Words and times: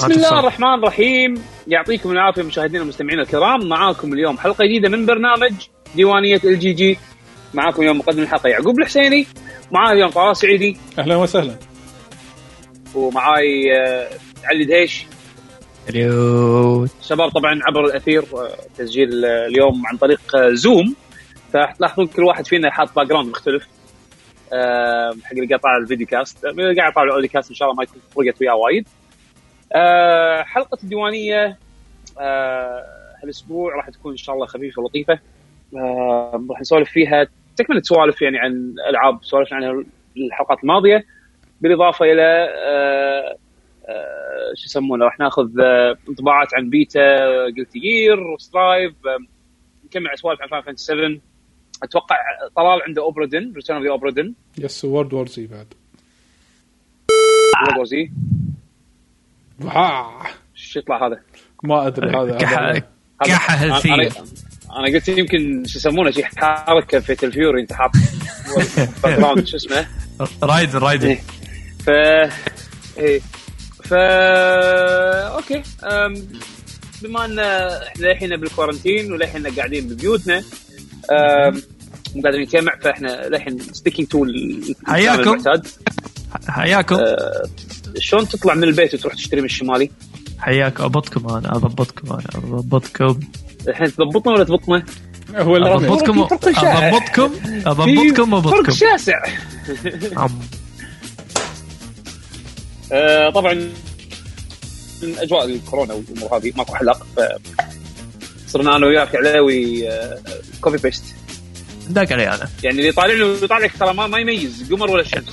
بسم 0.00 0.12
الله 0.12 0.40
الرحمن 0.40 0.74
الرحيم. 0.74 1.34
يعطيكم 1.66 2.10
العافية 2.10 2.42
مشاهدينا 2.42 2.82
ومستمعينا 2.82 3.22
الكرام. 3.22 3.68
معاكم 3.68 4.12
اليوم 4.12 4.38
حلقة 4.38 4.64
جديدة 4.64 4.88
من 4.88 5.06
برنامج 5.06 5.52
ديوانية 5.94 6.40
ال 6.44 6.58
GG. 6.58 6.98
معاكم 7.54 7.82
اليوم 7.82 7.98
مقدم 7.98 8.22
الحلقة 8.22 8.48
يعقوب 8.48 8.78
الحسيني. 8.80 9.26
معاي 9.72 9.92
اليوم 9.92 10.10
طلال 10.10 10.36
سعيدي. 10.36 10.76
أهلا 10.98 11.16
وسهلا. 11.16 11.54
ومعاي 12.94 13.78
آه، 13.78 14.08
علي 14.44 14.64
دهيش. 14.64 15.06
شباب 17.02 17.28
طبعا 17.28 17.60
عبر 17.68 17.84
الأثير 17.84 18.22
آه، 18.34 18.56
تسجيل 18.78 19.24
آه، 19.24 19.46
اليوم 19.46 19.86
عن 19.86 19.96
طريق 19.96 20.20
Zoom 20.48 20.94
فتلاحظون 21.52 22.06
كل 22.06 22.24
واحد 22.24 22.46
فينا 22.46 22.70
حاط 22.70 22.96
background 22.96 23.28
مختلف 23.28 23.62
حق 25.24 25.32
اللي 25.32 25.46
قاعد 25.46 25.60
طالع 25.60 25.76
ال 25.82 25.86
video 25.86 26.06
cast 26.06 26.44
اللي 26.44 26.80
قاعد 26.80 26.92
طالع 26.92 27.06
ال 27.06 27.10
audio 27.10 27.30
cast 27.30 27.50
إن 27.50 27.54
شاء 27.54 27.68
الله 27.68 27.76
ما 27.76 27.82
يكون 27.82 28.00
فرقت 28.16 28.40
وياه 28.40 28.54
وايد. 28.54 28.88
آه، 29.72 30.42
حلقة 30.42 30.78
الديوانية 30.84 31.58
آه، 32.18 32.84
هالأسبوع 33.22 33.74
راح 33.76 33.90
تكون 33.90 34.12
إن 34.12 34.16
شاء 34.16 34.34
الله 34.34 34.46
خفيفة 34.46 34.82
ولطيفة. 34.82 35.18
آه، 35.76 36.44
راح 36.50 36.60
نسولف 36.60 36.90
فيها 36.90 37.26
تكملة 37.56 37.80
سوالف 37.80 38.22
يعني 38.22 38.38
عن 38.38 38.74
ألعاب 38.90 39.24
سولفنا 39.24 39.56
عنها 39.56 39.84
الحلقات 40.16 40.58
الماضية. 40.62 41.04
بالإضافة 41.60 42.04
إلى 42.04 42.48
آه، 42.66 43.36
آه، 43.88 44.54
شو 44.54 44.64
يسمونه 44.66 45.04
راح 45.04 45.18
ناخذ 45.20 45.60
آه، 45.60 45.96
انطباعات 46.08 46.54
عن 46.54 46.70
beta 46.70 47.16
Guilty 47.44 47.72
Gear 47.76 48.36
Strive 48.38 48.92
نكمل 49.84 50.18
سوالف 50.18 50.42
عن 50.42 50.48
Final 50.48 50.62
Fantasy 50.62 50.84
7 50.86 51.18
أتوقع 51.82 52.16
طلال 52.56 52.82
عنده 52.82 53.02
Obra 53.02 53.27
Dinn 53.27 53.52
Return 53.56 53.78
of 53.78 53.86
the 53.86 53.92
Obra 53.92 54.13
Dinn 54.13 54.34
yes 54.58 54.84
World 54.84 55.14
War 55.14 55.26
Z 55.26 55.46
بعد. 55.46 55.74
Z 57.84 58.10
شو 60.54 60.78
يطلع 60.78 61.06
هذا؟ 61.06 61.20
ما 61.64 61.86
أدري 61.86 62.10
هذا 62.16 62.38
كح- 62.38 62.58
هذا- 62.58 62.82
كحة 63.24 63.56
أنا- 63.58 63.72
هالثيم 63.74 63.94
أنا 64.70 64.86
قلت 64.94 65.08
يمكن 65.08 65.64
شو 65.66 65.78
يسمونه 65.78 66.10
شي 66.10 66.24
حركه 66.24 67.00
في 67.00 67.26
الفيوري 67.26 67.62
أنت 67.62 67.72
حاط 67.72 67.90
شو 69.48 69.56
اسمه؟ 69.56 69.86
Raiden 70.42 70.78
Raiden 70.78 71.06
إيه. 71.08 71.20
ف 71.86 71.88
إيه. 72.98 73.20
ف 73.84 73.92
okay. 73.94 75.62
أم... 75.84 76.14
بما 77.02 77.24
إن 77.24 77.38
إحنا 77.38 78.06
للحين 78.06 78.36
بال 78.36 78.49
quarantine 78.49 79.12
وللحين 79.12 79.46
قاعدين 79.46 79.88
ببيوتنا 79.88 80.42
أم... 81.12 81.62
مو 82.14 82.22
قاعدين 82.22 82.40
نجتمع 82.40 82.76
فإحنا 82.82 83.28
للحين 83.28 83.58
sticking 83.58 84.08
to 84.08 84.26
حياكم. 84.86 85.38
حياكم 86.48 86.96
أه... 86.96 87.42
شلون 87.98 88.28
تطلع 88.28 88.54
من 88.54 88.64
البيت 88.64 88.94
وتروح 88.94 89.14
تشتري 89.14 89.40
من 89.40 89.46
الشمالي؟ 89.46 89.90
حياك 90.38 90.80
أضبطكم 90.80 91.28
أنا 91.28 91.56
أضبطكم 91.56 92.12
أنا 92.12 92.24
أضبطكم 92.34 93.20
الحين 93.68 93.94
تضبطنا 93.94 94.32
ولا 94.32 94.44
تضبطنا؟ 94.44 94.84
هو 95.34 95.56
أضبطكم. 95.56 96.20
أضبطكم 96.20 96.58
أضبطكم 97.66 98.30
فرق 98.30 98.34
اضبطكم 98.34 98.72
شاسع. 98.72 99.22
آه، 102.92 103.30
طبعا 103.30 103.54
من 105.02 105.18
أجواء 105.18 105.44
الكورونا 105.44 105.94
والأمور 105.94 106.36
هذه 106.36 106.52
ماكو 106.56 106.74
حلق 106.74 107.06
صرنا 108.46 108.76
أنا 108.76 108.86
وياك 108.86 109.16
علاوي 109.16 109.90
آه، 109.90 110.18
copy 110.60 110.78
paste 110.78 111.04
داق 111.88 112.12
علي 112.12 112.28
أنا 112.28 112.48
يعني 112.62 112.78
اللي 112.80 112.92
طالع 112.92 113.14
له 113.14 113.26
يطالع 113.44 113.58
لك 113.64 113.72
ترى 113.80 113.94
ما, 113.94 114.06
ما 114.06 114.18
يميز 114.18 114.72
قمر 114.72 114.90
ولا 114.90 115.04
شمس. 115.04 115.24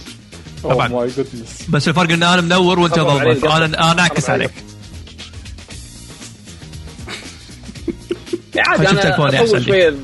اوه 0.65 0.73
طبعاً. 0.73 0.87
goodness 1.07 1.61
بس 1.69 1.87
الفرق 1.87 2.11
إن 2.11 2.23
أنا 2.23 2.41
منور 2.41 2.79
وأنت 2.79 2.95
ظلمه 2.99 3.31
القصر. 3.31 3.57
أنا 3.57 3.91
أنا 3.91 4.01
اعكس 4.01 4.29
عليك. 4.29 4.51
عادي 8.67 8.89
أنا 8.89 9.15
أطول. 9.41 9.65
شوية 9.65 9.95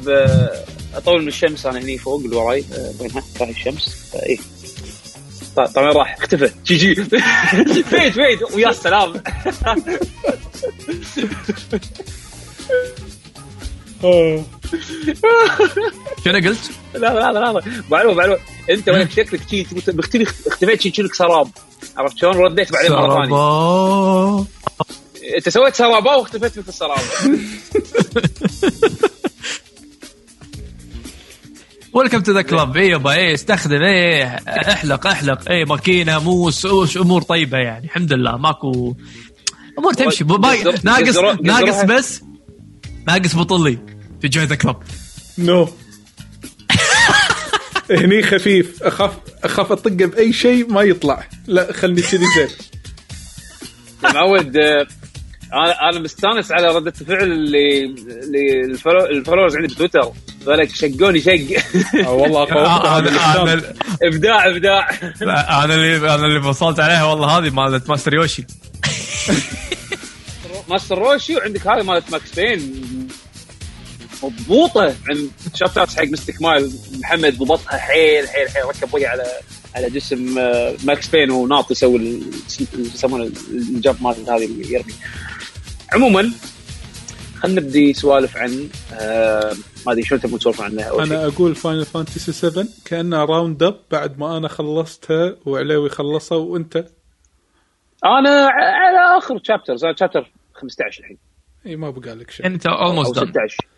أطول 0.96 1.22
من 1.22 1.28
الشمس 1.28 1.66
أنا 1.66 1.80
هني 1.80 1.98
فوق 1.98 2.24
اللي 2.24 2.36
وراي 2.36 2.66
وينها 3.00 3.24
راح 3.42 3.50
الشمس. 3.50 4.10
فايه 4.14 4.38
طيب 5.56 5.68
طبعا 5.68 5.92
راح؟ 5.92 6.18
اختفى. 6.20 6.52
GG. 6.66 6.96
fade 7.84 8.10
fade 8.12 8.40
ويا 8.54 8.70
السلام. 8.70 9.14
شنو 16.26 16.50
قلت؟ 16.50 16.72
لا 16.94 17.00
لا 17.00 17.32
لا 17.32 17.52
لا. 17.54 17.62
معلومة 17.92 18.16
معلومة. 18.16 18.40
أنت 18.70 18.90
وينك 18.90 19.12
شكلك 19.12 19.42
شي 19.50 19.68
مختفي 19.88 20.24
اختفيت 20.48 20.82
شي 20.82 20.94
شنك 20.94 21.14
سراب. 21.14 21.48
عرفت 21.98 22.18
شلون؟ 22.18 22.38
رديت 22.38 22.72
بعدين 22.72 22.92
مرة 22.92 23.14
ثانية. 23.14 23.30
سرابا. 23.30 24.46
أنت 25.38 25.50
سويت 25.50 25.76
سرابة 25.76 26.12
واختفيت 26.12 26.58
مثل 26.60 26.70
السرابه 26.70 27.02
welcome 31.94 32.22
to 32.22 32.32
the 32.32 32.42
club 32.42 32.78
اي 32.78 32.88
يابا 32.90 33.12
اي 33.12 33.34
استخدم 33.34 33.82
اي 33.82 34.24
أحلق 34.48 35.08
أحلق. 35.08 35.50
اي 35.50 35.66
ماكينة 35.66 36.20
موس 36.20 36.66
وش 36.66 36.98
أمور 36.98 37.22
طيبة 37.22 37.58
يعني. 37.58 37.86
الحمد 37.86 38.14
لله. 38.14 38.38
ماكو 38.38 38.96
أمور 39.80 39.94
تمشي. 39.94 40.24
ناقص 40.24 41.18
ناقص. 41.42 41.84
بس 41.84 42.22
ناقص 43.08 43.36
بطلي. 43.36 43.80
في 44.24 44.30
join 44.30 44.46
the 44.46 44.56
club 44.56 44.76
no. 45.38 45.70
هني 47.92 48.24
خفيف. 48.24 48.84
اخاف 48.84 49.12
أخاف 49.44 49.72
اطقه 49.72 49.90
بأي 50.06 50.34
شيء 50.34 50.72
ما 50.74 50.82
يطلع. 50.82 51.28
لا 51.48 51.74
خلني 51.74 52.02
كذي 52.02 52.26
زين. 52.36 52.48
معود 54.14 54.58
آه، 54.58 54.88
أنا 55.54 55.90
أنا 55.90 56.00
مستانس 56.00 56.52
على 56.52 56.68
رده 56.68 56.94
الفعل 57.02 57.24
اللي 57.32 57.86
اللي 57.86 58.62
ال 58.66 58.71
follow- 58.71 59.06
ال 59.10 59.14
followers 59.14 59.56
عندي 59.56 59.74
بتويتر. 59.74 60.12
ذولك 60.44 60.76
شقوني 60.76 61.22
شق. 61.22 61.64
آه 62.06 62.10
والله 62.12 62.42
آه، 62.54 62.98
إبداع 64.04 64.48
إبداع. 64.50 64.90
أنا 65.22 65.64
اللي 65.76 65.98
أنا 65.98 66.26
اللي 66.26 66.48
وصلت 66.48 66.80
عليها 66.80 67.04
والله 67.04 67.28
هذه 67.38 67.50
مالت 67.50 67.90
Master 67.90 68.14
Yoshi. 68.14 68.46
Master 70.70 70.98
Roshi 70.98 71.36
وعندك 71.36 71.68
هذه 71.68 71.84
مالت 71.84 72.12
Max 72.12 72.36
Payne. 72.36 72.83
مضبوطة 74.24 74.82
عن 75.10 75.30
shout 75.56 75.78
out 75.78 75.90
حق 75.90 76.04
مستك 76.04 76.42
مايل 76.42 76.72
محمد 77.00 77.38
ضبطها 77.38 77.78
حيل 77.78 78.28
حيل 78.28 78.50
حيل. 78.50 78.66
ركب 78.66 78.94
وجهه 78.94 79.08
على 79.08 79.24
على 79.76 79.90
جسم 79.90 80.40
آه، 80.40 80.76
Max 80.84 81.08
Payne 81.08 81.32
وناط 81.32 81.72
يسوي 81.72 82.22
يسمونه 82.78 83.32
ال 83.52 83.62
jump 83.62 84.04
مال 84.04 84.16
هذه 84.30 84.46
اللي 84.46 84.74
يرمي. 84.74 84.94
عموما 85.94 86.32
خلينا 87.36 87.62
نبدي 87.62 87.94
سوالف 87.94 88.38
عن 88.38 88.70
آه، 88.94 89.54
ما 89.86 89.92
أدري 89.92 90.04
شلون 90.04 90.22
تبون 90.22 90.40
تسولفون 90.40 90.66
عنها. 90.66 90.90
شيء. 90.90 91.04
أنا 91.04 91.28
أقول 91.28 91.56
Final 91.56 91.86
Fantasy 91.86 92.32
7 92.32 92.66
كأنها 92.86 93.26
round 93.26 93.64
up 93.64 93.80
بعد 93.92 94.20
ما 94.20 94.38
أنا 94.38 94.48
خلصتها 94.48 95.36
وعليوي 95.46 95.90
خلصها 95.90 96.38
وأنت؟ 96.38 96.76
أنا 98.06 98.48
على 98.52 99.18
آخر 99.18 99.40
chapters 99.40 99.84
أنا 99.84 99.94
chapter 99.94 100.32
15 100.54 101.00
الحين. 101.02 101.18
إي 101.66 101.76
ما 101.76 101.90
بقى 101.90 102.16
لك 102.16 102.32
شيء. 102.32 102.46
أنت 102.46 102.66
أو 102.66 102.74
almost 102.86 103.18
16 103.20 103.58
مم. 103.64 103.73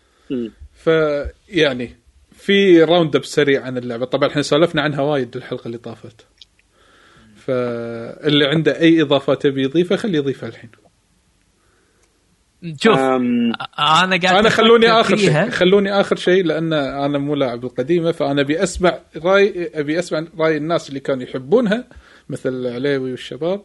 فيعني 0.74 1.96
في 2.32 2.82
round 2.82 3.16
up 3.16 3.24
سريع 3.24 3.62
عن 3.62 3.78
اللعبة. 3.78 4.04
طبعا 4.04 4.28
إحنا 4.28 4.42
سولفنا 4.42 4.82
عنها 4.82 5.00
وايد 5.00 5.36
الحلقة 5.36 5.66
اللي 5.66 5.78
طافت. 5.78 6.26
فاللي 7.36 8.44
عنده 8.44 8.80
أي 8.80 9.02
اضافات 9.02 9.44
يبي 9.44 9.62
يضيفها 9.62 9.96
خليه 9.96 10.18
يضيفها 10.18 10.48
الحين. 10.48 10.70
شوف 12.80 12.98
أم، 12.98 13.52
أنا 13.78 14.16
قاعد 14.16 14.24
أنا 14.24 14.48
خلوني 14.48 14.90
آخر. 14.90 15.16
شيء 15.16 15.50
خلوني 15.50 16.00
آخر 16.00 16.16
شيء 16.16 16.44
لأن 16.44 16.72
أنا 16.72 17.18
مو 17.18 17.34
لاعب 17.34 17.64
القديمة 17.64 18.12
فأنا 18.12 18.40
أبي 18.40 18.62
أسمع 18.62 18.98
رأي 19.16 19.70
أبي 19.74 19.98
أسمع 19.98 20.24
رأي 20.38 20.56
الناس 20.56 20.88
اللي 20.88 21.00
كانوا 21.00 21.22
يحبونها 21.22 21.84
مثل 22.28 22.66
عليوي 22.66 23.10
والشباب. 23.10 23.62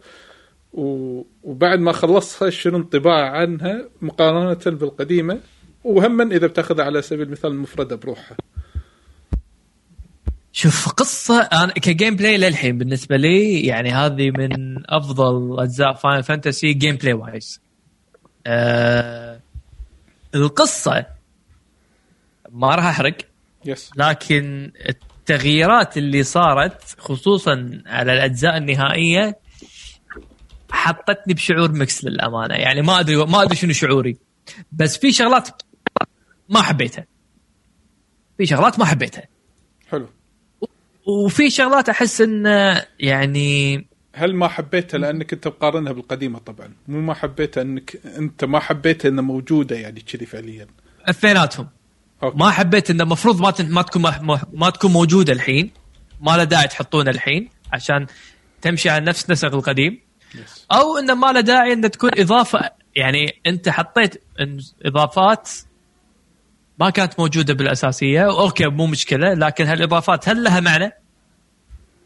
و... 0.74 1.22
وبعد 1.44 1.80
ما 1.80 1.92
خلصها 1.92 2.50
شنو 2.50 2.78
انطباع 2.78 3.32
عنها 3.32 3.90
مقارنة 4.02 4.78
بالقديمة؟ 4.78 5.40
وهما 5.84 6.24
إذا 6.24 6.48
بتاخذها 6.48 6.86
على 6.86 7.02
سبيل 7.02 7.22
المثال 7.28 7.56
مفرده 7.56 7.96
بروحها. 7.96 8.38
شوف 10.54 10.90
قصة 10.90 11.42
أنا 11.42 11.74
ك 11.74 12.16
gameplay 12.16 12.38
للحين 12.38 12.78
بالنسبة 12.78 13.18
لي 13.18 13.62
يعني 13.62 13.92
هذه 13.92 14.32
من 14.32 14.84
أفضل 14.90 15.60
أجزاء 15.60 15.94
Final 15.94 16.24
Fantasy 16.24 16.74
gameplay 16.74 17.14
wise. 17.14 17.62
آه 18.48 19.40
القصة 20.36 21.06
ما 22.50 22.76
راح 22.76 22.86
أحرق 22.86 23.18
yes 23.66 23.92
لكن 23.98 24.72
التغييرات 24.90 25.98
اللي 25.98 26.24
صارت 26.24 26.96
خصوصا 26.98 27.82
على 27.86 28.14
الأجزاء 28.14 28.58
النهائية 28.58 29.40
حطتني 30.72 31.34
بشعور 31.34 31.72
mix 31.72 32.06
للأمانة. 32.06 32.56
يعني 32.56 32.82
ما 32.82 33.00
أدري 33.00 33.16
ما 33.16 33.42
أدري 33.42 33.56
شنو 33.56 33.74
شعوري. 33.74 34.18
بس 34.72 34.98
في 34.98 35.12
شغلات 35.12 35.62
ما 36.52 36.62
حبيتها. 36.62 37.06
في 38.38 38.46
شغلات 38.46 38.80
ما 38.80 38.86
حبيتها. 38.86 39.24
حلو. 39.90 40.10
وفي 41.08 41.50
شغلات 41.50 41.90
أحس 41.90 42.22
إن 42.22 42.46
يعني 43.00 43.86
هل 44.16 44.36
ما 44.36 44.48
حبيتها 44.48 44.98
لأنك 44.98 45.34
أنت 45.34 45.48
مقارنها 45.48 45.92
بالقديمة 45.92 46.40
طبعا؟ 46.40 46.74
مو 46.88 47.02
ما 47.02 47.14
حبيتها 47.14 47.62
إنك 47.62 48.00
أنت 48.18 48.46
ما 48.46 48.60
حبيتها 48.60 49.10
إنها 49.10 49.24
موجودة 49.24 49.76
يعني 49.76 50.02
كذي 50.02 50.26
فعليا. 50.26 50.68
اثنيناتهم. 51.10 51.68
ما 52.24 52.52
حبيت 52.52 52.90
انه 52.90 53.04
المفروض 53.04 53.42
ما 53.42 53.54
ما 53.60 53.82
تكون 53.82 54.02
ما, 54.54 54.70
تكون 54.70 54.92
موجودة 54.92 55.34
الحين. 55.34 55.72
ما 56.22 56.38
له 56.38 56.44
داعي 56.44 56.68
تحطونها 56.68 57.12
الحين 57.12 57.50
عشان 57.74 58.06
تمشي 58.62 58.90
على 58.90 59.06
نفس 59.06 59.30
نسق 59.30 59.54
القديم. 59.54 60.02
أو 60.72 60.98
انه 60.98 61.14
ما 61.14 61.32
له 61.32 61.42
داعي 61.42 61.74
انه 61.74 61.88
تكون 61.88 62.12
إضافة 62.18 62.70
يعني 62.96 63.42
أنت 63.48 63.70
حطيت 63.70 64.24
إضافات 64.86 65.50
ما 66.82 66.90
كانت 66.90 67.20
موجودة 67.20 67.54
بالأساسية 67.54 68.30
okay 68.32 68.68
مو 68.68 68.88
مشكلة 68.88 69.34
لكن 69.34 69.66
هالإضافات 69.66 70.30
هل 70.30 70.44
لها 70.44 70.60
معنى؟ 70.60 70.92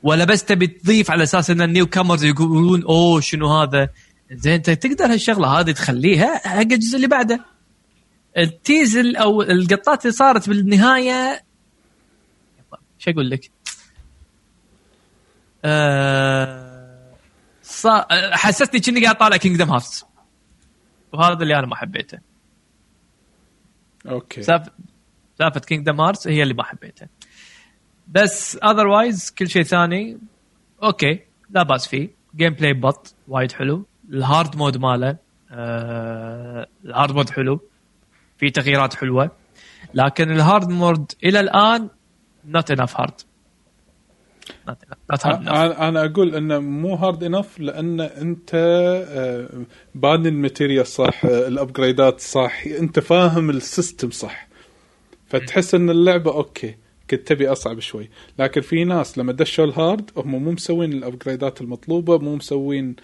ولا 0.03 0.25
بس 0.25 0.43
تبي 0.43 0.67
تضيف 0.67 1.11
على 1.11 1.23
أساس 1.23 1.49
إن 1.49 1.61
ال 1.61 1.85
newcomers 1.85 2.23
يقولون 2.23 2.83
أوه 2.83 3.21
شنو 3.21 3.47
هذا؟ 3.61 3.89
زين 4.31 4.53
انت 4.53 4.69
تقدر 4.69 5.05
هالشغلة 5.13 5.47
هذه 5.59 5.71
تخليها 5.71 6.47
حق 6.47 6.57
الجزء 6.59 6.95
اللي 6.95 7.07
بعده. 7.07 7.45
ال 8.37 8.47
tease 8.47 8.97
ال- 8.97 9.15
أو 9.17 9.41
اللقطات 9.41 10.01
اللي 10.05 10.13
صارت 10.13 10.49
بالنهاية 10.49 11.43
شو 12.99 13.11
أقول 13.11 13.29
لك؟ 13.29 13.51
آه. 15.65 17.15
حسستني 18.31 18.79
كني 18.79 19.03
قاعد 19.03 19.17
طالع 19.17 19.37
Kingdom 19.37 19.69
Hearts 19.71 20.05
وهذا 21.13 21.43
اللي 21.43 21.59
أنا 21.59 21.67
ما 21.67 21.75
حبيته 21.75 22.17
okay. 24.09 24.41
سالفه 24.41 25.59
Kingdom 25.67 26.01
Hearts 26.01 26.27
هي 26.27 26.43
اللي 26.43 26.53
ما 26.53 26.63
حبيتها. 26.63 27.09
بس 28.07 28.55
otherwise 28.57 29.31
كل 29.31 29.49
شيء 29.49 29.63
ثاني 29.63 30.17
okay 30.83 31.19
لا 31.49 31.63
بأس 31.63 31.87
فيه. 31.87 32.09
gameplay 32.35 32.73
بعد 32.73 33.15
وايد 33.27 33.51
حلو. 33.51 33.85
ال 34.09 34.19
hard 34.19 34.55
mode 34.55 34.77
ماله 34.77 35.17
آه 35.51 36.67
ال 36.85 36.91
hard 36.91 37.15
mode 37.15 37.29
حلو. 37.29 37.59
في 38.37 38.49
تغييرات 38.49 38.93
حلوة. 38.93 39.31
لكن 39.93 40.31
ال 40.31 40.39
hard 40.39 40.69
mode 40.69 41.11
إلى 41.23 41.39
الآن 41.39 41.89
not 42.45 42.71
enough 42.71 42.99
hard 42.99 43.21
أنا 45.25 45.87
أنا 45.89 46.05
أقول 46.05 46.35
انه 46.35 46.59
مو 46.59 46.95
hard 46.95 47.23
enough 47.23 47.59
لأن 47.59 48.01
أنت 48.01 48.49
آه، 49.09 49.49
باني 49.95 50.29
ال 50.29 50.37
materia 50.37 50.87
صح 50.87 51.25
آه، 51.25 51.47
ال 51.47 51.55
upgrade 51.55 52.11
ات 52.11 52.19
صح 52.19 52.63
أنت 52.79 52.99
فاهم 52.99 53.49
ال 53.49 53.58
system 53.58 54.11
صح. 54.11 54.47
فتحس 55.27 55.75
إن 55.75 55.89
اللعبة 55.89 56.33
okay 56.33 56.75
كنت 57.09 57.27
تبي 57.27 57.47
أصعب 57.47 57.79
شوي. 57.79 58.09
لكن 58.39 58.61
في 58.61 58.83
ناس 58.83 59.17
لما 59.17 59.31
دشوا 59.31 59.65
ال 59.65 59.75
hard 59.75 60.11
هم 60.17 60.43
مو 60.43 60.51
مسوين 60.51 60.93
ال 60.93 61.01
upgrade 61.01 61.54
ات 61.54 61.61
المطلوبة 61.61 62.17
مو 62.17 62.35
مسوين 62.35 62.95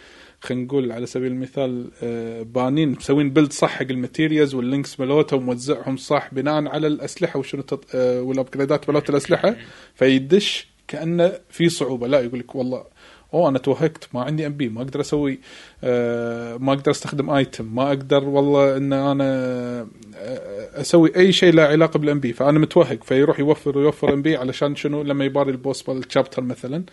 خلينا 0.41 0.63
نقول 0.63 0.91
على 0.91 1.05
سبيل 1.05 1.31
المثال 1.31 1.91
آه، 2.03 2.41
بانين 2.41 2.89
مسوين 2.91 3.29
build 3.29 3.53
صح 3.53 3.69
حق 3.69 3.81
ال 3.81 3.90
materias 3.90 4.55
وال 4.55 4.68
links 4.68 4.99
مالوتها 4.99 5.37
وموزعهم 5.37 5.97
صح 5.97 6.33
بناء 6.33 6.67
على 6.67 6.87
الأسلحة 6.87 7.39
وشنو 7.39 7.61
تط... 7.61 7.85
آه، 7.95 8.21
وال 8.21 8.35
upgrade 8.35 8.83
ات 8.83 8.89
مالوت 8.89 9.09
الأسلحة. 9.09 9.55
فيدش 9.95 10.70
كانه 10.91 11.31
في 11.49 11.69
صعوبة. 11.69 12.07
لا 12.07 12.19
يقول 12.19 12.39
لك 12.39 12.55
والله 12.55 12.83
أوه 13.33 13.49
أنا 13.49 13.59
توهقت 13.59 14.07
ما 14.13 14.21
عندي 14.21 14.47
MP 14.47 14.69
ما 14.69 14.81
أقدر 14.81 15.01
أسوي 15.01 15.39
آه 15.83 16.57
ما 16.57 16.73
أقدر 16.73 16.91
أستخدم 16.91 17.29
item 17.29 17.75
ما 17.75 17.87
أقدر 17.87 18.23
والله 18.23 18.77
إن 18.77 18.93
أنا 18.93 19.23
آه، 20.15 20.81
أسوي 20.81 21.15
أي 21.15 21.31
شيء 21.31 21.53
له 21.53 21.63
علاقة 21.63 21.97
بال 21.99 22.19
MP 22.19 22.33
فأنا 22.33 22.59
متوهق 22.59 23.03
فيروح 23.03 23.39
يوفر 23.39 23.77
ويوفر 23.77 24.13
MP 24.13 24.37
علشان 24.37 24.75
شنو؟ 24.75 25.03
لما 25.03 25.25
يباري 25.25 25.51
ال 25.51 25.57
boss 25.57 25.81
بال 25.81 25.95
chapter 25.95 26.41
مثلا 26.43 26.83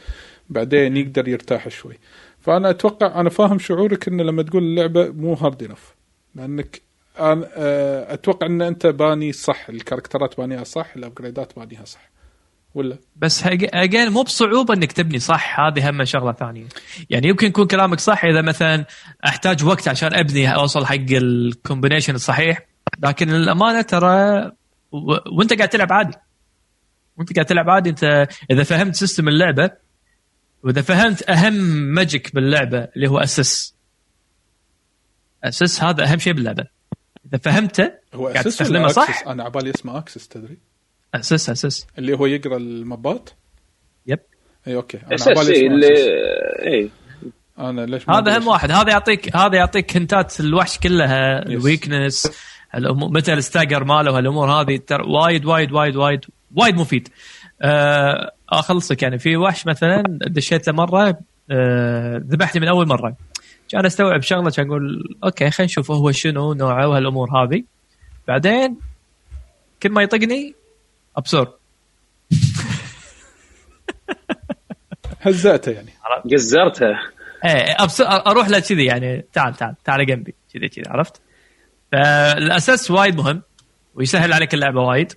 بعدين 0.50 0.96
يقدر 0.96 1.28
يرتاح 1.28 1.68
شوي. 1.68 1.98
فأنا 2.40 2.70
أتوقع 2.70 3.20
أنا 3.20 3.30
فاهم 3.30 3.58
شعورك 3.58 4.08
إنه 4.08 4.22
لما 4.22 4.42
تقول 4.42 4.62
اللعبة 4.62 5.08
مو 5.08 5.34
hard 5.34 5.62
enough 5.62 5.94
لأنك 6.34 6.82
أنا 7.20 7.48
آه، 7.56 8.14
أتوقع 8.14 8.46
إن 8.46 8.62
أنت 8.62 8.86
باني 8.86 9.32
صح 9.32 9.68
ال 9.68 9.75
character 9.75 10.30
ات 10.30 10.36
بانيها 10.38 10.64
صح 10.64 10.92
ال 10.96 11.03
upgrade 11.03 11.46
ات 11.46 11.52
بانيها 11.56 11.84
صح. 11.84 12.17
ولا؟ 12.78 12.98
بس 13.16 13.42
again 13.46 14.08
مو 14.08 14.22
بصعوبة 14.22 14.74
إنك 14.74 14.92
تبني 14.92 15.18
صح؟ 15.18 15.60
هذه 15.60 15.90
هم 15.90 16.04
شغلة 16.04 16.32
ثانية. 16.32 16.66
يعني 17.10 17.28
يمكن 17.28 17.46
يكون 17.46 17.66
كلامك 17.66 18.00
صح 18.00 18.24
إذا 18.24 18.42
مثلا 18.42 18.84
أحتاج 19.26 19.64
وقت 19.64 19.88
عشان 19.88 20.14
أبني 20.14 20.54
أوصل 20.54 20.86
حق 20.86 21.10
ال 21.10 21.19
combination 21.19 22.14
الصحيح. 22.14 22.66
لكن 23.02 23.28
للأمانة 23.28 23.82
ترى 23.82 24.46
و... 24.92 25.16
وأنت 25.38 25.52
قاعد 25.52 25.68
تلعب 25.68 25.92
عادي. 25.92 26.16
وأنت 27.16 27.34
قاعد 27.34 27.46
تلعب 27.46 27.70
عادي 27.70 27.90
أنت 27.90 28.28
إذا 28.50 28.62
فهمت 28.62 28.94
system 28.94 29.28
اللعبة 29.28 29.70
وإذا 30.62 30.82
فهمت 30.82 31.30
أهم 31.30 31.54
magic 31.94 32.34
باللعبة 32.34 32.88
اللي 32.96 33.08
هو 33.08 33.18
Assess. 33.18 33.74
Assess 35.44 35.82
هذا 35.82 36.04
أهم 36.04 36.18
شيء 36.18 36.32
باللعبة. 36.32 36.64
إذا 37.26 37.38
فهمته 37.38 37.92
هو 38.14 38.28
قاعد 38.28 38.44
تستخدمه 38.44 38.88
صح؟ 38.88 39.24
أنا 39.26 39.44
عبالي 39.44 39.70
اسمه 39.70 39.98
أكسس 39.98 40.28
تدري؟ 40.28 40.58
اسس 41.14 41.50
اسس 41.50 41.86
اللي 41.98 42.14
هو 42.18 42.26
يقرأ 42.26 42.56
المبات؟ 42.56 43.30
يب. 44.06 44.18
اي 44.66 44.74
أوكي. 44.74 44.98
أنا 45.06 45.14
أساس 45.14 45.48
إيه، 45.48 45.66
اللي. 45.66 45.86
اي 46.66 46.90
أنا 47.58 47.86
ليش 47.86 48.10
هذا 48.10 48.38
هم 48.38 48.46
واحد. 48.48 48.70
هذا 48.70 48.90
يعطيك 48.90 49.36
هذا 49.36 49.56
يعطيك 49.56 49.96
هنتات 49.96 50.40
الوحش 50.40 50.78
كلها. 50.78 51.46
الويكنس 51.46 52.26
الأمور- 52.76 53.10
متى 53.12 53.32
الستاجر 53.32 53.84
ماله 53.84 54.18
هالأمور 54.18 54.50
هذه. 54.50 54.76
ترى 54.86 55.02
وايد 55.12 55.44
وايد 55.44 55.72
وايد 55.72 55.96
وايد 55.96 56.20
وايد 56.56 56.74
مفيد. 56.74 57.08
آه 57.62 58.32
أخلصك 58.48 59.02
يعني. 59.02 59.18
في 59.18 59.36
وحش 59.36 59.66
مثلا 59.66 60.02
دشيت 60.26 60.66
له 60.68 60.72
مرة 60.74 61.18
آه، 61.50 62.16
ذبحني 62.16 62.60
من 62.60 62.68
أول 62.68 62.88
مرة. 62.88 63.16
كان 63.68 63.86
أستوعب 63.86 64.22
شغلة 64.22 64.50
كان 64.50 64.66
أقول 64.66 65.16
أوكي 65.24 65.50
خلينا 65.50 65.66
نشوف 65.66 65.90
هو 65.90 66.12
شنو 66.12 66.52
نوعه 66.52 66.88
وهالأمور 66.88 67.28
هذه. 67.30 67.64
بعدين 68.28 68.76
كل 69.82 69.90
ما 69.90 70.02
يطقني 70.02 70.54
ابسور 71.18 71.54
هزأته 75.20 75.72
يعني؟ 75.72 75.92
جزرتها 76.26 77.00
إيه. 77.44 77.76
أروح 78.02 78.48
له 78.48 78.58
كذي 78.58 78.84
يعني. 78.84 79.24
تعال 79.32 79.54
تعال 79.54 79.74
تعال 79.84 80.06
جنبي. 80.06 80.34
كذي 80.54 80.68
كذي 80.68 80.84
عرفت؟ 80.88 81.20
فالأساس 81.92 82.90
وايد 82.90 83.16
مهم 83.16 83.42
ويسهل 83.94 84.32
عليك 84.32 84.54
اللعبة 84.54 84.80
وايد. 84.80 85.12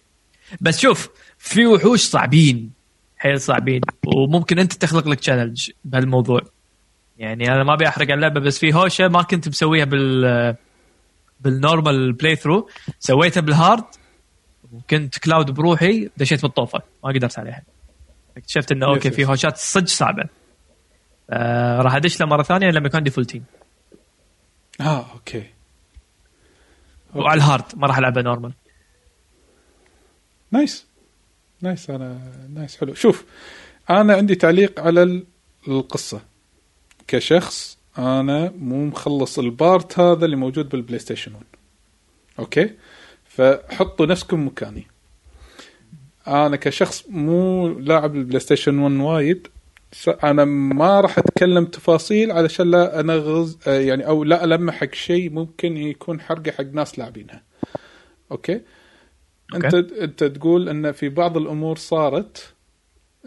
بس 0.61 0.79
شوف 0.79 1.09
في 1.37 1.67
وحوش 1.67 1.99
صعبين 1.99 2.71
حيل 3.17 3.41
صعبين 3.41 3.81
وممكن 4.07 4.59
أنت 4.59 4.73
تخلق 4.73 5.07
لك 5.07 5.19
تشالنج 5.19 5.71
بهالموضوع. 5.85 6.41
يعني 7.17 7.51
أنا 7.51 7.63
ما 7.63 7.73
أبي 7.73 7.87
أحرق 7.87 8.11
اللعبة 8.11 8.39
بس 8.39 8.59
في 8.59 8.73
هوشة 8.73 9.07
ما 9.07 9.21
كنت 9.21 9.47
مسويها 9.47 9.85
بال 9.85 10.55
بال 11.39 12.13
normal 12.13 12.35
playthrough 12.35 12.69
سويتها 12.99 13.41
بال 13.41 13.55
hard 13.55 13.83
وكنت 14.71 15.19
Cloud 15.19 15.51
بروحي 15.51 16.09
دشيت 16.17 16.41
بالطوفة. 16.41 16.81
ما 17.03 17.09
قدرت 17.09 17.39
عليها. 17.39 17.63
اكتشفت 18.37 18.71
إنه 18.71 18.85
okay 18.85 19.11
في. 19.11 19.25
هوشات 19.25 19.57
صدق 19.57 19.87
صعبة. 19.87 20.23
آه 21.29 21.81
راح 21.81 21.95
أدش 21.95 22.19
له 22.19 22.25
مرة 22.25 22.43
ثانية 22.43 22.67
لما 22.69 22.87
يكون 22.87 22.97
عندي 22.97 23.09
full 23.09 23.25
team 23.25 23.43
آه 24.81 25.11
okay. 25.13 25.43
وعلى 27.15 27.37
ال 27.37 27.43
hard 27.43 27.63
ما 27.75 27.87
راح 27.87 27.97
العبها 27.97 28.23
normal 28.23 28.53
nice. 30.51 30.85
nice 31.61 31.89
أنا 31.89 32.31
nice 32.49 32.77
حلو. 32.77 32.93
شوف 32.93 33.25
أنا 33.89 34.13
عندي 34.15 34.35
تعليق 34.35 34.79
على 34.79 35.03
ال- 35.03 35.25
القصة. 35.67 36.21
كشخص 37.07 37.77
أنا 37.97 38.51
مو 38.57 38.85
مخلص 38.85 39.39
ال 39.39 39.51
part 39.51 39.99
هذا 39.99 40.25
اللي 40.25 40.35
موجود 40.35 40.69
بال 40.69 40.99
PlayStation 40.99 41.33
1 41.33 41.45
okay؟ 42.39 42.69
فحطوا 43.35 44.05
نفسكم 44.05 44.47
مكاني. 44.47 44.87
أنا 46.27 46.55
كشخص 46.55 47.03
مو 47.09 47.67
لاعب 47.67 48.15
ال 48.15 48.39
PlayStation 48.39 48.79
1 48.79 48.95
وايد 48.95 49.47
أنا 50.23 50.45
ما 50.45 51.01
راح 51.01 51.17
أتكلم 51.17 51.65
تفاصيل 51.65 52.31
علشان 52.31 52.71
لا 52.71 52.99
أنغز 52.99 53.57
يعني 53.67 54.07
أو 54.07 54.23
لا 54.23 54.43
ألمح 54.43 54.75
حق 54.75 54.93
شيء 54.93 55.29
ممكن 55.29 55.77
يكون 55.77 56.21
حرقة 56.21 56.51
حق 56.51 56.63
ناس 56.63 56.99
لاعبينها. 56.99 57.43
okay؟ 58.31 58.61
أنت 59.55 59.73
أنت 59.73 60.23
تقول 60.23 60.69
إن 60.69 60.91
في 60.91 61.09
بعض 61.09 61.37
الأمور 61.37 61.75
صارت 61.75 62.53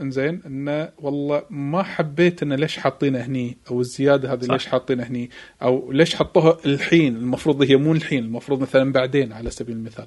إنزين 0.01 0.43
انه 0.47 0.89
والله 0.99 1.43
ما 1.51 1.83
حبيت 1.83 2.43
انه 2.43 2.57
ليش 2.57 2.77
حاطينه 2.77 3.19
هني 3.19 3.57
أو 3.71 3.81
الزيادة 3.81 4.33
هذه. 4.33 4.45
ليش 4.45 4.67
حاطينه 4.67 5.03
هني 5.03 5.31
أو 5.63 5.93
ليش 5.93 6.15
حطوها 6.15 6.59
الحين 6.67 7.17
المفروض 7.17 7.63
هي 7.63 7.77
مو 7.77 7.93
الحين 7.93 8.25
المفروض 8.25 8.61
مثلا 8.61 8.93
بعدين 8.93 9.33
على 9.33 9.51
سبيل 9.51 9.77
المثال. 9.77 10.07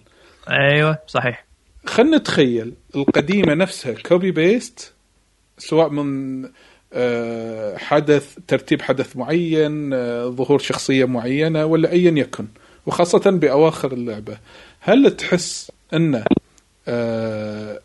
أيوه 0.49 0.97
صحيح. 1.07 1.45
خلنا 1.85 2.17
نتخيل 2.17 2.73
القديمة 2.95 3.53
نفسها 3.53 3.93
copy 3.93 4.31
paste 4.31 4.93
سواء 5.57 5.89
من 5.89 6.43
آه، 6.93 7.77
حدث 7.77 8.37
ترتيب 8.47 8.81
حدث 8.81 9.17
معين 9.17 9.93
آه، 9.93 10.25
ظهور 10.25 10.59
شخصية 10.59 11.05
معينة 11.05 11.65
ولا 11.65 11.91
ايا 11.91 12.11
يكن 12.11 12.47
وخاصة 12.85 13.31
بأواخر 13.31 13.93
اللعبة. 13.93 14.37
هل 14.79 15.11
تحس 15.11 15.71
إن 15.93 16.23
آه، 16.87 17.79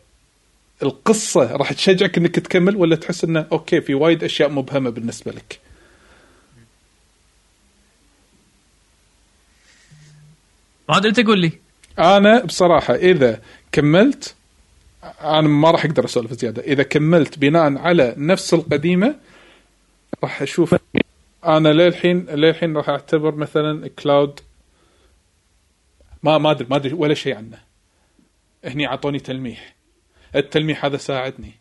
القصة 0.83 1.55
راح 1.55 1.73
تشجعك 1.73 2.17
إنك 2.17 2.35
تكمل 2.35 2.75
ولا 2.75 2.95
تحس 2.95 3.23
إنه 3.23 3.47
okay 3.51 3.81
في 3.81 3.93
وايد 3.93 4.23
أشياء 4.23 4.49
مبهمة 4.49 4.89
بالنسبة 4.89 5.31
لك؟ 5.31 5.59
ما 10.89 10.97
ادري 10.97 11.09
أنت 11.09 11.19
قول 11.19 11.39
لي. 11.39 11.51
أنا 11.99 12.43
بصراحة 12.43 12.95
إذا 12.95 13.41
كملت 13.71 14.35
أنا 15.21 15.47
ما 15.47 15.71
راح 15.71 15.85
أقدر 15.85 16.05
أسولف 16.05 16.31
زيادة. 16.31 16.61
إذا 16.61 16.83
كملت 16.83 17.39
بناء 17.39 17.77
على 17.77 18.13
نفس 18.17 18.53
القديمة 18.53 19.15
راح 20.23 20.41
أشوف 20.41 20.75
أنا 21.45 21.69
للحين 21.69 22.25
للحين 22.25 22.77
راح 22.77 22.89
أعتبر 22.89 23.35
مثلا 23.35 23.87
Cloud 23.87 24.39
ما 26.23 26.37
ما 26.37 26.51
أدري 26.51 26.67
ما 26.69 26.75
أدري 26.75 26.93
ولا 26.93 27.13
شيء 27.13 27.35
عنه. 27.35 27.59
هني 28.65 28.87
أعطوني 28.87 29.19
تلميح. 29.19 29.75
التلميح 30.35 30.85
هذا 30.85 30.97
ساعدني. 30.97 31.53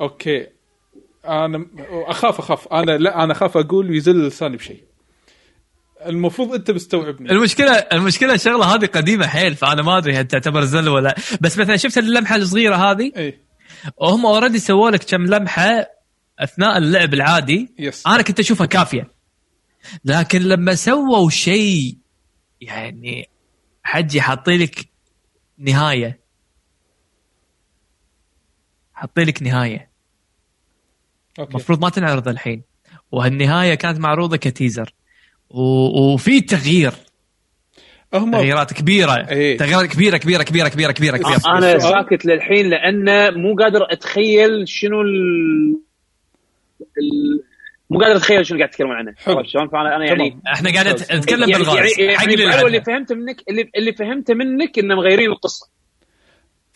okay. 0.00 0.46
أنا 1.24 1.66
أخاف 1.90 2.38
أخاف. 2.38 2.68
أنا 2.68 2.98
لا 2.98 3.24
أنا 3.24 3.32
أخاف 3.32 3.56
أقول 3.56 3.90
ويزل 3.90 4.26
لساني 4.26 4.56
بشيء. 4.56 4.84
المفروض 6.06 6.54
أنت 6.54 6.70
مستوعبني. 6.70 7.30
المشكلة 7.30 7.72
المشكلة 7.72 8.34
الشغله 8.34 8.74
هذه 8.74 8.86
قديمة 8.86 9.26
حيل 9.26 9.54
فأنا 9.54 9.82
ما 9.82 9.98
أدري 9.98 10.16
هل 10.16 10.26
تعتبر 10.26 10.64
زل 10.64 10.88
ولا 10.88 11.16
بس 11.40 11.58
مثلا 11.58 11.76
شفت 11.76 11.98
اللمحة 11.98 12.36
الصغيرة 12.36 12.76
هذه؟ 12.76 13.12
اي 13.16 13.38
وهم 13.96 14.26
already 14.26 14.58
سووا 14.58 14.90
لك 14.90 15.04
كم 15.04 15.22
لمحة 15.26 15.86
أثناء 16.38 16.78
اللعب 16.78 17.14
العادي. 17.14 17.74
yes 17.78 18.06
أنا 18.06 18.22
كنت 18.22 18.40
أشوفها 18.40 18.66
كافية. 18.66 19.12
لكن 20.04 20.42
لما 20.42 20.74
سووا 20.74 21.30
شيء 21.30 21.96
يعني 22.60 23.28
حجي 23.82 24.20
حاطين 24.20 24.60
لك 24.60 24.88
نهاية. 25.58 26.20
حاطين 28.98 29.24
لك 29.26 29.42
نهاية. 29.42 29.88
أوكي. 31.38 31.50
المفروض 31.50 31.80
ما 31.82 31.90
تنعرض 31.90 32.28
الحين. 32.28 32.62
وهالنهاية 33.12 33.74
كانت 33.74 33.98
معروضة 33.98 34.36
كتيزر. 34.36 34.94
و... 35.50 35.62
وفي 36.14 36.40
تغيير. 36.40 36.92
هم 38.14 38.32
تغييرات 38.32 38.72
كبيرة. 38.72 39.28
إيه. 39.30 39.56
تغييرات 39.58 39.86
كبيرة 39.86 40.16
كبيرة 40.16 40.42
كبيرة 40.42 40.68
كبيرة 40.68 40.92
كبيرة 40.92 41.16
كبيرة. 41.16 41.40
أنا 41.46 41.72
السؤال- 41.74 41.92
ساكت 42.10 42.26
للحين 42.26 42.70
لأنه 42.70 43.30
مو 43.30 43.54
قادر 43.54 43.92
أتخيل 43.92 44.68
شنو 44.68 45.00
ال... 45.02 45.76
ال... 46.80 47.44
مو 47.90 47.98
قادر 48.00 48.16
أتخيل 48.16 48.46
شنو 48.46 48.58
قاعد 48.58 48.70
تتكلمون 48.70 48.96
عنه. 48.96 49.14
عرفت 49.26 49.48
شلون؟ 49.48 49.68
فانا 49.68 49.96
أنا 49.96 50.04
يعني 50.06 50.30
تمام. 50.30 50.42
إحنا 50.54 50.72
قاعد 50.72 50.86
نت- 50.86 51.12
نتكلم 51.12 51.50
يعني 51.50 51.64
بالغاز. 51.64 51.98
يعني, 51.98 52.12
يعني 52.12 52.34
اللي. 52.34 52.82
فهمته 52.84 53.14
منك 53.14 53.42
اللي, 53.48 53.70
اللي 53.76 53.92
فهمته 53.92 54.34
منك 54.34 54.78
إنه 54.78 54.94
مغيرين 54.94 55.30
القصة. 55.30 55.70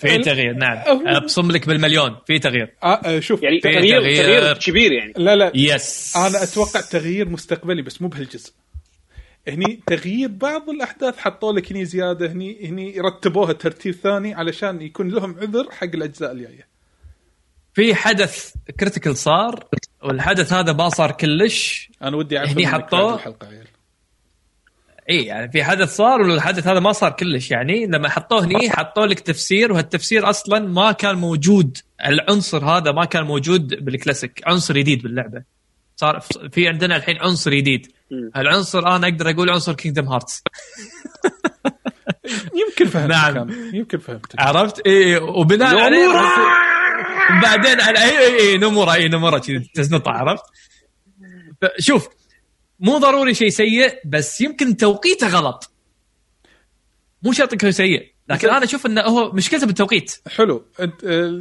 في 0.02 0.18
تغيير 0.18 0.52
نعم. 0.52 0.78
ابصم 1.06 1.50
لك 1.50 1.66
بالمليون. 1.68 2.16
في 2.26 2.38
تغيير. 2.38 2.75
آه 2.82 2.87
آه، 2.87 3.21
شوف 3.21 3.42
يعني 3.42 3.61
في 3.61 3.73
تغيير 3.73 4.00
تغيير. 4.00 4.23
تغيير 4.25 4.59
كبير 4.59 4.92
يعني. 4.92 5.12
لا 5.16 5.37
لا. 5.37 5.52
يس 5.54 6.16
أنا 6.16 6.42
أتوقع 6.42 6.80
تغيير 6.80 7.28
مستقبلي 7.28 7.82
بس 7.82 8.02
مو 8.02 8.09
بهالجزء. 8.09 8.52
هني 9.49 9.80
تغيير 9.87 10.28
بعض 10.28 10.71
الأحداث 10.71 11.18
حطوا 11.18 11.52
لك 11.52 11.73
هني 11.73 11.85
زيادة 11.85 12.32
هني 12.32 12.68
هني 12.68 13.00
رتبوها 13.00 13.52
ترتيب 13.52 13.94
ثاني 13.94 14.35
علشان 14.35 14.82
يكون 14.82 15.09
لهم 15.09 15.37
عذر 15.38 15.71
حق 15.71 15.85
الأجزاء 15.94 16.32
الجاية. 16.32 16.66
في 17.75 17.94
حدث 17.94 18.52
critical 18.81 19.17
صار 19.16 19.64
والحدث 20.02 20.52
هذا 20.52 20.73
ما 20.73 20.88
صار 20.88 21.12
كلش. 21.12 21.90
أنا 22.02 22.16
ودي 22.16 22.38
أعرف 22.38 22.50
هني 22.50 22.66
حطوه- 22.66 23.14
الحلقة 23.14 23.47
عيال. 23.49 23.66
اي 25.11 25.25
يعني 25.25 25.52
في 25.52 25.64
حدث 25.64 25.97
صار 25.97 26.21
والحدث 26.21 26.66
هذا 26.66 26.80
ما 26.80 26.92
صار 26.92 27.11
كلش. 27.11 27.50
يعني 27.50 27.87
لما 27.87 28.09
حطوه 28.09 28.44
هني 28.44 28.71
حطوا 28.71 29.06
لك 29.06 29.21
تفسير 29.21 29.73
وهالتفسير 29.73 30.30
أصلا 30.30 30.59
ما 30.59 30.92
كان 30.92 31.16
موجود. 31.16 31.78
العنصر 32.04 32.64
هذا 32.64 32.92
ما 32.92 33.04
كان 33.04 33.23
موجود 33.23 33.85
بالكلاسيك. 33.85 34.42
عنصر 34.47 34.75
جديد 34.75 35.02
باللعبة. 35.02 35.42
صار 35.97 36.21
في 36.52 36.68
عندنا 36.68 36.97
الحين 36.97 37.16
عنصر 37.16 37.54
جديد. 37.54 37.92
مم. 38.12 38.30
هالعنصر 38.35 38.97
أنا 38.97 39.09
أقدر 39.09 39.30
أقول 39.30 39.50
عنصر 39.50 39.73
Kingdom 39.73 40.09
Hearts 40.09 40.43
يمكن 42.61 42.87
فهمت 42.87 43.11
نعم. 43.11 43.35
نعم. 43.35 43.75
يمكن 43.75 43.99
فهمت 43.99 44.40
عرفت؟ 44.40 44.87
اي 44.87 45.16
وبناء 45.16 45.78
عليه! 45.78 46.09
بعدين 47.42 47.80
على 47.80 47.99
اي 47.99 48.37
اي 48.37 48.59
نمره 48.59 48.94
اي 48.94 49.09
نمره 49.09 49.38
كذي 49.38 49.71
تزنطه 49.75 50.11
عرفت؟ 50.11 50.44
شوف 51.78 52.09
مو 52.83 52.99
ضروري 52.99 53.35
شيء 53.35 53.49
سيء 53.49 54.01
بس 54.05 54.41
يمكن 54.41 54.77
توقيته 54.77 55.29
غلط. 55.29 55.71
مو 57.23 57.33
شرط 57.33 57.53
يكون 57.53 57.73
سيء 57.73 58.12
لكن 58.29 58.49
أنا 58.49 58.65
أشوف 58.65 58.87
إنه 58.87 59.01
هو 59.01 59.33
مشكلته 59.33 59.67
بالتوقيت. 59.67 60.21
حلو. 60.37 60.65
آه، 60.81 60.91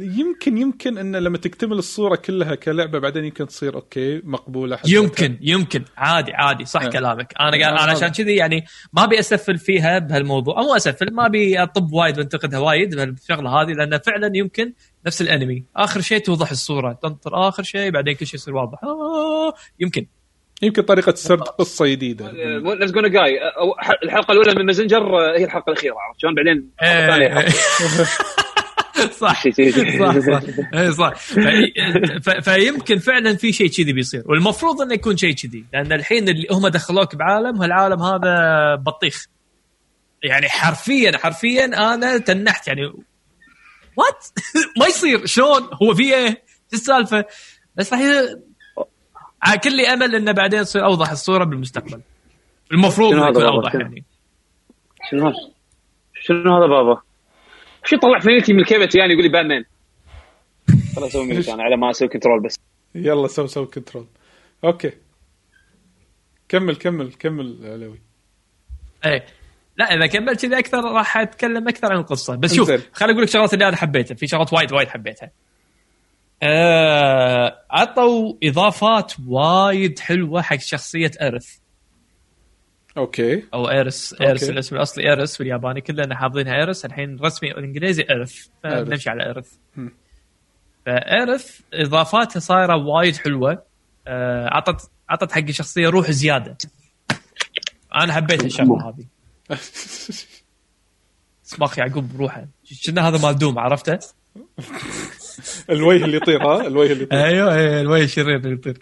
يمكن 0.02 0.58
يمكن 0.58 0.98
ان 0.98 1.16
لما 1.16 1.38
تكتمل 1.38 1.78
الصورة 1.78 2.16
كلها 2.16 2.54
كلعبة 2.54 2.98
بعدين 2.98 3.24
يمكن 3.24 3.46
تصير 3.46 3.74
okay 3.74 4.20
مقبولة 4.24 4.76
حتى. 4.76 4.90
يمكن 4.90 5.38
يمكن. 5.40 5.84
عادي 5.96 6.32
عادي 6.32 6.64
صح 6.64 6.82
آه. 6.82 6.88
كلامك. 6.88 7.34
أنا 7.40 7.50
قاعد 7.50 7.78
آه، 7.78 7.84
أنا 7.84 7.92
عشان. 7.92 8.08
كذي 8.08 8.36
يعني 8.36 8.64
ما 8.92 9.04
أبي 9.04 9.18
أسفل 9.18 9.58
فيها 9.58 9.98
بهالموضوع 9.98 10.58
أو 10.58 10.62
مو 10.62 10.76
أسفل 10.76 11.14
ما 11.14 11.26
أبي 11.26 11.62
أطب 11.62 11.92
وايد 11.92 12.18
وأنتقدها 12.18 12.58
وايد 12.58 12.94
بهالشغلة 12.94 13.50
هذه 13.50 13.72
لأن 13.72 13.98
فعلا 13.98 14.30
يمكن 14.34 14.72
نفس 15.06 15.22
الأنمي. 15.22 15.64
آخر 15.76 16.00
شيء 16.00 16.18
توضح 16.18 16.50
الصورة. 16.50 16.92
تنطر 16.92 17.48
آخر 17.48 17.62
شيء 17.62 17.90
بعدين 17.90 18.14
كل 18.14 18.26
شيء 18.26 18.34
يصير 18.34 18.54
واضح. 18.56 18.84
آه 18.84 19.54
يمكن. 19.80 20.06
يمكن 20.62 20.82
طريقة 20.82 21.14
سرد 21.14 21.40
قصة 21.42 21.86
جديدة. 21.86 22.30
let's 22.32 22.90
go 22.92 23.00
جاي 23.00 23.38
الحلقة 24.04 24.32
الأولى 24.32 24.54
من 24.54 24.66
مازنجر 24.66 24.96
آه، 25.18 25.38
هي 25.38 25.44
الحلقة 25.44 25.70
الأخيرة 25.72 25.94
عرفت 25.98 26.20
شلون؟ 26.20 26.34
بعدين 26.34 26.70
الثانية. 26.82 27.38
إيه. 28.98 29.10
صح. 29.10 29.42
صح 29.98 30.18
صح. 30.18 30.42
اي 30.74 30.92
صح. 30.92 31.14
ف- 32.22 32.50
فيمكن 32.50 32.98
فعلا 32.98 33.36
في 33.36 33.52
شيء 33.52 33.68
كذي 33.68 33.92
بيصير. 33.92 34.22
والمفروض 34.26 34.80
إنه 34.82 34.94
يكون 34.94 35.16
شيء 35.16 35.34
كذي 35.34 35.64
لأن 35.72 35.92
الحين 35.92 36.28
اللي 36.28 36.46
هم 36.50 36.68
دخلوك 36.68 37.14
بعالم 37.16 37.62
هالعالم 37.62 38.02
هذا 38.02 38.74
بطيخ. 38.74 39.26
يعني 40.22 40.48
حرفيا 40.48 41.18
حرفيا 41.18 41.64
أنا 41.94 42.18
تنحت. 42.18 42.68
يعني 42.68 42.84
وات 43.96 44.26
ما 44.80 44.86
يصير. 44.86 45.26
شلون؟ 45.26 45.68
هو 45.82 45.94
في 45.94 46.14
إيه؟ 46.14 46.28
شو 46.70 46.76
السالفة؟ 46.76 47.24
بس 47.76 47.92
راح 47.92 48.00
كل 49.64 49.80
أمل 49.80 50.14
إنه 50.14 50.32
بعدين 50.32 50.62
تصير 50.62 50.84
أوضح 50.84 51.10
الصورة 51.10 51.44
بالمستقبل. 51.44 52.00
المفروض 52.72 53.12
انه 53.12 53.28
يكون؟ 53.28 53.42
أوضح؟ 53.42 53.74
يعني. 53.74 54.04
شنو 55.10 55.26
هذا؟ 55.26 55.34
شنو 56.14 56.56
هذا 56.56 56.66
بابا؟ 56.66 57.00
شو 57.84 57.96
طلع 57.96 58.18
فينيتي 58.18 58.52
من 58.52 58.60
الكيبت 58.60 58.94
يعني 58.94 59.12
يقول 59.12 59.24
لي 59.24 59.32
باتمان؟ 59.32 59.64
خلاص 60.96 61.08
أسوي 61.08 61.26
ميوت 61.26 61.48
أنا 61.48 61.62
على 61.62 61.76
ما 61.76 61.90
أسوي 61.90 62.08
كنترول 62.08 62.42
بس. 62.42 62.58
يلا 62.94 63.26
سو 63.26 63.46
سو 63.46 63.66
كنترول 63.66 64.06
أوكي. 64.64 64.92
كمل 66.48 66.76
كمل 66.76 67.12
كمل 67.12 67.58
علاوي 67.64 68.00
إيه. 69.04 69.24
لا 69.76 69.84
إذا 69.84 70.06
كملت 70.06 70.46
كذا 70.46 70.58
أكثر 70.58 70.78
راح 70.78 71.16
أتكلم 71.16 71.68
أكثر 71.68 71.92
عن 71.92 71.98
القصة. 71.98 72.36
بس 72.36 72.54
شوف. 72.54 72.68
خليني 72.92 73.12
أقول 73.12 73.22
لك 73.22 73.28
شغلات 73.28 73.54
اللي 73.54 73.68
أنا 73.68 73.76
حبيتها. 73.76 74.14
في 74.14 74.26
شغلات 74.26 74.52
وايد 74.52 74.72
وايد 74.72 74.88
حبيتها. 74.88 75.30
آه 76.42 77.64
عطوا 77.70 78.32
إضافات 78.42 79.12
وايد 79.26 79.98
حلوة 79.98 80.42
حق 80.42 80.56
شخصية 80.56 81.10
إيرث. 81.22 81.56
okay. 82.96 83.44
أو 83.54 83.70
إيرس 83.70 84.14
إيرس 84.20 84.42
okay. 84.42 84.52
الاسم 84.52 84.76
الاصلي 84.76 85.10
إيرس 85.10 85.38
بالياباني 85.38 85.80
كلنا 85.80 86.16
حافظينها 86.16 86.54
إيرس 86.54 86.84
الحين 86.84 87.18
رسمي 87.20 87.50
الانجليزي 87.50 88.06
ايرث 88.10 88.46
إيرث. 88.64 88.86
فنمشي 88.86 89.10
على 89.10 89.26
ايرث. 89.26 89.52
فايرث 90.86 91.60
اضافاتها 91.74 92.40
صايرة 92.40 92.76
وايد 92.76 93.16
حلوة. 93.16 93.62
آه، 94.06 94.48
عطت 94.48 94.90
عطت 95.08 95.32
حق 95.32 95.38
الشخصيه 95.38 95.88
روح 95.88 96.10
زيادة. 96.10 96.56
أنا 97.94 98.12
حبيت 98.12 98.44
الشغلة 98.44 98.88
هذه. 98.88 99.06
صباخ 101.42 101.78
يعقوب 101.78 102.12
بروحه. 102.16 102.46
كنا 102.86 103.08
هذا 103.08 103.18
مال 103.18 103.38
دوم 103.38 103.58
عرفته؟ 103.58 103.98
الوجه 105.70 106.04
اللي 106.04 106.16
يطير 106.16 106.42
ها؟ 106.46 106.66
الوجه 106.66 106.92
اللي 106.92 107.02
يطير. 107.02 107.24
أيوه 107.24 107.54
أيوه 107.54 107.80
الوجه 107.80 108.04
الشرير 108.04 108.36
اللي 108.36 108.52
يطير. 108.52 108.78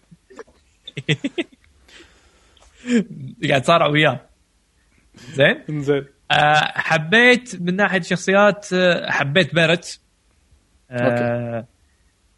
قاعد 3.48 3.62
تصارع 3.62 3.86
وياه. 3.86 4.20
زين؟ 5.34 5.62
انزين 5.70 6.04
آه، 6.30 6.72
حبيت 6.74 7.62
من 7.62 7.76
ناحية 7.76 7.98
الشخصيات 7.98 8.66
آه، 8.72 9.10
حبيت 9.10 9.54
بارت. 9.54 10.00
آه 10.90 11.66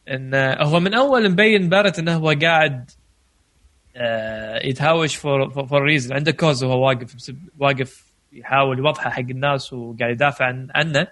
إن 0.08 0.34
هو 0.60 0.80
من 0.80 0.94
أول 0.94 1.30
مبين 1.30 1.68
بارت 1.68 1.98
انه 1.98 2.14
هو 2.16 2.34
قاعد 2.42 2.90
آه 3.96 4.66
يتهاوش 4.66 5.16
for 5.16 5.50
for 5.66 5.82
reason 5.82 6.14
عنده 6.14 6.32
cause 6.32 6.64
وهو 6.64 6.86
واقف 6.86 7.16
واقف 7.58 8.12
يحاول 8.32 8.78
يوضحه 8.78 9.10
حق 9.10 9.18
الناس 9.20 9.72
وقاعد 9.72 10.10
يدافع 10.12 10.44
عن 10.44 10.68
عنه. 10.74 11.06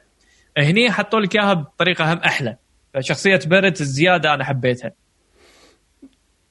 هني 0.59 0.91
حطوا 0.91 1.21
لك 1.21 1.37
إياها 1.37 1.55
بطريقة 1.55 2.13
هم 2.13 2.19
أحلى. 2.19 2.57
فشخصيه 2.95 3.41
بارت 3.47 3.81
الزيادة 3.81 4.35
أنا 4.35 4.45
حبيتها. 4.45 4.93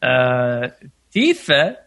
آه 0.04 0.76
تيفا 1.12 1.72
في 1.74 1.78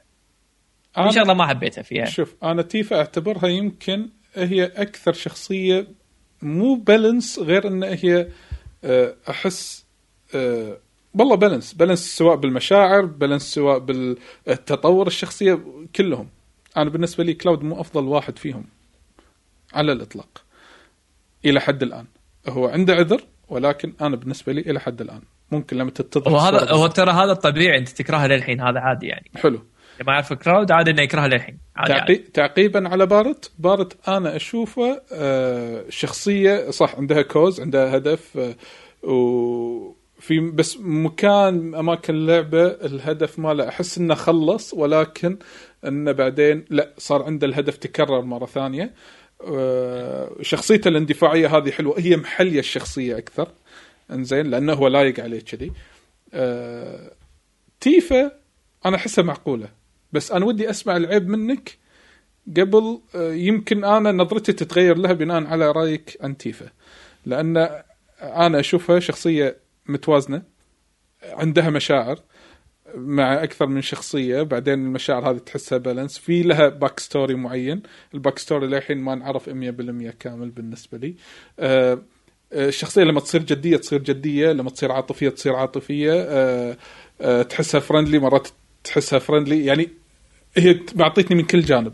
أنا- 1.11 1.15
شغله 1.15 1.35
ما 1.35 1.47
حبيتها 1.47 1.83
فيها. 1.83 2.05
شوف 2.05 2.35
أنا 2.43 2.63
تيفا 2.63 2.97
أعتبرها 2.97 3.47
يمكن 3.49 4.09
هي 4.35 4.65
أكثر 4.65 5.13
شخصية 5.13 5.87
مو 6.43 6.75
بالانس 6.75 7.39
غير 7.39 7.69
إن 7.69 7.83
هي 7.83 8.29
آه، 8.85 9.15
أحس 9.31 9.87
آه، 10.35 10.77
والله 11.15 11.37
بالانس 11.37 11.73
بالانس 11.73 12.17
سواء 12.17 12.37
بالمشاعر 12.37 13.05
بالانس 13.05 13.43
سواء 13.55 13.79
بالتطور 13.79 15.07
الشخصية 15.07 15.61
كلهم. 15.97 16.29
أنا 16.77 16.91
بالنسبة 16.91 17.25
لي 17.25 17.35
كلاود 17.35 17.63
مو 17.65 17.81
أفضل 17.81 18.05
واحد 18.05 18.39
فيهم 18.39 18.65
على 19.73 19.93
الإطلاق 19.93 20.45
إلى 21.45 21.61
حد 21.61 21.83
الآن. 21.83 22.07
هو 22.49 22.69
عنده 22.69 22.95
عذر 22.95 23.25
ولكن 23.53 23.93
أنا 24.01 24.17
بالنسبة 24.17 24.53
لي 24.53 24.61
إلى 24.61 24.81
حد 24.81 25.01
الآن. 25.01 25.21
ممكن 25.51 25.77
لما 25.77 25.91
تتضح 25.91 26.33
هو 26.33 26.39
هذا 26.39 26.57
الصورة 26.57 26.79
هو 26.79 26.87
ترى 26.87 27.11
هذا 27.11 27.33
الطبيعي 27.33 27.79
أنت 27.79 27.89
تكرهه 27.89 28.27
للحين 28.27 28.61
هذا 28.61 28.81
عادي 28.81 29.07
يعني. 29.07 29.31
حلو. 29.37 29.61
ما 30.07 30.13
يعرف 30.13 30.33
كلاود 30.33 30.73
عادي 30.73 30.91
إنه 30.91 31.03
يكرهه 31.03 31.27
للحين. 31.27 31.59
عادي, 31.77 31.93
تعقي... 31.93 32.01
عادي. 32.01 32.19
تعقيبا 32.19 32.89
على 32.89 33.07
بارت. 33.07 33.53
بارت 33.59 34.09
أنا 34.09 34.37
أشوفه 34.37 35.03
آه 35.13 35.85
شخصية 35.89 36.71
صح 36.71 36.95
عندها 36.97 37.23
cause 37.23 37.61
عندها 37.61 37.97
هدف 37.97 38.37
آه 38.39 38.55
وفي 39.03 40.41
بس 40.41 40.79
مكان 40.81 41.75
أماكن 41.75 42.15
اللعبه 42.15 42.67
الهدف 42.67 43.39
ماله. 43.39 43.69
أحس 43.69 43.99
إنه 43.99 44.15
خلص 44.15 44.75
ولكن 44.75 45.39
إنه 45.87 46.13
بعدين 46.13 46.65
لا 46.71 46.93
صار 46.99 47.23
عنده 47.23 47.47
الهدف 47.47 47.77
تكرر 47.77 48.23
مرة 48.23 48.47
ثانية. 48.47 48.83
آه 48.83 48.91
شخصيته 50.41 50.89
الاندفاعية 50.89 51.57
هذه 51.57 51.71
حلوة. 51.71 52.01
هي 52.01 52.17
محلية 52.17 52.59
الشخصية 52.59 53.19
أكثر. 53.19 53.49
إنزين 54.11 54.47
لأنه 54.47 54.73
هو 54.73 54.89
لايق 54.89 55.21
عليه 55.21 55.41
كذي. 55.41 55.73
آه 56.35 57.13
تيفا 57.81 58.33
أنا 58.87 58.97
أحسها 58.97 59.25
معقولة. 59.25 59.69
بس 60.13 60.33
أنا 60.33 60.45
ودي 60.45 60.71
أسمع 60.71 60.97
العيب 60.97 61.29
منك 61.29 61.79
قبل 62.57 63.01
آه، 63.15 63.33
يمكن 63.33 63.85
أنا 63.85 64.13
نظرتي 64.13 64.53
تتغير 64.53 64.99
لها 64.99 65.13
بناء 65.13 65.45
على 65.45 65.71
رأيك 65.71 66.19
عن 66.21 66.37
تيفا. 66.37 66.67
لأن 67.27 67.57
أنا 68.23 68.61
أشوفها 68.61 69.01
شخصية 69.01 69.57
متوازنة 69.87 70.43
عندها 71.23 71.71
مشاعر. 71.71 72.19
مع 72.95 73.43
أكثر 73.43 73.67
من 73.67 73.83
شخصية 73.83 74.43
بعدين 74.43 74.75
المشاعر 74.75 75.31
هذه 75.31 75.39
تحسها 75.39 75.79
balance 75.79 76.19
في 76.19 76.43
لها 76.43 76.69
back 76.69 77.01
story 77.01 77.35
معين. 77.35 77.83
ال 78.15 78.19
back 78.19 78.39
story 78.39 78.67
للحين 78.67 78.99
ما 78.99 79.15
نعرف 79.15 79.49
100% 79.49 80.11
كامل 80.21 80.51
بالنسبة 80.51 80.99
لي. 80.99 81.15
آه، 81.61 82.03
آه، 82.53 82.69
الشخصية 82.69 83.03
لما 83.03 83.21
تصير 83.21 83.43
جدية 83.43 83.77
تصير 83.77 83.99
جدية 84.03 84.53
لما 84.53 84.71
تصير 84.71 84.93
عاطفية 84.93 85.29
تصير 85.29 85.55
عاطفية. 85.55 86.13
آه، 86.13 86.77
تحسها 87.43 87.81
friendly 87.81 88.19
مرات 88.19 88.49
تحسها 88.85 89.19
friendly 89.19 89.65
يعني 89.65 89.89
هي 90.57 90.81
معطيتني 90.95 91.37
من 91.37 91.45
كل 91.45 91.61
جانب. 91.61 91.93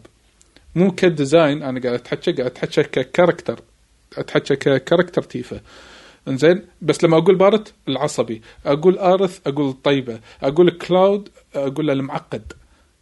مو 0.75 0.91
ك 0.91 1.01
design 1.01 1.63
أنا 1.63 1.81
قاعد 1.81 1.95
أتحكى 1.95 2.33
قاعد 2.33 2.51
أتحكى 2.51 2.83
ك 2.83 2.90
character. 2.90 3.61
أتحكى 4.19 4.57
ك 4.57 4.63
character 4.63 5.23
تيفا. 5.23 5.61
إنزين 6.29 6.63
بس 6.83 7.05
لما 7.05 7.19
أقول 7.19 7.37
بارت 7.37 7.75
العصبي 7.89 8.43
أقول 8.67 8.99
إيرث 8.99 9.39
أقول 9.47 9.69
الطيبه 9.69 10.21
أقول 10.43 10.71
كلاود 10.71 11.29
أقول 11.55 11.91
المعقد 11.91 12.53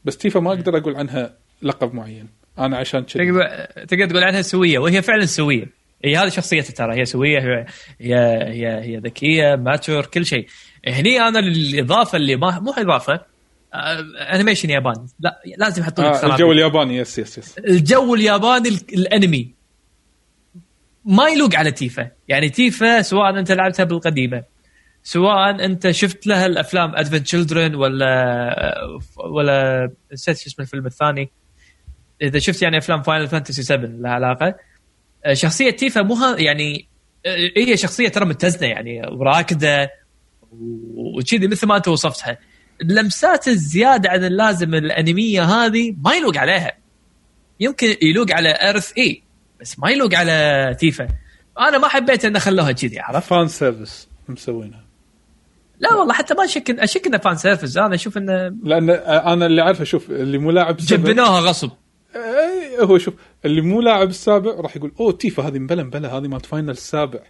بس 0.04 0.16
تيفا 0.16 0.40
ما 0.40 0.50
أقدر 0.52 0.76
أقول 0.76 0.96
عنها 0.96 1.34
لقب 1.62 1.94
معين. 1.94 2.28
أنا 2.58 2.76
عشان 2.76 3.00
كذي. 3.00 3.26
تقدر 3.26 3.46
تقدر 3.86 4.06
تقول 4.10 4.24
عنها 4.24 4.42
سوية 4.42 4.78
وهي 4.78 5.02
فعلا 5.02 5.26
سوية. 5.26 5.70
هي 6.04 6.16
هذه 6.16 6.28
شخصيتها 6.28 6.72
ترى 6.72 7.00
هي 7.00 7.04
سوية 7.04 7.38
هي 7.38 7.66
هي 8.00 8.16
هي, 8.48 8.80
هي 8.84 8.96
ذكية 8.96 9.54
mature 9.56 10.06
كل 10.06 10.26
شيء. 10.26 10.46
هني 10.86 11.20
أنا 11.20 11.38
الإضافة 11.38 12.16
اللي 12.16 12.36
ما 12.36 12.60
مو 12.60 12.72
إضافة 12.72 13.20
آه، 13.74 14.00
animation 14.34 14.70
ياباني. 14.70 15.06
لا 15.20 15.42
لازم 15.58 15.82
يحطون 15.82 16.04
آه. 16.04 16.26
الجو 16.34 16.52
الياباني 16.52 16.96
yes 16.96 17.18
yes 17.18 17.38
yes 17.38 17.58
الجو 17.58 18.14
الياباني 18.14 18.68
ال- 18.68 18.94
الأنمي. 18.94 19.55
ما 21.06 21.28
يلوق 21.28 21.54
على 21.54 21.72
تيفا. 21.72 22.10
يعني 22.28 22.48
تيفا 22.48 23.02
سواء 23.02 23.38
أنت 23.38 23.52
لعبتها 23.52 23.84
بالقديمة 23.84 24.42
سواء 25.02 25.64
أنت 25.64 25.90
شفت 25.90 26.26
لها 26.26 26.46
الأفلام 26.46 26.96
Advent 26.96 27.22
Children 27.22 27.74
ولا 27.74 28.78
ولا 29.16 29.90
نسيت 30.12 30.38
شو 30.38 30.46
اسم 30.46 30.62
الفيلم 30.62 30.86
الثاني. 30.86 31.30
إذا 32.22 32.38
شفت 32.38 32.62
يعني 32.62 32.78
أفلام 32.78 33.02
Final 33.02 33.28
Fantasy 33.28 33.62
7 33.62 33.86
لها 33.86 34.10
علاقة. 34.10 34.54
شخصية 35.32 35.70
تيفا 35.70 36.02
مو 36.02 36.16
يعني 36.38 36.88
هي 37.56 37.76
شخصية 37.76 38.08
ترى 38.08 38.24
متزنة 38.24 38.68
يعني 38.68 39.02
وراكدة 39.06 39.90
وكذي 40.94 41.48
مثل 41.48 41.66
ما 41.66 41.76
أنت 41.76 41.88
وصفتها. 41.88 42.38
اللمسات 42.82 43.48
الزيادة 43.48 44.10
عن 44.10 44.24
اللازم 44.24 44.74
الانميه 44.74 45.42
هذه 45.44 45.94
ما 46.04 46.14
يلوق 46.14 46.36
عليها. 46.36 46.72
يمكن 47.60 47.96
يلوق 48.02 48.32
على 48.32 48.48
ايرث 48.48 48.92
اي 48.98 49.22
بس 49.60 49.78
ما 49.78 49.90
يلوق 49.90 50.14
على 50.14 50.76
تيفا 50.80 51.08
أنا 51.58 51.78
ما 51.78 51.88
حبيت 51.88 52.24
إن 52.24 52.38
خلوها 52.38 52.72
كذي 52.72 53.00
عرفت؟ 53.00 53.28
fan 53.28 53.48
service 53.48 54.08
مسوينها. 54.28 54.84
لا 55.80 55.94
والله 55.94 56.14
حتى 56.14 56.34
ما 56.34 56.44
أشك 56.44 56.70
أشك 56.70 57.06
إنه 57.06 57.18
fan 57.18 57.36
service. 57.36 57.76
أنا 57.76 57.94
أشوف 57.94 58.18
إنه 58.18 58.48
لأن 58.62 58.90
أنا 58.90 59.46
اللي 59.46 59.62
عارفه 59.62 59.84
شوف 59.84 60.10
اللي 60.10 60.38
مو 60.38 60.50
لاعب 60.50 60.76
جبنوها 60.76 61.40
غصب. 61.40 61.70
اي 62.16 62.80
هو 62.80 62.98
شوف 62.98 63.14
اللي 63.44 63.60
مو 63.60 63.80
لاعب 63.80 64.08
السابع 64.08 64.50
راح 64.50 64.76
يقول 64.76 64.92
أوه 65.00 65.12
تيفا 65.12 65.42
هذه 65.42 65.58
مبلا 65.58 65.82
مبلا 65.82 66.12
هذه 66.12 66.28
مالت 66.28 66.46
Final 66.46 66.70
السابع. 66.70 67.20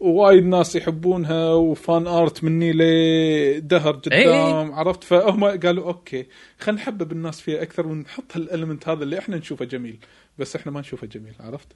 ووايد 0.00 0.44
ناس 0.44 0.76
يحبونها 0.76 1.52
و 1.52 1.65
fan 1.65 2.06
art 2.06 2.44
مني 2.44 2.72
لدهر 2.72 3.92
قدام 3.92 4.12
إي. 4.12 4.74
عرفت؟ 4.74 5.04
فهم 5.04 5.44
قالوا 5.44 5.84
okay 5.84 6.26
خلينا 6.58 6.80
نحبب 6.80 7.12
الناس 7.12 7.40
فيها 7.40 7.62
أكثر 7.62 7.86
ونحط 7.86 8.24
هال 8.34 8.46
element 8.46 8.88
هذا 8.88 9.04
اللي 9.04 9.18
إحنا 9.18 9.36
نشوفه 9.36 9.64
جميل. 9.64 9.98
بس 10.38 10.56
إحنا 10.56 10.72
ما 10.72 10.80
نشوفه 10.80 11.06
جميل 11.06 11.34
عرفت؟ 11.40 11.68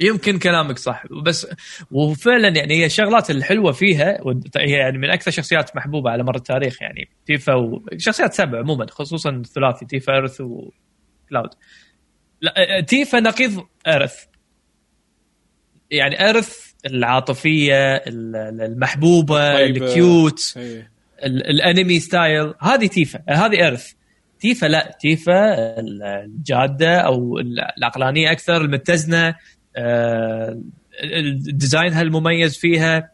يمكن 0.00 0.38
كلامك 0.38 0.78
صح 0.78 1.02
بس 1.26 1.46
وفعلا 1.90 2.48
يعني 2.48 2.74
هي 2.74 2.86
الشغلات 2.86 3.30
الحلوة 3.30 3.72
فيها 3.72 4.18
هي 4.56 4.70
يعني 4.70 4.98
من 4.98 5.10
أكثر 5.10 5.30
شخصيات 5.30 5.76
محبوبة 5.76 6.10
على 6.10 6.22
مر 6.22 6.36
التاريخ 6.36 6.82
يعني 6.82 7.08
تيفا 7.26 7.54
وشخصيات 7.54 8.34
سبع 8.34 8.58
عموما 8.58 8.86
خصوصا 8.90 9.30
الثلاثي 9.30 9.86
تيفا 9.86 10.12
ايرث 10.14 10.40
و 10.40 10.58
Cloud 10.58 11.50
لا 12.40 12.80
تيفا 12.88 13.20
نقيض 13.20 13.66
ايرث 13.86 14.24
يعني 15.90 16.26
ايرث 16.26 16.72
العاطفية 16.86 17.94
ال- 17.96 18.60
المحبوبة 18.62 19.54
طيبة. 19.54 19.86
ال 19.86 20.00
cute 20.00 20.54
ال- 20.56 21.46
الأنمي 21.50 22.00
style 22.00 22.54
هذه 22.60 22.86
تيفا 22.86 23.22
هذه 23.28 23.64
ايرث 23.64 23.92
تيفا 24.46 24.66
لا 24.66 24.96
تيفا 25.00 25.54
الجادة 25.80 27.00
أو 27.00 27.38
العقلانية 27.78 28.32
أكثر 28.32 28.56
المتزنة 28.56 29.34
آه، 29.76 30.60
ال 31.04 31.16
design 31.16 31.90
ها 31.90 32.02
المميز 32.02 32.56
فيها. 32.56 33.10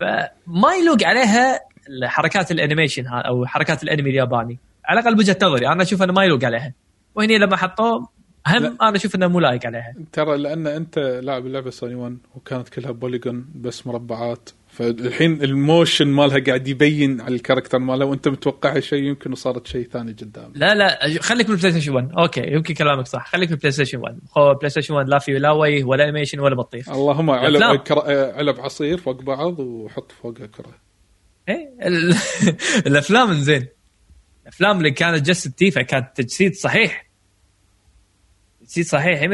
فما 0.00 0.74
يلوق 0.82 1.04
عليها 1.04 1.60
حركات 2.04 2.50
ال 2.50 2.56
animation 2.56 3.06
أو 3.06 3.46
حركات 3.46 3.82
الأنمي 3.82 4.10
الياباني. 4.10 4.58
على 4.84 5.00
الأقل 5.00 5.14
بوجهة 5.16 5.38
نظري 5.42 5.68
أنا 5.68 5.82
أشوف 5.82 6.02
إنه 6.02 6.12
ما 6.12 6.24
يلوق 6.24 6.44
عليها. 6.44 6.72
وهني 7.14 7.38
لما 7.38 7.56
حطوه 7.56 8.08
هم 8.46 8.62
لا. 8.62 8.76
أنا 8.82 8.96
أشوف 8.96 9.14
إنه 9.14 9.26
مو 9.28 9.40
لايق 9.40 9.66
عليها. 9.66 9.94
ترى 10.12 10.38
لأن 10.38 10.66
أنت 10.66 10.98
لاعب 10.98 11.46
اللعبة 11.46 11.70
سوني 11.70 11.94
1 11.94 12.18
وكانت 12.34 12.68
كلها 12.68 12.90
polygon 12.90 13.46
بس 13.54 13.86
مربعات. 13.86 14.50
فالحين 14.76 15.42
ال 15.42 15.51
motion 15.51 16.06
مالها 16.08 16.38
قاعد 16.38 16.68
يبين 16.68 17.20
على 17.20 17.34
ال 17.34 17.38
character 17.38 17.78
مالها 17.78 18.06
وانت 18.06 18.28
متوقعها 18.28 18.80
شيء 18.80 19.02
يمكن 19.02 19.32
وصارت 19.32 19.66
شيء 19.66 19.88
ثاني 19.88 20.12
قدام 20.12 20.52
لا 20.54 20.74
لا 20.74 21.18
خليك 21.20 21.46
بالبلاي 21.46 21.70
ستيشن 21.72 21.94
1 21.94 22.08
أوكي 22.18 22.40
يمكن 22.46 22.74
كلامك 22.74 23.06
صح. 23.06 23.26
خليك 23.32 23.48
بالبلاي 23.50 23.72
ستيشن 23.72 23.98
1 23.98 24.18
هو 24.38 24.54
بلاي 24.54 24.70
ستيشن 24.70 24.94
1 24.94 25.08
لا 25.08 25.18
فيه 25.18 25.38
لا 25.38 25.50
وجه 25.50 25.84
ولا 25.84 26.04
animation 26.04 26.40
ولا 26.40 26.54
بطيخ. 26.56 26.88
اللهم 26.88 27.30
علب 27.30 27.56
الأفلام. 27.56 27.76
كر... 27.76 28.00
علب 28.36 28.60
عصير 28.60 28.98
فوق 28.98 29.22
بعض 29.22 29.58
وحط 29.60 30.12
فوقها 30.12 30.46
كره 30.46 30.74
إيه 31.48 31.68
ال- 31.82 32.14
الأفلام 32.86 33.32
زين. 33.34 33.66
الأفلام 34.42 34.78
اللي 34.78 34.90
كانت 34.90 35.26
جسد 35.26 35.52
تيفا 35.52 35.82
كانت 35.82 36.06
تجسيد 36.14 36.54
صحيح. 36.54 37.06
تجسيد 38.60 38.84
صحيح 38.86 39.20
100% 39.20 39.24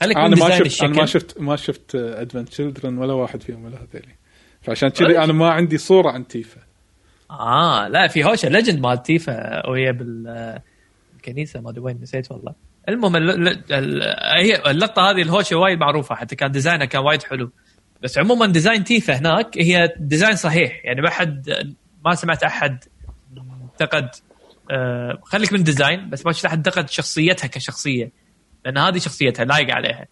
خليك 0.00 0.16
أنا 0.16 0.28
ما 0.36 0.58
شفت 0.58 0.82
أنا 0.82 0.96
ما 0.96 1.06
شفت 1.06 1.40
ما 1.40 1.56
شفت 1.56 1.94
Advent 1.94 2.48
Children 2.48 2.98
ولا 2.98 3.12
واحد 3.12 3.42
فيهم 3.42 3.64
ولا 3.64 3.76
هذيلي. 3.76 4.14
فعشان 4.66 4.88
كذي 4.88 5.18
أنا 5.18 5.32
ما 5.32 5.50
عندي 5.50 5.78
صورة 5.78 6.10
عن 6.10 6.26
تيفا. 6.26 6.60
آه 7.30 7.88
لا 7.88 8.08
في 8.08 8.24
هوشة 8.24 8.48
legend 8.48 8.80
مال 8.80 9.02
تيفا 9.02 9.66
وهي 9.68 9.92
بال 9.92 10.60
الكنيسه 11.16 11.60
ما 11.60 11.70
أدري 11.70 11.80
وين 11.80 11.98
نسيت 12.02 12.30
والله. 12.32 12.54
المهم 12.88 13.16
ال- 13.16 13.30
ال- 13.48 13.72
ال- 13.72 14.02
هي 14.44 14.70
اللقطة 14.70 15.10
هذه 15.10 15.22
الهوشة 15.22 15.56
وايد 15.56 15.78
معروفة 15.78 16.14
حتى 16.14 16.36
كان 16.36 16.50
design 16.50 16.81
ها 16.81 16.86
كان 16.86 17.02
وايد 17.02 17.22
حلو. 17.22 17.50
بس 18.02 18.18
عموما 18.18 18.46
design 18.46 18.84
تيفا 18.84 19.14
هناك 19.18 19.58
هي 19.58 19.94
design 19.98 20.36
صحيح 20.36 20.84
يعني 20.84 21.00
ما 21.02 21.10
حد 21.10 21.50
ما 22.04 22.14
سمعت 22.14 22.42
أحد 22.42 22.84
انتقد 23.72 24.08
آه 24.70 25.18
خليك 25.24 25.52
من 25.52 25.62
design 25.62 26.10
بس 26.10 26.26
ما 26.26 26.32
شفت 26.32 26.44
أحد 26.44 26.56
انتقد 26.56 26.90
شخصيتها 26.90 27.46
كشخصية 27.48 28.12
لأن 28.64 28.78
هذه 28.78 28.98
شخصيتها 28.98 29.44
لايقه 29.44 29.72
عليها. 29.74 30.06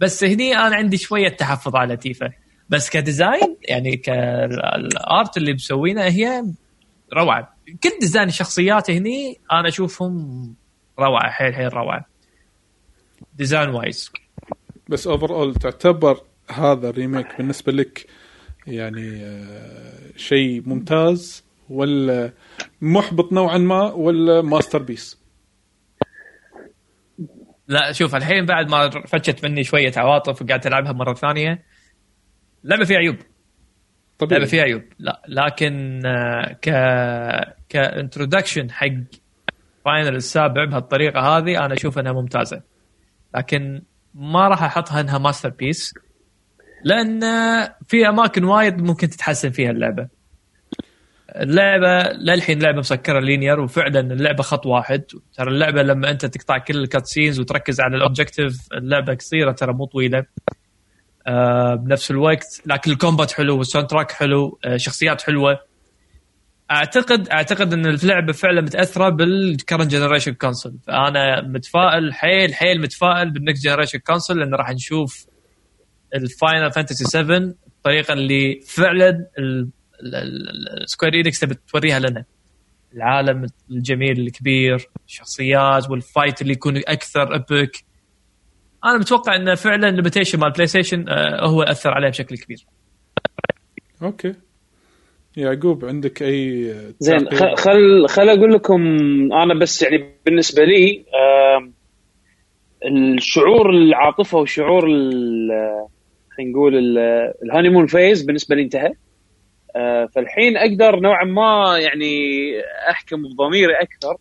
بس 0.00 0.24
هني 0.24 0.56
أنا 0.56 0.76
عندي 0.76 0.96
شوية 0.96 1.28
تحفظ 1.28 1.76
على 1.76 1.96
تيفا. 1.96 2.30
بس 2.68 2.90
ك 2.90 2.99
design 2.99 3.56
يعني 3.68 3.96
كال 3.96 4.52
art 4.52 5.36
اللي 5.36 5.52
مسوينه 5.54 6.02
هي 6.02 6.44
روعة. 7.14 7.54
كل 7.82 7.90
design 8.00 8.28
الشخصيات 8.28 8.90
هني 8.90 9.40
أنا 9.52 9.68
أشوفهم 9.68 10.54
روعة 10.98 11.30
حيل 11.30 11.54
حيل 11.54 11.74
روعة. 11.74 12.06
design 13.34 13.68
wise. 13.68 14.12
بس 14.88 15.06
overall 15.06 15.54
تعتبر 15.54 16.20
هذا 16.50 16.88
ال 16.88 16.93
remake 16.93 17.26
بالنسبة 17.38 17.72
لك 17.72 18.06
يعني 18.66 19.24
آه، 19.24 20.16
شيء 20.16 20.62
ممتاز 20.66 21.44
ولا 21.70 22.32
محبط 22.80 23.32
نوعا 23.32 23.58
ما 23.58 23.92
ولا 23.92 24.42
masterpiece 24.42 25.18
لا 27.68 27.92
شوف 27.92 28.14
الحين 28.14 28.46
بعد 28.46 28.70
ما 28.70 28.90
فتشت 28.90 29.44
مني 29.44 29.64
شوية 29.64 29.92
عواطف 29.96 30.42
وقاعد 30.42 30.66
ألعبها 30.66 30.92
مرة 30.92 31.14
ثانية 31.14 31.62
لعبة 32.64 32.84
فيها 32.84 32.98
عيوب. 32.98 33.16
طبيعي. 34.18 34.38
لعبة 34.38 34.50
فيها 34.50 34.62
عيوب. 34.62 34.82
لا 34.98 35.22
لكن 35.28 36.02
آه، 36.06 36.52
ك 36.52 36.70
ك 37.68 37.76
introduction 37.76 38.70
حق 38.70 38.86
Final 39.84 40.16
السابع 40.16 40.64
بهالطريقة 40.64 41.20
هذه 41.20 41.64
أنا 41.64 41.74
أشوف 41.74 41.98
إنها 41.98 42.12
ممتازة. 42.12 42.62
لكن 43.34 43.82
ما 44.14 44.48
راح 44.48 44.62
أحطها 44.62 45.00
إنها 45.00 45.18
masterpiece 45.18 45.94
لأن 46.84 47.24
آه، 47.24 47.76
في 47.88 48.08
أماكن 48.08 48.44
وايد 48.44 48.82
ممكن 48.82 49.08
تتحسن 49.08 49.50
فيها 49.50 49.70
اللعبة. 49.70 50.08
اللعبة 51.36 52.12
للحين 52.12 52.62
لعبة 52.62 52.78
مسكرة 52.78 53.20
linear 53.20 53.60
وفعلا 53.60 54.00
اللعبة 54.00 54.42
خط 54.42 54.66
واحد. 54.66 55.02
ترى 55.34 55.50
اللعبة 55.50 55.82
لما 55.82 56.10
أنت 56.10 56.26
تقطع 56.26 56.58
كل 56.58 56.78
ال 56.78 57.06
cutscenes 57.06 57.40
وتركز 57.40 57.80
على 57.80 57.96
ال 57.96 58.03
objective 58.03 58.68
اللعبة 58.72 59.14
قصيرة 59.14 59.52
ترى 59.52 59.72
مو 59.72 59.84
طويلة. 59.84 60.24
آه 61.26 61.74
بنفس 61.74 62.10
الوقت 62.10 62.62
لكن 62.66 62.90
ال 62.90 62.96
combat 62.96 63.32
حلو 63.32 63.58
وال 63.58 63.86
soundtrack 63.88 64.12
حلو 64.12 64.58
آه 64.64 64.76
شخصيات 64.76 65.22
حلوة. 65.22 65.60
أعتقد 66.70 67.28
أعتقد 67.28 67.72
إن 67.72 67.86
اللعبة 67.86 68.32
فعلا 68.32 68.60
متأثرة 68.60 69.08
بال 69.08 69.26
current 69.26 69.90
generation 69.90 70.32
console 70.34 70.78
فأنا 70.86 71.40
متفائل 71.40 72.14
حيل 72.14 72.54
حيل 72.54 72.80
متفائل 72.80 73.30
بال 73.30 73.41
next 73.41 73.64
generation 73.64 73.98
console 73.98 74.38
لأن 74.40 74.54
راح 74.54 74.70
نشوف 74.70 75.26
ال 76.14 76.24
Final 76.24 76.72
Fantasy 76.72 77.04
7 77.04 77.36
الطريقة 77.66 78.12
اللي 78.12 78.60
فعلا 78.66 79.26
Square 80.86 81.14
Enix 81.14 81.40
تبي 81.40 81.54
توريها 81.54 81.98
لنا. 81.98 82.24
العالم 82.94 83.46
الجميل 83.70 84.20
الكبير 84.20 84.88
الشخصيات 85.06 85.90
وال 85.90 86.05
fight 86.05 86.42
اللي 86.42 86.52
يكون 86.52 86.76
أكثر 86.76 87.34
epic 87.34 87.84
أنا 88.84 88.98
متوقع 88.98 89.36
انه 89.36 89.54
فعلا 89.54 89.88
ال 89.88 89.93
limitation 89.93 90.38
مال 90.40 90.50
بلاي 90.50 90.66
ستيشن 90.66 91.08
آه، 91.08 91.46
هو 91.46 91.62
أثر 91.62 91.90
عليه 91.90 92.08
بشكل 92.08 92.36
كبير. 92.36 92.66
أوكي. 94.02 94.34
يعقوب 95.36 95.84
عندك 95.84 96.22
أي 96.22 96.64
زين 96.98 97.30
خل 97.56 98.08
خل 98.08 98.28
أقول 98.28 98.52
لكم 98.54 98.82
أنا 99.32 99.58
بس 99.60 99.82
يعني 99.82 100.14
بالنسبة 100.26 100.64
لي 100.64 101.04
الشعور 102.86 103.70
العاطفه 103.70 104.38
وشعور 104.38 104.80
خلينا 106.30 106.50
نقول 106.52 106.76
ال- 106.76 107.32
ال 107.44 107.48
honeymoon 107.48 107.86
phase 107.86 108.22
بالنسبة 108.22 108.56
لي 108.56 108.62
انتهى. 108.62 108.92
آه، 109.76 110.06
فالحين 110.14 110.56
أقدر 110.56 111.00
نوعا 111.00 111.24
ما 111.24 111.78
يعني 111.78 112.16
أحكم 112.90 113.22
بضميري 113.22 113.72
أكثر. 113.82 114.16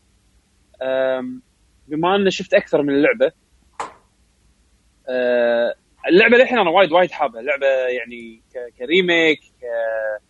بما 1.87 2.15
أني 2.15 2.31
شفت 2.31 2.53
أكثر 2.53 2.81
من 2.83 2.89
اللعبة 2.95 3.31
اللعبة 6.09 6.37
للحين 6.37 6.57
أنا 6.59 6.69
وايد 6.69 6.91
وايد 6.91 7.11
حابها. 7.11 7.39
اللعبه 7.41 7.65
يعني 7.67 8.41
ك- 8.53 8.77
كريميك 8.79 9.39
ك- 9.39 10.21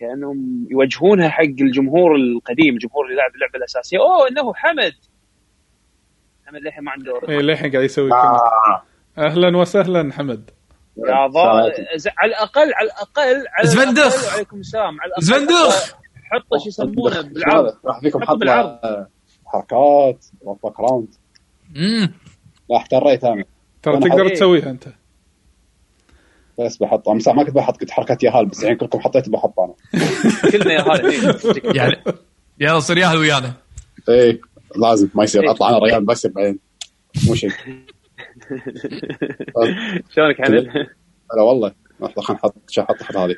كأنهم 0.00 0.66
يوجهونها 0.70 1.28
حق 1.28 1.42
الجمهور 1.42 2.16
القديم 2.16 2.74
الجمهور 2.74 3.04
اللي 3.06 3.16
لعب 3.16 3.34
اللعبة 3.34 3.56
الأساسية. 3.58 3.98
أوه 3.98 4.28
إنه 4.28 4.54
حمد! 4.54 4.92
حمد 6.46 6.60
للحين 6.60 6.84
ما 6.84 6.90
عنده 6.90 7.20
اي 7.28 7.42
للحين 7.42 7.70
قاعد 7.72 7.84
يسوي 7.84 8.12
آه. 8.12 8.82
أهلا 9.18 9.56
وسهلا 9.56 10.12
حمد. 10.12 10.50
يا 10.96 11.26
ضا... 11.26 11.68
ز- 11.96 12.08
على 12.18 12.28
الاقل 12.30 12.74
على 12.74 12.86
الاقل 12.86 13.44
على 13.52 13.68
زبندخ. 13.68 14.14
الأقل 14.14 14.32
وعليكم 14.32 14.60
السلام. 14.60 15.00
على 15.00 15.08
الأقل 15.08 15.22
زبندخ. 15.22 15.94
حطوا 16.30 16.58
شو 16.58 16.68
يسمونه 16.68 17.20
بالعرض. 17.20 17.74
راح 17.84 18.00
فيكم 18.00 18.22
حط 18.24 18.36
بالعرض. 18.36 18.78
حركات 19.46 20.24
باك 20.62 20.80
راوند. 20.80 21.08
امم 21.76 22.12
لا 22.70 22.76
احتريت 22.76 23.24
أنا 23.24 23.44
ترى 23.82 23.96
تقدر 24.00 24.10
حقيقي. 24.10 24.30
تسويها 24.30 24.70
أنت. 24.70 24.88
بس 26.58 26.76
بحط 26.76 27.08
صح 27.08 27.34
ما 27.34 27.44
كنت 27.44 27.54
بحط 27.54 27.76
كنت 27.80 27.90
حركات 27.90 28.22
ياهال 28.22 28.46
بس 28.46 28.62
الحين 28.62 28.76
كلكم 28.76 29.00
حطيت 29.00 29.28
بحط 29.28 29.54
أنا. 29.60 29.74
كلنا 30.52 30.72
يا 30.78 30.80
هذا 30.80 31.12
يعني 31.74 31.96
يلا 32.60 32.80
صير 32.80 32.98
ياهل 32.98 33.16
ويانا. 33.16 33.54
إيه 34.08 34.40
لازم 34.76 35.08
ما 35.14 35.24
يصير. 35.24 35.50
أطلع 35.50 35.68
أنا 35.68 35.78
ريال 35.78 36.04
بس 36.04 36.26
بعدين. 36.26 36.58
مو 37.26 37.34
شيء. 37.34 37.50
شلونك 40.14 40.36
حمد؟ 40.42 40.66
لا 41.36 41.42
والله 41.42 41.72
لحظه 42.00 42.22
خلينا 42.22 42.40
نحط 42.40 42.54
شو 42.70 42.82
أحط 42.82 43.02
أحط 43.02 43.16
هذه. 43.16 43.36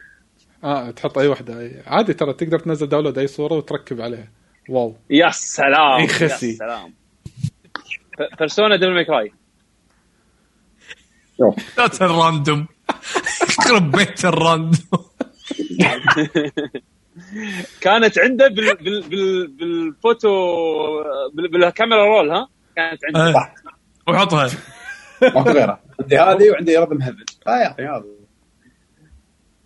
آه 0.65 0.91
تحط 0.91 1.19
أي 1.19 1.27
واحدة 1.27 1.61
أي. 1.61 1.83
عادي 1.87 2.15
ترى 2.15 2.33
تقدر 2.33 2.59
تنزل 2.59 2.87
download 2.89 3.19
أي 3.19 3.27
صورة 3.27 3.55
وتركب 3.55 4.01
عليها. 4.01 4.29
wow. 4.69 4.97
يا 5.11 5.31
سلام. 5.31 6.01
يا 6.01 6.29
سلام. 6.29 6.95
Persona 8.39 8.77
double 8.77 8.95
make 8.95 9.11
راي 9.11 9.33
شوف 11.43 11.79
لا 11.79 12.07
ال 12.07 12.15
random 12.15 12.67
يخرب 13.43 13.91
بيت 13.91 14.25
ال 14.25 14.36
random 14.36 15.05
كانت 17.81 18.19
عنده 18.19 18.49
بال... 18.49 18.77
بال... 18.77 19.03
بال... 19.09 19.49
بالفوتو 19.49 20.29
بال... 21.35 21.51
بال 21.51 21.64
camera 21.64 22.05
roll 22.05 22.31
ها؟ 22.31 22.49
كانت 22.77 23.01
عنده. 23.05 23.39
آه. 23.39 23.53
وحطها. 24.09 24.51
ما 25.23 25.45
في 25.45 25.51
غيرها 25.51 25.81
عندي 26.01 26.19
هذه 26.19 26.51
وعندي 26.51 26.79
آه 26.79 26.85
يا 27.51 27.71
أخي 27.71 27.83
هذا. 27.83 28.05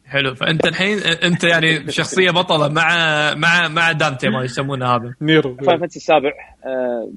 حلو. 0.06 0.34
فأنت 0.34 0.66
الحين 0.66 0.98
أنت 0.98 1.44
يعني 1.44 1.92
شخصية 1.92 2.30
بطلة 2.30 2.68
مع 2.68 2.88
مع 3.34 3.68
مع 3.68 3.92
دانتي 3.92 4.28
ما 4.28 4.44
يسمونه 4.44 4.86
هذا. 4.86 5.14
نيرو 5.20 5.56
فاين 5.56 5.78
فانتسي 5.80 5.98
السابع. 5.98 6.32
آه، 6.66 7.12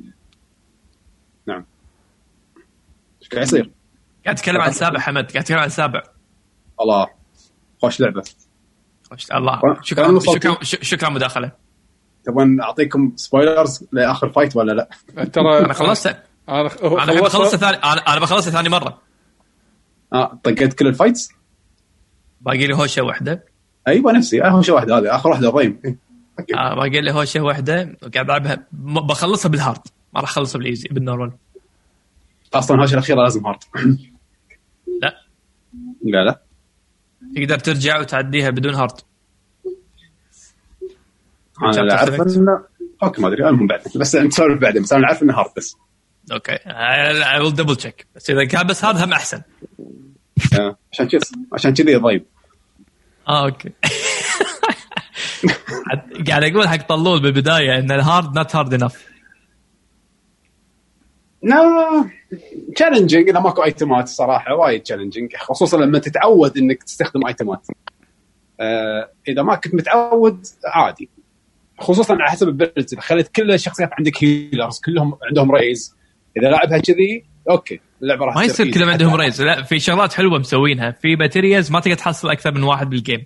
إيش 3.22 3.30
قاعد 3.30 3.44
يصير؟ 3.44 3.72
قاعد 4.30 4.36
تتكلم 4.36 4.62
عن 4.62 4.72
سابع 4.72 5.00
حمد 5.00 5.32
قاعد 5.32 5.44
تتكلم 5.44 5.60
عن 5.60 5.70
سابع. 5.70 6.04
الله. 6.82 7.08
خوش 7.82 8.00
لعبة. 8.00 8.24
خوش- 9.12 9.32
الله. 9.32 9.62
شكرا 9.82 10.20
شكرا 10.20 10.58
شكرا 10.64 11.10
مداخلة. 11.10 11.52
تبون 12.26 12.62
أعطيكم 12.62 13.14
spoilers 13.16 13.84
لآخر 13.92 14.30
fight 14.30 14.56
ولا 14.56 14.72
لا؟ 14.72 14.90
ترى 15.26 15.60
أنا 15.60 15.74
خلصت. 15.74 16.18
أنا 16.50 16.64
بخلصها 17.22 17.58
ثاني 17.58 17.78
أنا 18.08 18.20
بخلصها 18.20 18.52
ثاني 18.52 18.70
مرة. 18.70 19.02
آه 20.14 20.40
طقيت 20.44 20.74
كل 20.74 20.88
ال 20.88 20.93
fights؟ 20.93 21.30
باقي 22.42 22.68
لي 22.68 22.76
هوشة 22.76 23.02
واحدة. 23.02 23.46
أيوه 23.88 24.12
نفسي. 24.12 24.44
اهم 24.44 24.62
شيء 24.62 24.76
واحدة 24.76 24.98
هذه 24.98 25.16
آخر 25.16 25.30
واحدة 25.30 25.50
الريم. 25.50 25.80
أوكي. 26.40 26.56
آه 26.60 26.76
باقي 26.76 27.02
لي 27.02 27.12
هوشة 27.12 27.40
واحدة. 27.42 27.98
قاعد 28.14 28.26
ألعبها. 28.30 28.68
بخلصها 28.72 29.50
بال 29.50 29.61
hard 29.61 29.82
ما 30.14 30.22
راح 30.22 30.30
أخلصها 30.30 30.60
بال 30.60 30.69
easy 30.69 30.88
بال 30.92 31.02
normal 31.02 31.32
أصلا 32.54 32.82
هالشيء 32.84 32.98
الأخيرة 32.98 33.24
لازم 33.24 33.46
hard 33.46 33.60
لا 36.04 36.24
لا. 36.24 36.42
تقدر 37.36 37.60
ترجع 37.60 38.00
وتعديها 38.00 38.50
بدون 38.50 38.76
hard. 38.76 38.92
أنا 41.62 41.72
Chapter 41.72 41.92
أعرف. 41.94 42.38
انه 42.38 42.64
okay 43.04 43.22
ما 43.22 43.28
أدري 43.28 43.50
المهم 43.50 43.68
بعدين 43.68 43.92
بس 43.96 44.16
نسولف 44.16 44.62
بعدين 44.62 44.82
بس 44.84 44.94
أنا 44.94 45.08
عارف 45.08 45.24
إنه 45.24 45.34
hard 45.34 45.52
بس. 45.58 45.76
okay. 46.32 46.52
I 46.66 47.40
will 47.40 47.54
double 47.56 47.76
check 47.76 48.08
بس 48.16 48.30
إذا 48.30 48.46
كان 48.46 48.68
بس 48.68 48.86
هذا 48.86 49.06
هم 49.06 49.14
أحسن. 49.14 49.42
آه، 50.60 50.78
عشان 50.92 51.08
كذا 51.08 51.22
عشان 51.54 51.74
كذي 51.74 51.96
ضيب. 51.96 52.26
آه 53.28 53.46
okay. 53.46 53.72
قاعد 56.28 56.44
أقول 56.44 56.68
حق 56.68 56.88
طلول 56.88 57.22
بالبداية 57.22 57.80
إن 57.80 57.92
ال 57.92 58.01
hard 58.01 58.36
not 58.38 58.56
hard 58.56 58.74
enough 58.74 59.06
لا. 61.44 62.10
challenging 62.76 63.30
إذا 63.30 63.40
ماكو 63.40 63.64
ايتمات 63.64 64.08
صراحة 64.08 64.56
وايد 64.56 64.82
challenging 64.82 65.36
خصوصا 65.36 65.78
لما 65.78 66.00
تتعود 66.00 66.58
إنك 66.58 66.84
تستخدم 66.84 67.28
ايتمات 67.28 67.68
آه 68.60 69.10
إذا 69.28 69.42
ما 69.42 69.56
كنت 69.56 69.76
متعود 69.76 70.46
عادي. 70.66 71.10
خصوصا 71.80 72.14
على 72.14 72.32
حسب 72.32 72.48
ال 72.48 72.55
builds 72.55 72.94
اذا 72.94 73.02
خليت 73.02 73.28
كل 73.28 73.52
الشخصيات 73.52 73.90
عندك 73.94 74.24
healers 74.24 74.80
كلهم 74.86 75.18
عندهم 75.24 75.52
raise 75.52 75.96
إذا 76.38 76.50
لعبها 76.50 76.78
كذي 76.78 77.24
okay 77.50 77.80
اللعبة 78.02 78.26
راح 78.26 78.36
ما 78.36 78.44
يصير. 78.44 78.72
كلهم 78.72 78.90
عندهم 78.90 79.16
raise 79.16 79.42
لا 79.42 79.64
في 79.64 79.80
شغلات 79.80 80.14
حلوة 80.14 80.40
مسوينها. 80.40 80.92
في 80.92 81.16
materials 81.16 81.72
ما 81.72 81.80
تقدر 81.80 81.96
تحصل 81.96 82.30
أكثر 82.30 82.52
من 82.52 82.64
واحد 82.64 82.90
بال 82.90 83.02
game 83.02 83.26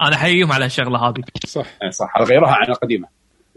أنا 0.00 0.14
أحييهم 0.14 0.52
على 0.52 0.64
الشغلة 0.64 0.98
هذه. 0.98 1.22
صح. 1.46 1.66
إيه 1.82 1.90
صح. 1.90 2.12
غيروها 2.22 2.52
عن 2.52 2.68
القديمه 2.68 3.08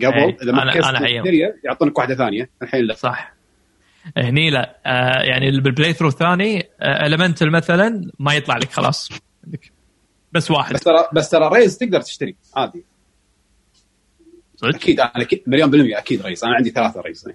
قبل 0.04 0.14
إيه، 0.14 0.38
إذا 0.44 0.52
ما. 0.52 0.66
material 0.66 1.54
يعطونك 1.64 1.98
واحدة 1.98 2.16
ثانية. 2.16 2.50
الحين 2.62 2.86
لا. 2.86 2.94
صح. 2.94 3.36
هني 4.18 4.50
لا. 4.50 4.78
آه 4.86 5.22
يعني 5.22 5.60
بال 5.60 5.94
playthrough 5.94 6.08
الثاني 6.08 6.70
آه 6.80 7.06
elemental 7.06 7.50
مثلا 7.52 8.12
ما 8.20 8.34
يطلع 8.34 8.58
لك 8.58 8.72
خلاص. 8.72 9.10
عندك 9.46 9.72
بس 10.32 10.52
واحد. 10.52 10.74
بس 10.74 10.84
ترى 10.84 11.08
بس 11.14 11.30
ترى 11.30 11.50
raise 11.54 11.78
تقدر 11.78 12.02
تشتري 12.02 12.36
عادي. 12.56 12.86
صدق؟ 14.56 14.76
أكيد 14.76 15.00
أنا 15.00 15.28
مليون 15.48 15.72
بالمية 15.72 15.98
أكيد 15.98 16.22
raise 16.22 16.44
أنا 16.44 16.56
عندي 16.56 16.70
ثلاثة 16.70 17.02
raise 17.02 17.30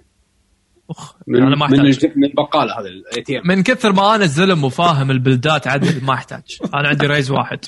أخ. 0.89 1.15
من 1.27 1.41
أنا 1.41 1.55
ما 1.55 1.65
أحتاج. 1.65 2.11
من 2.15 2.23
البقاله 2.23 2.79
هذا 2.79 2.87
ال 2.87 3.21
ATM 3.21 3.47
من 3.47 3.63
كثر 3.63 3.91
ما 3.93 4.15
أنا 4.15 4.25
زلم 4.25 4.63
وفاهم 4.63 5.11
البلدات 5.11 5.67
عدل 5.67 6.05
ما 6.05 6.13
أحتاج. 6.13 6.57
أنا 6.73 6.87
عندي 6.87 7.07
raise 7.07 7.31
واحد. 7.31 7.65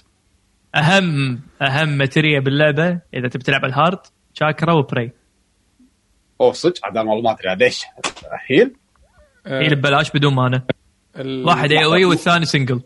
اهم 0.76 1.40
أهم 1.62 1.90
materia 1.90 2.40
باللعبة 2.40 3.00
إذا 3.14 3.28
تبي 3.28 3.44
تلعب 3.44 3.66
ال 3.66 3.72
hard 3.72 4.00
chakra 4.34 4.74
و 4.74 4.81
pray 4.81 5.12
أوه 6.42 6.54
صدق 6.54 6.86
عاد 6.86 6.98
والله 6.98 7.22
ما 7.22 7.32
ادري 7.32 7.50
عاد 7.50 7.62
إيش 7.62 7.84
هي 9.48 9.70
ببلاش 9.76 10.12
بدون 10.12 10.34
مانا 10.34 10.62
ال- 11.18 11.46
واحد 11.48 11.72
AOE 11.72 12.06
والثاني 12.06 12.46
single 12.46 12.82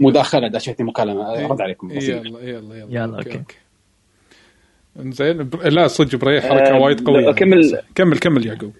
مداخله 0.00 0.48
داشتني 0.48 0.86
مكالمه 0.86 1.34
إيه. 1.34 1.46
رد 1.46 1.60
عليكم 1.60 1.88
بسيط. 1.88 2.26
يلا 2.26 2.40
يلا 2.40 2.76
يلا 2.76 2.86
يلا، 2.90 3.16
okay. 3.18 3.42
إنزين 4.98 5.48
بر- 5.48 5.68
لا 5.68 5.86
صدق 5.88 6.18
pray 6.18 6.40
حركة 6.40 6.76
آه، 6.76 6.80
وايد 6.80 7.06
قوية 7.06 7.30
أكمل. 7.30 7.80
كمل 7.94 8.18
كمل 8.18 8.46
يعقوب 8.46 8.72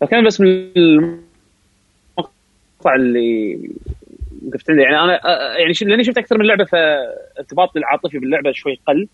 فكان 0.00 0.26
بس 0.26 0.40
من 0.40 0.48
المقطع 0.76 2.94
اللي 2.96 3.58
وقفت 4.48 4.70
عنده 4.70 4.82
يعني 4.82 4.96
أنا 5.00 5.20
آه، 5.24 5.56
يعني 5.58 5.74
ش- 5.74 5.82
لأني 5.82 6.04
شفت 6.04 6.18
أكثر 6.18 6.38
من 6.38 6.46
لعبة 6.46 6.64
فارتباطي 6.64 7.78
العاطفي 7.78 8.18
باللعبة 8.18 8.52
شوي 8.52 8.80
قل 8.86 9.08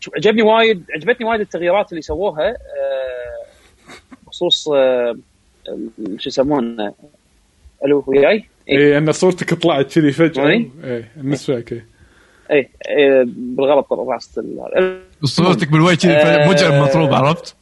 شوف 0.00 0.14
عجبني 0.16 0.42
وايد 0.42 0.84
عجبتني 0.94 1.26
وايد 1.26 1.40
التغييرات 1.40 1.90
اللي 1.90 2.02
سووها 2.02 2.48
آه، 2.50 2.56
بخصوص 4.26 4.68
آه، 4.68 5.16
شو 6.18 6.28
يسمونه 6.28 6.94
ألو 7.84 8.04
وياي؟ 8.06 8.44
اي 8.68 8.78
اي 8.78 8.98
أن 8.98 9.12
صورتك 9.12 9.54
طلعت 9.54 9.92
كذي 9.94 10.12
فجأة. 10.12 10.46
أي 10.46 10.70
نسفك 11.16 11.72
اي 11.72 11.82
اي 12.50 12.68
إي، 12.88 13.24
بالغلط 13.26 13.92
راست 13.92 14.38
ال- 14.38 15.02
صورتك 15.24 15.72
بالوجه 15.72 15.96
كذي 15.96 16.12
آه. 16.12 16.48
مجرم 16.48 16.82
مطروب 16.82 17.14
عرفت؟ 17.14 17.56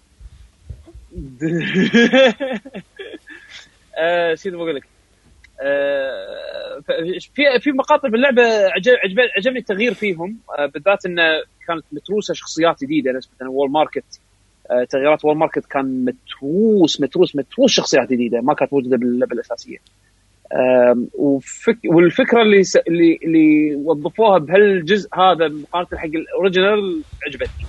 آه، 3.99 4.33
نسيت 4.33 4.55
بقول 4.55 4.77
لك 4.77 4.85
آه، 5.62 6.83
في 7.35 7.61
في 7.61 7.73
مقاطع 7.73 8.09
باللعبه 8.09 8.42
عجب 8.69 8.92
عجب 9.05 9.16
عجبني 9.37 9.59
التغيير 9.59 9.95
فيهم 9.95 10.38
آه، 10.59 10.66
بالذات 10.66 11.07
انه 11.07 11.23
كانت 11.66 11.85
متروسة 11.92 12.35
شخصيات 12.35 12.85
جديدة 12.85 13.12
نسبة 13.12 13.49
Wall 13.48 13.70
Market 13.70 14.05
آه، 14.05 14.36
تغييرات 14.90 15.24
Wall 15.24 15.37
Market 15.37 15.66
كان 15.66 16.05
متروس 16.05 17.00
متروس 17.00 17.37
متروس 17.37 17.70
شخصيات 17.70 18.12
جديدة 18.12 18.40
ما 18.40 18.55
كانت 18.55 18.72
موجودة 18.72 18.96
باللعبه 18.96 19.33
الاساسيه 19.33 19.79
آم، 20.52 21.09
وفك 21.14 21.79
والفكرة 21.85 22.42
اللي 22.42 22.64
س... 22.64 22.76
اللي 22.76 23.18
اللي 23.22 23.74
وظفوها 23.74 24.38
بهالجزء 24.38 25.09
هذا 25.14 25.48
مقارنة 25.48 25.88
حق 26.00 26.05
ال 26.07 26.17
original 26.17 27.02
عجبتني. 27.26 27.66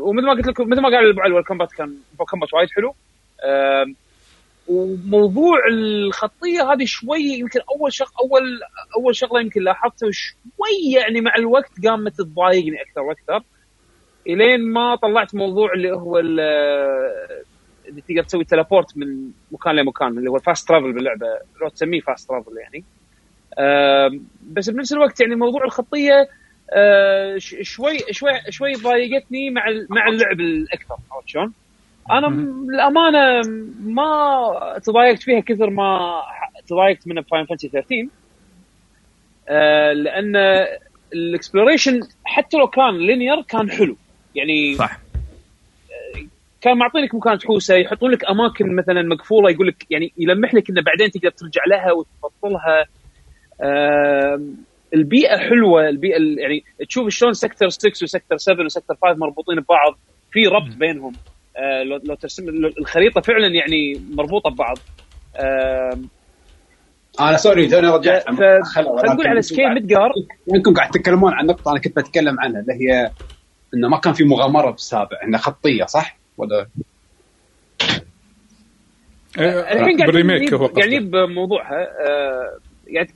ومثل 0.00 0.26
ما 0.26 0.32
قلت 0.32 0.46
لكم 0.46 0.68
مثل 0.68 0.80
ما 0.80 0.88
قال 0.88 1.10
أبو 1.10 1.20
علي 1.20 1.38
ال 1.38 1.43
combat 1.43 1.72
كان 1.72 1.94
كومبات 2.16 2.54
وايد 2.54 2.68
حلو. 2.70 2.94
وموضوع 4.68 5.58
الخطية 5.70 6.72
هذه 6.72 6.84
شوي 6.84 7.22
يمكن 7.22 7.60
أول 7.76 7.92
شغ 7.92 8.06
اول 8.20 8.60
أول 8.96 9.16
شغلة 9.16 9.40
يمكن 9.40 9.62
لاحظتها 9.62 10.10
شوي 10.12 10.92
يعني 10.96 11.20
مع 11.20 11.34
الوقت 11.36 11.86
قامت 11.86 12.18
تضايقني 12.18 12.82
أكثر 12.82 13.00
وأكثر. 13.00 13.42
إلين 14.26 14.72
ما 14.72 14.96
طلعت 14.96 15.34
موضوع 15.34 15.72
اللي 15.72 15.92
هو 15.92 16.18
ال- 16.18 16.40
اللي 17.88 18.00
تقدر 18.08 18.22
تسوي 18.22 18.44
teleport 18.44 18.96
من 18.96 19.30
مكان 19.52 19.76
لمكان 19.76 20.18
اللي 20.18 20.30
هو 20.30 20.36
ال 20.36 20.42
fast 20.42 20.68
travel 20.68 20.92
باللعبة 20.92 21.26
لو 21.62 21.68
تسميه 21.68 22.00
fast 22.00 22.28
travel 22.28 22.52
يعني. 22.58 22.84
بس 24.52 24.70
بنفس 24.70 24.92
الوقت 24.92 25.20
يعني 25.20 25.34
موضوع 25.34 25.64
الخطية 25.64 26.28
آه، 26.74 27.36
شوي 27.38 27.98
شوي 28.10 28.30
شوي 28.50 28.72
ضايقتني 28.72 29.50
مع 29.50 29.62
مع 29.90 30.08
اللعب 30.08 30.40
الأكثر 30.40 30.94
عرفت 31.12 31.28
شلون؟ 31.28 31.52
أنا 32.10 32.26
للأمانة 32.72 33.42
ما 33.84 34.78
تضايقت 34.84 35.22
فيها 35.22 35.40
كثر 35.40 35.70
ما 35.70 36.10
تضايقت 36.66 37.08
منها 37.08 37.22
ب 37.22 37.26
Final 37.26 37.44
Fantasy 37.46 37.68
13 37.68 38.06
آه، 39.48 39.92
لأن 39.92 40.36
ال 41.14 41.21
exploration 41.21 42.00
حتى 42.24 42.56
لو 42.56 42.66
كان 42.66 42.96
linear 42.98 43.42
كان 43.42 43.70
حلو. 43.70 43.96
يعني 44.34 44.74
صح. 44.74 44.98
كان 46.60 46.78
معطينك 46.78 47.14
مكان 47.14 47.38
تحوسه 47.38 47.74
يحطون 47.74 48.10
لك 48.10 48.30
أماكن 48.30 48.76
مثلا 48.76 49.02
مقفولة 49.02 49.50
يقول 49.50 49.66
لك 49.66 49.86
يعني 49.90 50.12
يلمح 50.18 50.54
لك 50.54 50.70
انه 50.70 50.82
بعدين 50.82 51.10
تقدر 51.10 51.30
ترجع 51.30 51.62
لها 51.70 51.92
وتبطلها 51.92 52.84
البيئة 54.94 55.36
حلوة 55.38 55.88
البيئة 55.88 56.16
ال- 56.16 56.38
يعني 56.38 56.64
تشوف 56.88 57.08
شلون 57.08 57.32
sector 57.32 57.68
6 57.68 57.88
و 58.02 58.07
sector 58.07 58.38
7 58.38 58.64
و 58.64 58.69
sector 58.69 58.96
5 59.02 59.18
مربوطين 59.18 59.60
ببعض 59.60 59.98
في 60.32 60.46
ربط 60.46 60.76
بينهم. 60.76 61.12
آه، 61.56 61.82
لو 61.82 62.00
لو 62.04 62.14
ترسم 62.14 62.48
الخريطة 62.78 63.20
فعلا 63.20 63.46
يعني 63.46 64.02
مربوطة 64.14 64.50
ببعض. 64.50 64.78
أنا 67.20 67.36
sorry 67.36 67.68
توني 67.68 67.88
رجعت 67.88 68.22
ف- 68.22 68.28
خلينا 68.74 69.12
نقول 69.14 69.26
على 69.26 69.42
scale 69.42 69.74
Midgar 69.74 70.12
أنكم 70.54 70.74
قاعد 70.74 70.90
تتكلمون 70.90 71.32
عن 71.34 71.46
نقطة 71.46 71.70
أنا 71.72 71.80
كنت 71.80 71.96
بتكلم 71.98 72.40
عنها 72.40 72.60
اللي 72.60 72.72
هي 72.72 73.10
إنه 73.74 73.88
ما 73.88 73.98
كان 73.98 74.12
في 74.12 74.24
مغامرة 74.24 74.70
بالسابع 74.70 75.16
انه 75.24 75.38
خطية 75.38 75.84
صح؟ 75.84 76.18
ولا 76.38 76.66
الحين 79.38 79.96
قاعد 79.96 80.06
بال 80.06 80.17
remake 80.17 80.52
هو 80.54 80.58
قاعد 80.66 80.70
قصده. 80.70 80.86
نجيب 80.86 81.16
موضوعها 81.16 81.80
آه، 82.08 82.58
يعني 82.86 83.08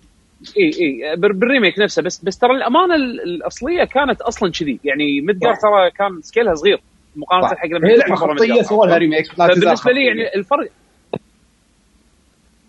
إي 0.58 0.70
إي 0.80 1.16
بال- 1.16 1.32
بال 1.32 1.44
remake 1.44 1.78
نفسه 1.78 2.02
بس 2.02 2.24
بس 2.24 2.38
ترى 2.38 2.52
الأمانة 2.56 2.94
ال- 2.94 3.20
الأصلية 3.22 3.84
كانت 3.84 4.20
أصلا 4.20 4.50
كذي 4.52 4.80
يعني 4.84 5.20
صح. 5.44 5.60
ترى 5.62 5.90
كان 5.90 6.22
سكيلها 6.22 6.54
صغير 6.54 6.80
مقارنة. 7.16 7.48
حق 7.48 7.66
لما 7.66 7.88
هي 7.88 7.96
لعبه 7.96 8.14
خطية. 8.14 8.62
سووا 8.62 8.86
لها 8.86 8.96
remake 8.98 9.26
فبالنسبة 9.26 9.92
لي. 9.92 10.06
يعني 10.06 10.34
الفرق 10.34 10.70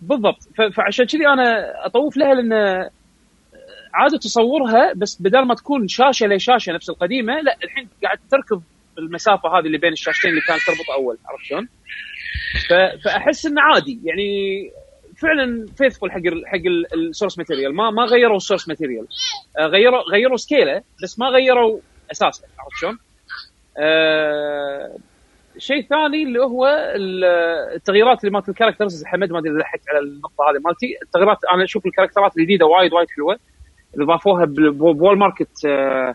بالضبط 0.02 0.38
فعشان 0.76 1.04
كذي 1.06 1.26
أنا 1.26 1.72
أطوف 1.86 2.16
لها 2.16 2.34
لأن 2.34 2.52
عادة 3.94 4.18
تصورها 4.18 4.92
بس 4.96 5.22
بدل 5.22 5.42
ما 5.44 5.54
تكون 5.54 5.88
شاشة 5.88 6.26
لشاشه 6.26 6.72
نفس 6.72 6.90
القديمة 6.90 7.40
لا 7.40 7.56
الحين 7.64 7.88
قاعد 8.02 8.18
تركض 8.30 8.62
المسافة 8.98 9.48
هذه 9.58 9.66
اللي 9.66 9.78
بين 9.78 9.92
الشاشتين 9.92 10.30
اللي 10.30 10.40
كانت 10.48 10.60
تربط 10.66 10.90
أول 10.98 11.18
عرفت 11.26 11.44
شلون؟ 11.44 11.68
فأحس 13.04 13.46
إنه 13.46 13.62
عادي 13.62 14.00
يعني 14.04 14.70
فعلا 15.16 15.66
faithful 15.78 16.12
حق 16.12 16.20
حق 16.46 16.60
ال 16.94 17.00
source 17.00 17.38
material 17.38 17.74
ما 17.74 17.90
ما 17.90 18.02
غيروا 18.04 18.36
ال 18.36 18.41
source 18.41 18.68
material 18.68 19.06
غيروا 19.60 20.02
غيروا 20.12 20.36
سكيله 20.36 20.82
بس 21.02 21.18
ما 21.18 21.26
غيروا 21.26 21.78
أساسه 22.12 22.44
عرفت 22.58 22.76
شلون؟ 22.80 22.98
آه 23.78 24.96
شيء 25.58 25.82
ثاني 25.82 26.22
اللي 26.22 26.40
هو 26.40 26.66
ال- 26.94 27.24
التغييرات 27.74 28.20
اللي 28.20 28.30
مالت 28.32 28.48
ال 28.48 28.53
characters 28.53 29.04
حمد 29.04 29.30
ما 29.32 29.38
أدري 29.38 29.50
إذا 29.50 29.58
لحقت 29.58 29.80
على 29.88 29.98
النقطة 29.98 30.50
هذه 30.50 30.60
مالتي. 30.64 30.86
التغييرات 31.02 31.38
أنا 31.54 31.64
أشوف 31.64 31.86
الكاركترات 31.86 32.36
الجديدة 32.36 32.66
وايد 32.66 32.92
وايد 32.92 33.08
حلوة. 33.16 33.38
ضافوها 34.04 34.44
ب 34.44 34.59
Wall 34.59 35.18
Market 35.18 35.64
آه، 35.66 36.14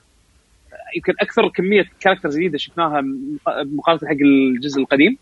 يمكن 0.96 1.14
أكثر 1.22 1.48
كمية 1.50 1.86
characters 2.00 2.36
جديدة 2.38 2.58
شفناها 2.58 3.02
مق- 3.02 3.62
مقارنه 3.66 4.00
حق 4.10 4.16
الجزء 4.22 4.80
القديم. 4.82 5.18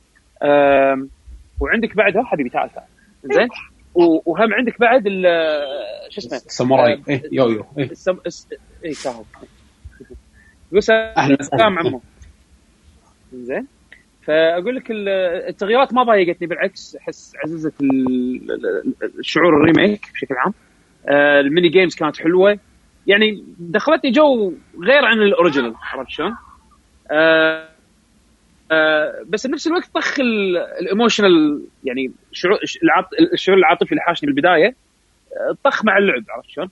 وعندك 1.60 1.96
بعدها 1.96 2.24
حبيبي 2.24 2.50
تعال 2.50 2.70
تعال. 2.74 2.86
زين؟ 3.24 3.48
وهم 3.96 4.54
عندك 4.54 4.80
بعد 4.80 5.04
ال- 5.08 5.26
شو 6.10 6.22
اسمه؟ 6.22 6.38
ساموراي 6.38 6.94
آه، 6.94 7.02
إيه 7.10 7.24
يو 7.32 7.50
يو. 7.50 7.66
إيه. 7.78 7.92
السم... 7.92 8.18
اي 8.86 8.94
كاهو 9.04 9.24
يقول 10.72 10.84
سلام 10.84 11.14
أهلا 11.18 11.38
وسهلا. 11.40 11.64
عمو. 11.64 12.02
زين؟ 13.34 13.68
فأقول 14.22 14.76
لك 14.76 14.92
ال- 14.92 15.10
التغييرات 15.50 15.94
ما 15.94 16.04
ضايقتني 16.04 16.48
بالعكس 16.48 16.96
أحس 16.96 17.34
عززت 17.44 17.82
ال- 17.82 18.52
ال- 18.52 19.20
الشعور 19.20 19.58
ال 19.58 19.64
remake 19.64 20.02
بشكل 20.14 20.36
عام. 20.36 20.54
ال 21.10 21.22
mini 21.22 21.70
games 21.70 21.96
كانت 21.96 22.18
حلوة 22.18 22.60
يعني 23.08 23.44
دخلتني 23.60 24.12
جو 24.12 24.54
غير 24.84 25.06
عن 25.06 25.22
ال 25.22 25.28
original 25.28 25.74
عرفت 25.82 26.10
شلون؟ 26.10 26.36
آه، 27.12 27.68
آه، 28.72 29.14
بس 29.30 29.48
بنفس 29.48 29.68
الوقت 29.68 29.90
طخ 29.94 30.20
ال- 30.20 30.58
ال 30.58 30.68
emotional 30.68 31.62
يعني 31.84 32.12
شعور 32.32 32.58
الشعور 33.34 33.58
العاطفي 33.58 33.92
اللي 33.92 34.02
حاشني 34.02 34.28
بالبداية 34.32 34.76
آه، 35.38 35.58
طخ 35.64 35.86
مع 35.86 35.98
اللعب 35.98 36.24
عرفت 36.30 36.50
شلون؟ 36.50 36.70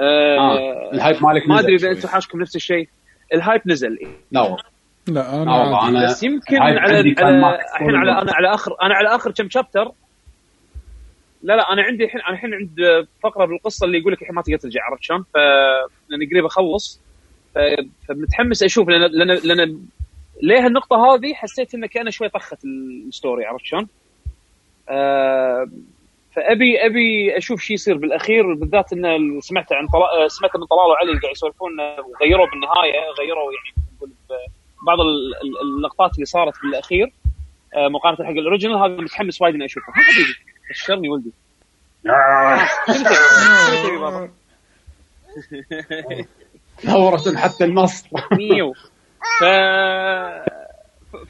آه، 0.00 0.38
آه، 0.38 0.92
ال 0.92 0.98
hype 0.98 1.22
مالك 1.22 1.48
ما 1.48 1.60
أدري 1.60 1.74
إذا. 1.74 1.90
أنتم 1.90 2.08
حاشكم 2.08 2.40
نفس 2.40 2.56
الشيء 2.56 2.88
ال 3.34 3.39
hype 3.39 3.60
نزل 3.66 3.98
لا 4.32 4.40
والله 4.40 4.56
لا 5.08 5.12
لا 5.14 5.42
أنا 5.42 5.52
والله 5.60 5.84
عادي. 5.84 5.98
أنا 5.98 6.06
بس 6.06 6.22
يمكن 6.22 6.56
على, 6.62 7.00
الحين 7.00 7.94
على. 7.96 8.12
أنا 8.22 8.32
على 8.32 8.54
اخر 8.54 8.76
أنا 8.82 8.94
على 8.94 9.14
آخر 9.14 9.30
كم 9.30 9.48
chapter 9.50 9.92
لا 11.44 11.56
لا 11.56 11.72
أنا 11.72 11.82
عندي 11.82 12.04
الحين 12.04 12.20
أنا 12.20 12.30
الحين 12.34 12.54
عند 12.54 12.76
فقرة 13.22 13.44
بالقصة 13.44 13.86
اللي 13.86 13.98
يقول 13.98 14.12
لك 14.12 14.22
الحين 14.22 14.34
ما 14.34 14.42
تقدر 14.42 14.56
ترجع 14.58 14.80
عرفت 14.84 15.02
شلون؟ 15.02 15.22
ف 15.22 15.36
لاني 16.08 16.26
قريب 16.26 16.44
أخلص. 16.44 17.00
فمتحمس 18.08 18.62
أشوف 18.62 18.88
لأن 18.88 19.00
لأن 19.10 19.38
لأن 19.44 19.80
ليه 20.42 20.66
النقطه 20.66 20.96
هذه 21.14 21.34
حسيت 21.34 21.74
إنه 21.74 21.86
كأنه 21.86 22.10
شوي 22.10 22.28
طخت 22.28 22.64
ال 22.64 22.77
story 22.77 23.44
عرفت 23.44 23.64
شلون؟ 23.64 23.88
آه 24.88 25.66
فابي 26.36 26.86
أبي 26.86 27.36
أشوف 27.36 27.60
شو 27.60 27.72
يصير 27.74 27.96
بالأخير 27.96 28.54
بالذات 28.54 28.92
انه 28.92 29.40
سمعت 29.40 29.72
عن 29.72 29.86
طلا... 29.88 30.28
سمعت 30.28 30.56
من 30.56 30.64
طلال 30.66 30.86
وعلي 30.90 31.20
قاعد 31.20 31.32
يسولفون 31.34 31.70
وغيروا 31.80 32.46
بالنهاية 32.50 33.00
غيروا 33.20 33.52
يعني 33.52 34.12
بعض 34.86 35.00
ال- 35.00 35.34
ال- 35.42 35.76
اللقطات 35.78 36.14
اللي 36.14 36.24
صارت 36.24 36.54
بالأخير 36.62 37.12
آه، 37.76 37.88
مقارنة 37.88 38.24
حق 38.28 38.30
ال 38.32 38.37
original 38.37 38.76
هذا 38.76 39.02
متحمس 39.02 39.42
وايد 39.42 39.54
إني 39.54 39.64
اشوفه 39.64 39.92
حبيبي 39.92 40.53
بشرني 40.70 41.08
ولدي؟ 41.08 41.32
ثورة 46.80 47.36
حتى 47.36 47.64
النصر 47.64 48.08
ف 49.40 49.44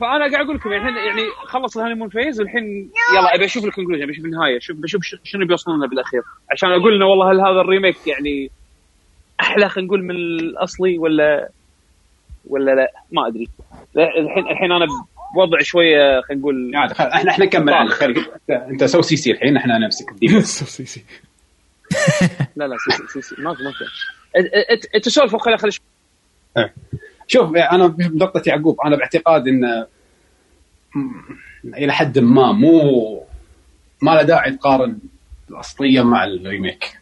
فأنا 0.00 0.30
قاعد 0.30 0.44
أقول 0.44 0.56
لكم 0.56 0.72
يعني 0.72 0.88
الحين 0.88 1.06
يعني 1.06 1.30
خلص 1.46 1.76
ال 1.76 1.79
honeymoon 1.79 2.08
phase 2.08 2.40
والحين 2.40 2.90
يلا 3.16 3.34
أبي 3.34 3.44
أشوف 3.44 3.64
ال 3.64 3.68
conclusion 3.68 4.02
أبي 4.02 4.12
أشوف 4.12 4.24
النهاية 4.24 4.58
شوف 4.58 4.76
بشوف 4.76 5.02
شنو 5.24 5.46
بيوصلون 5.46 5.76
لنا 5.78 5.86
بالأخير. 5.86 6.22
عشان 6.50 6.68
أقول 6.68 6.94
إنه 6.94 7.06
والله 7.06 7.30
هل 7.30 7.40
هذا 7.40 7.60
ال 7.60 7.67
remake 7.67 8.06
يعني 8.06 8.50
أحلى 9.40 9.68
خلينا 9.68 9.86
نقول 9.88 10.02
من 10.02 10.10
الأصلي 10.10 10.98
ولا 10.98 11.48
ولا 12.48 12.70
لا؟ 12.70 12.92
ما 13.12 13.26
أدري. 13.28 13.48
الحين 13.96 14.46
الحين 14.48 14.72
أنا 14.72 14.86
بوضع 15.34 15.58
شوية 15.62 16.20
خلينا 16.20 16.40
نقول 16.42 16.70
يعني 16.74 16.94
خل- 16.94 17.04
إحنا 17.04 17.30
إحنا 17.30 17.44
نكمل 17.44 17.72
انت 17.72 18.50
انت 18.50 18.84
سوي 18.84 19.02
سي 19.02 19.16
سي 19.16 19.30
الحين 19.30 19.56
إحنا 19.56 19.78
نمسك 19.78 20.10
الدين 20.12 20.42
سوسيسي 20.60 21.04
لا 22.56 22.64
لا 22.68 22.76
سي 22.76 23.02
سي 23.12 23.22
سي 23.22 23.42
ما 23.42 23.54
في 23.54 23.62
ما 23.62 23.70
في. 23.72 23.84
انت 24.96 25.08
سولف 25.08 25.36
خلي 25.36 25.58
خلي 25.58 25.70
شوف 27.26 27.56
أنا 27.56 27.86
بنقطة 27.86 28.42
يعقوب 28.46 28.80
أنا 28.80 28.96
باعتقاد 28.96 29.48
إن 29.48 29.86
إلى 31.64 31.92
حد 31.92 32.18
ما 32.18 32.52
مو 32.52 33.22
ما 34.02 34.10
له 34.10 34.22
داعي 34.22 34.50
تقارن 34.52 34.98
الأصلية 35.50 36.02
مع 36.02 36.24
ال 36.24 36.33
remake. 36.33 36.98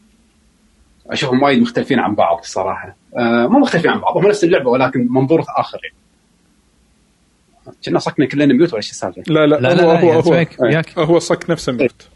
أشوفهم 1.07 1.43
وايد 1.43 1.63
مختلفين 1.63 1.99
عن 1.99 2.15
بعض 2.15 2.39
الصراحه 2.39 2.97
آه 3.19 3.47
مو 3.47 3.59
مختلفين 3.59 3.91
عن 3.91 4.01
بعض 4.01 4.17
هم 4.17 4.27
نفس 4.29 4.45
اللعبة 4.45 4.71
ولكن 4.71 5.07
منظور 5.11 5.45
آخر 5.57 5.79
يعني. 5.85 5.97
كنا 7.85 7.99
صكنا 7.99 8.27
كلنا 8.27 8.55
mute 8.55 8.69
ولا 8.69 8.77
إيش 8.77 8.91
السالفه؟ 8.91 9.23
لا 9.27 9.47
لا, 9.47 9.57
لا 9.57 9.75
لا 9.75 9.85
هو 9.85 9.93
لا 9.93 10.01
هو 10.01 10.13
هو, 10.13 10.23
سمعك 10.23 10.57
وياك 10.61 10.99
هو 10.99 11.19
صك 11.19 11.51
نفسه 11.51 11.73
mute. 11.73 12.09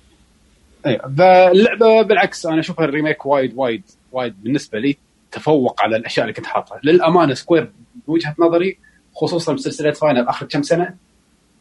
أيوه 0.87 1.15
فاللعبه 1.19 2.03
بالعكس 2.03 2.47
أنا 2.47 2.61
أشوفها 2.61 2.85
ال 2.85 2.91
remake 2.91 3.27
وايد 3.27 3.53
وايد 3.57 3.83
وايد 4.13 4.43
بالنسبة 4.43 4.79
لي 4.79 4.97
تفوق 5.33 5.83
على 5.83 5.97
الأشياء 5.97 6.25
اللي 6.25 6.35
كنت 6.35 6.47
حاطها. 6.47 6.81
للأمانة 6.85 7.35
Square 7.35 7.73
بوجهة 8.07 8.35
نظري 8.39 8.79
خصوصا 9.15 9.53
بسلسله 9.53 9.91
Final 9.91 10.29
آخر 10.29 10.47
كم 10.47 10.63
سنة 10.63 10.95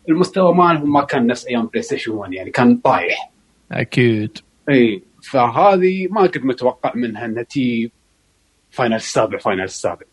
المستوى 0.09 0.53
مالهم 0.53 0.93
ما 0.93 1.03
كان 1.03 1.27
نفس 1.27 1.47
أيام 1.47 1.65
PlayStation 1.65 2.11
1 2.11 2.33
يعني 2.33 2.51
كان 2.51 2.77
طايح. 2.77 3.31
أكيد. 3.71 4.37
إي 4.69 5.01
فهذه 5.23 6.07
ما 6.11 6.27
كنت 6.27 6.45
متوقع 6.45 6.91
منها 6.95 7.25
إنها 7.25 7.43
تي 7.43 7.91
Final 8.71 8.95
السابع 8.95 9.37
Final 9.37 9.63
السابع. 9.63 10.05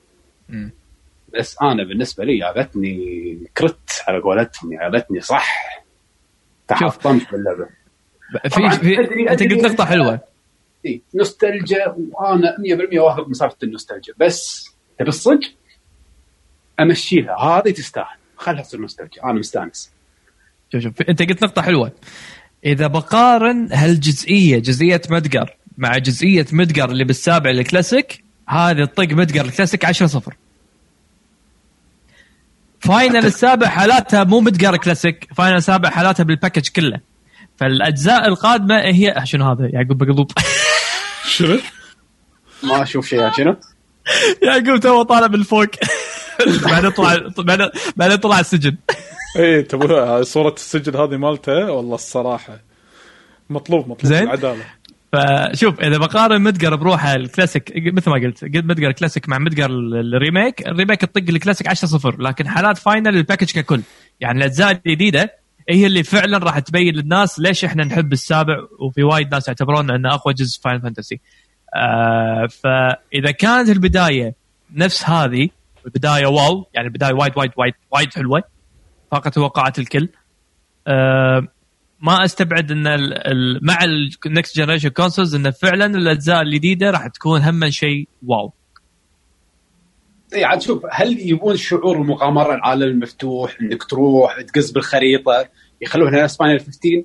بس 1.35 1.57
أنا 1.63 1.85
بالنسبة 1.85 2.25
لي 2.25 2.39
جابتني 2.39 3.39
كرت 3.57 4.03
على 4.09 4.19
قولتهم 4.19 4.71
جابتني 4.71 5.21
صح. 5.21 5.83
تحطمت 6.69 7.33
باللعبة. 7.33 7.69
في 8.49 8.71
في 8.71 9.31
أنت 9.31 9.43
قلت 9.43 9.65
نقطة 9.65 9.85
حلوة. 9.85 10.21
إي 10.87 11.03
نوستالجيا 11.15 11.97
وأنا 12.13 12.57
100% 12.59 12.99
واثق 12.99 13.29
من 13.29 13.35
سالفه 13.35 13.57
النوستالجيا. 13.63 14.15
بس 14.19 14.71
تبي 14.99 15.09
الصدق؟ 15.09 15.53
أمشيها. 16.81 17.37
هذه 17.37 17.71
تستاهل. 17.71 18.17
خلها 18.37 18.63
تصير 18.63 18.81
نوستالجيا. 18.81 19.25
أنا 19.25 19.33
مستانس. 19.33 19.91
شوف 20.73 20.83
شوف. 20.83 21.03
أنت 21.03 21.23
قلت 21.23 21.45
نقطة 21.45 21.63
حلوة. 21.63 21.93
إذا 22.65 22.87
بقارن 22.87 23.73
هالجزئية 23.73 24.59
جزئية 24.59 25.03
مدقر 25.11 25.57
مع 25.79 25.99
جزئية 25.99 26.47
مدقر 26.53 26.91
اللي 26.91 27.05
بالسابع 27.05 27.51
الكلاسيك 27.51 28.25
هذه 28.49 28.83
الطق 28.83 29.09
مدقر 29.13 29.45
الكلاسيك 29.45 29.85
10 29.85 30.07
0 30.07 30.37
Final 32.83 33.27
السابع 33.27 33.67
حالاتها 33.67 34.25
مو 34.25 34.41
Midgar 34.41 34.77
classic 34.77 35.29
Final 35.37 35.57
السابع 35.57 35.91
حالاتها 35.91 36.25
بال 36.25 36.35
package 36.35 36.69
كله. 36.69 37.01
فالأجزاء 37.57 38.29
القادمة 38.29 38.81
هي 38.81 39.15
شنو 39.25 39.45
هذا؟ 39.51 39.71
يعقوب 39.73 39.99
بقلوب. 39.99 40.31
شنو؟ 41.25 41.59
ما 42.63 42.83
أشوف 42.83 43.07
شيء 43.07 43.33
شنو؟ 43.33 43.57
يعقوب 44.43 44.81
تو 44.81 45.03
طالع 45.03 45.27
من 45.27 45.43
فوق 45.43 45.69
بعدين 46.47 46.91
طلع 46.91 47.19
بعدين 47.39 47.69
بعدين 47.97 48.17
طلع 48.17 48.41
السجن. 48.41 48.77
اي 49.37 49.63
تبغى 49.63 50.25
صورة 50.25 50.55
السجن 50.55 50.97
هذه 50.97 51.17
مالته؟ 51.17 51.73
والله 51.73 51.95
الصراحة. 51.95 52.61
مطلوب 53.51 53.89
مطلوب 53.89 54.13
زين. 54.13 54.23
العدالة 54.23 54.65
فشوف 55.13 55.81
إذا 55.81 55.99
بقارن 55.99 56.43
Midgar 56.43 56.77
بروحه 56.77 57.15
الكلاسيك 57.15 57.73
مثل 57.77 58.11
ما 58.11 58.17
قلت 58.17 58.45
قلت 58.45 58.65
Midgar 58.65 58.93
classic 58.93 59.29
مع 59.29 59.39
Midgar 59.39 59.71
ال 59.71 59.85
remake 59.85 60.69
ال 60.69 60.73
remake 60.73 61.01
تطق 61.01 61.25
الكلاسيك 61.29 61.69
10 61.69 61.89
0 61.89 62.23
لكن 62.23 62.49
حالات 62.49 62.79
Final 62.79 63.17
ال 63.17 63.21
package 63.21 63.51
ككل. 63.53 63.83
يعني 64.21 64.39
الاجزاء 64.39 64.71
الجديده 64.87 65.35
هي 65.69 65.87
اللي 65.87 66.03
فعلا 66.03 66.39
راح 66.39 66.59
تبين 66.59 66.95
للناس 66.95 67.41
ليش 67.41 67.65
إحنا 67.65 67.85
نحب 67.85 68.13
السابع 68.13 68.57
وفي 68.79 69.03
وايد 69.03 69.35
ناس 69.35 69.49
يعتبرون 69.49 69.91
إنه 69.91 70.15
أقوى 70.15 70.35
جزء 70.35 70.61
Final 70.63 70.81
Fantasy 70.81 71.21
آه 71.75 72.47
فإذا 72.47 73.31
كانت 73.31 73.69
البداية 73.69 74.35
نفس 74.75 75.05
هذه 75.05 75.49
البداية 75.87 76.27
wow 76.27 76.67
يعني 76.75 76.87
البداية 76.89 77.13
وايد 77.13 77.33
وايد 77.37 77.51
وايد 77.57 77.75
وايد 77.91 78.15
حلوة 78.15 78.43
فاقت 79.11 79.35
توقعات 79.35 79.79
الكل. 79.79 80.09
آه 80.87 81.49
ما 82.03 82.25
أستبعد 82.25 82.71
إن 82.71 82.87
ال 82.87 83.15
ال 83.15 83.61
مع 83.63 83.79
ال 84.27 84.33
next 84.33 84.57
generation 84.57 84.89
consoles 84.89 85.35
انه 85.35 85.51
فعلا 85.51 85.87
الأجزاء 85.87 86.43
الجديدة 86.43 86.91
راح 86.91 87.07
تكون 87.07 87.41
هم 87.41 87.71
شيء 87.71 88.09
wow. 88.27 88.53
إي 90.35 90.45
عاد 90.45 90.63
شوف 90.63 90.83
هل 90.91 91.21
يبون 91.21 91.57
شعور 91.57 91.97
المغامرة 91.97 92.55
العالم 92.55 92.83
المفتوح 92.83 93.57
إنك 93.61 93.85
تروح 93.85 94.41
تقز 94.41 94.71
بالخريطة 94.71 95.49
يخلونها 95.81 96.23
نفس 96.23 96.37
Final 96.37 96.61
15 96.61 97.03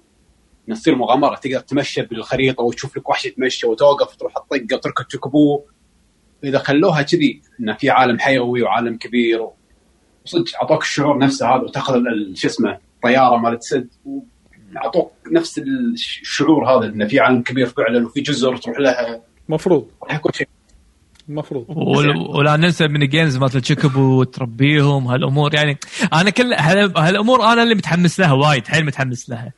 انها 0.67 0.79
تصير 0.79 0.95
مغامرة 0.95 1.35
تقدر 1.35 1.59
تمشى 1.59 2.01
بالخريطة 2.01 2.63
وتشوف 2.63 2.97
لك 2.97 3.09
وحش 3.09 3.25
يتمشى 3.25 3.67
وتوقف 3.67 4.15
تروح 4.15 4.33
تطقه 4.33 4.75
وتركب 4.75 5.05
Chocobo 5.05 5.65
إذا 6.43 6.59
خلوها 6.59 7.01
كذي 7.01 7.41
انه 7.59 7.73
في 7.73 7.89
عالم 7.89 8.19
حيوي 8.19 8.61
وعالم 8.61 8.97
كبير 8.97 9.47
صدق 10.25 10.45
أعطوك 10.61 10.81
الشعور 10.81 11.17
نفسه 11.17 11.55
هذا 11.55 11.63
وتأخذ 11.63 11.93
شو 12.33 12.47
اسمه 12.47 12.77
طيارة 13.03 13.37
مالت 13.37 13.63
سد. 13.63 13.89
أعطوك 14.77 15.11
نفس 15.31 15.57
الشعور 15.57 16.69
هذا 16.69 16.85
إنه 16.85 17.07
في 17.07 17.19
عالم 17.19 17.41
كبير 17.41 17.65
فعلا 17.67 18.05
وفي 18.05 18.21
جزر 18.21 18.57
تروح 18.57 18.79
لها. 18.79 19.21
مفروض. 19.49 19.87
راح 20.03 20.15
يكون 20.15 20.31
شيء. 20.31 20.47
مفروض. 21.29 21.65
ول- 21.69 22.17
ولا 22.37 22.57
ننسى 22.57 22.87
mini 22.87 22.99
games 23.07 23.37
مالت 23.37 23.55
ال 23.55 23.63
Chocobo 23.63 24.19
وتربيهم 24.19 25.07
هالأمور. 25.07 25.55
يعني 25.55 25.77
أنا 26.13 26.29
كل 26.29 26.53
هال- 26.53 26.97
هالأمور 26.97 27.43
أنا 27.43 27.63
اللي 27.63 27.75
متحمس 27.75 28.19
لها 28.19 28.31
وايد 28.33 28.67
حيل 28.67 28.85
متحمس 28.85 29.29
لها. 29.29 29.51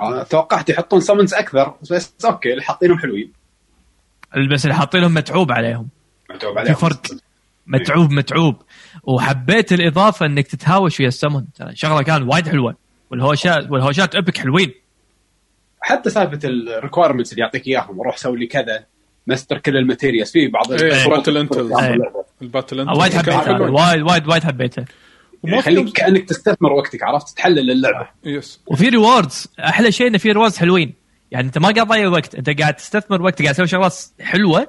أنا 0.00 0.22
توقعت 0.22 0.68
يحطون 0.70 1.00
summons 1.00 1.34
أكثر 1.34 1.74
بس 1.90 2.14
أوكي 2.24 2.50
اللي 2.52 2.62
حاطينهم 2.62 2.98
حلوين. 2.98 3.32
بس 4.52 4.64
اللي 4.64 4.74
حاطينهم 4.76 5.14
متعوب 5.14 5.52
عليهم. 5.52 5.88
متعوب 6.34 6.54
في 6.54 6.60
عليهم. 6.60 6.74
فرق. 6.74 7.02
متعوب 7.66 8.10
متعوب. 8.12 8.56
وحبيت 9.04 9.72
الإضافة 9.72 10.26
إنك 10.26 10.46
تتهاوش 10.46 11.00
ويا 11.00 11.08
السمن 11.08 11.44
ترى 11.54 11.76
شغلة 11.76 12.02
كان 12.02 12.22
وايد 12.22 12.48
حلوة. 12.48 12.76
والهوشات 13.12 13.70
والهوشات 13.70 14.14
epic 14.14 14.38
حلوين. 14.38 14.74
حتى 15.80 16.10
سالفة 16.10 16.38
ال 16.44 16.51
requirements 16.51 17.32
اللي 17.32 17.42
يعطيك 17.42 17.66
إياهم 17.66 18.02
روح 18.02 18.16
سوي 18.16 18.38
لي 18.38 18.46
كذا 18.46 18.84
مستر 19.26 19.58
كل 19.58 19.76
ال 19.76 19.81
materials. 19.81 20.30
في 20.30 20.48
بعض 20.48 20.72
إيه، 20.72 20.92
الشروط 20.92 21.16
battle 21.16 21.36
intels. 21.36 21.72
إيه. 21.72 21.98
ال 22.42 22.47
battle 22.47 22.80
intel 22.80 22.98
وايد 22.98 23.12
حبيتها 23.12 23.58
وايد 23.60 24.02
وايد 24.02 24.28
وايد 24.28 24.44
حبيتها. 24.44 24.84
وما 25.42 25.56
يخليك 25.56 25.86
في 25.86 25.92
كأنك 25.92 26.28
تستثمر 26.28 26.72
وقتك 26.72 27.02
عرفت؟ 27.02 27.36
تحلل 27.36 27.70
اللعبة. 27.70 28.08
yes 28.24 28.60
وفي 28.66 28.88
rewards 28.88 29.48
أحلى 29.60 29.92
شيء 29.92 30.06
انه 30.06 30.18
في 30.18 30.32
rewards 30.32 30.56
حلوين. 30.56 30.94
يعني 31.30 31.46
أنت 31.46 31.58
ما 31.58 31.68
قاعد 31.68 31.86
تضيع 31.86 32.08
وقت 32.08 32.34
أنت 32.34 32.60
قاعد 32.60 32.76
تستثمر 32.76 33.22
وقت 33.22 33.42
قاعد 33.42 33.54
تسوي 33.54 33.66
شغلات 33.66 33.96
حلوة 34.20 34.68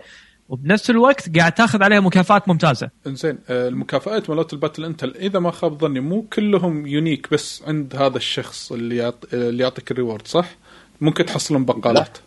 وبنفس 0.50 0.89
الوقت 0.89 1.38
قاعد 1.38 1.52
تاخذ 1.52 1.84
عليها 1.84 2.00
مكافآت 2.00 2.50
ممتازة 2.50 2.89
إنزين 3.08 3.38
آه، 3.50 3.68
المكافآت 3.68 4.30
مالت 4.30 4.54
ال 4.54 4.58
battle 4.58 4.86
intel 4.86 5.14
إذا 5.16 5.39
ما 5.39 5.52
خاب 5.52 5.80
ظني 5.80 6.00
مو 6.00 6.22
كلهم 6.22 6.88
unique 6.88 7.28
بس 7.32 7.64
عند 7.68 7.96
هذا 7.96 8.18
الشخص 8.18 8.72
اللي 8.72 8.98
يعط... 8.98 9.34
اللي 9.34 9.64
يعطيك 9.64 9.91
ال 9.91 9.97
reward 9.97 10.28
صح؟ 10.28 10.56
ممكن 11.02 11.26
تحصلون 11.26 11.66
بقالات 11.66 12.18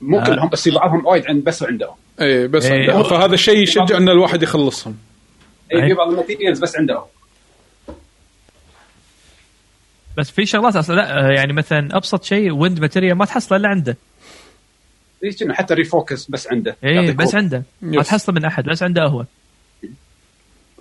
مو 0.00 0.18
آه. 0.18 0.24
كلهم 0.24 0.48
بس 0.48 0.62
في 0.62 0.70
بعضهم 0.70 1.06
وايد 1.06 1.26
عند 1.26 1.44
بس 1.44 1.62
عندهم 1.62 1.94
اي 2.20 2.48
بس 2.48 2.66
إيه. 2.66 2.92
عنده. 2.92 3.02
فهذا 3.02 3.36
شيء 3.36 3.58
يشجع 3.62 3.96
إن 3.96 4.08
الواحد 4.08 4.42
يخلصهم 4.42 4.96
اي. 5.74 5.88
في 5.88 5.94
بعض 5.94 6.08
الماتيريالز 6.08 6.60
بس 6.60 6.76
عندهم 6.76 7.04
بس 10.16 10.30
في 10.30 10.46
شغلات 10.46 10.76
أصلا 10.76 10.94
لا 10.94 11.32
يعني 11.36 11.52
مثلا 11.52 11.96
أبسط 11.96 12.24
شيء 12.24 12.52
ويند 12.52 12.80
ماتيريال 12.80 13.16
ما 13.16 13.24
تحصله 13.24 13.58
إلا 13.58 13.68
عنده 13.68 13.96
حتى 15.50 15.74
ريفوكس 15.74 16.30
بس 16.30 16.48
عنده. 16.48 16.76
اي 16.84 17.00
إيه، 17.00 17.12
بس. 17.12 17.34
عنده. 17.34 17.62
ما 17.82 18.00
يس. 18.00 18.08
تحصله 18.08 18.34
من 18.34 18.44
أحد 18.44 18.64
بس 18.64 18.82
عنده 18.82 19.02
هو. 19.04 19.24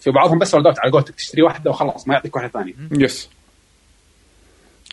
في 0.02 0.12
بعضهم 0.12 0.40
بس 0.40 0.52
سولد 0.52 0.68
على 0.80 0.92
قولتك 0.92 1.16
تشتري 1.16 1.42
واحدة 1.42 1.72
وخلاص 1.72 2.08
ما 2.08 2.14
يعطيك 2.14 2.36
واحدة 2.36 2.50
ثانية. 2.52 2.74
يس 2.92 3.30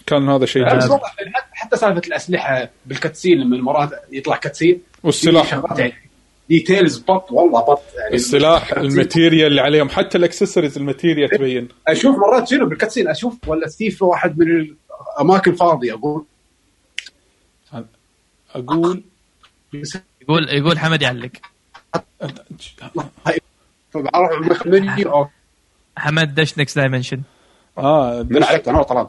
كان 0.07 0.29
هذا 0.29 0.47
شيء 0.47 0.65
بس 0.65 0.71
جميل 0.73 0.83
والله 0.91 1.09
حتى- 1.55 1.77
سالفة 1.77 2.03
الأسلحة 2.07 2.69
بالكتسين 2.87 3.39
لما 3.39 3.57
المرات 3.57 3.91
يطلع 4.13 4.37
كتسين 4.37 4.83
والسلاح. 5.03 5.51
شغلات 5.51 5.79
يعني 5.79 5.95
ديتيلز 6.49 6.99
بط 6.99 7.33
والله 7.33 7.61
بط 7.61 7.83
يعني. 7.99 8.15
السلاح. 8.15 8.73
الماتيريال 8.73 9.47
اللي 9.47 9.61
عليهم 9.61 9.89
حتى 9.89 10.19
الاكسسوارز 10.19 10.77
الماتيريال 10.79 11.31
تبين. 11.31 11.69
أشوف 11.89 12.17
مرات 12.19 12.49
شنو 12.49 12.67
بالكتسين 12.67 13.09
أشوف 13.09 13.49
ولا 13.49 13.69
ستيف 13.69 13.99
في 13.99 14.05
واحد 14.05 14.39
من 14.39 14.47
الأماكن 15.19 15.55
فاضية 15.55 15.93
أقول. 15.93 16.25
أقول 18.55 19.03
يقول 20.23 20.49
يقول 20.49 20.79
حمد 20.79 21.03
يعلق. 21.03 21.31
حمد 25.97 26.35
دش 26.35 26.59
نكست 26.59 26.79
دايمنشن 26.79 27.21
آه 27.79 28.27
من 28.31 28.43
عليك 28.45 28.69
أنا 28.69 28.83
طلب 28.83 29.09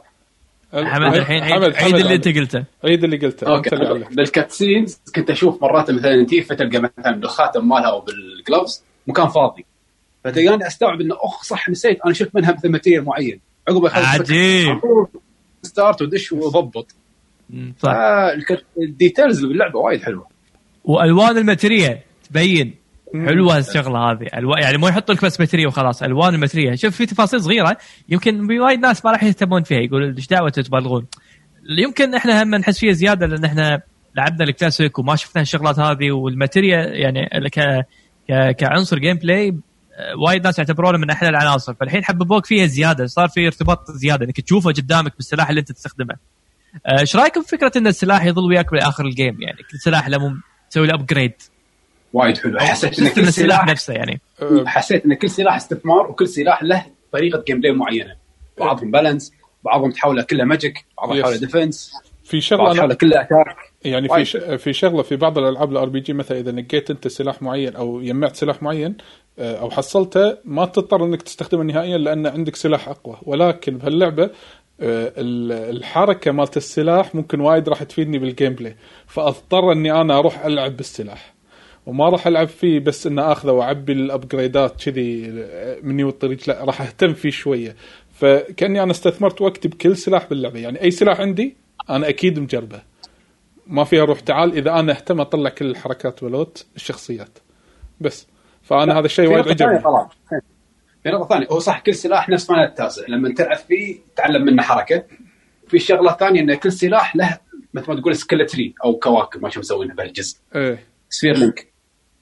حمد 0.72 1.14
الحين 1.14 1.42
عيد, 1.42 1.52
حمد 1.52 1.74
عيد 1.74 1.94
اللي 1.94 2.08
حمد 2.08 2.26
أنت 2.26 2.38
قلته. 2.38 2.64
عيد 2.84 3.04
اللي 3.04 3.16
قلته. 3.16 3.46
أوكي. 3.46 3.58
أنت 3.58 3.72
اللي 3.72 3.88
عليك. 3.94 4.14
بالكات 4.14 4.50
سينز 4.52 5.00
كنت 5.14 5.30
أشوف 5.30 5.62
مرات 5.62 5.90
مثلا 5.90 6.26
تيفا 6.26 6.54
تلقى 6.54 6.78
مثلا 6.78 7.16
بالخاتم 7.20 7.68
مالها 7.68 7.90
أو 7.90 8.00
بالجلوفز 8.00 8.82
مكان 9.06 9.28
فاضي. 9.28 9.64
فتلقاني 10.24 10.66
أستوعب 10.66 11.00
إنه 11.00 11.14
أخ 11.20 11.42
صح 11.42 11.68
نسيت. 11.68 12.00
أنا 12.04 12.12
شفت 12.14 12.34
منها 12.34 12.52
مثل 12.52 12.68
ماتيريال 12.68 13.04
معين. 13.04 13.40
عقب 13.68 13.86
عجيب. 13.86 14.80
ستارت 15.62 16.02
ودش 16.02 16.32
وضبط 16.32 16.94
صح. 17.78 17.90
الك- 18.34 18.64
الديتيلز 18.78 19.36
اللي 19.36 19.48
باللعبة 19.48 19.78
وايد 19.78 20.02
حلوة. 20.02 20.26
وألوان 20.86 21.38
الماتريه 21.38 22.02
تبين. 22.30 22.74
حلوة 23.26 23.58
الشغلة 23.58 23.98
هذه. 23.98 24.26
ألو... 24.34 24.54
يعني 24.54 24.78
مو 24.78 24.88
يحطوا 24.88 25.14
لك 25.14 25.24
بس 25.24 25.40
ماتريه 25.40 25.66
وخلاص. 25.66 26.02
ألوان 26.02 26.34
الماتريه 26.34 26.74
شوف 26.74 26.96
في 26.96 27.06
تفاصيل 27.06 27.42
صغيرة. 27.42 27.76
يمكن 28.08 28.60
وايد 28.60 28.80
ناس 28.80 29.04
ما 29.04 29.10
راح 29.10 29.24
يهتمون 29.24 29.62
فيها. 29.62 29.78
يقول 29.78 30.14
إيش 30.16 30.26
دعوة 30.26 30.50
تبالغون؟ 30.50 31.06
يمكن 31.78 32.14
إحنا 32.14 32.42
هم 32.42 32.54
نحس 32.54 32.78
فيها 32.78 32.92
زيادة 32.92 33.26
لأن 33.26 33.44
إحنا 33.44 33.82
لعبنا 34.16 34.44
الكلاسيك 34.44 34.98
وما 34.98 35.16
شفنا 35.16 35.42
الشغلات 35.42 35.78
هذه. 35.78 36.10
والماتيريا 36.12 36.78
يعني 36.78 37.28
ك... 37.50 37.86
ك... 38.28 38.56
كعنصر 38.56 38.98
gameplay 38.98 39.48
آه، 39.48 40.18
وايد 40.26 40.44
ناس 40.44 40.58
يعتبرونه 40.58 40.98
من 40.98 41.10
أحلى 41.10 41.28
العناصر. 41.28 41.74
فالحين 41.74 42.04
حببوك 42.04 42.46
فيها 42.46 42.66
زيادة. 42.66 43.06
صار 43.06 43.28
في 43.28 43.46
ارتباط 43.46 43.90
زيادة. 43.90 44.24
إنك 44.24 44.40
تشوفه 44.40 44.72
قدامك 44.72 45.16
بالسلاح 45.16 45.48
اللي 45.48 45.60
أنت 45.60 45.72
تستخدمه. 45.72 46.14
آه، 46.86 47.00
إيش 47.00 47.16
رأيكم 47.16 47.42
في 47.42 47.48
فكرة 47.48 47.72
إن 47.76 47.86
السلاح 47.86 48.24
يظل 48.24 48.44
وياك 48.44 48.72
لاخر 48.72 49.04
ال 49.04 49.12
game 49.12 49.42
يعني 49.42 49.58
كل 49.70 49.78
سلاح 49.78 50.08
لما 50.08 50.40
تسوي 50.70 50.86
له 50.86 50.94
upgrade 50.94 51.32
وايد 52.12 52.38
حلو. 52.38 52.58
حسيت 52.58 52.98
إن 52.98 53.08
كل 53.08 53.20
السلاح 53.20 53.30
سلاح 53.56 53.66
نفسه 53.66 53.94
يعني. 53.94 54.20
أه، 54.42 54.64
حسيت 54.66 55.04
إن 55.06 55.14
كل 55.14 55.30
سلاح 55.30 55.54
استثمار 55.56 56.10
وكل 56.10 56.28
سلاح 56.28 56.62
له 56.62 56.86
طريقة 57.12 57.44
gameplay 57.46 57.72
معينة. 57.72 58.16
بعضهم 58.58 58.90
balance 58.90 59.32
بعضهم 59.64 59.90
تحوله 59.90 60.22
كله 60.22 60.44
magic 60.44 60.84
بعضهم 60.98 61.16
Yes. 61.16 61.20
تحوله 61.22 61.36
defense 61.36 61.92
في 62.24 62.40
شغلة 62.40 62.74
تحوله 62.74 62.94
كله 62.94 63.20
attack 63.20 63.56
يعني 63.84 64.08
في. 64.08 64.24
ش... 64.24 64.36
في 64.36 64.72
شغلة 64.72 65.02
في 65.02 65.16
بعض 65.16 65.38
الألعاب 65.38 65.72
ال 65.72 65.88
RPG 65.88 66.12
مثلا 66.12 66.38
إذا 66.38 66.52
نقيت 66.52 66.90
أنت 66.90 67.08
سلاح 67.08 67.42
معين 67.42 67.76
أو 67.76 68.02
جمعت 68.02 68.36
سلاح 68.36 68.62
معين 68.62 68.96
آه، 69.38 69.56
أو 69.60 69.70
حصلته 69.70 70.36
ما 70.44 70.64
تضطر 70.66 71.04
إنك 71.04 71.22
تستخدمه 71.22 71.62
نهائيا 71.64 71.98
لأن 71.98 72.26
عندك 72.26 72.56
سلاح 72.56 72.88
أقوى. 72.88 73.16
ولكن 73.22 73.78
بهاللعبة 73.78 74.24
ال- 74.24 74.30
الحركة 74.80 76.32
مالت 76.32 76.56
السلاح 76.56 77.14
ممكن 77.14 77.40
وايد 77.40 77.68
راح 77.68 77.82
تفيدني 77.82 78.18
بال 78.18 78.54
gameplay 78.54 78.76
فأضطر 79.06 79.72
إني 79.72 79.92
أنا 79.92 80.18
أروح 80.18 80.44
ألعب 80.44 80.76
بالسلاح. 80.76 81.34
وما 81.86 82.08
راح 82.08 82.26
ألعب 82.26 82.48
فيه 82.48 82.80
بس 82.80 83.06
ان 83.06 83.18
أخذه 83.18 83.50
وأعبي 83.50 83.92
الابجريدات 83.92 84.84
كذي 84.84 85.32
آه، 85.38 85.78
مني 85.82 86.04
والطريق. 86.04 86.38
لا 86.48 86.64
راح 86.64 86.82
أهتم 86.82 87.14
فيه 87.14 87.30
شوية. 87.30 87.76
فكأني 88.12 88.82
أنا 88.82 88.90
استثمرت 88.90 89.40
وقتي 89.40 89.68
بكل 89.68 89.96
سلاح 89.96 90.26
باللعبة. 90.28 90.58
يعني 90.58 90.82
أي 90.82 90.90
سلاح 90.90 91.20
عندي 91.20 91.56
أنا 91.90 92.08
أكيد 92.08 92.38
مجربه. 92.38 92.82
ما 93.66 93.84
فيها 93.84 94.04
روح 94.04 94.20
تعال. 94.20 94.52
إذا 94.52 94.72
أنا 94.78 94.92
أهتم 94.92 95.20
أطلع 95.20 95.50
كل 95.50 95.66
الحركات 95.66 96.22
ولوت 96.22 96.66
الشخصيات. 96.76 97.38
بس. 98.00 98.26
فأنا 98.62 98.98
هذا 98.98 99.06
الشيء 99.06 99.28
وايد 99.28 99.48
عجبني. 99.48 99.82
في 101.06 101.12
نقطة 101.12 101.28
ثانية 101.28 101.46
هو 101.50 101.58
صح 101.58 101.80
كل 101.80 101.94
سلاح 101.94 102.28
نفس 102.28 102.50
ما 102.50 102.64
التاسع 102.64 103.02
لما 103.08 103.34
تلعب 103.34 103.56
فيه 103.56 103.98
تعلم 104.16 104.44
منه 104.44 104.62
حركة. 104.62 105.04
في 105.68 105.78
شغلة 105.78 106.12
ثانية 106.12 106.40
إن 106.40 106.54
كل 106.54 106.72
سلاح 106.72 107.16
له 107.16 107.38
مثل 107.74 107.92
ما 107.92 108.00
تقول 108.00 108.16
سكلتري 108.16 108.74
أو 108.84 108.96
كواكب 108.96 109.42
ما 109.42 109.48
شو 109.48 109.60
مسوينها 109.60 109.94
بهالجزء. 109.94 110.38
إيه. 110.54 110.86
سفير 111.10 111.36
لينك 111.36 111.72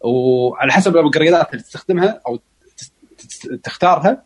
وعلى 0.01 0.73
حسب 0.73 0.97
الابجريدات 0.97 1.51
اللي 1.51 1.63
تستخدمها 1.63 2.21
أو 2.27 2.39
تختارها 3.63 4.25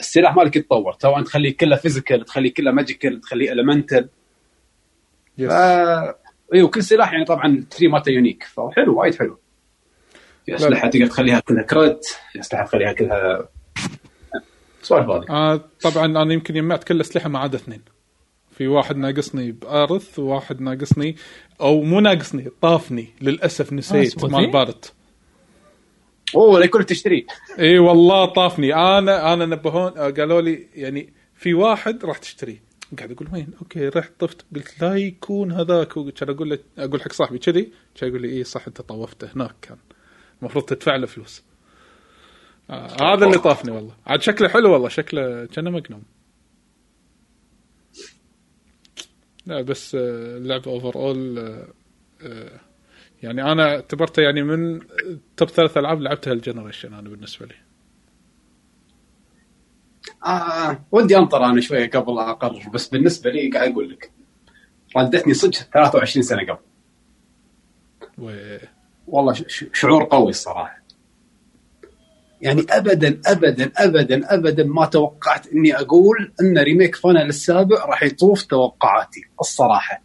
السلاح 0.00 0.36
مالك 0.36 0.56
يتطور. 0.56 0.96
سواء 1.02 1.22
تخليه 1.22 1.56
كله 1.56 1.76
فيزيكال 1.76 2.24
تخليه 2.24 2.54
كله 2.54 2.70
ماجيكال 2.70 3.20
تخليه 3.20 3.52
المنتال 3.52 4.08
يس 5.38 5.52
اي 6.54 6.62
وكل 6.62 6.82
سلاح 6.82 7.12
يعني 7.12 7.24
طبعا 7.24 7.46
التري 7.46 7.88
مالته 7.88 8.10
يونيك 8.10 8.44
فحلو 8.44 9.00
وايد 9.00 9.14
حلو. 9.14 9.38
في 10.46 10.54
اسلحه 10.54 10.88
تقدر 10.88 11.06
تخليها 11.06 11.40
كلها 11.40 11.62
كريت 11.62 12.06
في 12.32 12.40
اسلحه 12.40 12.64
تخليها 12.64 12.92
كلها 12.92 13.48
سوالف 14.82 15.10
هذه 15.10 15.24
آه 15.30 15.64
طبعا 15.82 16.06
أنا 16.06 16.32
يمكن 16.32 16.54
جمعت 16.54 16.84
كل 16.84 16.96
الاسلحه 16.96 17.28
ما 17.28 17.38
عدا 17.38 17.56
اثنين. 17.56 17.82
في 18.50 18.66
واحد 18.66 18.96
ناقصني 18.96 19.52
بأرث 19.52 20.18
وواحد 20.18 20.60
ناقصني 20.60 21.16
أو 21.60 21.82
مو 21.82 22.00
ناقصني 22.00 22.50
طافني 22.62 23.08
للأسف 23.20 23.72
نسيت 23.72 24.16
اسمه 24.16 24.40
مال؟ 24.40 24.50
بارت. 24.50 24.92
أوه 26.34 26.58
لا 26.58 26.64
يكون 26.64 26.86
تشتريه 26.86 27.26
إي 27.58 27.78
والله 27.78 28.24
طافني. 28.24 28.74
أنا 28.74 29.32
أنا 29.32 29.46
نبهون 29.46 29.98
آه، 29.98 30.10
قالوا 30.10 30.40
لي 30.40 30.66
يعني 30.74 31.12
في 31.34 31.54
واحد 31.54 32.04
راح 32.04 32.18
تشتريه 32.18 32.62
قاعد 32.98 33.12
أقول 33.12 33.28
وين؟ 33.32 33.50
أوكي 33.60 33.88
رحت 33.88 34.12
طفت. 34.18 34.44
قلت 34.54 34.82
لا 34.82 34.96
يكون 34.96 35.52
هذاك. 35.52 35.88
كان 35.88 36.28
أقول 36.28 36.50
له 36.50 36.58
أقول 36.78 37.02
حق 37.02 37.12
صاحبي 37.12 37.38
كذي. 37.38 37.72
كان 37.94 38.08
يقول 38.08 38.22
لي 38.22 38.28
إي 38.38 38.44
صح 38.44 38.66
أنت 38.66 38.80
طوفته 38.80 39.28
هناك 39.36 39.54
كان. 39.62 39.76
المفروض 40.40 40.64
تدفع 40.64 40.96
له 40.96 41.06
فلوس. 41.06 41.42
آه 42.70 43.14
هذا 43.14 43.26
اللي 43.26 43.38
طافني 43.38 43.70
والله. 43.70 43.94
عاد 44.06 44.22
شكله 44.22 44.48
حلو 44.48 44.72
والله 44.72 44.88
شكله 44.88 45.46
كأنه 45.46 45.70
مجنون. 45.70 46.02
لا 49.46 49.62
بس 49.62 49.94
اللعبه 49.94 50.70
overall 50.70 51.38
يعني 53.22 53.52
أنا 53.52 53.74
اعتبرته 53.74 54.22
يعني 54.22 54.42
من 54.42 54.80
top 55.36 55.48
ثلاث 55.48 55.76
ألعاب 55.78 56.00
لعبتها 56.00 56.32
ال 56.32 56.38
generation 56.38 56.94
أنا 56.94 57.08
بالنسبة 57.08 57.46
لي. 57.46 57.54
آه 60.26 60.84
ودي 60.92 61.16
أنطر 61.16 61.44
أنا 61.44 61.60
شوية 61.60 61.90
قبل 61.90 62.18
أقرر 62.18 62.68
بس 62.74 62.88
بالنسبة 62.88 63.30
لي 63.30 63.50
قاعد 63.50 63.70
أقول 63.70 63.90
لك 63.90 64.10
ردتني 64.96 65.34
صدق 65.34 65.58
23 65.58 66.22
سنة 66.22 66.42
قبل. 66.42 66.58
و... 68.18 68.56
والله 69.06 69.34
شعور 69.72 70.04
قوي 70.04 70.30
الصراحة. 70.30 70.77
يعني 72.40 72.66
ابدا 72.70 73.20
ابدا 73.26 73.72
ابدا 73.76 74.34
ابدا 74.34 74.64
ما 74.64 74.86
توقعت 74.86 75.46
إني 75.46 75.76
أقول 75.76 76.32
إن 76.40 76.58
remake 76.58 76.96
فاينل 76.96 77.28
السابع 77.28 77.84
راح 77.84 78.02
يطوف 78.02 78.42
توقعاتي 78.42 79.20
الصراحة. 79.40 80.02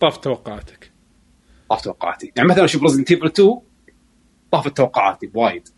طاف 0.00 0.16
توقعاتك. 0.16 0.92
طاف 1.70 1.80
توقعاتي. 1.80 2.32
يعني 2.36 2.48
مثلا 2.48 2.64
أشوف 2.64 2.82
ريزنت 2.82 3.10
ايفل 3.10 3.26
2 3.26 3.60
طافت 4.52 4.76
توقعاتي 4.76 5.26
بوايد. 5.26 5.68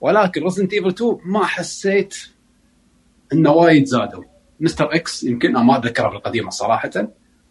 ولكن 0.00 0.42
ريزنت 0.42 0.72
ايفل 0.72 0.88
2 0.88 1.18
ما 1.24 1.46
حسيت 1.46 2.16
انه 3.32 3.50
وايد 3.50 3.84
زادوا. 3.84 4.24
مستر 4.60 4.94
إكس 4.94 5.24
يمكن 5.24 5.48
أنا 5.48 5.64
ما 5.64 5.76
اتذكرها 5.76 6.10
بالقديمة 6.10 6.50
صراحة 6.50 6.90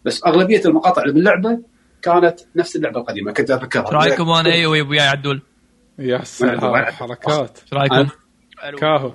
بس 0.04 0.24
أغلبية 0.24 0.64
المقاطع 0.64 1.02
اللي 1.02 1.14
باللعبة 1.14 1.58
كانت 2.02 2.40
نفس 2.56 2.76
اللعبة 2.76 3.00
القديمة. 3.00 3.32
كنت 3.32 3.50
أذكرها. 3.50 3.86
إيش 3.86 3.92
رأيكم 3.94 4.30
أنا؟ 4.30 4.52
اي 4.54 4.66
وياي 4.66 5.08
عدول. 5.08 5.42
يا 5.98 6.24
سلام 6.24 6.76
حركات 6.84 7.60
إيش 7.62 7.72
رأيكم؟ 7.72 8.08
كاهو. 8.78 9.12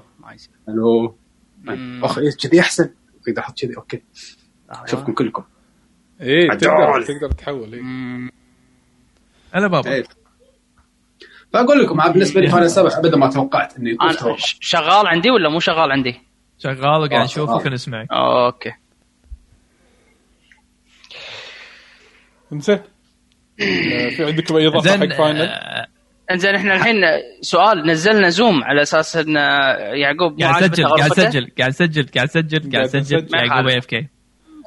ألو 0.70 1.16
مم. 1.64 2.02
أخ 2.06 2.20
كذي 2.44 2.60
أحسن 2.60 2.90
أقدر 3.28 3.42
أحط 3.42 3.60
كذي 3.60 3.78
أوكي 3.78 4.02
آه، 4.72 4.84
اشوفكم 4.84 5.14
كلكم 5.14 5.44
اي 6.22 6.48
تقدر. 6.48 7.02
تقدر 7.02 7.32
تحول 7.38 7.74
إيه. 7.74 7.82
مم. 7.82 8.30
هلا 9.54 9.68
بابا 9.68 9.92
إيه. 9.92 10.04
فاقول 11.54 11.84
لكم 11.84 12.12
بالنسبة 12.12 12.42
لي 12.42 12.48
فاينل 12.50 12.66
السابع 12.66 12.90
أبدا 12.98 13.18
ما 13.18 13.30
توقعت 13.30 13.78
إنه 13.78 13.98
توقع 14.14 14.36
ش- 14.36 14.58
شغال 14.62 15.08
عندي 15.08 15.30
ولا 15.32 15.50
مو 15.50 15.60
شغال 15.60 15.92
عندي؟ 15.92 16.22
شغال 16.58 17.02
وقاعد 17.02 17.12
آه، 17.14 17.24
نشوفك 17.24 17.62
آه. 17.66 17.68
ونسمعك 17.68 18.08
أوكي 18.12 18.72
انزين 22.54 22.76
آه، 23.62 24.10
في 24.10 24.26
عندكم 24.26 24.56
أي 24.56 24.68
اضافه 24.68 24.92
حق 24.98 25.18
final؟ 25.18 25.50
آه، 26.32 26.34
انزين 26.34 26.56
إحنا 26.56 26.76
الحين 26.76 26.96
سؤال 27.42 27.88
نزلنا 27.88 28.30
زوم 28.30 28.64
على 28.64 28.82
أساس 28.82 29.16
إن 29.18 29.36
يعقوب 29.96 30.42
قاعد 30.42 30.64
اسجل 30.64 30.86
قاعد؟ 30.86 31.12
اسجل 31.12 32.08
قاعد 32.16 32.28
اسجل 32.30 32.72
قاعد 32.74 32.96
اسجل 32.96 33.18
قاعد. 33.18 33.32
ما 33.48 33.54
يعقوب. 33.56 33.68
AFK 33.70 34.08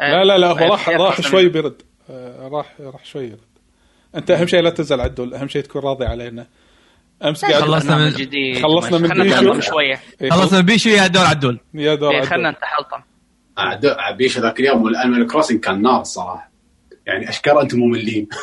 آه، 0.03 0.12
لا 0.12 0.25
لا 0.25 0.39
لا 0.39 0.47
هو 0.51 0.55
طيب، 0.59 0.71
راح 0.71 0.89
راح 0.89 1.15
خلنا- 1.17 1.29
شوي 1.31 1.49
بيرد. 1.49 1.83
آه، 2.11 2.49
راح 2.49 2.73
راح 2.81 3.05
شوي 3.05 3.25
يرد. 3.25 3.39
أنت 4.17 4.31
أهم 4.31 4.47
شيء 4.47 4.61
لا 4.61 4.71
تزعل 4.71 5.01
عدول 5.01 5.35
أهم 5.35 5.49
شيء 5.49 5.62
تكون 5.62 5.83
راضي 5.83 6.05
علينا. 6.05 6.47
أمس 7.25 7.45
قاعد 7.45 7.62
خلصنا 7.62 7.97
من- 7.97 8.11
جديد. 8.11 8.62
خلصنا 8.62 8.99
من 8.99 9.09
خلنا 9.09 9.25
بيشو. 9.25 9.37
نتحلطم 9.37 9.61
شوية. 9.61 10.01
إيه، 10.23 10.31
خلصنا 10.31 10.61
بيشو 10.61 10.91
يا 10.91 11.07
دور 11.07 11.25
عدول. 11.25 11.61
يا 11.75 11.95
دور 11.95 12.11
إيه، 12.15 12.21
خلنا 12.23 12.49
عدول 12.49 12.59
نتحلطم. 12.59 13.03
عاد 13.59 13.87
عبيش 13.87 14.39
ذاك 14.39 14.61
اليوم 14.61 14.83
والانيمال 14.83 15.27
كروسنج 15.27 15.61
كان 15.61 15.83
نار 15.83 16.01
الصراحه 16.01 16.51
يعني 17.07 17.29
أشكال 17.29 17.59
أنتم 17.59 17.79
مملين. 17.79 18.29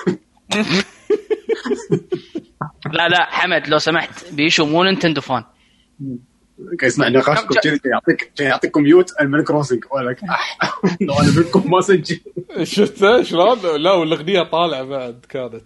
لا 2.85 3.09
لا 3.09 3.25
حمد 3.25 3.67
لو 3.67 3.77
سمحت. 3.79 4.33
بيشو 4.33 4.65
مو 4.65 4.83
نينتندو 4.83 5.21
فان. 5.21 5.43
كان 6.79 6.87
يسمع 6.87 7.07
نقاشكم 7.07 7.55
كذي 7.63 7.79
يعطيك 7.85 8.31
يعطيكم 8.39 8.83
ميوت 8.83 9.11
انيمال 9.21 9.43
كروسنج 9.43 9.83
ولك 9.91 10.19
لو 11.01 11.13
أنا 11.13 11.31
منكم 11.37 11.71
ما 11.71 11.81
سجل. 11.81 12.19
شفته 12.63 13.23
شلون؟ 13.23 13.59
لا 13.81 13.91
والأغنية 13.91 14.43
طالعة 14.43 14.83
بعد 14.83 15.25
كانت. 15.29 15.61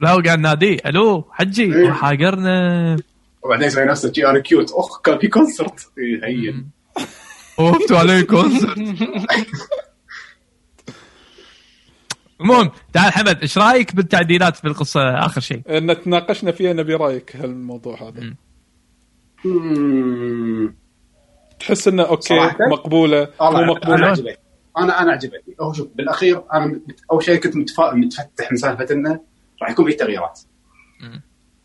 لا 0.00 0.10
هو 0.10 0.20
قاعد 0.20 0.38
ناديه. 0.38 0.76
ألو 0.86 1.24
حجي 1.32 1.74
إيه. 1.74 1.90
حاقرنا 1.92 2.96
وبعدين 3.42 3.66
يسوي 3.66 3.84
نفسه 3.84 4.12
جي 4.12 4.26
آر 4.26 4.38
كيوت. 4.38 4.70
اخ 4.72 5.00
كان 5.02 5.18
في 5.18 5.28
كونسرت 5.28 5.90
هين 6.24 6.70
وقفتوا 7.58 7.98
عليه 7.98 8.22
كونسرت 8.22 8.78
المهم 12.40 12.70
تعال 12.92 13.12
حمد 13.12 13.40
إيش 13.42 13.58
رأيك 13.58 13.96
بالتعديلات 13.96 14.56
في 14.56 14.64
القصة؟ 14.64 15.00
آخر 15.00 15.40
شيء؟ 15.40 15.62
إن 15.68 16.02
تناقشنا 16.02 16.52
فيها 16.52 16.72
نبي 16.72 16.94
رأيك 16.94 17.36
هالموضوع 17.36 18.02
هذا. 18.02 18.34
مم. 19.44 20.74
تحس 21.60 21.88
إنه 21.88 22.02
أوكي 22.02 22.28
صراحة؟ 22.28 22.56
مقبولة؟ 22.70 23.28
مو 23.40 23.48
أنا 23.48 23.66
مقبولة؟ 23.66 24.06
عجبتني 24.06 24.36
أنا 24.78 25.02
أنا 25.02 25.12
عجبتني 25.12 25.54
هو 25.60 25.72
شوف 25.72 25.88
بالأخير 25.94 26.42
أنا 26.52 26.80
أول 27.12 27.24
شيء 27.24 27.36
كنت 27.36 27.56
متفائل 27.56 27.98
متفتح 27.98 28.50
من 28.50 28.56
سالفه 28.56 28.94
إنه 28.94 29.20
راح 29.62 29.70
يكون 29.70 29.90
في 29.90 29.92
تغييرات. 29.92 30.40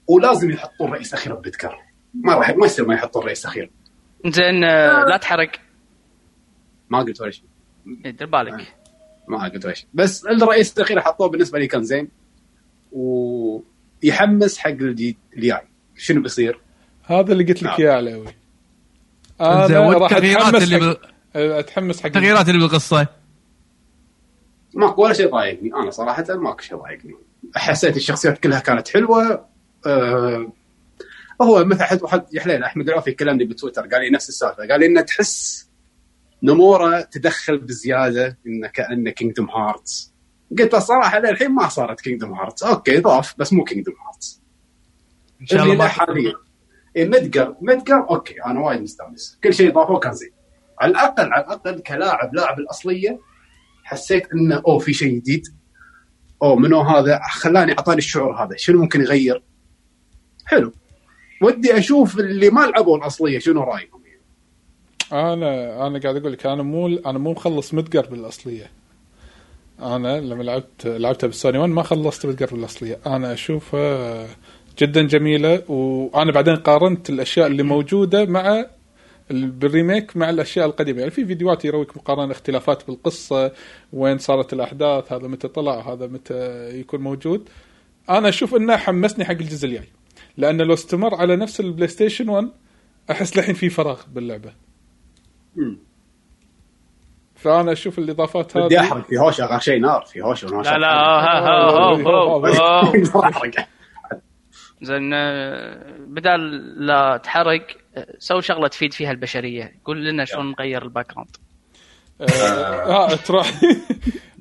ولازم 0.08 0.52
يحطون 0.52 0.92
رئيس 0.92 1.14
أخير 1.14 1.36
ببتكر 1.36 1.78
ما 2.14 2.36
راح 2.36 2.50
ما 2.50 2.66
يصير 2.66 2.88
ما 2.88 2.94
يحطون 2.94 3.24
رئيس 3.24 3.46
أخير. 3.46 3.72
زين 4.28 4.64
آه، 4.64 5.06
لا 5.06 5.18
تحرق. 5.18 5.52
ما 6.90 7.00
قلت 7.00 7.22
ولا 7.22 7.32
شيء. 7.32 7.46
دير 7.86 8.28
بالك. 8.28 8.76
ما 9.28 9.50
قلت 9.50 9.74
شيء 9.74 9.88
بس 9.94 10.26
الرئيس 10.26 10.78
الأخير 10.78 11.02
حطوه 11.02 11.30
بالنسبة 11.30 11.60
لي 11.60 11.68
كان 11.68 11.84
زين. 11.84 12.08
ويحمس 12.92 14.58
حق 14.58 14.70
الجاي 14.70 15.62
شنو 15.98 16.22
بيصير؟ 16.22 16.60
هذا 17.04 17.34
اللي 17.34 17.44
قلت 17.44 17.64
لك 17.64 17.70
نعم. 17.70 17.80
إياه 17.80 17.92
علاوي 17.92 18.26
زين، 19.42 19.78
أنا 19.78 19.98
راح 19.98 20.14
أتحمس 20.14 20.64
اللي 20.64 20.76
حق 20.76 20.82
بال- 20.82 20.98
أتحمس 21.36 22.00
حق 22.00 22.06
التغييرات 22.06 22.50
اللي 22.50 22.60
بالقصة؟ 22.60 23.08
ماكو 24.74 25.04
ولا 25.04 25.14
شيء 25.14 25.32
ضايقني. 25.32 25.74
أنا 25.74 25.92
صراحة 25.92 26.26
ماكو 26.30 26.62
شيء 26.62 26.78
ضايقني. 26.78 27.16
حسيت 27.56 27.98
الشخصيات 27.98 28.38
كلها 28.38 28.60
كانت 28.60 28.88
حلوة. 28.88 29.46
أه 29.86 30.52
هو 31.42 31.66
مثل 31.66 31.84
حد 31.84 32.02
واحد 32.04 32.24
يا 32.34 32.42
حليل 32.42 32.64
أحمد 32.64 32.90
العوفي 32.90 33.12
كلمني 33.12 33.46
بتويتر 33.46 33.82
قال 33.82 34.02
لي 34.02 34.10
نفس 34.10 34.30
السالفة. 34.30 34.68
قال 34.68 34.80
لي 34.80 34.86
إنه 34.86 35.02
تحس 35.02 35.62
نمورا 36.44 37.02
تدخل 37.02 37.58
بزيادة 37.58 38.38
انه 38.48 38.68
كانه 38.68 39.12
كينجدوم 39.12 39.50
هارتس 39.50 40.14
قلت 40.60 40.74
له 40.74 40.80
الصراحه 40.80 41.20
للحين 41.20 41.52
ما 41.52 41.70
صارت 41.70 42.02
كينجدوم 42.02 42.34
هارتس 42.34 42.64
أوكي 42.64 42.98
ضاف 43.00 43.34
بس 43.38 43.54
مو 43.54 43.64
كينجدوم 43.64 43.96
هارتس 44.08 44.41
إن 45.41 45.46
شاء 45.46 45.64
الله 45.64 45.88
حاليا. 45.88 46.34
إيه 46.96 47.08
مدقر 47.08 47.56
مدقر 47.62 48.10
أوكي 48.10 48.36
أنا 48.46 48.60
وايد 48.60 48.82
مستانس. 48.82 49.39
كل 49.44 49.54
شيء 49.54 49.74
ضافوه 49.74 50.00
كان 50.00 50.14
زين. 50.14 50.32
على 50.80 50.91
الأقل 50.91 51.34
على 51.34 51.44
الأقل 51.44 51.80
كلاعب 51.80 52.36
لاعب 52.36 52.60
الأصلية 52.60 53.20
حسيت 53.84 54.32
إنه 54.34 54.62
أوه 54.68 54.80
في 54.80 54.94
شيء 54.94 55.16
جديد. 55.16 55.44
أوه 56.41 56.56
منو 56.56 56.82
هذا؟ 56.82 57.20
خلاني 57.32 57.72
أعطاني 57.72 57.98
الشعور 57.98 58.44
هذا. 58.44 58.56
شنو 58.58 58.82
ممكن 58.82 59.02
يغير؟ 59.02 59.44
حلو. 60.46 60.74
ودي 61.41 61.78
أشوف 61.78 62.20
اللي 62.20 62.50
ما 62.50 62.62
لعبوا 62.62 62.98
الأصلية 62.98 63.39
شنو 63.39 63.64
رأيهم. 63.64 64.03
أنا 65.14 65.88
أنا 65.88 65.99
قاعد 65.99 66.16
أقول 66.16 66.34
لك 66.34 66.45
أنا 66.45 66.64
مو 66.64 66.88
أنا 66.88 67.20
مو 67.20 67.32
مخلص 67.32 67.74
مدقر 67.74 68.05
بالأصلية. 68.05 68.72
أنا 69.80 70.20
لما 70.22 70.43
لعبت 70.43 70.86
لعبتها 70.88 71.28
بالسوني 71.28 71.57
1 71.57 71.70
ما 71.72 71.84
خلصت 71.84 72.26
مدقر 72.26 72.55
بالأصلية. 72.55 72.99
أنا 73.05 73.34
أشوفها 73.34 74.28
جدا 74.80 75.01
جميلة 75.07 75.72
وأنا 75.72 76.32
بعدين 76.32 76.55
قارنت 76.55 77.09
الأشياء 77.09 77.47
اللي 77.47 77.64
موجودة 77.64 78.26
مع 78.26 78.66
ال- 79.32 79.51
بال 79.52 79.68
remake 79.68 80.18
مع 80.18 80.30
الأشياء 80.30 80.66
القديمة. 80.66 80.99
يعني 80.99 81.11
في 81.11 81.26
فيديوهات 81.26 81.66
يرويك 81.66 81.97
مقارنة 81.97 82.32
اختلافات 82.32 82.88
بالقصة 82.88 83.51
وين 83.93 84.18
صارت 84.18 84.53
الأحداث 84.53 85.11
هذا 85.14 85.28
متى 85.28 85.47
طلع 85.47 85.93
هذا 85.93 86.07
متى 86.07 86.70
يكون 86.80 87.01
موجود. 87.01 87.49
أنا 88.09 88.30
أشوف 88.30 88.55
انه 88.55 88.78
حمسني 88.78 89.26
حق 89.26 89.32
الجزء 89.32 89.68
الجاي. 89.68 89.88
لأن 90.38 90.61
لو 90.61 90.74
استمر 90.74 91.16
على 91.16 91.36
نفس 91.36 91.59
البلاي 91.59 91.88
ستيشن 91.88 92.30
1 92.30 92.49
أحس 93.11 93.38
للحين 93.38 93.55
في 93.55 93.70
فراغ 93.70 94.01
باللعبة. 94.14 94.53
فأنا 97.36 97.72
أشوف 97.72 97.99
الإضافات 97.99 98.58
بدي 98.58 98.78
هذه 98.78 98.84
أحرق 98.84 99.08
في 99.08 99.18
هوشه 99.18 99.45
غير 99.45 99.60
شيء 99.60 99.80
نار 99.80 100.06
في 100.06 100.22
هوشه 100.22 100.47
ونار 100.47 100.64
لا 100.64 100.78
لا 100.78 100.88
ها 100.88 101.39
ها 101.39 101.70
ها 101.70 102.91
ها 103.16 103.54
ها 103.58 103.68
زين 104.84 105.14
آه، 105.14 105.97
بدال 106.08 106.39
لا 106.86 107.18
تحرق 107.18 107.68
آه، 107.95 108.08
سوي 108.20 108.41
شغلة 108.41 108.68
تفيد 108.68 108.93
فيها 108.93 109.12
البشرية. 109.12 109.76
قول 109.86 110.06
لنا 110.06 110.26
شلون 110.26 110.51
نغير 110.51 110.84
ال 110.84 111.14
background 111.14 111.38
آه 112.22 112.26
آه، 112.26 113.16
تروح. 113.16 113.51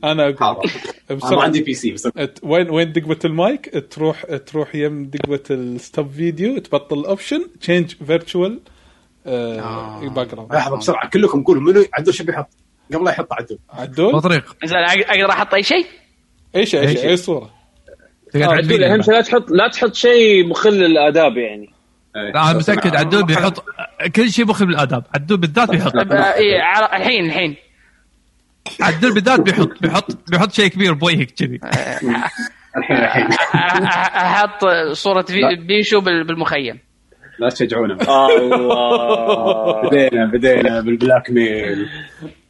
أنا 0.05 0.29
أقول 0.29 0.71
بسرعة. 1.11 1.43
عندي 1.43 1.63
PC 1.63 1.93
بس 1.93 2.09
وين 2.43 2.71
وين 2.71 2.93
دقمه 2.93 3.19
المايك؟ 3.25 3.87
تروح 3.91 4.25
تروح 4.25 4.75
يم 4.75 5.05
دقمه 5.05 5.41
ال 5.51 5.63
stop 5.63 6.11
video 6.11 6.59
تبطل 6.59 6.99
ال 6.99 7.06
option 7.06 7.47
change 7.61 7.95
virtual 8.07 8.61
back 9.25 10.27
ground 10.31 10.55
لحظة 10.55 10.77
بسرعة. 10.77 11.09
كلكم 11.09 11.43
قولوا 11.43 11.63
منو 11.63 11.85
عدول 11.95 12.15
شو 12.15 12.25
بيحط 12.25 12.49
قبل 12.95 13.05
لا 13.05 13.11
يحط 13.11 13.33
عدول. 13.33 13.59
عدول؟ 13.71 14.13
بطريق. 14.13 14.57
زين 14.65 14.79
أقدر 14.79 15.31
أحط 15.31 15.55
أي 15.55 15.63
شيء؟ 15.63 15.87
أي 16.57 16.67
شيء 16.67 16.81
أي 16.81 16.89
أي 16.89 16.97
شيء. 16.97 17.11
أي 17.11 17.17
صورة. 17.17 17.51
تعد 18.33 18.43
عدول 18.43 18.85
أهم 18.85 18.91
فيديو. 18.91 19.03
شيء 19.03 19.15
لا 19.15 19.21
تحط 19.21 19.51
لا 19.51 19.69
تحط 19.69 19.95
شيء 19.95 20.47
مخل 20.47 20.71
للاداب 20.73 21.37
يعني. 21.37 21.71
لا 22.15 22.51
أنا 22.51 22.59
متأكد 22.59 22.97
عدول 22.97 23.25
بيحط 23.25 23.65
كل 24.17 24.33
شيء 24.33 24.47
مخل 24.47 24.67
بالاداب 24.67 25.05
عدول 25.15 25.39
بالذات 25.39 25.71
بيحط. 25.71 25.97
آه، 25.97 26.35
إيه، 26.35 26.63
الحين 26.97 27.27
الحين. 27.27 27.57
عدول 28.81 29.15
بالذات 29.15 29.41
بيحط 29.41 29.69
بيحط 29.83 30.31
بيحط 30.31 30.53
شيء 30.53 30.67
كبير 30.67 30.93
بوجهك 30.95 31.31
كذي. 31.31 31.61
الحين 32.77 32.97
الحين. 32.97 33.29
أحط 33.55 34.65
صورة 34.93 35.23
في- 35.23 35.57
بيشو 35.67 36.01
بال- 36.01 36.25
بالمخيم. 36.27 36.79
لا 37.39 37.49
تشجعونا 37.49 37.95
الله 37.95 39.83
بدينا 39.89 40.27
بدينا 40.27 40.81
بالبلاك 40.81 41.31
ميل 41.31 41.89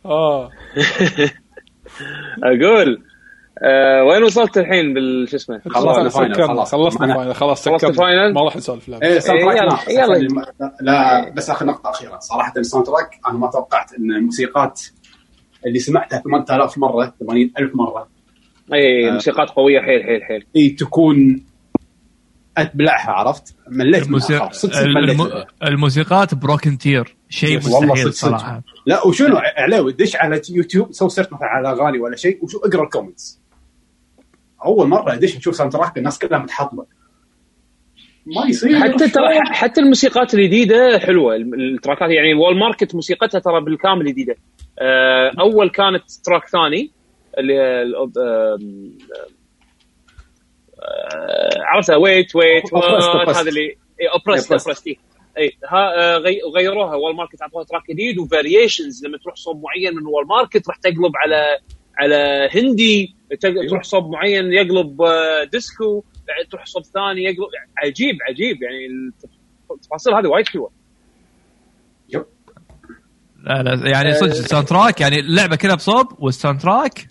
آه 0.06 0.50
أقول 2.42 3.02
آه 3.62 4.04
وين 4.04 4.22
وصلت 4.22 4.58
الحين 4.58 4.94
بال 4.94 5.28
شو 5.28 5.36
اسمه؟ 5.36 5.60
خلصنا 5.68 6.08
Final، 6.08 6.34
سكرنا 6.34 6.46
خلاص. 6.48 6.72
خلصنا. 6.74 7.14
Final 7.14 7.34
خلاص 7.34 7.68
خلصت 7.68 7.80
سكرنا 7.84 7.96
Final؟ 7.96 8.34
ما 8.34 8.44
راح 8.44 8.56
نسولف 8.56 8.88
لا 8.88 8.98
إيه 9.02 9.08
إيه، 9.12 9.40
يلا،. 9.40 9.78
يلا. 9.90 10.16
لا- 10.60 10.76
لا 10.80 11.30
بس 11.30 11.50
آخر 11.50 11.66
نقطة 11.66 11.90
أخيرة 11.90 12.18
صراحة 12.18 12.52
ال 12.56 12.86
soundtrack 12.86 13.10
أنا 13.28 13.38
ما 13.38 13.50
توقعت 13.50 13.92
إن 13.94 14.12
الموسيقات 14.12 14.80
اللي 15.66 15.78
سمعتها 15.78 16.18
8000 16.18 16.78
مرة 16.78 17.14
80000 17.20 17.70
مرة 17.76 18.08
اي 18.74 19.10
موسيقات 19.10 19.50
قوية 19.50 19.80
حيل 19.80 20.02
حيل 20.04 20.22
حيل 20.24 20.46
اي 20.56 20.68
تكون 20.68 21.44
أتبلعها 22.58 23.10
عرفت؟ 23.10 23.54
مليت 23.68 24.06
الموسيقى 24.06 24.50
الم... 24.64 25.28
الموسيقات 25.62 26.34
broken 26.34 26.78
tier 26.78 27.16
شيء 27.28 27.56
مستحيل 27.56 27.88
صدق 27.88 28.10
صدق. 28.10 28.10
صراحة. 28.10 28.62
لا 28.86 29.06
وشنو؟ 29.06 29.36
علاوي 29.56 29.92
دش 29.92 30.16
على 30.16 30.40
يوتيوب 30.50 30.92
سوي 30.92 31.10
search 31.10 31.26
مثلا 31.26 31.48
على 31.48 31.70
أغاني 31.70 31.98
ولا 31.98 32.16
شيء 32.16 32.44
وشو 32.44 32.58
اقرأ 32.58 32.84
ال 32.84 32.90
comments. 32.90 33.40
أول 34.64 34.88
مرة 34.88 35.14
أدش 35.14 35.36
أشوف 35.36 35.56
soundtrack 35.56 35.98
الناس 35.98 36.18
كلها 36.18 36.38
متحطمه 36.38 36.86
ما 38.26 38.48
يصير. 38.48 38.80
حتى 38.80 39.08
ترى 39.08 39.40
حتى 39.44 39.80
الموسيقات 39.80 40.34
الجديدة 40.34 40.98
حلوة. 40.98 41.36
التراكات 41.36 42.10
يعني 42.10 42.34
Wall 42.34 42.58
Market 42.58 42.94
موسيقتها 42.94 43.38
ترى 43.38 43.60
بالكامل 43.64 44.06
جديدة. 44.06 44.36
آه، 44.78 45.32
أول 45.40 45.70
كانت 45.70 46.02
track 46.24 46.48
ثاني 46.48 46.90
اللي 47.38 47.82
عرفتها 51.60 51.96
wait 51.96 52.36
wait. 52.36 52.74
هذا 52.74 53.48
اللي 53.48 53.76
Oppressed 54.14 54.48
Oppressed. 54.48 54.52
Oppressed. 54.66 54.86
اي 55.38 55.52
ها 55.68 56.00
آه، 56.14 56.18
غي- 56.18 56.40
غيروها. 56.56 56.94
Wall 56.94 57.16
Market 57.16 57.42
اعطوها 57.42 57.64
track 57.64 57.82
جديد 57.90 58.18
و 58.18 58.26
variations 58.26 59.04
لما 59.06 59.18
تروح 59.18 59.34
صوب 59.36 59.62
معين 59.62 59.94
من 59.96 60.06
Wall 60.06 60.26
Market 60.26 60.68
راح 60.68 60.76
تقلب 60.76 61.12
على 61.16 61.58
على 61.98 62.48
هندي 62.54 63.14
تق- 63.40 63.68
تروح 63.68 63.82
صوب 63.82 64.10
معين 64.10 64.52
يقلب 64.52 65.02
آه، 65.02 65.44
ديسكو 65.44 66.04
بعد 66.28 66.46
تروح 66.50 66.66
صوب 66.66 66.82
ثاني 66.84 67.24
يقلب. 67.24 67.48
عجيب 67.78 68.16
عجيب. 68.28 68.62
يعني 68.62 69.10
التفاصيل 69.70 70.14
هذه 70.14 70.26
وايد 70.26 70.48
حلوة. 70.48 70.70
لا 73.44 73.62
لا 73.62 73.90
يعني 73.90 74.14
صدق 74.14 74.24
ال 74.30 74.66
soundtrack 74.66 75.00
يعني 75.00 75.20
اللعبه 75.20 75.56
كلها 75.56 75.74
بصوب 75.74 76.06
وال 76.18 76.60
soundtrack 76.60 77.06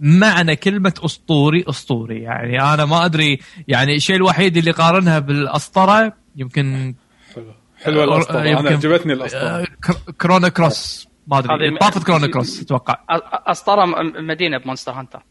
معنى 0.00 0.56
كلمة 0.56 0.94
أسطوري 1.04 1.64
أسطوري. 1.68 2.22
يعني 2.22 2.62
أنا 2.74 2.84
ما 2.84 3.04
أدري 3.04 3.38
يعني 3.68 3.94
الشيء 3.96 4.16
الوحيد 4.16 4.56
اللي 4.56 4.70
قارنها 4.70 5.18
بالأسطرة 5.18 6.12
يمكن 6.36 6.94
حلو. 7.34 7.52
حلوة 7.84 8.04
الاسطوره 8.04 8.40
أنا 8.40 8.50
يمكن- 8.50 8.66
عجبتني 8.66 9.12
الاسطوره 9.12 9.42
آه، 9.42 9.66
كر- 9.84 10.12
كرونا 10.20 10.48
كروس 10.48 11.08
ما 11.26 11.38
أدري 11.38 11.68
هذه- 11.70 11.78
طافت 11.78 12.06
كرونا 12.06 12.26
كروس 12.26 12.60
أتوقع. 12.62 12.98
أسطرة 13.46 13.84
م- 13.84 14.26
مدينة 14.26 14.58
بمونستر 14.58 14.92
هانتر. 14.92 15.22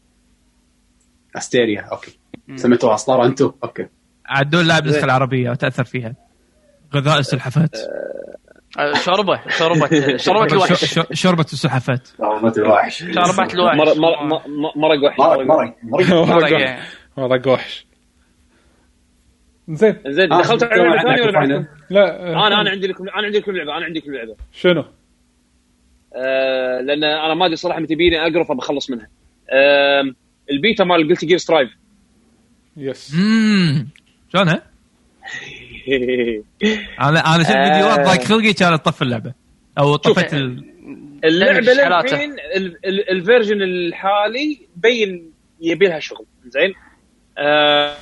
أستيريا 1.36 1.80
أوكي. 1.80 2.18
سميتوها 2.56 2.94
اسطوره 2.94 3.26
أنتم 3.26 3.52
أوكي. 3.64 3.86
عدول 4.26 4.68
لاعب 4.68 4.84
النسخة 4.86 5.04
العربية 5.04 5.50
وتأثر 5.50 5.84
فيها. 5.84 6.14
غذاء 6.94 7.18
السلحفات 7.18 7.74
أه، 7.74 8.36
شوربة 9.04 9.40
شوربة 9.58 10.16
شوربة 10.16 10.52
الوحش. 10.52 10.84
ش- 10.84 10.98
ش- 10.98 11.20
شوربة 11.22 11.46
السلحفات 11.52 12.08
ضربة 12.20 12.52
الوحش. 12.58 12.98
شوربة 12.98 13.52
الوحش. 13.54 13.54
مر- 13.76 13.94
مر- 13.98 14.48
مر- 14.48 14.72
مرق 14.76 15.04
وحش. 15.04 15.18
مرق 15.18 16.86
مرق 17.16 17.48
وحش. 17.48 17.86
زين. 19.68 19.96
زين 20.06 20.32
آه، 20.32 20.38
دخلت 20.40 20.62
على 20.62 20.82
لعبه 20.82 21.02
ثانية 21.02 21.22
ولا. 21.22 21.32
بعدكم؟ 21.32 21.66
لا 21.90 22.20
آه، 22.26 22.46
أنا 22.46 22.60
أنا 22.60 22.70
عندي 22.70 22.86
لكم 22.86 23.08
أنا 23.08 23.26
عندي 23.26 23.38
لكم 23.38 23.52
لعبة 23.52 23.76
أنا 23.76 23.84
عندي 23.84 23.98
لكم 23.98 24.12
لعبة. 24.12 24.36
شنو؟ 24.52 24.84
آه 26.16 26.80
لأن 26.80 27.04
أنا 27.04 27.34
ما 27.34 27.46
أدري 27.46 27.56
صراحة 27.56 27.80
متى 27.80 27.94
بيني 27.94 28.20
أقرأ 28.26 28.44
فبخلص 28.44 28.90
منها. 28.90 29.08
آه 29.50 30.02
البيتا 30.50 30.84
مال 30.84 31.08
Guilty 31.08 31.24
Gear 31.24 31.38
Strive 31.38 31.70
yes 32.76 33.16
شلونها؟ 34.32 34.62
أنا 37.08 37.34
أنا 37.34 37.42
شفت 37.42 37.52
آه. 37.52 37.72
فيديوهات 37.72 38.06
ضايق 38.06 38.22
خلقي 38.22 38.52
كانت 38.52 38.84
طف 38.84 39.02
اللعبة 39.02 39.32
أو 39.78 39.96
طفت 39.96 40.34
ال... 40.34 40.64
اللعبة. 41.24 41.60
للحين 41.60 42.32
ال- 42.56 42.86
ال- 42.86 43.10
ال 43.10 43.16
version 43.16 43.62
الحالي 43.62 44.60
بين 44.76 45.32
يبي 45.60 45.86
لها 45.86 45.98
شغل 46.00 46.26
زين 46.46 46.74
آه 47.38 47.96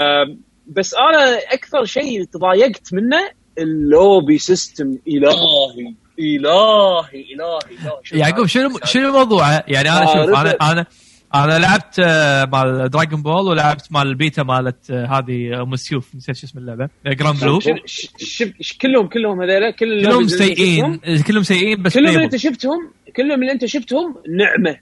آه 0.00 0.36
بس 0.66 0.94
أنا 0.94 1.38
أكثر 1.52 1.84
شيء 1.84 2.24
تضايقت 2.24 2.94
منه 2.94 3.30
ال 3.58 3.71
lobby 3.71 4.38
system 4.38 4.98
إلهي 5.08 5.34
إلهي 5.38 5.94
إلهي 6.18 7.24
إلهي 7.34 8.20
يعقوب 8.20 8.46
شنو 8.46 8.78
شنو 8.84 9.12
موضوعه؟ 9.12 9.64
يعني 9.68 9.88
أنا 9.90 10.02
آه، 10.02 10.26
شوف 10.26 10.36
أنا. 10.38 10.50
أنا 10.72 10.86
أنا 11.34 11.58
لعبت 11.58 11.98
آه، 12.04 12.44
مال 12.44 12.88
Dragon 12.90 13.22
Ball 13.22 13.46
ولعبت 13.48 13.92
مال 13.92 14.06
البيتا 14.06 14.42
مالت 14.42 14.90
آه، 14.90 15.06
هذه 15.06 15.62
ام 15.62 15.72
السيوف 15.72 16.14
نسيت 16.14 16.36
شو 16.36 16.46
اسم 16.46 16.58
اللعبة. 16.58 16.88
Granblue 17.06 17.60
ش- 17.60 18.08
ش- 18.60 18.78
كلهم 18.78 19.06
كلهم 19.08 19.42
هذول 19.42 19.70
كل 19.70 20.04
كلهم 20.04 20.28
سيئين. 20.28 21.00
كلهم 21.26 21.42
سيئين 21.42 21.82
بس 21.82 21.94
كلهم 21.94 22.08
اللي. 22.14 22.24
انت 22.24 22.36
شفتهم 22.36 22.92
كلهم 23.16 23.40
اللي 23.40 23.52
انت 23.52 23.64
شفتهم 23.64 24.14
نعمة. 24.28 24.78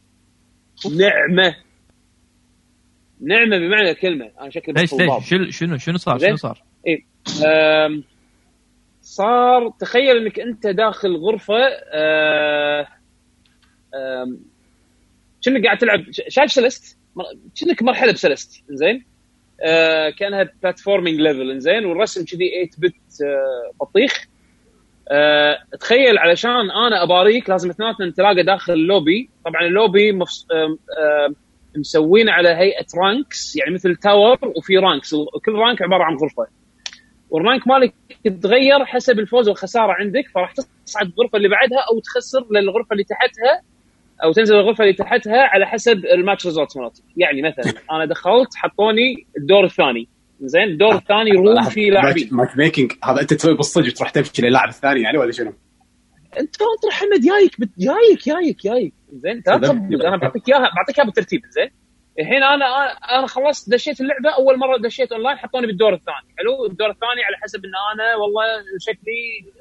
نعمة. 0.97 1.55
نعمة 3.21 3.59
بمعنى 3.59 3.91
الكلمة. 3.91 4.31
أنا 4.41 4.51
شكلي 4.51 4.75
ليش. 4.81 4.95
ليش؟ 4.95 5.29
شنو 5.29 5.51
شنو 5.51 5.77
شنو 5.79 5.97
صار. 5.99 6.19
شنو 6.19 6.37
صار؟ 6.37 6.63
أم، 7.47 8.05
صار 9.03 9.71
تخيل 9.81 10.17
إنك 10.17 10.41
أنت 10.41 10.67
داخل 10.67 11.17
غرفة 11.17 11.55
أه، 11.95 12.87
أم، 13.95 14.41
كأنك 15.45 15.65
قاعد 15.65 15.79
تلعب 15.79 16.05
شايف 16.29 16.53
سلست 16.53 16.99
كأنك 17.61 17.83
مرحلة 17.83 18.13
بسلست 18.13 18.65
زين 18.71 19.05
أه 19.61 20.11
كأنها 20.11 20.51
platforming 20.63 21.21
level 21.21 21.61
زين 21.61 21.85
والرسم 21.85 22.25
كذي 22.25 22.51
8 22.51 22.71
bit 22.79 22.95
أه 23.23 23.85
بطيخ. 23.85 24.27
أه 25.11 25.59
تخيل 25.81 26.19
علشان 26.19 26.51
أنا 26.71 27.03
أباريك 27.03 27.51
لازم 27.51 27.71
اثنيناتنا 27.71 28.07
نتلاقى 28.07 28.43
داخل 28.43 28.73
اللوبي 28.73 29.31
طبعا 29.45 29.63
اللوبي 29.67 30.13
مفص... 30.13 30.47
أم، 30.53 30.79
أم، 31.27 31.35
مسوينه 31.77 32.33
على 32.33 32.49
هيئة 32.49 32.87
ranks 33.03 33.57
يعني 33.57 33.75
مثل 33.75 33.97
tower 33.97 34.39
وفي 34.57 34.79
ranks 34.79 35.15
وكل 35.15 35.53
rank 35.53 35.83
عبارة 35.83 36.05
عن 36.05 36.15
غرفة. 36.17 36.47
وال 37.31 37.43
rank 37.43 37.69
مالك 37.69 37.95
يتغير 38.25 38.85
حسب 38.85 39.19
الفوز 39.19 39.49
والخسارة 39.49 39.93
عندك 39.93 40.29
فراح 40.35 40.53
تصعد 40.87 41.07
الغرفة 41.07 41.37
اللي 41.37 41.49
بعدها 41.49 41.79
أو 41.93 42.01
تخسر 42.01 42.47
للغرفة 42.51 42.93
اللي 42.93 43.05
تحتها. 43.05 43.63
أو 44.25 44.33
تنزل 44.33 44.57
الغرفة 44.57 44.85
اللي 44.85 44.95
تحتها 44.95 45.43
على 45.43 45.67
حسب 45.67 46.05
ال 46.05 46.12
match 46.12 46.47
results 46.47 46.77
مالتك 46.77 47.05
يعني 47.17 47.43
مثلا 47.43 47.73
أنا 47.97 48.05
دخلت 48.05 48.49
حطوني 48.57 49.27
الدور 49.39 49.65
الثاني 49.65 50.09
زين؟ 50.41 50.63
الدور 50.63 50.95
الثاني 50.95 51.31
room 51.31 51.63
فيه 51.63 51.91
لاعبين. 51.91 52.29
matchmaking 52.33 52.93
هذا 53.05 53.21
أنت 53.21 53.35
تسوي 53.35 53.55
بالصدق 53.57 53.93
تروح 53.93 54.11
تمشي 54.11 54.43
للاعب 54.43 54.69
الثاني 54.69 55.01
يعني 55.03 55.19
ولا 55.19 55.33
شنو؟ 55.33 55.53
أنت 56.41 56.55
انطر 56.63 56.91
حمد 56.91 57.21
جايك 57.21 57.61
بت- 57.61 57.79
جايك 57.79 58.29
جايك 58.29 58.57
جايك 58.65 58.95
زين؟ 59.13 59.43
أنا 59.49 60.17
بعطيك 60.17 60.49
اياها 60.49 60.71
بعطيك 60.77 60.99
إياها 60.99 61.07
بالترتيب. 61.07 61.41
زين؟ 61.51 61.71
الحين 62.21 62.43
أنا 62.43 62.67
أنا 63.19 63.27
خلصت 63.27 63.71
دشيت 63.71 64.01
اللعبة. 64.01 64.31
أول 64.39 64.59
مرة 64.59 64.77
دشيت 64.79 65.13
اونلاين 65.13 65.39
حطوني 65.39 65.67
بالدور 65.67 65.95
الثاني. 65.95 66.35
حلو؟ 66.39 66.67
الدور 66.67 66.91
الثاني 66.91 67.25
على 67.25 67.37
حسب 67.43 67.59
إن 67.65 67.71
أنا 67.95 68.17
والله 68.17 68.45
شكلي 68.81 69.53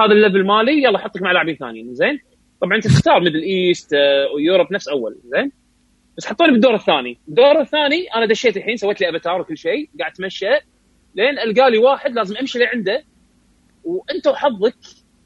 هذا 0.00 0.12
ال 0.12 0.18
level 0.18 0.46
مالي 0.46 0.82
يلا 0.82 0.98
حطك 0.98 1.22
مع 1.22 1.32
لاعبين 1.32 1.56
ثانيين. 1.56 1.94
زين؟ 1.94 2.18
طبعا 2.64 2.76
أنت 2.76 2.86
تختار 2.86 3.20
Middle 3.20 3.42
East 3.42 3.94
آه، 3.94 4.34
و 4.34 4.39
Europe 4.39 4.72
نفس 4.72 4.88
أول 4.88 5.16
زين؟ 5.24 5.52
بس 6.16 6.26
حطوني 6.26 6.52
بالدور 6.52 6.74
الثاني. 6.74 7.18
الدور 7.28 7.60
الثاني 7.60 8.06
أنا 8.16 8.26
دشيت 8.26 8.56
الحين 8.56 8.76
سويت 8.76 9.00
لي 9.00 9.10
افاتار 9.10 9.40
وكل 9.40 9.58
شيء 9.58 9.90
قاعد 9.98 10.12
أتمشى. 10.12 10.46
لين 11.14 11.38
ألقى 11.38 11.70
لي 11.70 11.78
واحد 11.78 12.12
لازم 12.12 12.36
أمشي 12.36 12.58
لعنده. 12.58 13.04
وأنت 13.84 14.26
وحظك 14.26 14.74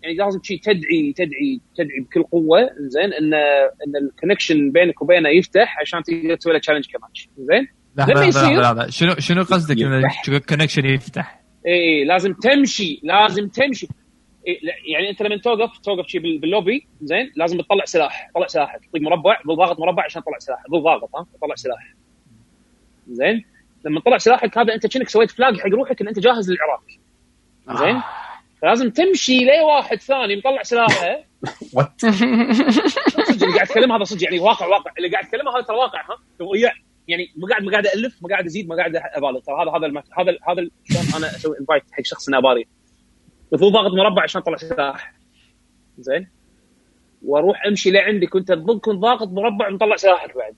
يعني 0.02 0.14
لازم 0.14 0.42
شيء 0.42 0.60
تدعي 0.60 1.12
تدعي 1.16 1.60
تدعي 1.76 2.00
بكل 2.00 2.22
قوة 2.22 2.70
زين؟ 2.78 3.12
إن 3.12 3.34
إن 3.34 3.96
ال 4.02 4.08
connection 4.08 4.70
بينك 4.70 5.02
وبينه 5.02 5.28
يفتح 5.28 5.80
عشان 5.80 6.02
تقدر 6.02 6.36
تسوي 6.36 6.52
له 6.52 6.58
challenge 6.58 6.84
كمان 6.86 7.10
زين؟ 7.38 7.68
لحظه 7.96 8.52
لحظه. 8.60 8.90
شنو 8.90 9.14
شنو 9.18 9.42
قصدك؟ 9.42 9.82
إن. 9.82 10.04
ال 10.28 10.34
connection 10.34 10.86
يفتح؟ 10.86 11.40
اي 11.66 11.72
إيه، 11.72 12.04
لازم 12.04 12.32
تمشي 12.32 13.00
لازم 13.02 13.48
تمشي. 13.48 13.88
يعني 14.86 15.10
أنت 15.10 15.22
لما 15.22 15.36
توقف 15.38 15.78
توقف 15.78 16.06
شي 16.08 16.18
بال- 16.18 16.38
باللوبي 16.38 16.86
زين 17.02 17.32
لازم 17.36 17.60
تطلع 17.60 17.84
سلاح 17.84 18.30
طلع 18.34 18.46
سلاحك 18.46 18.80
تطق 18.84 19.00
مربع 19.00 19.36
ضل 19.46 19.56
ضاغط 19.56 19.80
مربع 19.80 20.04
عشان 20.04 20.22
تطلع 20.22 20.38
سلاح 20.38 20.58
ضل 20.70 20.82
ضاغط 20.82 21.16
ها 21.16 21.26
تطلع 21.38 21.54
سلاح. 21.54 21.94
زين 23.10 23.44
لما 23.84 24.00
تطلع 24.00 24.18
سلاحك 24.18 24.58
هذا 24.58 24.74
أنت 24.74 24.86
كأنك 24.86 25.08
سويت 25.08 25.30
flag 25.30 25.60
حق 25.60 25.66
روحك 25.68 26.00
إن 26.00 26.08
أنت 26.08 26.18
جاهز 26.18 26.50
للعراك 26.52 26.80
زين 27.78 28.02
فلازم 28.62 28.90
تمشي 28.90 29.38
لي 29.38 29.60
واحد 29.60 30.00
ثاني 30.00 30.36
مطلع 30.36 30.62
سلاحه. 30.62 31.06
what 31.74 32.00
صدق 32.00 32.22
اللي 33.42 33.54
قاعد 33.54 33.66
اتكلم 33.66 33.92
هذا 33.92 34.04
صدق 34.04 34.24
يعني 34.24 34.38
واقع 34.38 34.66
واقع. 34.66 34.92
اللي 34.98 35.08
قاعد 35.10 35.24
اتكلمه 35.24 35.50
هذا 35.56 35.60
ترى 35.62 35.76
واقع 35.76 36.00
ها. 36.02 36.44
ويا- 36.44 36.72
يعني 37.08 37.32
ما 37.36 37.48
قاعد 37.48 37.62
ما 37.62 37.70
قاعد 37.70 37.86
ألف 37.86 38.18
ما 38.22 38.28
قاعد 38.28 38.44
أزيد 38.44 38.68
ما 38.68 38.76
قاعد 38.76 38.96
أبالغ. 38.96 39.40
ترى 39.40 39.54
هذا 39.62 39.70
هذا. 39.70 39.86
هذا 40.18 40.38
هذا 40.48 40.68
شلون 40.84 41.04
أنا 41.16 41.26
أسوي 41.36 41.56
invite 41.60 41.82
حق 41.92 42.02
شخص 42.04 42.28
إنه 42.28 42.38
اباري 42.38 42.66
مثل 43.52 43.72
ضاغط 43.72 43.92
مربع 43.92 44.22
عشان 44.22 44.40
اطلع 44.40 44.56
سلاح. 44.56 45.14
زين؟ 45.98 46.28
وأروح 47.22 47.66
امشي 47.66 47.90
لعندك. 47.90 48.34
وانت 48.34 48.52
تظل 48.52 48.80
كنت 48.80 48.98
ضاغط 48.98 49.28
مربع 49.28 49.68
ومطلع 49.68 49.96
سلاحك 49.96 50.36
بعد. 50.36 50.54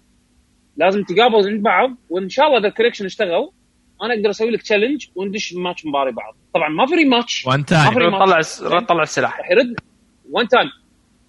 لازم 0.77 1.05
تقابل 1.05 1.49
عند 1.49 1.63
بعض 1.63 1.97
وان 2.11 2.29
شاء 2.29 2.47
الله 2.47 2.59
اذا 2.59 2.69
ال 2.69 2.72
connection 2.72 3.05
اشتغل 3.05 3.51
أنا 4.03 4.15
أقدر 4.15 4.31
أسوي 4.31 4.51
لك 4.51 4.63
challenge 4.63 5.07
وندش 5.15 5.55
ماتش 5.55 5.87
مباري 5.87 6.13
بعض. 6.13 6.37
طبعا 6.55 6.69
ما 6.69 6.87
في 6.87 6.95
rematch 6.95 7.47
one 7.47 7.59
more 7.59 7.65
time. 7.65 8.19
طلع 8.19 8.81
طلع 8.81 9.03
السلاح 9.03 9.39
راح 9.39 9.51
يرد 9.51 9.81
one 10.31 10.49
time 10.49 10.71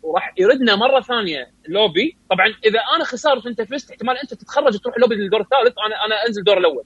وراح 0.04 0.34
يردنا 0.38 0.76
مرة 0.76 1.02
ثانية 1.02 1.52
لوبي 1.68 2.18
طبعا 2.30 2.48
إذا 2.66 2.80
أنا 2.96 3.04
خسرت 3.04 3.46
وأنت 3.46 3.62
فزت 3.62 3.92
احتمال 3.92 4.18
أنت 4.18 4.34
تتخرج 4.34 4.76
وتروح 4.76 4.98
لوبي 4.98 5.16
للدور 5.16 5.42
الثالث. 5.42 5.76
أنا 5.88 6.06
أنا 6.06 6.28
أنزل 6.28 6.40
الدور 6.40 6.58
الأول. 6.58 6.84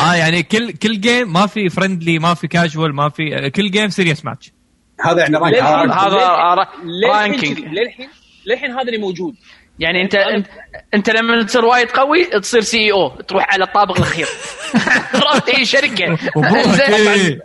آه 0.00 0.14
يعني 0.14 0.42
كل 0.42 0.72
كل 0.72 1.00
game 1.00 1.32
ما 1.32 1.46
في 1.46 1.68
friendly 1.68 2.18
ما 2.18 2.34
في 2.34 2.48
كاجوال 2.48 2.94
ما 2.94 3.08
في 3.08 3.50
كل 3.50 3.70
game 3.70 3.88
serious 3.88 4.24
match 4.24 4.52
هذا 5.00 5.18
يعني 5.20 5.36
rank. 5.36 5.92
هذا 5.92 6.66
ranking. 7.12 7.58
للحين 7.60 8.08
للحين 8.46 8.70
هذا 8.70 8.82
اللي 8.82 8.98
موجود 8.98 9.34
يعني 9.78 10.02
انت 10.02 10.14
انت, 10.14 10.46
أنت 10.94 11.10
لما 11.10 11.42
تصير 11.42 11.64
وايد 11.64 11.88
قوي 11.90 12.24
تصير 12.24 12.60
CEO 12.60 12.92
أو 12.92 13.08
تروح 13.20 13.52
على 13.54 13.64
الطابق 13.64 13.96
الأخير 13.96 14.26
عرفت 15.14 15.48
اي 15.48 15.64
شركة 15.64 16.14
زين. 16.76 17.08
إيه. 17.08 17.40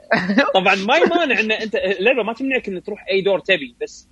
طبعا 0.53 0.75
ما 0.75 0.97
يمانع 0.97 1.39
إن 1.39 1.51
انت 1.51 1.75
اللعبه 1.75 2.23
ما 2.23 2.33
تمنعك 2.33 2.67
إن 2.67 2.83
تروح 2.83 3.05
أي 3.11 3.21
دور 3.21 3.39
تبي 3.39 3.75
بس 3.81 4.07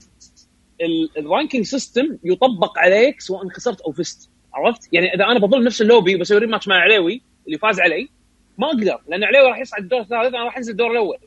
ال- 0.81 1.25
ال 1.25 1.30
ranking 1.30 1.65
system 1.65 2.17
يطبق 2.23 2.79
عليك 2.79 3.21
سواء 3.21 3.49
خسرت 3.49 3.81
أو 3.81 3.91
فزت 3.91 4.29
عرفت؟ 4.53 4.89
يعني 4.91 5.07
إذا 5.15 5.25
أنا 5.25 5.39
بظل 5.39 5.63
نفس 5.63 5.81
اللوبي 5.81 6.15
وبسوي 6.15 6.37
rematch 6.37 6.67
مع 6.67 6.75
عليوي 6.75 7.21
اللي 7.47 7.57
فاز 7.57 7.79
علي 7.79 8.09
ما 8.57 8.67
أقدر 8.67 9.01
لأن 9.07 9.23
عليوي 9.23 9.47
راح 9.47 9.59
يصعد 9.59 9.81
الدور 9.81 10.01
الثالث 10.01 10.33
أنا 10.33 10.43
راح 10.43 10.57
أنزل 10.57 10.71
الدور 10.71 10.91
الأول. 10.91 11.17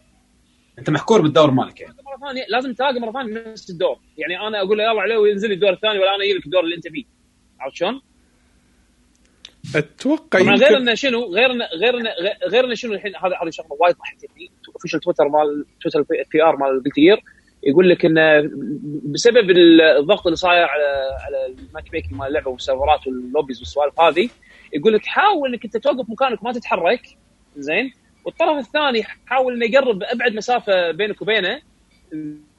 أنت 0.79 0.91
محكور 0.91 1.21
بالدور 1.21 1.51
مالك 1.51 1.81
يعني. 1.81 1.95
مرة 2.07 2.29
ثانية 2.29 2.45
لازم 2.49 2.75
تلاقي 2.75 3.01
مرة 3.01 3.12
ثانية 3.12 3.53
نفس 3.53 3.71
الدور. 3.71 3.99
يعني 4.19 4.49
أنا 4.49 4.59
أقول 4.62 4.79
له 4.79 4.85
يلا 4.85 5.01
عليوي 5.01 5.33
انزل 5.33 5.49
لي 5.49 5.55
الدور 5.55 5.73
الثاني 5.73 5.99
ولا 5.99 6.15
أنا 6.15 6.25
أجي 6.25 6.33
لك 6.33 6.47
الدور 6.47 6.65
اللي 6.65 6.77
أنت 6.77 6.89
فيه. 6.89 7.05
عرفت 7.61 7.77
شلون؟ 7.77 8.01
أتوقع 9.77 10.41
طبعا 10.41 10.57
غير 10.57 10.71
يمكن 10.71 10.75
إنه 10.75 10.95
شنو 10.95 11.25
غير 11.25 11.51
انه 11.51 11.65
غير 11.65 11.99
انه 11.99 12.11
غير 12.47 12.65
إنه 12.65 12.75
شنو 12.75 12.93
الحين 12.93 13.17
هذا 13.17 13.39
هذه 13.43 13.51
شغلة 13.51 13.77
وايد 13.81 13.97
ضحكتني 13.97 14.51
official 14.74 15.01
Twitter 15.01 15.28
مال 15.29 15.65
تويتر 15.83 16.03
PR 16.32 16.57
مال 16.57 16.83
Guilty 16.82 17.07
Gear 17.07 17.22
يقول 17.62 17.91
لك 17.91 18.05
إنه 18.05 18.51
بسبب 19.05 19.51
الضغط 19.51 20.27
اللي 20.27 20.37
صاير 20.37 20.65
على 20.65 21.09
على 21.27 21.55
ال 21.68 21.93
matchmaking 21.93 22.12
مال 22.12 22.27
اللعبة 22.27 22.51
وال 22.51 22.63
server 22.63 23.00
ات 23.00 23.07
وال 23.07 23.18
lobbies 23.18 23.59
والسوالف 23.59 24.01
هذه 24.01 24.29
يقول 24.75 24.93
لك 24.93 25.07
حاول 25.07 25.49
إنك 25.49 25.64
أنت 25.64 25.77
توقف 25.77 26.11
مكانك 26.11 26.43
وما 26.43 26.53
تتحرك. 26.53 27.16
زين. 27.57 27.93
والطرف 28.25 28.66
الثاني 28.66 29.03
حاول 29.27 29.55
إنه 29.55 29.66
يقرب 29.66 30.03
أبعد 30.03 30.35
مسافة 30.35 30.91
بينك 30.91 31.22
وبينه. 31.22 31.61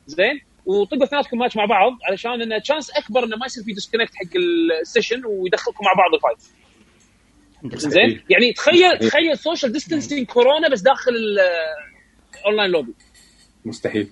زين. 0.08 0.42
وطقوا 0.66 1.04
اثنيناتكم 1.04 1.38
ماتش 1.38 1.58
مع 1.58 1.66
بعض 1.66 1.92
علشان 2.10 2.42
إنه 2.42 2.60
chance 2.60 2.92
أكبر 2.92 3.24
إنه 3.24 3.38
ما 3.38 3.46
يصير 3.46 3.64
في 3.64 3.74
disconnect 3.74 4.16
حق 4.16 4.38
ال 4.82 4.87
session 4.87 5.26
ويدخلكم 5.26 5.86
مع 5.86 5.94
بعض 5.94 6.14
ال 6.14 6.20
fight. 6.20 6.56
زين. 7.80 8.22
يعني 8.30 8.54
تخيل 8.54 9.00
تخيل 9.00 9.38
social 9.38 9.72
distancing 9.72 10.28
كورونا 10.28 10.70
بس 10.70 10.82
داخل 10.82 11.12
ال 12.42 12.46
online 12.46 12.72
lobby 12.72 12.94
مستحيل. 13.66 14.10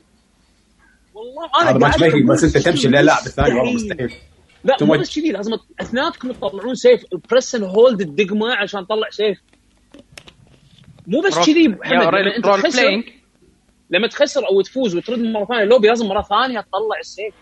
والله 1.13 1.49
أنا 1.61 1.69
هذا 1.69 2.07
أقول 2.07 2.23
بس 2.23 2.43
أنت 2.43 2.57
تمشي. 2.57 2.81
شيء 2.81 2.91
للاعب 2.91 3.25
الثاني 3.25 3.53
والله 3.53 3.73
مستحيل. 3.73 4.13
لا 4.63 4.77
مو. 4.81 4.93
بس 4.93 5.15
كذي 5.15 5.31
لازم 5.31 5.51
أثنيناتكم 5.81 6.31
تطلعون 6.31 6.75
سيف 6.75 7.01
بريس 7.31 7.55
اند 7.55 7.63
هولد 7.63 8.01
الدقمه 8.01 8.53
عشان 8.55 8.85
تطلع 8.85 9.09
سيف 9.09 9.37
مو 11.07 11.21
بس 11.21 11.39
كذي 11.45 11.67
محمد 11.67 11.93
لما 11.93 12.09
رول- 12.09 12.27
أنت 12.27 12.45
تخسر 12.45 13.03
لما 13.89 14.07
تخسر 14.07 14.47
أو 14.49 14.61
تفوز 14.61 14.95
وترد 14.95 15.19
مرة 15.19 15.45
ثانية 15.45 15.63
اللوبي 15.63 15.87
لازم 15.87 16.05
مرة 16.05 16.21
ثانية 16.21 16.59
تطلع 16.61 16.99
السيف 16.99 17.33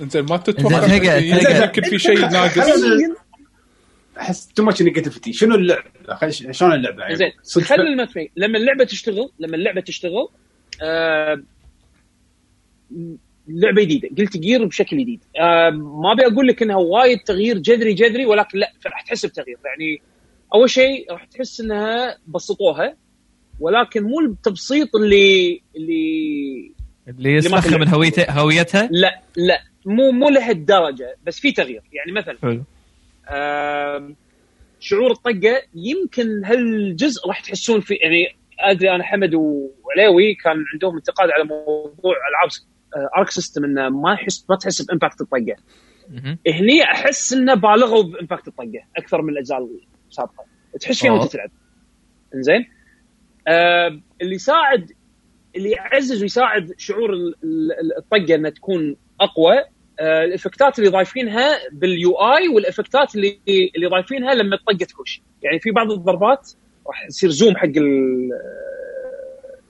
إنزين 0.00 0.24
ما 0.24 0.36
تتوقع 0.36 1.16
يمكن 1.16 1.82
في 1.82 1.98
شيء 1.98 2.18
ناقص 2.20 2.58
أحس 4.20 4.46
تو 4.46 4.62
ماتش 4.62 4.82
نيجاتيفيتي 4.82 5.32
شنو 5.32 5.54
اللعبه؟ 5.54 5.90
شلون 6.50 6.72
اللعبة؟ 6.72 7.02
يعني 7.02 7.16
زين 7.16 7.32
خلي 7.64 7.82
الماتش 7.82 8.14
لما 8.36 8.58
اللعبة 8.58 8.84
تشتغل 8.84 9.30
لما 9.38 9.56
اللعبة 9.56 9.80
تشتغل 9.80 10.28
آه 10.82 11.42
لعبة 13.48 13.82
جديدة. 13.82 14.08
قلت 14.18 14.36
جير 14.36 14.64
بشكل 14.64 14.98
جديد. 14.98 15.24
آه 15.40 15.70
ما 15.70 16.12
أبي 16.12 16.26
أقول 16.26 16.46
لك 16.46 16.62
إنها 16.62 16.76
وايد 16.76 17.18
تغيير 17.18 17.58
جذري 17.58 17.94
جذري 17.94 18.26
ولكن 18.26 18.58
لا 18.58 18.72
راح 18.86 19.02
تحس 19.02 19.26
بتغيير. 19.26 19.58
يعني 19.64 20.02
أول 20.54 20.70
شيء 20.70 21.12
راح 21.12 21.24
تحس 21.24 21.60
إنها 21.60 22.18
بسطوها 22.26 22.96
ولكن 23.60 24.02
مو 24.02 24.20
التبسيط 24.20 24.96
اللي 24.96 25.62
اللي 25.76 26.72
اللي 27.08 27.32
يسخر 27.32 27.78
من 27.78 27.88
هويته 27.88 28.30
هويتها؟ 28.30 28.88
لا 28.92 29.20
لا. 29.36 29.60
مو 29.86 30.10
مو 30.10 30.28
لهالدرجة 30.28 31.16
بس 31.26 31.40
في 31.40 31.52
تغيير. 31.52 31.82
يعني 31.92 32.12
مثلا 32.12 32.38
حلو. 32.42 32.62
آم، 33.30 34.16
شعور 34.80 35.10
الطقة 35.10 35.62
يمكن 35.74 36.44
هالجزء 36.44 37.28
راح 37.28 37.40
تحسون 37.40 37.80
فيه. 37.80 37.96
يعني 38.00 38.36
أدري 38.60 38.90
أنا 38.94 39.04
حمد 39.04 39.34
وعليوي 39.34 40.34
كان 40.34 40.64
عندهم 40.72 40.96
انتقاد 40.96 41.30
على 41.30 41.44
موضوع 41.44 42.14
ألعاب 42.30 42.50
Arc 43.18 43.30
System 43.30 43.64
إنه 43.64 43.88
ما 43.88 44.12
يحس 44.12 44.46
ما 44.50 44.56
تحس 44.56 44.82
ب 44.82 44.87
impact 44.87 45.20
الطقة. 45.20 45.56
هني 46.48 46.82
أحس 46.84 47.32
إنه 47.32 47.54
بالغوا 47.54 48.02
ب 48.02 48.09
impact 48.09 48.48
الطقة 48.48 48.72
أكثر 48.96 49.22
من 49.22 49.28
الأجزاء 49.32 49.68
السابقة. 50.10 50.44
تحس 50.80 51.00
فيها. 51.00 51.12
وانت 51.12 51.32
تلعب. 51.32 51.50
إنزين؟ 52.34 52.68
آه 53.48 54.00
اللي 54.22 54.34
يساعد 54.34 54.92
اللي 55.56 55.70
يعزز 55.70 56.22
ويساعد 56.22 56.72
شعور 56.78 57.12
ال- 57.12 57.34
ال- 57.44 57.96
الطقة 57.98 58.34
إنها 58.34 58.50
تكون 58.50 58.96
أقوى 59.20 59.58
آه 60.00 60.24
ال 60.24 60.31
effect 60.31 60.71
ات 60.71 60.78
اللي 60.78 60.90
ضايفينها 60.90 61.48
بال 61.72 62.12
UI 62.12 62.48
وال 62.48 62.63
effect 62.63 63.08
ات 63.08 63.16
اللي 63.16 63.38
اللي 63.76 63.86
ضايفينها 63.86 64.34
لما 64.34 64.56
الطقة 64.56 64.84
تخش. 64.86 65.22
يعني 65.42 65.60
في 65.60 65.70
بعض 65.70 65.92
الضربات 65.92 66.50
راح 66.86 67.06
يصير 67.06 67.30
zoom 67.30 67.56
حق 67.56 67.64
ال- 67.76 68.30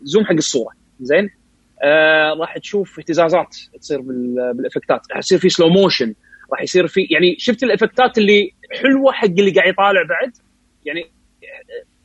zoom 0.02 0.24
حق 0.24 0.32
الصورة. 0.32 0.72
زين 1.00 1.30
آه 1.84 2.32
راح 2.40 2.58
تشوف 2.58 2.98
اهتزازات 2.98 3.56
تصير 3.80 4.00
بال- 4.00 4.52
بال 4.54 4.63
effect 4.63 4.91
ات. 4.91 5.00
راح 5.10 5.18
يصير 5.18 5.38
في 5.38 5.48
slow 5.48 5.68
motion 5.68 6.14
راح 6.52 6.62
يصير 6.62 6.86
في 6.86 7.00
يعني 7.10 7.36
شفت 7.38 7.62
ال 7.62 7.69
effect 7.69 8.11
ات 8.11 8.18
اللي 8.18 8.50
حلوة 8.82 9.12
حق 9.12 9.24
اللي 9.28 9.50
قاعد 9.50 9.68
يطالع 9.72 10.02
بعد؟ 10.08 10.32
يعني 10.84 11.10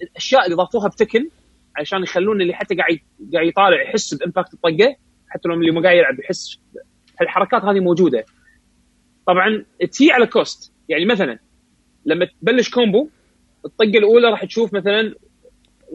الاشياء 0.01 0.45
اللي 0.45 0.55
ضافوها 0.55 0.88
ب 0.89 0.95
Tekken 0.95 1.30
عشان 1.78 2.03
يخلون 2.03 2.41
اللي 2.41 2.53
حتى 2.53 2.76
قاعد 2.76 2.97
قاعد 3.34 3.47
يطالع 3.47 3.82
يحس 3.82 4.13
ب 4.14 4.19
impact 4.19 4.53
الطقة 4.53 4.95
حتى 5.30 5.47
لو 5.49 5.53
اللي 5.55 5.71
ما 5.71 5.82
قاعد 5.82 5.97
يلعب 5.97 6.19
يحس 6.19 6.59
هالحركات 7.21 7.61
هذه 7.63 7.80
موجودة. 7.80 8.26
طبعا 9.28 9.65
at 9.91 10.11
a 10.11 10.28
cost 10.28 10.74
يعني 10.89 11.05
مثلا 11.05 11.39
لما 12.05 12.28
تبلش 12.41 12.69
combo 12.70 13.09
الطقة 13.65 13.86
الأولى 13.97 14.28
راح 14.30 14.45
تشوف 14.45 14.74
مثلا 14.74 15.15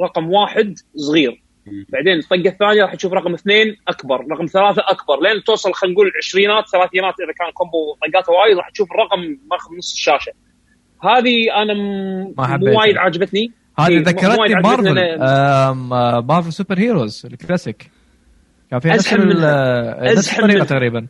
رقم 0.03 0.31
واحد 0.31 0.75
صغير. 0.97 1.43
بعدين 1.89 2.13
الطقة 2.19 2.49
الثانية 2.53 2.83
راح 2.83 2.95
تشوف 2.95 3.13
رقم 3.13 3.35
اثنين 3.35 3.77
أكبر 3.89 4.27
رقم 4.33 4.47
ثلاثة 4.47 4.83
أكبر. 4.89 5.23
لين 5.23 5.43
توصل 5.45 5.73
خلينا 5.75 5.95
نقول 5.95 6.13
عشرينات 6.19 6.65
ثلاثينات 6.69 7.15
إذا 7.25 7.33
كان 7.39 7.51
combo 7.55 7.77
طقاته 8.13 8.33
وايد 8.33 8.57
راح 8.57 8.71
تشوف 8.71 8.89
الرقم 8.93 9.21
ماخذ 9.51 9.77
نص 9.79 9.93
الشاشة. 9.93 10.33
هذه 11.05 11.63
أنا 11.63 11.75
م- 11.75 12.35
ما. 12.39 12.57
مو 12.57 12.79
وايد 12.79 12.97
عجبتني 12.97 13.53
هذه 13.79 13.89
إيه، 13.89 13.99
ذكرتني 14.03 14.55
مارفل 14.63 14.99
آه، 14.99 16.21
Marvel 16.29 16.53
Super 16.53 16.79
Heroes 16.79 17.27
ال 17.27 17.34
classic. 17.34 17.91
كان 18.71 18.81
فيها 18.81 18.95
ال- 19.19 19.29
منها. 19.29 19.49
آه، 20.01 20.13
منها. 20.45 20.65
تقريبا. 20.65 21.07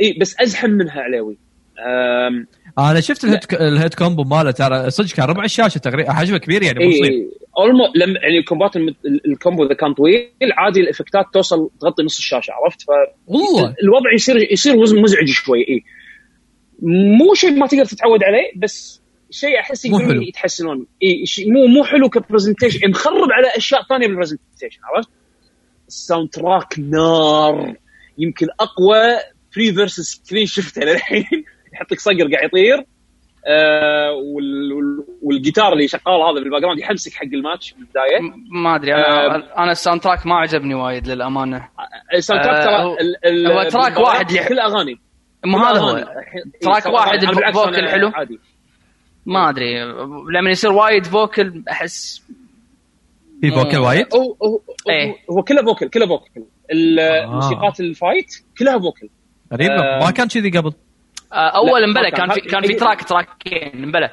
اي 0.00 0.18
بس 0.20 0.40
أزحم 0.40 0.70
منها 0.70 1.00
علاوي 1.00 1.32
أم، 1.34 1.38
أنا 2.78 3.00
شفت 3.00 3.24
ال 3.24 3.31
hit 3.31 3.52
ال 3.52 3.62
hit 3.62 3.94
combo 3.94 4.24
ماله 4.24 4.50
ترى 4.50 4.90
صدق 4.90 5.16
كان 5.16 5.26
ربع 5.26 5.44
الشاشه 5.44 5.78
تقريبا 5.78 6.12
حجمه 6.12 6.38
كبير 6.38 6.62
يعني 6.62 6.84
مو 6.84 6.90
صغير 6.92 7.10
اي 7.10 7.30
اولمو 7.58 7.92
لما 7.94 8.20
يعني 8.20 8.38
ال 8.38 8.43
combo 8.43 8.71
ات 8.71 8.76
ال 9.26 9.33
combo 9.33 9.66
إذا 9.66 9.74
كان 9.74 9.94
طويل 9.94 10.30
عادي 10.56 10.80
ال 10.80 10.86
effect 10.86 11.18
ات 11.18 11.24
توصل 11.34 11.70
تغطي 11.80 12.02
نص 12.02 12.18
الشاشة 12.18 12.52
عرفت؟ 12.52 12.84
والله. 13.26 13.74
فالوضع 13.74 14.12
يصير 14.14 14.52
يصير 14.52 14.76
مزعج 14.76 15.28
شوي 15.28 15.68
إي. 15.68 15.84
مو 17.18 17.34
شيء 17.34 17.50
ما 17.50 17.66
تقدر 17.66 17.84
تتعود 17.84 18.20
عليه 18.22 18.60
بس 18.62 19.00
شيء 19.30 19.60
أحس 19.60 19.84
يقدرون. 19.84 20.22
يتحسنون. 20.22 20.86
إي 21.02 21.24
مو 21.46 21.66
مو 21.66 21.84
حلو 21.84 22.08
ك 22.08 22.14
presentation 22.14 22.90
مخرب 22.90 23.28
على 23.32 23.48
أشياء 23.56 23.82
ثانية 23.88 24.06
بال 24.06 24.17
presentation 24.17 24.80
عرفت؟ 24.84 25.08
ال 25.88 26.28
soundtrack 26.28 26.78
نار. 26.78 27.74
يمكن 28.18 28.46
أقوى 28.60 29.18
فري 29.54 29.72
versus 29.72 30.00
screen 30.00 30.46
شفته 30.46 30.82
للحين. 30.82 31.44
يحط 31.80 31.92
لك 31.92 32.00
صقر 32.00 32.30
قاعد 32.34 32.44
يطير 32.44 32.84
آه 33.46 34.12
وال- 34.12 34.72
وال- 34.72 35.04
والجيتار 35.22 35.72
اللي 35.72 35.88
شغال 35.88 36.22
هذا 36.30 36.42
بال 36.42 36.60
background 36.62 36.78
يحمسك 36.80 37.12
حق 37.12 37.24
الماتش 37.32 37.72
بالبدايه 37.72 38.20
م- 38.20 38.62
ما 38.62 38.76
أدري 38.76 38.94
أنا 38.94 39.58
أنا 39.62 39.72
ال 39.72 40.00
soundtrack 40.00 40.26
ما 40.26 40.34
عجبني 40.34 40.74
وايد 40.74 41.08
للأمانة. 41.08 41.68
ال 42.14 42.42
soundtrack 42.44 42.56
آه، 42.56 42.64
ترى 42.64 42.84
هو- 42.84 42.96
ال- 43.00 43.26
ال- 43.26 43.52
هو 43.52 43.68
track 43.68 43.96
واحد 43.98 44.26
كل 44.48 44.58
أغاني. 44.58 45.00
ما 45.46 45.58
هذا 45.70 45.78
هو. 45.80 45.96
الحين- 45.96 46.52
track 46.60 46.86
إيه، 46.86 46.92
واحد 46.92 47.22
ال 47.22 47.33
vocal 47.33 47.88
حلو. 47.88 48.08
عادي. 48.14 48.38
ما 49.26 49.48
أدري 49.50 49.84
لما 50.34 50.50
يصير 50.50 50.72
وايد 50.72 51.06
vocal 51.06 51.62
أحس 51.70 52.22
في 53.40 53.50
vocal 53.50 53.76
وايد؟ 53.78 54.06
هو 54.14 54.36
هو 54.48 54.60
إيه. 54.90 55.14
هو- 55.30 55.42
كله 55.42 55.62
vocal 55.64 55.88
كله 55.88 56.06
vocal. 56.06 56.44
الموسيقات 56.72 57.80
ال 57.80 57.88
fight 57.88 58.26
كلها 58.58 58.78
vocal. 58.78 59.08
غريبه 59.52 59.74
آه. 59.74 60.04
ما 60.04 60.10
كان 60.10 60.28
كذي 60.28 60.50
قبل. 60.50 60.68
آه، 60.68 60.89
اول 61.32 61.80
لا، 61.82 61.86
مبلى 61.86 62.02
ما 62.02 62.10
كان. 62.10 62.30
في 62.30 62.40
كان 62.40 62.62
في 62.62 62.72
هي- 62.72 62.76
track 62.76 63.04
تراكين 63.04 63.86
مبلى 63.88 64.10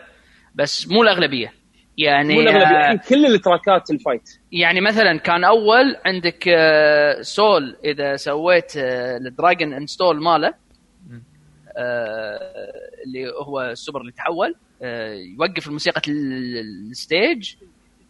بس 0.56 0.88
مو 0.88 1.04
الأغلبية. 1.04 1.54
يعني 1.98 2.34
مو 2.34 2.42
الأغلبية، 2.42 2.66
آه، 2.78 2.92
الحين 2.92 2.98
كل 3.10 3.26
ال 3.26 3.35
track 3.35 3.82
ات 3.82 3.92
ال 3.92 3.97
fight. 3.97 4.30
يعني 4.52 4.82
مثلا 4.82 5.18
كان 5.20 5.44
أول 5.44 5.96
عندك 6.06 6.44
آه، 6.48 7.22
سول 7.22 7.78
إذا 7.86 8.16
سويت 8.16 8.78
آه، 8.78 9.18
ال 9.18 9.26
Dragon 9.26 9.74
Install 9.74 10.22
ماله 10.24 10.54
آه، 11.78 12.40
اللي 13.06 13.30
هو 13.42 13.62
السوبر 13.62 14.02
اللي 14.02 14.12
تحول 14.12 14.56
آه، 14.82 15.14
يوقف 15.14 15.68
الموسيقى 15.68 16.02
ال- 16.08 16.90
الستيج 16.92 17.54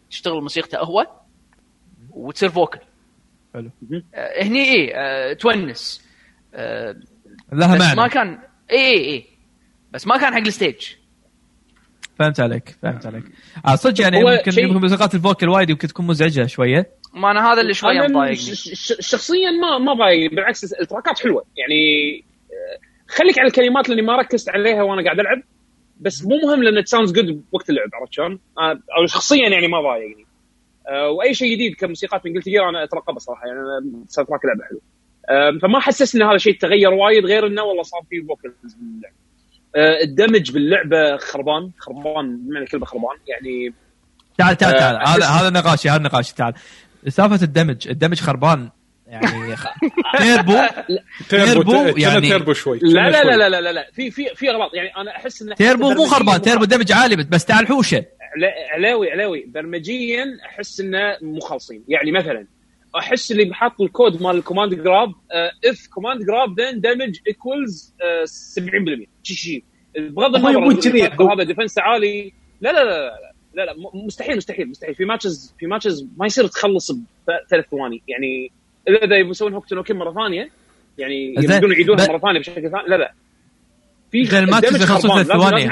تشتغل 0.09 0.41
موسيقته 0.41 0.77
هو 0.79 1.07
وتصير 2.11 2.49
فوكل. 2.49 2.79
حلو. 3.53 3.69
آه، 4.15 4.43
هني 4.43 4.63
إيه 4.63 4.91
آه، 4.95 5.33
تونس. 5.33 6.07
آه، 6.55 6.95
لها 7.53 7.75
بس 7.75 7.81
ما 7.81 7.95
معنى 7.95 8.09
كان 8.09 8.39
اي 8.71 8.77
اي 8.77 9.13
اي 9.13 9.25
بس 9.91 10.07
ما 10.07 10.17
كان 10.17 10.33
حق 10.33 10.39
الستيج. 10.39 10.87
فهمت 12.19 12.39
عليك 12.39 12.77
فهمت 12.81 13.05
عليك. 13.05 13.23
آه 13.65 13.75
صدق 13.75 14.01
يعني 14.01 14.17
يمكن 14.19 14.61
يمكن 14.61 14.81
موسيقات 14.81 15.15
الفوكل 15.15 15.49
وايد 15.49 15.69
يمكن 15.69 15.87
تكون 15.87 16.07
مزعجة 16.07 16.45
شوية. 16.45 16.91
ما 17.13 17.31
أنا 17.31 17.53
هذا 17.53 17.61
اللي 17.61 17.73
شوي 17.73 17.91
أنا 17.91 18.07
مضايقني. 18.07 18.55
شخصيا 18.99 19.51
ما 19.51 19.77
ما 19.77 19.93
ضايقني 19.93 20.27
بالعكس 20.27 20.73
التراكات 20.73 21.19
حلوة. 21.19 21.45
يعني 21.57 22.17
آه، 22.51 22.87
خليك 23.07 23.39
على 23.39 23.47
الكلمات 23.47 23.89
لاني 23.89 24.01
ما 24.01 24.15
ركزت 24.15 24.49
عليها 24.49 24.83
وأنا 24.83 25.03
قاعد 25.03 25.19
ألعب 25.19 25.43
بس 25.99 26.25
مو 26.25 26.35
مهم 26.43 26.63
لأن 26.63 26.85
sounds 26.85 27.11
good 27.11 27.43
بوقت 27.51 27.69
اللعب 27.69 27.89
عرفت 27.93 28.13
شلون؟ 28.13 28.39
آه، 28.57 28.71
أو 28.71 29.05
شخصيا 29.05 29.49
يعني 29.49 29.67
ما 29.67 29.81
ضايقني 29.81 30.25
آه، 30.89 31.09
وأي 31.09 31.33
شيء 31.33 31.53
جديد 31.55 31.75
كموسيقات 31.75 32.25
من 32.25 32.33
قلت 32.33 32.47
أنا 32.47 32.83
أترقبه 32.83 33.19
صراحة. 33.19 33.47
يعني 33.47 33.59
soundtrack 34.07 34.45
لعبة 34.45 34.63
حلو 34.69 34.81
فما 35.61 35.79
حسسني 35.79 36.23
ان 36.23 36.29
هذا 36.29 36.37
شيء 36.37 36.57
تغير 36.59 36.93
وايد 36.93 37.25
غير 37.25 37.47
إنه 37.47 37.63
والله 37.63 37.83
صار 37.83 38.01
في 38.09 38.21
vocals 38.27 38.73
باللعب. 38.73 39.13
آه، 39.75 40.03
الدمج 40.03 40.51
باللعبة 40.51 41.17
خربان 41.17 41.71
خربان 41.79 42.37
بمعنى 42.37 42.65
الكلمة 42.65 42.85
خربان. 42.85 43.17
يعني 43.27 43.73
تعال 44.37 44.57
تعال 44.57 44.75
آه، 44.75 44.79
تعال. 44.79 45.23
هذا 45.23 45.25
هذا 45.27 45.49
نقاشي 45.49 45.89
هذا 45.89 46.01
نقاشي. 46.01 46.35
تعال. 46.35 46.53
سالفة 47.07 47.43
الدمج. 47.43 47.87
الدمج 47.87 48.19
خربان 48.19 48.69
يعني 49.07 49.27
turbo 50.19 50.57
turbo 51.29 51.73
يعني- 51.97 52.27
تيربو 52.29 52.53
شوي 52.53 52.79
لا 52.81 53.09
لا. 53.09 53.23
لا 53.23 53.49
لا 53.49 53.61
لا 53.61 53.71
لا. 53.71 53.87
في 53.93 54.11
في 54.11 54.25
في 54.35 54.49
غلط 54.49 54.73
يعني 54.73 54.89
أنا 54.97 55.11
أحس 55.15 55.41
انه 55.41 55.55
تيربو 55.55 55.89
مو 55.93 56.05
خربان. 56.05 56.41
turbo 56.41 56.65
damage 56.65 56.91
عالي 56.91 57.15
بس- 57.15 57.45
تعال 57.45 57.67
حوشه. 57.67 58.05
علا- 58.35 58.73
علاوي 58.73 59.11
علاوي. 59.11 59.45
برمجيا 59.47 60.25
أحس 60.45 60.79
إنه 60.79 61.17
مو 61.21 61.39
خالصين. 61.39 61.83
يعني 61.87 62.11
مثلا 62.11 62.45
احس 62.99 63.31
اللي 63.31 63.45
بحط 63.45 63.81
الكود 63.81 64.21
مال 64.21 64.35
ال 64.35 64.40
command 64.40 64.73
grab 64.73 65.13
if 65.65 65.87
command 65.87 66.25
grab 66.25 66.59
then 66.59 66.81
damage 66.81 67.19
equals 67.27 67.93
70% 68.59 69.05
شي 69.23 69.33
شي 69.33 69.63
بغض 69.97 70.35
النظر 70.35 71.33
هذا 71.33 71.43
defense 71.43 71.79
عالي. 71.79 72.33
لا 72.61 72.71
لا 72.71 72.83
لا 72.83 72.89
لا 72.89 73.33
لا 73.53 73.65
لا 73.65 73.73
مستحيل 74.05 74.37
مستحيل 74.37 74.69
مستحيل. 74.69 74.95
في 74.95 75.05
matches 75.05 75.55
في 75.59 75.67
matches 75.67 76.07
ما 76.17 76.25
يصير 76.25 76.47
تخلص 76.47 76.91
بثلاث 76.91 77.65
ثواني. 77.71 78.01
يعني 78.07 78.51
اذا 78.87 78.97
إذا 78.97 79.17
يبون 79.17 79.31
يسوون 79.31 79.53
هوكتو 79.53 79.93
مرة 79.93 80.13
ثانية 80.13 80.49
يعني 80.97 81.35
يبون 81.37 81.71
يعيدونها 81.71 82.07
مرة 82.07 82.17
ثانية 82.17 82.39
بشكل 82.39 82.71
ثاني. 82.71 82.87
لا 82.87 82.95
لا. 82.95 83.13
في 84.11 84.21
اذا 84.21 84.39
الماتش 84.39 84.67
خربان، 84.67 85.23
ثلاث 85.23 85.27
ثواني. 85.27 85.67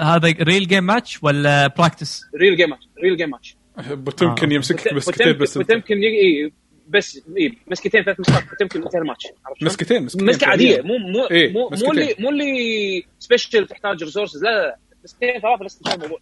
هذا 0.00 0.34
real 0.42 0.66
game 0.66 0.84
match 0.84 1.22
ولا 1.22 1.66
practice؟ 1.66 2.22
real 2.36 2.56
game 2.56 2.70
match 2.70 2.88
real 3.02 3.16
game 3.16 3.30
match 3.30 3.56
بوتمكن 3.90 4.52
يمسكك 4.52 4.94
بس 4.94 5.08
أنت. 5.08 5.56
بوتمكن 5.56 5.96
إيه 5.96 6.50
بس 6.90 7.22
إيه 7.36 7.50
مسكتين 7.66 8.04
ثلاث 8.04 8.20
مسكات 8.20 8.52
بوتمكن 8.52 8.82
انتهى 8.82 9.00
الماتش؟ 9.00 9.26
مسكتين 9.62 10.04
مسكتين 10.04 10.26
مسكة 10.26 10.46
عادية 10.46 10.82
مو 10.82 10.98
مو 10.98 11.24
إيه، 11.30 11.52
مو, 11.52 11.68
مو. 11.68 11.92
اللي 11.92 12.14
مو 12.18 12.28
اللي 12.28 13.04
special 13.18 13.66
تحتاج 13.66 14.04
resources 14.04 14.44
لا 14.44 14.50
لا 14.50 14.76
مسكتين 15.04 15.40
ثلاثة 15.40 15.64
بس 15.64 15.76
انتهى 15.76 15.94
الموضوع 15.94 16.18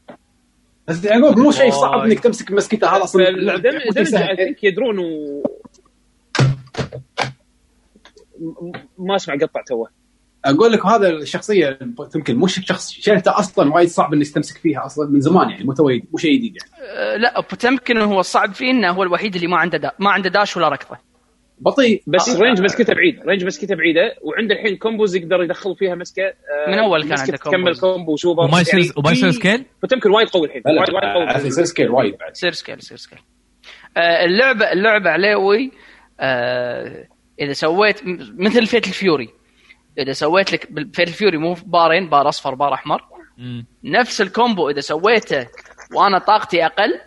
بس 0.89 1.05
يعقوب 1.05 1.39
مو 1.39 1.53
شيء 1.53 1.71
صعب. 1.71 2.01
إنك 2.01 2.21
تمسك 2.21 2.51
يعني 3.95 4.05
سهل. 4.05 4.37
think 4.37 4.65
يدرون 4.65 4.99
و 4.99 5.43
ما 8.99 9.17
أسمع 9.17 9.35
قطع 9.35 9.63
توه 9.67 9.98
أقول 10.45 10.73
لك 10.73 10.87
هذا 10.87 11.09
الشخصية 11.09 11.79
يمكن 12.15 12.37
مو 12.37 12.47
شخص 12.47 12.91
شيلته 12.91 13.39
أصلا 13.39 13.75
وايد 13.75 13.89
صعب 13.89 14.15
انك 14.15 14.29
تمسك 14.29 14.59
فيها 14.59 14.87
أصلا 14.87 15.11
من 15.11 15.21
زمان 15.21 15.51
يعني 15.51 15.65
مو 15.65 15.75
مو 16.13 16.19
شيء 16.19 16.37
جديد 16.37 16.57
يعني. 16.57 16.89
آه، 16.99 17.17
لا 17.17 17.41
بوتمكن 17.41 17.99
هو 17.99 18.21
الصعب 18.21 18.55
فيه 18.55 18.71
إنه 18.71 18.91
هو 18.91 19.03
الوحيد 19.03 19.35
اللي 19.35 19.47
ما 19.47 19.57
عنده 19.57 19.79
da- 19.79 19.93
ما 19.99 20.11
عنده 20.11 20.31
dash 20.31 20.57
ولا 20.57 20.69
ركضة. 20.69 20.99
بطيء 21.61 22.03
بس 22.07 22.29
آه، 22.29 22.41
range 22.41 22.61
مسكته 22.61 22.95
بعيد 22.95 23.21
range 23.27 23.45
مسكته 23.45 23.75
بعيده 23.75 24.01
وعنده 24.23 24.55
الحين 24.55 24.77
combos 24.77 25.17
يقدر 25.17 25.43
يدخل 25.43 25.77
فيها 25.77 25.95
مسكة 25.95 26.23
آه، 26.23 26.71
من 26.71 26.79
أول 26.79 27.03
كان 27.09 27.19
عنده 27.19 27.37
تكمل 27.37 27.53
combos. 27.53 27.81
combo 27.81 28.17
super 28.17 28.45
وما 28.45 28.61
يصير 28.61 28.81
يعني 28.81 28.93
وما 28.97 29.11
يصير 29.11 29.31
scale؟ 29.31 29.65
بوتمكن 29.83 30.11
وايد 30.11 30.29
قوي 30.29 30.47
الحين 30.47 30.63
وايد 30.67 30.79
وايد 30.79 31.37
قوي 31.39 31.47
يصير 31.47 31.65
scale 31.65 31.91
وايد 31.91 32.17
بعد. 32.19 32.35
يصير 32.37 32.53
scale 32.53 32.83
يصير 32.83 32.97
scale. 32.97 33.19
آه، 33.97 34.25
اللعبه 34.25 34.73
اللعبة 34.73 35.11
عليوي 35.11 35.71
آه، 36.21 37.09
إذا 37.41 37.53
سويت 37.53 38.01
مثل 38.39 38.67
فيتال 38.67 38.87
فيوري 38.87 39.38
إذا 39.99 40.13
سويت 40.13 40.53
لك 40.53 40.69
فيتال 40.95 41.09
فيوري 41.09 41.39
مو 41.39 41.57
بارين 41.67 42.09
بار 42.09 42.29
أصفر 42.29 42.55
بار 42.55 42.75
أحمر. 42.75 43.03
نفس 43.85 44.21
ال 44.21 44.29
combo 44.29 44.71
إذا 44.71 44.81
سويته 44.81 45.47
وأنا 45.95 46.19
طاقتي 46.19 46.67
أقل 46.67 47.01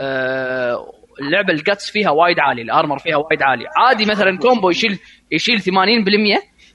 آه، 0.00 0.92
اللعبة 1.20 1.52
ال 1.52 1.60
guts 1.60 1.90
فيها 1.90 2.10
وايد 2.10 2.38
عالي 2.40 2.62
ال 2.62 2.68
armor 2.68 2.98
فيها 2.98 3.16
وايد 3.16 3.42
عالي. 3.42 3.64
عادي 3.76 4.06
مثلا 4.06 4.38
combo 4.38 4.70
يشيل 4.70 4.98
يشيل 5.32 5.60
80% 5.60 5.66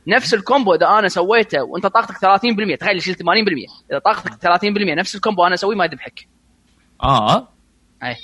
نفس 0.08 0.34
ال 0.34 0.41
combo 0.41 0.74
إذا 0.74 0.88
أنا 0.88 1.08
سويته 1.08 1.64
وأنت 1.64 1.86
طاقتك 1.88 2.16
30% 2.16 2.78
تخيل 2.80 2.98
يشيل 2.98 3.16
80% 3.16 3.20
إذا 3.92 4.00
طاقتك 4.00 4.32
30% 4.32 4.98
نفس 4.98 5.16
ال 5.16 5.21
combo 5.21 5.44
أنا 5.46 5.54
أسويه 5.54 5.76
ما 5.76 5.86
يذبحك. 5.86 6.28
آه. 7.04 7.48
اي 8.04 8.16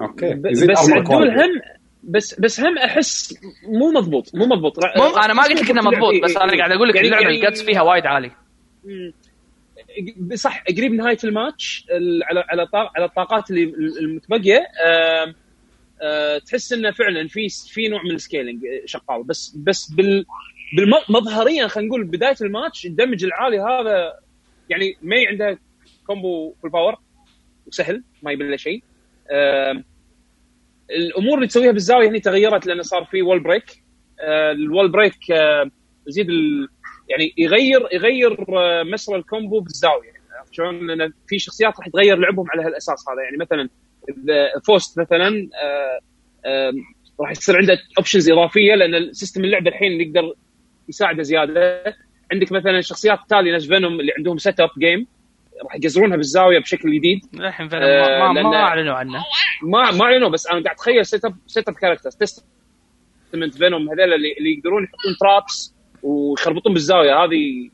okay. 0.00 0.34
بس 0.34 0.90
عدول. 0.90 1.30
هم 1.30 1.60
بس 2.02 2.40
بس 2.40 2.60
هم 2.60 2.78
أحس 2.78 3.34
مو 3.68 3.90
مضبوط 3.90 4.34
مو 4.34 4.46
مضبوط. 4.46 4.74
مو 4.96 5.06
أنا 5.16 5.34
ما 5.34 5.42
قلت 5.42 5.62
لك 5.62 5.70
انه 5.70 5.82
مضبوط 5.82 6.14
بس 6.24 6.36
أنا 6.36 6.56
قاعد 6.56 6.72
أقول 6.72 6.88
لك 6.88 6.94
يعني- 6.94 7.06
اللعبه 7.08 7.24
يعني- 7.24 7.36
ال 7.36 7.41
guts 7.41 7.62
فيها 7.62 7.82
وايد 7.82 8.06
عالي. 8.06 8.30
صح 10.34 10.64
قريب 10.76 10.92
نهاية 10.92 11.18
الماتش 11.24 11.86
ال- 11.90 12.22
على 12.24 12.44
على 12.48 12.68
على 12.96 13.04
الطاقات 13.04 13.50
اللي 13.50 13.62
المتبقية 14.00 14.60
تحس 16.46 16.72
إنه 16.72 16.90
فعلا 16.90 17.28
في 17.28 17.48
في 17.48 17.88
نوع 17.88 18.02
من 18.02 18.10
ال 18.10 18.16
scaling 18.16 18.60
شغال. 18.84 19.22
بس 19.24 19.56
بس 19.56 19.90
بال 19.92 20.26
مظهريا 21.08 21.66
خلينا 21.68 21.88
نقول 21.88 22.04
بداية 22.04 22.36
ال 22.42 22.49
match 22.49 22.86
ال 22.86 22.91
damage 22.91 23.24
العالي 23.24 23.58
هذا 23.60 24.12
يعني 24.68 24.96
مي 25.02 25.26
عنده 25.26 25.58
combo 26.06 26.54
full 26.62 26.70
power 26.70 26.96
وسهل 27.66 28.02
ما 28.22 28.32
يبي 28.32 28.44
له 28.44 28.56
شيء. 28.56 28.82
آم، 29.30 29.84
الأمور 30.96 31.34
اللي 31.34 31.46
تسويها 31.46 31.72
بالزاوية 31.72 32.08
هنا 32.08 32.18
تغيرت 32.18 32.66
لأنه 32.66 32.82
صار 32.82 33.04
في 33.04 33.22
wall 33.22 33.40
break 33.40 33.82
ال 34.52 34.59
wall 34.59 34.88
break 34.88 35.16
يزيد. 36.08 36.28
يعني 37.08 37.34
يغير 37.38 37.88
يغير 37.92 38.58
آه، 38.58 38.82
مسار 38.82 39.16
ال 39.16 39.23
combo 39.23 39.60
بالزاوية 39.60 40.12
شلون؟ 40.50 40.86
لأن 40.86 41.12
في 41.28 41.38
شخصيات 41.38 41.78
راح 41.78 41.88
تغير 41.88 42.18
لعبهم 42.18 42.50
على 42.50 42.62
هالأساس 42.62 43.04
هذا 43.08 43.22
يعني 43.22 43.36
مثلا 43.36 43.68
فوست 44.66 44.98
مثلا 45.00 45.48
آه، 46.44 46.72
راح 47.20 47.30
يصير 47.30 47.56
عنده 47.56 47.78
options 47.98 48.30
إضافية 48.30 48.74
لأن 48.74 49.12
system 49.12 49.44
اللعبة 49.44 49.70
الحين 49.70 50.00
يقدر 50.00 50.34
يساعده 50.88 51.22
زيادة 51.22 51.96
عندك 52.32 52.52
مثلا 52.52 52.80
شخصيات 52.80 53.18
تالي 53.28 53.60
فينوم 53.60 54.00
اللي 54.00 54.12
عندهم 54.16 54.38
setup 54.38 54.70
game 54.78 55.06
راح 55.64 55.74
يقزرونها 55.76 56.16
بالزاوية 56.16 56.58
بشكل 56.58 56.96
جديد. 56.98 57.20
للحين 57.34 57.68
فعلا 57.68 57.84
آه، 57.84 58.32
ما, 58.32 58.42
ما, 58.42 58.56
أعلنوا 58.56 58.94
عنه. 58.94 59.18
ما 59.62 59.90
ما 59.90 60.04
أعلنوا 60.04 60.28
بس 60.28 60.46
أنا 60.46 60.62
قاعد 60.62 60.74
أتخيل 60.76 61.06
setup 61.06 61.34
setup 61.46 61.74
characters 61.74 62.16
تستمنت 62.16 63.54
فينوم 63.54 63.82
هذول 63.82 64.00
اللي, 64.14 64.32
اللي 64.38 64.52
يقدرون 64.58 64.84
يحطون 64.84 65.16
traps 65.20 65.74
ويخربطون 66.02 66.72
بالزاوية. 66.72 67.24
هذه 67.24 67.70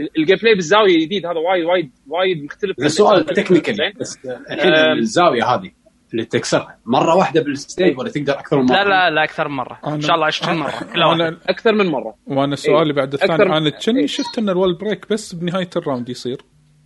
ال- 0.00 0.10
ال 0.18 0.36
gameplay 0.36 0.54
بالزاوية 0.54 1.06
جديد. 1.06 1.26
هذا 1.26 1.38
وايد 1.38 1.64
وايد 1.64 1.90
وايد 2.08 2.44
مختلف 2.44 2.78
السؤال 2.78 3.16
الأجزاء 3.20 3.44
technically 3.44 3.76
زين؟ 3.76 3.92
بس 4.00 4.18
الحين. 4.50 4.72
الزاوية 4.98 5.44
هذه 5.54 5.70
اللي 6.12 6.24
تكسرها. 6.24 6.78
مرة 6.86 7.14
واحدة 7.16 7.42
بال 7.42 7.58
stage 7.58 7.98
ولا 7.98 8.10
تقدر 8.10 8.32
أكثر 8.38 8.56
من 8.58 8.64
مرة؟ 8.64 8.74
لا 8.76 8.84
لا 8.84 9.10
لا 9.10 9.24
أكثر 9.24 9.48
من 9.48 9.56
مرة. 9.56 9.80
إن 9.86 10.00
شاء 10.00 10.14
الله 10.14 10.26
20 10.26 10.58
مرة. 10.58 10.70
كلها 10.92 11.06
واحدة. 11.06 11.28
أنا 11.28 11.38
أكثر 11.48 11.72
من 11.72 11.86
مرة. 11.86 12.14
وأنا 12.26 12.56
سؤالي 12.56 12.92
بعد 12.92 13.12
الثاني. 13.12 13.42
أنا 13.56 13.70
كني 13.70 14.00
إيه. 14.00 14.06
شفت 14.06 14.38
إن 14.38 14.48
ال 14.48 14.53
wall 14.53 14.74
break 14.78 15.06
بس 15.12 15.34
بنهاية 15.34 15.70
ال 15.76 15.81
round 15.81 16.08
يصير. 16.08 16.36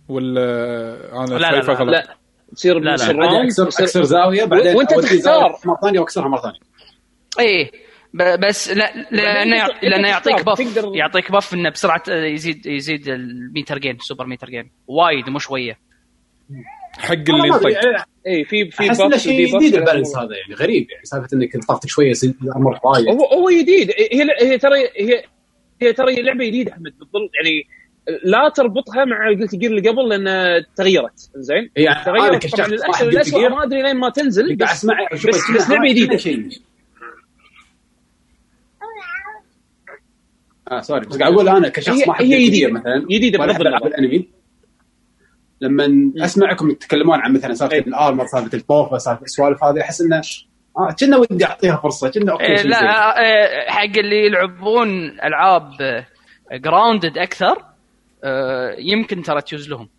ولا 0.07 0.43
أنا 1.23 1.25
لا، 1.25 1.37
لا، 1.37 1.51
شايفه 1.51 1.73
لا، 1.73 1.79
غلط؟ 1.79 1.89
لا 1.89 2.17
تصير 2.55 2.79
لا، 2.79 2.95
لا. 2.95 3.43
اكسر 3.43 3.67
أكسر 3.67 4.03
زاوية 4.03 4.45
بعدين 4.45 4.75
وأنت 4.75 4.93
أودي 4.93 5.07
تختار. 5.07 5.55
مرة 5.65 5.77
ثانية 5.83 5.99
وأكسرها 5.99 6.27
مرة 6.27 6.41
ثانية. 6.41 6.59
إيه. 7.39 7.71
ب- 8.13 8.39
بس 8.47 8.69
لا 8.69 9.07
لأنه 9.11 9.67
لأنه 9.83 10.07
يعطيك 10.07 10.45
buff 10.45 10.59
يعطيك 10.95 11.31
buff 11.31 11.53
إنه 11.53 11.69
بسرعة 11.69 12.03
يزيد 12.09 12.65
يزيد 12.65 13.07
ال 13.07 13.19
meter 13.19 13.77
gain 13.77 13.97
super 13.99 14.25
meter 14.25 14.49
gain 14.49 14.71
وايد 14.87 15.29
مو 15.29 15.39
شوية. 15.39 15.79
حق 16.97 17.11
اللي 17.13 17.47
ينطق. 17.47 17.67
اي 18.27 18.45
في 18.45 18.71
في 18.71 18.89
أحس 18.89 18.97
buff 18.97 19.01
إنه 19.01 19.15
وفي 19.15 19.19
شيء 19.23 19.47
buff 19.51 19.55
جديد. 19.57 19.75
ال 19.75 19.80
balance 19.80 20.17
هذا 20.17 20.35
يعني 20.35 20.53
غريب 20.53 20.87
يعني 20.91 21.05
سالفة 21.05 21.27
إنك 21.33 21.65
طاقتك 21.67 21.89
شوية 21.89 22.09
يصير 22.09 22.33
ال 22.43 22.49
armor 22.49 22.79
وايد. 22.83 23.07
هو 23.07 23.25
هو 23.25 23.49
جديد. 23.49 23.91
هي 24.11 24.27
هي 24.51 24.57
ترى 24.57 24.79
هي 24.99 25.23
هي 25.81 25.93
ترى 25.93 26.21
لعبة 26.21 26.45
جديدة 26.45 26.71
أحمد 26.71 26.83
بتظل 26.91 27.29
يعني 27.43 27.67
لا 28.23 28.49
تربطها 28.49 29.05
مع 29.05 29.29
قلتي 29.29 29.55
جير 29.55 29.71
اللي 29.71 29.89
قبل 29.89 30.09
لأن 30.09 30.63
تغيرت. 30.75 31.29
زين؟ 31.35 31.69
أنا 31.77 32.03
تغيرت 32.05 32.43
كشخص 32.43 32.59
طبعا. 32.59 33.09
للأسف 33.11 33.37
جير، 33.37 33.49
ما 33.49 33.63
أدري 33.63 33.81
لين 33.81 33.95
ما 33.97 34.09
تنزل 34.09 34.55
بس 34.55 34.71
اسمعه 34.71 35.07
بس, 35.13 35.25
بس 35.55 35.69
لعبه 35.69 35.89
جديده 35.89 36.17
آه 40.71 40.79
sorry 40.81 41.05
بس 41.05 41.17
قاعد 41.17 41.33
أقول 41.33 41.49
أنا 41.49 41.69
كشخص 41.69 42.07
ما 42.07 42.13
أحب 42.13 42.25
هي 42.25 42.47
جديدة. 42.47 42.71
مثلا. 42.71 43.05
جديدة 43.11 43.39
ولا 43.39 43.51
أحب 43.51 43.61
العاب. 43.61 43.85
الأنمي. 43.85 44.27
لما 45.61 46.11
أسمعكم 46.25 46.71
تتكلمون 46.71 47.19
عن 47.19 47.33
مثلا 47.33 47.53
سالفة 47.53 47.75
إيه. 47.75 47.87
ال 47.87 47.93
armor 47.93 48.25
سالفة 48.25 48.57
ال 48.57 48.65
buff 48.65 48.97
سالفة 48.97 49.23
السوالف 49.23 49.63
هذه 49.63 49.81
أحس 49.81 50.01
انه 50.01 50.21
آه 50.77 50.95
كنا 50.99 51.17
ودي 51.17 51.45
أعطيها 51.45 51.75
فرصة. 51.75 52.09
كنا 52.11 52.31
okay 52.31 52.43
إيه 52.43 52.61
لا. 52.63 52.77
آه، 53.19 53.71
حق 53.71 53.97
اللي 53.97 54.25
يلعبون 54.25 54.89
ألعاب 55.23 55.71
grounded 56.53 57.17
أكثر 57.17 57.72
يمكن 58.77 59.21
ترى 59.21 59.41
تجوز 59.41 59.69
لهم 59.69 59.89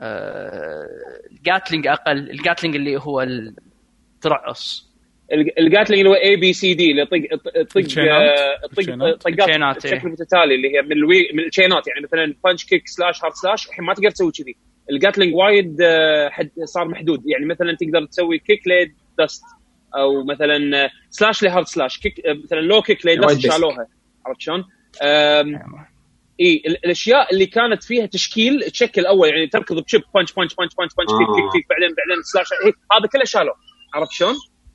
آه، 0.00 0.86
ال 1.32 1.39
gatling 1.39 1.86
أقل 1.86 2.30
ال 2.30 2.36
gatling 2.36 2.76
اللي 2.76 2.96
هو 2.96 3.20
الترعص 3.20 4.92
الج- 5.32 5.50
ال 5.58 5.63
gatling 5.63 6.00
اللي 6.06 6.10
هو 6.10 6.14
A 6.22 6.36
B 6.36 6.52
C 6.52 6.74
D 6.74 6.90
اللي 6.90 7.02
يطق 7.02 7.16
يطق 7.56 7.78
الشينات. 7.78 8.38
آه،. 8.38 9.16
طقات 9.16 9.48
الشينات، 9.48 9.86
إيه. 9.86 9.94
بشكل 9.94 10.08
متتالي 10.08 10.54
اللي 10.54 10.76
هي 10.76 10.82
من 10.82 10.92
الوي 10.92 11.28
من 11.34 11.44
الشينات 11.44 11.88
يعني 11.88 12.00
مثلا 12.00 12.34
punch 12.44 12.64
kick 12.64 12.88
slash 12.88 13.24
hard 13.24 13.34
slash 13.34 13.66
الحين 13.68 13.84
ما 13.84 13.94
تقدر 13.94 14.10
تسوي 14.10 14.32
كذي 14.32 14.56
ال 14.90 14.95
gatling 14.95 15.34
وايد 15.34 15.80
آه، 15.82 16.28
حد 16.28 16.50
صار 16.64 16.88
محدود 16.88 17.22
يعني 17.26 17.46
مثلا 17.46 17.76
تقدر 17.80 18.06
تسوي 18.06 18.38
kick 18.38 18.66
لي 18.66 18.94
dust 19.18 19.42
أو 19.96 20.24
مثلا 20.24 20.84
آه، 20.84 20.90
slash 21.10 21.42
ل 21.42 21.47
hard 21.47 21.66
slash 21.66 21.98
kick 21.98 22.26
آه، 22.26 22.32
مثلا 22.44 22.60
low 22.60 22.82
kick 22.82 23.06
لي 23.06 23.20
dust. 23.20 23.40
شالوها 23.40 23.86
عرفت 24.26 24.40
شلون؟ 24.40 24.64
إي 26.42 26.62
ال- 26.66 26.84
الأشياء 26.84 27.32
اللي 27.32 27.46
كانت 27.46 27.84
فيها 27.84 28.06
تشكيل 28.06 28.70
تشكل 28.70 29.06
أول 29.06 29.28
يعني 29.28 29.46
تركض 29.46 29.76
بشب 29.84 30.02
punch 30.14 30.32
punch 30.32 30.54
punch 30.54 30.72
punch 30.78 30.90
punch 30.98 31.10
kick 31.10 31.28
kick 31.36 31.44
آه. 31.44 31.52
kick 31.52 31.66
بعدين 31.70 31.88
بعدين 31.98 32.22
slash 32.32 32.46
إيه، 32.64 32.72
هذا 32.92 33.08
كله 33.12 33.24
شالوه. 33.24 33.54
عرفت 33.94 34.12
شلون؟ 34.12 34.34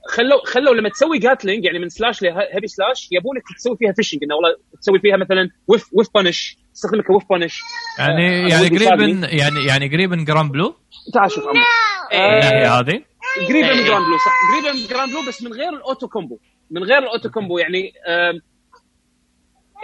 خلوا 0.10 0.46
خلوا 0.46 0.76
لما 0.76 0.90
تسوي 0.90 1.18
gatling 1.20 1.66
يعني 1.66 1.80
من 1.80 1.90
slash 1.90 2.22
ل 2.22 2.30
heavy 2.30 2.68
slash 2.68 3.10
يبونك 3.12 3.44
تسوي 3.58 3.78
فيها 3.78 3.94
fishing 3.96 4.24
إنه 4.24 4.36
والله 4.36 4.50
تسوي 4.82 5.00
فيها 5.00 5.18
مثلا 5.18 5.50
whiff 5.68 5.86
whiff 5.94 6.08
punish 6.16 6.58
تستخدمها 6.74 7.04
ك 7.04 7.07
whiff 7.07 7.24
punish 7.30 7.60
يعني 8.00 8.46
آه، 8.46 8.50
يعني 8.50 8.68
أبو 8.68 8.76
قريبا 8.76 9.28
يعني 9.28 9.66
يعني 9.66 9.88
قريبا 9.90 10.16
جراند 10.28 10.52
بلو 10.52 10.76
تعال 11.14 11.32
شوف 11.32 11.44
عمر 11.48 11.62
الناحيه 12.14 12.80
هذه. 12.80 13.04
قريبة 13.50 13.74
من. 13.74 13.84
جراند 13.86 14.06
بلو 14.06 14.18
صح. 14.18 14.34
قريبة 14.52 14.80
من 14.80 14.88
جراند 14.88 15.12
بلو 15.12 15.22
بس 15.28 15.44
من 15.44 15.54
غير 15.54 15.70
ال 15.70 15.77
auto 15.77 16.08
combo. 16.08 16.40
من 16.72 16.84
غير 16.84 16.98
ال 16.98 17.04
auto 17.04 17.30
combo 17.30 17.58
يعني 17.58 17.94
آم، 18.08 18.42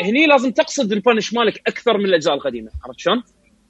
هني 0.01 0.27
لازم 0.27 0.51
تقصد 0.51 0.91
ال 0.91 0.98
punch 0.98 1.33
مالك 1.33 1.61
أكثر 1.67 1.97
من 1.97 2.05
الأجزاء 2.05 2.33
القديمة. 2.33 2.71
عرفت 2.85 2.99
شلون؟ 2.99 3.23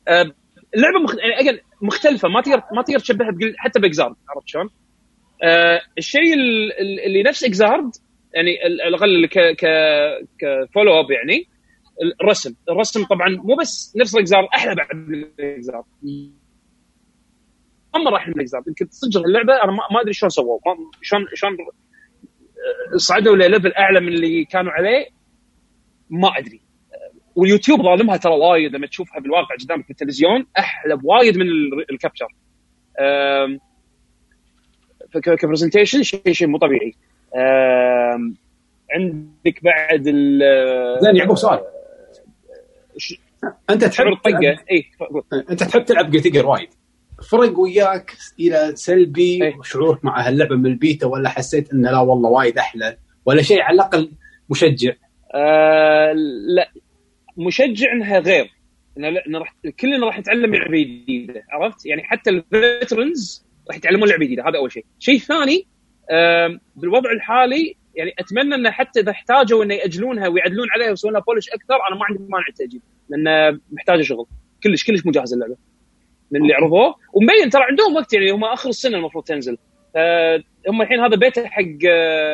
آم، 0.08 0.34
اللعبة 0.76 1.00
مخ... 1.00 1.16
يعني 1.46 1.60
مختلفة. 1.82 2.30
ما 2.30 2.42
تقدر 2.42 2.64
ما 2.76 2.82
تقدر 2.82 3.00
تشبهها 3.00 3.32
بقل... 3.32 3.54
حتى 3.58 3.80
بإكزارد. 3.80 4.16
عرفت 4.30 4.48
شلون؟ 4.48 4.70
آه 5.44 5.82
الشيء 5.98 6.34
ال- 6.34 6.74
ال- 6.82 7.00
اللي 7.06 7.24
نفس 7.24 7.44
إكزارد 7.44 7.92
يعني 8.34 8.58
على 8.64 8.88
الأقل 8.88 9.26
ك 9.26 9.40
ك 9.40 9.66
ك 10.40 10.49
follow 10.49 11.00
up 11.00 11.12
يعني 11.12 11.48
الرسم. 12.22 12.56
الرسم 12.70 13.06
طبعا 13.06 13.30
مو 13.30 13.56
بس 13.56 13.94
نفس 13.98 14.16
الاكزار 14.16 14.48
أحلى 14.56 14.76
بعد 14.76 14.96
من 14.96 15.16
ال 15.40 15.51
Xrd 15.51 15.84
اما 17.96 18.10
راح 18.12 18.28
من 18.28 18.34
ال 18.34 18.41
Xrd 18.41 18.64
يمكن 18.68 18.90
تصدق 18.90 19.22
اللعبة 19.26 19.54
أنا 19.64 19.72
ما 19.72 20.02
أدري 20.02 20.14
شلون 20.14 20.30
سووا 20.30 20.60
ما- 20.66 20.92
شلون 21.02 21.26
شلون 21.34 21.54
آه، 21.54 22.98
صعدوا 22.98 23.36
لل 23.36 23.47
level 23.47 23.74
أعلى 23.74 24.00
من 24.00 24.08
اللي 24.08 24.46
كانوا 24.46 24.72
عليه. 24.72 25.06
ما 26.10 26.28
أدري. 26.38 26.62
واليوتيوب 27.36 27.82
ظالمها 27.82 28.18
ترى 28.18 28.34
وايد 28.34 28.76
لما 28.76 28.88
تشوفها 28.88 29.20
بالواقع 29.20 29.56
قدامك 29.60 29.88
بالتلفزيون 29.88 30.46
أحلى 30.60 30.96
بوايد 30.96 31.38
من 31.38 31.46
ال- 31.46 31.92
ال 31.92 31.96
capture. 31.96 32.28
ك 35.40 35.45
presentation 35.45 36.04
شيء 36.04 36.32
شيء 36.32 36.48
مو 36.48 36.58
طبيعي. 36.58 36.94
عندك 38.92 39.64
بعد 39.64 40.08
ال 40.08 40.40
زين 41.02 41.16
يعقوب 41.16 41.38
سؤال. 41.38 41.60
ش- 42.98 43.20
أنت 43.70 43.84
تحب 43.86 44.06
الطقة؟ 44.08 44.40
اي 44.72 44.86
أنت 45.50 45.64
تحب 45.64 45.86
تلعب 45.86 46.12
Guilty 46.12 46.32
Gear 46.32 46.46
وايد. 46.46 46.70
فرق 47.32 47.60
وياك 47.60 48.12
إلى 48.40 48.72
سلبي 48.76 49.44
إيه. 49.44 49.54
شعورك 49.64 50.06
مع 50.06 50.28
هاللعبة 50.28 50.56
من 50.56 50.66
البيتا 50.66 51.08
ولا 51.08 51.30
حسيت 51.30 51.74
إنه 51.74 51.92
لا 51.92 52.00
والله 52.00 52.30
وايد 52.30 52.58
أحلى 52.58 52.98
ولا 53.26 53.42
شيء 53.42 53.62
على 53.62 53.76
الأقل 53.76 54.12
مشجع؟ 54.50 54.94
آه 55.36 56.14
لا 56.48 56.72
مشجع 57.38 57.92
إنها 57.92 58.20
غير. 58.20 58.54
إن 58.98 59.36
راح 59.36 59.56
كلنا 59.80 60.06
راح 60.06 60.20
نتعلم 60.20 60.56
لعبة 60.56 60.78
جديدة 60.78 61.44
عرفت؟ 61.52 61.86
يعني 61.86 62.04
حتى 62.04 62.30
ال 62.30 62.43
veterans 62.43 63.46
راح 63.68 63.78
يتعلمون 63.78 64.10
لعبة 64.10 64.26
جديدة 64.26 64.44
هذا 64.50 64.58
أول 64.58 64.72
شيء. 64.72 64.86
شيء 65.00 65.18
ثاني 65.18 65.68
بالوضع 66.76 67.12
الحالي 67.12 67.76
يعني 67.96 68.14
أتمنى 68.20 68.56
انه 68.56 68.72
حتى 68.72 69.00
إذا 69.00 69.12
احتاجوا 69.12 69.64
إنه 69.64 69.74
يأجلونها 69.74 70.28
ويعدلون 70.28 70.68
عليها 70.72 70.90
ويسوون 70.90 71.14
لها 71.14 71.22
polish 71.22 71.50
أكثر 71.50 71.76
أنا 71.90 71.96
ما 72.00 72.06
عندي 72.06 72.24
مانع 72.30 72.46
التأجيل 72.50 72.82
لأن 73.10 73.60
محتاجة 73.72 74.02
شغل. 74.02 74.26
كلش 74.64 74.84
كلش 74.84 75.06
مجهز 75.06 75.34
اللعبة 75.34 75.56
من 76.32 76.42
اللي 76.42 76.54
عرضوه 76.54 76.96
ومبين 77.14 77.50
ترى 77.50 77.64
عندهم 77.64 77.96
وقت 77.96 78.14
يعني 78.14 78.32
هم 78.32 78.44
آخر 78.44 78.70
السنة 78.70 78.98
المفروض 78.98 79.24
تنزل. 79.24 79.58
آه، 79.96 80.44
هم 80.70 80.82
الحين 80.82 81.00
هذا 81.00 81.16
بيتا 81.16 81.48
حق 81.48 81.62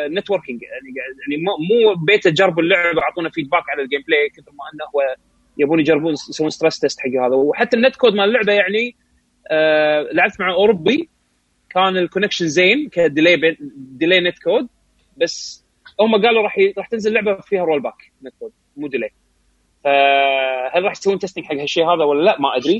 networking 0.07 0.61
يعني 0.61 0.93
قاعد- 0.99 1.15
يعني 1.29 1.43
مو 1.43 1.93
بيتا 2.05 2.29
جربوا 2.29 2.63
اللعبه 2.63 3.01
اعطونا 3.01 3.29
feedback 3.29 3.63
على 3.69 3.81
ال 3.81 4.01
gameplay 4.07 4.29
كثر 4.29 4.51
ما 4.51 4.63
إنه 4.73 4.85
هو 4.95 5.15
يبون 5.57 5.79
يجربون 5.79 6.13
يسوون 6.13 6.49
stress 6.49 6.79
test 6.79 6.99
حق 6.99 7.07
هذا. 7.25 7.35
وحتى 7.35 7.77
ال 7.77 7.95
netcode 7.95 8.13
مال 8.13 8.23
اللعبة 8.25 8.53
يعني 8.53 8.95
آه 9.51 10.01
لعبت 10.13 10.39
مع 10.39 10.51
أوروبي. 10.53 11.09
كان 11.69 11.97
ال 11.97 12.02
connection 12.02 12.47
زين 12.47 12.89
ك 12.89 13.57
delay 13.77 14.19
delay 14.19 14.39
netcode 14.43 14.67
بس 15.17 15.65
هم 16.01 16.21
قالوا 16.25 16.41
راح. 16.43 16.55
راح 16.77 16.87
تنزل 16.87 17.13
لعبة 17.13 17.35
فيها 17.41 17.63
rollback 17.63 18.11
netcode 18.23 18.51
مو 18.77 18.87
delay 18.87 19.09
فهل 19.83 20.83
راح 20.83 20.91
يسوون 20.91 21.19
testing 21.19 21.45
حق 21.45 21.55
هالشيء 21.55 21.83
هذا 21.85 22.03
ولا 22.03 22.23
لا؟ 22.23 22.41
ما 22.41 22.57
أدري. 22.57 22.79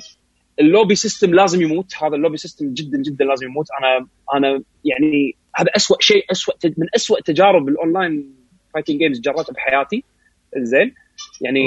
ال 0.60 0.66
lobby 0.66 0.96
system 0.96 1.34
لازم 1.34 1.62
يموت. 1.62 1.94
هذا 2.04 2.16
ال 2.16 2.19
lobby 2.19 2.38
system 2.38 2.74
جدا 2.74 3.02
جدا 3.02 3.26
لازم 3.26 3.48
يموت. 3.48 3.66
أنا 3.80 4.08
أنا 4.36 4.64
يعني 4.86 5.36
هذا 5.56 5.70
أسوأ 5.76 5.98
شيء 6.00 6.26
أسوأ 6.32 6.54
من 6.66 6.88
أسوأ 6.96 7.22
تجارب 7.22 7.68
ال 7.68 7.77
online 7.77 8.36
fighting 8.74 8.98
games 8.98 9.20
جربتها 9.20 9.54
بحياتي. 9.54 10.04
زين. 10.58 10.94
يعني 11.42 11.62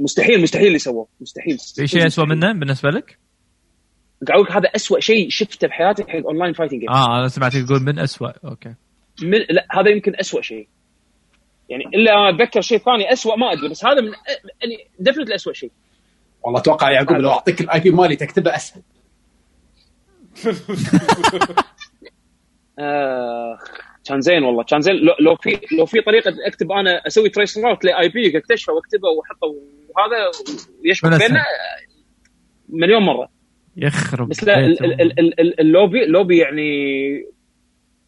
مستحيل 0.00 0.42
مستحيل 0.42 0.66
اللي 0.66 0.78
سووه 0.78 1.08
مستحيل. 1.20 1.58
في 1.76 1.86
شيء 1.86 2.06
اسوء 2.06 2.26
منه 2.26 2.52
بالنسبة 2.52 2.90
لك؟ 2.90 3.18
قاعد 4.28 4.44
هذا 4.50 4.68
أسوأ 4.76 5.00
شيء 5.00 5.28
شفته 5.28 5.68
بحياتي 5.68 6.04
حق 6.04 6.26
online 6.26 6.52
fighting 6.52 6.80
game 6.80 6.90
آه 6.90 7.18
أنا 7.18 7.28
سمعتك 7.28 7.66
تقول 7.66 7.82
من 7.82 7.98
اسوء 7.98 8.30
okay. 8.44 8.74
من 9.22 9.38
لا 9.50 9.66
هذا 9.70 9.90
يمكن 9.90 10.12
أسوأ 10.20 10.42
شيء. 10.42 10.68
يعني 11.68 11.84
إلا 11.84 12.30
أتذكر 12.30 12.60
شيء 12.60 12.78
ثاني 12.78 13.12
أسوأ 13.12 13.36
ما 13.36 13.52
أدري 13.52 13.68
بس 13.68 13.84
هذا 13.84 14.00
من 14.00 14.08
يعني 14.62 14.88
definitely 14.98 15.34
أسوأ 15.34 15.52
شيء. 15.52 15.70
والله 16.44 16.60
أتوقع 16.60 16.88
يا 16.88 16.94
يعقوب 16.94 17.16
لو 17.16 17.30
أعطيك 17.30 17.60
ال 17.60 17.80
IP 17.80 17.90
مالي 17.90 18.16
تكتبه 18.16 18.56
أسهل. 18.56 18.82
آه 22.78 23.58
كان 24.04 24.20
زين 24.20 24.42
والله 24.42 24.64
كان 24.64 24.80
زين. 24.80 24.94
لو, 24.94 25.12
لو 25.20 25.36
في 25.36 25.60
لو 25.78 25.86
في 25.86 26.00
طريقة 26.00 26.32
أكتب 26.46 26.72
أنا 26.72 27.06
أسوي 27.06 27.28
trace 27.28 27.58
route 27.58 27.84
ل 27.84 28.08
IP 28.08 28.38
اكتشفه 28.38 28.72
واكتبه 28.72 29.08
واحطه 29.08 29.46
وهذا 29.88 30.30
ولا 31.04 31.18
بيننا 31.18 31.44
مليون 32.68 33.02
مرة. 33.02 33.28
يخرب 33.76 34.28
بس 34.28 34.44
لا 34.44 34.58
ال- 34.60 34.68
بيته. 34.70 34.84
ال- 34.84 35.00
ال- 35.00 35.18
ال- 35.20 35.40
ال- 35.40 35.60
ال 35.60 35.67
lobby 35.67 36.04
ال 36.04 36.10
lobby 36.10 36.38
يعني 36.38 36.72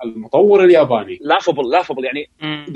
المطور 0.05 0.64
الياباني. 0.64 1.18
laughable 1.22 1.70
laughable 1.70 2.05
يعني. 2.05 2.30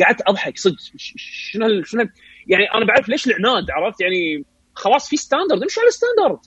قعدت 0.04 0.20
أضحك 0.26 0.58
صدق. 0.58 0.76
شنو 0.96 1.82
شنو 1.82 2.08
يعني 2.46 2.64
أنا 2.74 2.84
بعرف 2.84 3.08
ليش 3.08 3.26
العناد 3.26 3.70
عرفت؟ 3.70 4.00
يعني 4.00 4.44
خلاص 4.78 5.08
في 5.08 5.16
standard 5.16 5.62
امشي 5.62 5.80
على 5.80 5.88
ال 5.88 5.94
standard 5.94 6.38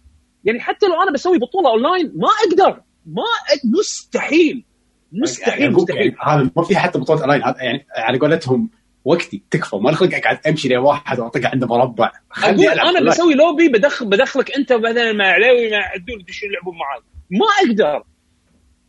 يعني 0.44 0.60
حتى 0.60 0.86
لو 0.86 1.02
أنا 1.04 1.12
بسوي 1.12 1.38
بطولة 1.38 1.70
اونلاين 1.70 2.12
ما 2.16 2.28
أقدر 2.48 2.82
ما 3.06 3.24
أ- 3.24 3.80
مستحيل 3.80 4.66
مستحيل 5.14 5.64
يعقوب 5.64 5.82
مستحيل. 5.82 5.98
يعني 6.02 6.16
هذا 6.24 6.52
ما 6.58 6.64
في 6.64 6.76
حتى 6.76 7.00
بطولة 7.00 7.22
اونلاين 7.22 7.42
يعني 7.62 7.86
على 7.98 8.20
قولتهم 8.20 8.70
وقتي 9.06 9.44
تكفى 9.52 9.76
ما 9.76 9.92
خلق 9.92 10.16
اقعد 10.16 10.40
أمشي 10.48 10.70
لواحد 10.70 11.20
واطق 11.20 11.42
عنده 11.46 11.68
مربع. 11.68 12.12
خليني 12.30 12.68
أقول 12.70 12.98
أنا. 12.98 13.10
بسوي 13.10 13.34
لوبي 13.34 13.68
بدخل 13.70 14.10
بدخلك 14.10 14.52
أنت 14.58 14.72
وبعدين 14.72 15.18
مع 15.18 15.26
عليوي 15.26 15.72
مع 15.72 15.78
عدول 15.78 16.20
يدشون 16.22 16.50
يلعبون 16.50 16.76
معاي. 16.78 17.02
ما 17.30 17.46
أقدر. 17.70 18.04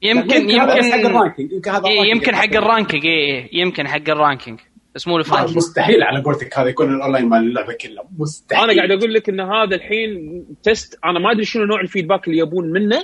يمكن 0.02 0.50
هذا 0.50 0.78
بس 0.78 0.84
حق 0.84 0.96
يمكن 0.98 1.06
ال 1.06 1.12
ranking 1.12 1.52
يمكن 1.52 1.70
إيه، 1.70 1.80
ال 1.80 1.84
ranking 1.84 2.08
يمكن 2.16 2.34
حق 2.36 2.56
ال 2.56 2.62
ranking 2.62 3.04
اي 3.06 3.10
إيه، 3.12 3.60
يمكن 3.60 3.88
حق 3.88 4.08
ال 4.08 4.15
ranking 4.15 4.60
بس 4.94 5.08
مو 5.08 5.18
مستحيل 5.56 6.02
على 6.02 6.22
قولتك 6.22 6.58
هذا 6.58 6.68
يكون 6.68 6.94
الأونلاين 6.94 7.28
مال 7.28 7.38
اللعبة 7.38 7.72
كلها. 7.72 8.04
مستحيل. 8.18 8.64
أنا 8.64 8.76
قاعد 8.76 8.90
أقول 8.90 9.14
لك 9.14 9.28
إن 9.28 9.40
هذا 9.40 9.76
الحين 9.76 10.44
test 10.62 10.98
أنا 11.04 11.18
ما 11.18 11.32
أدري 11.32 11.44
شنو 11.44 11.64
نوع 11.64 11.80
ال 11.80 11.86
feedback 11.86 12.28
اللي 12.28 12.38
يبون 12.38 12.72
منه. 12.72 13.02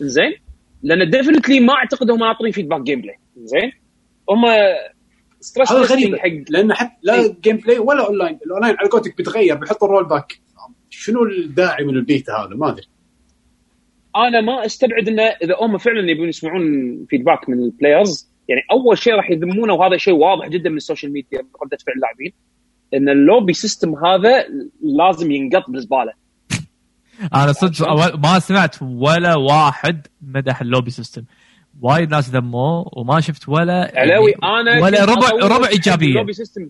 زين 0.00 0.32
لأن 0.82 1.10
definitely 1.10 1.60
ما 1.60 1.74
أعتقد 1.74 2.10
هم 2.10 2.18
ناطرين 2.18 2.52
feedback 2.52 2.80
gameplay 2.80 3.16
زين 3.36 3.72
هم 4.30 4.44
stress 5.40 5.72
هذا 5.72 5.80
غريب 5.80 6.16
حق 6.16 6.50
لأن 6.50 6.72
حتى 6.72 6.96
لا 7.02 7.14
إيه. 7.14 7.36
gameplay 7.40 7.78
ولا 7.78 8.06
online 8.06 8.38
ال 8.46 8.50
online 8.50 8.76
على 8.78 8.88
قولتك 8.88 9.16
بيتغير 9.16 9.54
بيحط 9.54 9.84
ال 9.84 10.08
rollback 10.08 10.40
شنو 10.90 11.24
الداعي 11.24 11.84
من 11.84 11.96
البيتا 11.96 12.32
هذا؟ 12.32 12.56
ما 12.56 12.68
أدري. 12.70 12.86
أنا 14.16 14.40
ما 14.40 14.66
أستبعد 14.66 15.08
إنه 15.08 15.22
إذا 15.22 15.56
هم 15.60 15.78
فعلا 15.78 16.10
يبون 16.10 16.28
يسمعون 16.28 16.62
feedback 17.08 17.48
من 17.48 17.58
ال 17.58 17.67
players 17.67 18.29
يعني 18.50 18.62
أول 18.70 18.98
شيء 18.98 19.14
راح 19.14 19.30
يذمونه 19.30 19.74
وهذا 19.74 19.96
شيء 19.96 20.14
واضح 20.14 20.48
جدا 20.48 20.70
من 20.70 20.76
ال 20.76 20.81
social 20.81 21.12
media 21.12 21.38
ردة 21.38 21.78
فعل 21.86 21.94
اللاعبين 21.96 22.32
إن 22.94 23.08
ال 23.08 23.15
lobby 23.15 23.52
system 23.52 23.94
هذا 24.04 24.46
لازم 24.82 25.30
ينقط 25.30 25.70
بالزبالة. 25.70 26.12
أنا 27.34 27.52
صدق 27.52 27.88
أول 27.88 28.20
ما 28.20 28.38
سمعت 28.38 28.76
ولا 28.82 29.36
واحد 29.36 30.06
مدح 30.22 30.60
ال 30.60 30.65
lobby 30.65 30.90
system 30.90 31.24
وايد 31.80 32.10
ناس 32.10 32.30
ذموه 32.30 32.90
وما 32.92 33.20
شفت 33.20 33.48
ولا 33.48 33.92
علاوي 33.96 34.30
يعني 34.30 34.60
أنا 34.60 34.82
ولا 34.82 35.04
ربع 35.04 35.56
ربع 35.56 35.68
إيجابية. 35.68 36.08
ال 36.08 36.12
lobby 36.12 36.32
system 36.32 36.68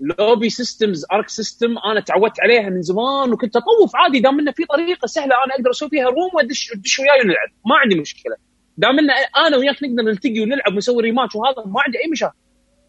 lobby 0.00 0.50
systems 0.50 1.04
Arc 1.12 1.28
System 1.28 1.78
أنا 1.78 2.00
تعودت 2.00 2.40
عليها 2.40 2.70
من 2.70 2.82
زمان 2.82 3.32
وكنت 3.32 3.56
أطوف 3.56 3.96
عادي 3.96 4.20
دام 4.20 4.40
إنه 4.40 4.52
في 4.52 4.64
طريقة 4.64 5.06
سهلة 5.06 5.34
أنا 5.46 5.54
أقدر 5.54 5.70
أسوي 5.70 5.88
فيها 5.88 6.04
room 6.04 6.30
وادش 6.34 6.72
أدش 6.72 6.98
وياي 6.98 7.20
ونلعب. 7.24 7.48
ما 7.66 7.76
عندي 7.76 8.00
مشكلة. 8.00 8.36
دام 8.80 8.98
انه 8.98 9.12
أنا 9.46 9.56
وياك 9.56 9.82
نقدر 9.82 10.02
نلتقي 10.02 10.40
ونلعب 10.40 10.74
ونسوي 10.74 11.02
rematch 11.02 11.36
وهذا 11.36 11.66
ما 11.66 11.80
عندي 11.80 11.98
أي 11.98 12.10
مشاكل. 12.12 12.36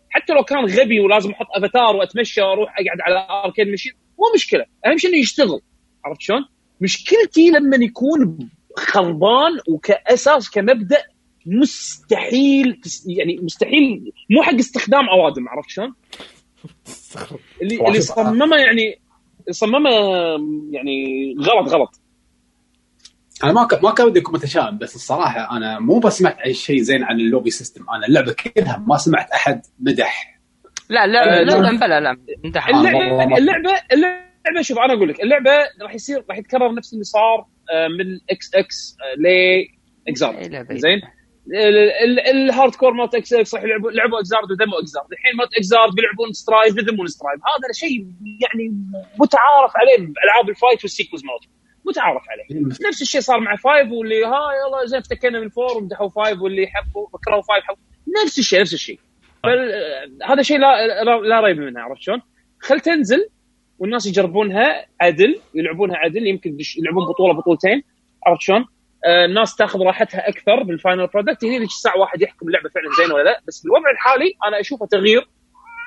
حتى 0.09 0.33
لو 0.33 0.43
كان 0.43 0.65
غبي 0.65 0.99
ولازم 0.99 1.31
أحط 1.31 1.45
افاتار 1.55 1.95
وأتمشى 1.95 2.41
وأروح 2.41 2.69
أقعد 2.79 3.01
على 3.01 3.43
arcade 3.45 3.67
machine 3.67 3.93
مو 4.19 4.25
مشكلة. 4.35 4.65
أهم 4.85 4.97
شيء 4.97 5.09
إنه 5.09 5.19
يشتغل. 5.19 5.61
عرفت 6.05 6.21
شلون؟ 6.21 6.45
مشكلتي 6.81 7.49
لما 7.49 7.85
يكون 7.85 8.49
خربان 8.77 9.51
وكأساس 9.69 10.49
كمبدأ 10.49 11.03
مستحيل 11.45 12.81
يعني 13.05 13.39
مستحيل 13.41 14.11
مو 14.29 14.43
حق 14.43 14.53
استخدام 14.53 15.09
أوادم 15.09 15.49
عرفت 15.49 15.69
شلون؟ 15.69 15.93
اللي 17.61 17.87
اللي 17.87 18.01
صممه 18.01 18.57
يعني 18.57 18.99
صممه 19.51 19.91
يعني 20.71 21.35
غلط 21.39 21.69
غلط. 21.73 22.01
أنا 23.43 23.51
ما 23.53 23.63
ك... 23.67 23.83
ما 23.83 23.91
كان 23.91 24.07
ودي 24.07 24.19
أكون 24.19 24.33
متشائم 24.35 24.77
بس 24.77 24.95
الصراحة 24.95 25.57
أنا 25.57 25.79
مو 25.79 25.99
بس 25.99 26.17
سمعت 26.17 26.39
أي 26.39 26.53
شيء 26.53 26.81
زين 26.81 27.03
عن 27.03 27.19
ال 27.19 27.24
lobby 27.24 27.49
system 27.49 27.85
أنا 27.95 28.05
اللعبة 28.07 28.33
كلها 28.33 28.83
ما 28.87 28.97
سمعت 28.97 29.31
أحد 29.31 29.61
مدح. 29.79 30.39
لا 30.89 31.07
لا 31.07 31.25
لا 31.25 31.43
لا. 31.43 31.51
لا. 31.61 31.71
بلا 31.87 31.99
لا 31.99 32.13
اللعبة- 32.13 32.69
اللعبه 32.69 33.37
اللعبه 33.37 33.71
اللعبة 33.93 34.61
شوف 34.61 34.77
أنا 34.79 34.93
أقول 34.93 35.09
لك 35.09 35.23
اللعبة 35.23 35.51
راح 35.81 35.93
يصير 35.95 36.25
راح 36.29 36.37
يتكرر 36.37 36.73
نفس 36.73 36.93
اللي 36.93 37.03
صار 37.03 37.45
آه، 37.73 37.87
من 37.87 38.19
إكس 38.29 38.55
إكس 38.55 38.97
ل 39.17 39.25
اكزارد 40.07 40.47
لعبة. 40.53 40.75
زين؟ 40.75 41.01
الهارد 42.31 42.75
كور 42.75 42.93
مالت 42.93 43.15
إكس 43.15 43.33
إكس 43.33 43.55
راح 43.55 43.63
يلعبوا 43.63 43.91
لعبوا 43.91 44.19
Xrd 44.19 44.51
وذموا 44.51 44.79
Xrd 44.81 45.11
الحين 45.11 45.35
مالت 45.37 45.53
Xrd 45.57 45.95
بيلعبون 45.95 46.33
Strive 46.33 46.77
يذمون 46.77 47.07
Strive 47.07 47.39
هذا 47.39 47.73
شيء 47.73 48.05
يعني 48.41 48.73
متعارف 49.19 49.71
عليه 49.75 49.97
بألعاب 49.97 50.49
ال 50.49 50.55
fight 50.55 50.83
وال 50.83 50.92
sequels 50.92 51.21
مالتهم. 51.25 51.60
متعارف 51.85 52.21
عليه 52.29 52.61
نفس 52.87 53.01
الشيء 53.01 53.21
صار 53.21 53.39
مع 53.39 53.55
five 53.55 53.91
واللي 53.91 54.25
ها 54.25 54.39
يلا 54.53 54.85
زين 54.85 54.99
افتكينا 54.99 55.39
من 55.39 55.49
four 55.49 55.77
ومدحوا 55.77 56.09
five 56.09 56.41
واللي 56.41 56.67
حبوا 56.67 57.07
كرهوا 57.25 57.41
five 57.41 57.63
حبوا 57.63 57.83
نفس 58.25 58.39
الشيء 58.39 58.61
نفس 58.61 58.73
الشيء 58.73 58.99
فال- 59.43 60.17
هذا 60.23 60.41
شيء 60.41 60.57
لا 60.59 60.87
لا- 61.29 61.39
ريب 61.41 61.57
منه 61.59 61.81
عرفت 61.81 62.01
شلون؟ 62.01 62.21
خل 62.61 62.79
تنزل 62.79 63.29
والناس 63.79 64.05
يجربونها 64.05 64.85
عدل 65.01 65.39
يلعبونها 65.55 65.97
عدل 65.97 66.27
يمكن 66.27 66.57
يلعبون 66.77 67.05
بطولة 67.05 67.33
بطولتين 67.33 67.83
عرفت 68.27 68.41
شلون؟ 68.41 68.65
آه، 69.05 69.25
الناس 69.25 69.55
تاخذ 69.55 69.79
راحتها 69.79 70.29
أكثر 70.29 70.63
بال 70.63 70.76
final 70.76 71.07
product 71.07 71.45
هني 71.45 71.59
ذيك 71.59 71.67
الساعة 71.69 71.97
واحد 71.97 72.21
يحكم 72.21 72.47
اللعبه 72.47 72.69
فعلا 72.69 72.87
زين 72.97 73.11
ولا 73.15 73.23
لا 73.23 73.41
بس 73.47 73.61
بالوضع 73.63 73.91
الحالي 73.91 74.33
أنا 74.47 74.59
أشوفه 74.59 74.85
تغيير 74.85 75.27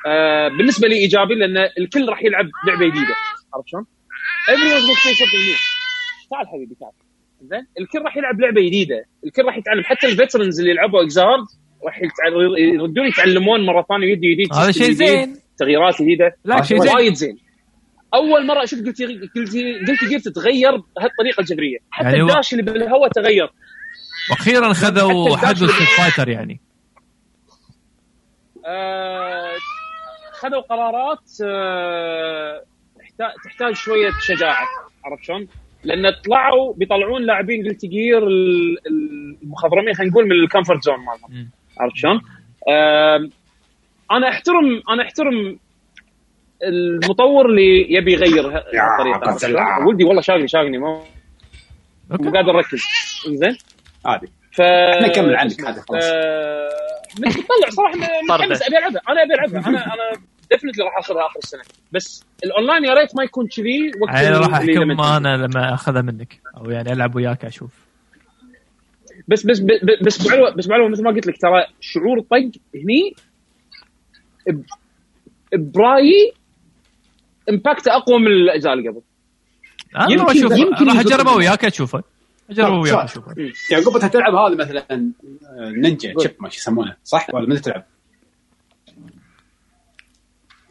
آه، 0.07 0.49
بالنسبة 0.49 0.89
لي 0.89 0.95
إيجابي 0.97 1.35
لأن 1.35 1.57
الكل 1.79 2.09
راح 2.09 2.25
يلعب 2.25 2.45
لعبة 2.69 2.87
جديدة 2.87 3.15
عرفت 3.55 3.69
شلون؟ 3.69 3.87
تعال 6.31 6.49
حبيبي 6.49 6.75
تعال 6.81 6.93
زين؟ 7.43 7.66
الكل 7.81 7.99
راح 8.05 8.16
يلعب 8.16 8.41
لعبة 8.41 8.61
جديدة. 8.61 9.05
الكل 9.27 9.45
راح 9.45 9.57
يتعلم. 9.59 9.83
حتى 9.85 10.07
ال 10.07 10.12
veterans 10.12 10.61
اللي 10.61 10.75
لعبوا 10.75 11.05
Xrd 11.05 11.45
راح 11.87 12.01
يردون 12.59 13.07
يتعلمون 13.07 13.66
مرة 13.66 13.87
ثانية 13.89 14.12
يدي 14.12 14.35
جديد. 14.35 14.55
هذا 14.55 14.72
شيء 14.72 14.91
زين. 14.91 15.37
تغييرات 15.59 16.03
جديدة. 16.03 16.37
لا، 16.45 16.62
شيء 16.62 16.79
زين. 16.79 16.95
وايد 16.95 17.14
زين. 17.14 17.39
أول 18.14 18.47
مرة 18.47 18.64
أشوف 18.64 18.79
Guilty 18.79 19.03
Guilty 19.03 19.57
Guilty 19.89 20.05
Gear 20.09 20.19
تتغير 20.18 20.70
بهالطريقة 20.97 21.41
الجذريه 21.41 21.79
حتى 21.91 22.07
يعني 22.09 22.20
ال 22.21 22.27
dash 22.27 22.53
اللي 22.53 22.62
بالهواء 22.72 23.09
تغير. 23.09 23.53
وأخيرا 24.31 24.72
خذوا 24.72 25.37
Street 25.53 25.89
Fighter 25.99 26.29
يعني. 26.29 26.61
آه، 28.66 29.55
خذوا 30.33 30.61
قرارات 30.61 31.31
آه، 31.45 32.64
تحتاج 33.45 33.75
شوية 33.75 34.11
شجاعة. 34.20 34.66
عرفت 35.05 35.25
شلون؟ 35.25 35.49
لأن 35.85 36.12
طلعوا 36.24 36.74
بيطلعون 36.74 37.22
لاعبين 37.22 37.62
جلتي 37.62 37.87
جير 37.87 38.26
ال- 38.26 38.78
ال- 38.87 39.37
المخضرمين 39.43 39.95
خلينا 39.95 40.12
نقول 40.12 40.24
من 40.24 40.32
الكمفورت 40.32 40.82
زون 40.82 40.95
مالهم. 40.99 41.49
عرفت 41.80 41.97
شلون؟ 41.97 42.20
أنا 44.11 44.28
احترم 44.28 44.82
أنا 44.91 45.03
أحترم 45.03 45.59
المطور 46.62 47.47
اللي 47.47 47.93
يبي 47.93 48.12
يغير 48.12 48.49
ه- 48.49 48.53
يا 48.53 48.82
هالطريقه 48.82 49.16
عرفت 49.16 49.45
قتل. 49.45 49.49
شلون؟ 49.49 49.87
ولدي 49.87 50.05
والله 50.05 50.22
شاقني 50.47 50.78
ما 50.78 51.03
مو 52.11 52.30
قادر 52.30 52.51
أركز 52.59 52.82
زين 53.26 53.57
عادي 54.07 54.26
ف 54.53 54.61
إحنا 54.61 55.07
نكمل 55.09 55.37
عنك 55.37 55.61
هذا 55.61 55.82
خلاص. 55.89 56.05
متطلع 57.18 57.70
صراحة 57.70 57.95
متحمس 58.30 58.62
أبي 58.62 58.78
ألعبها 58.78 59.01
أنا 59.09 59.22
أبي 59.22 59.35
ألعبها 59.35 59.68
أنا 59.68 59.85
أنا 59.95 60.20
definitely 60.51 60.85
راح 60.85 60.99
آخذها 60.99 61.27
آخر 61.27 61.39
السنة 61.43 61.63
بس 61.93 62.25
الأونلاين 62.45 62.85
يا 62.85 62.95
ريت 62.95 63.17
ما 63.17 63.25
يكون 63.25 63.47
كذي 63.49 63.91
وقت 64.03 64.15
يعني 64.15 64.37
راح 64.37 64.55
أحكم 64.55 64.71
لما 64.71 65.17
أنا 65.17 65.37
لما 65.37 65.75
أخذها 65.75 66.03
منك 66.03 66.41
أو 66.57 66.71
يعني 66.71 66.93
ألعب 66.93 67.17
وياك 67.17 67.45
أشوف 67.45 67.71
بس 69.29 69.47
بس 69.47 69.59
بس 69.61 69.71
بس 70.03 70.27
معلومة 70.27 70.51
بس 70.57 70.69
معلومة 70.69 70.91
مثل 70.91 71.03
ما 71.05 71.11
قلت 71.11 71.27
لك 71.27 71.37
ترى 71.41 71.67
شعور 71.81 72.19
الطق 72.19 72.51
هني 72.75 73.15
برايي 75.55 76.33
impact 77.51 77.89
أقوى 77.89 78.19
من 78.19 78.27
الأجزاء 78.27 78.73
اللي 78.73 78.89
قبل 78.89 79.01
أنا 79.97 80.11
يمكن- 80.11 80.23
راح 80.25 80.31
أشوف 80.31 80.53
يمكن 80.59 80.87
راح 80.89 80.97
معي. 81.35 81.37
وياك 81.37 81.65
أشوفه 81.65 82.03
اجربها 82.51 82.81
وياك. 82.81 83.05
أشوفه 83.05 83.35
يعني 83.71 83.85
قبل 83.85 84.09
تلعب 84.09 84.35
هذا 84.35 84.55
مثلا 84.55 84.87
آه، 84.91 85.71
نينجا. 85.71 86.15
Chipp 86.23 86.37
ما 86.41 86.49
يسمونه 86.49 86.97
صح 87.05 87.35
ولا 87.35 87.49
من 87.49 87.61
تلعب؟ 87.61 87.85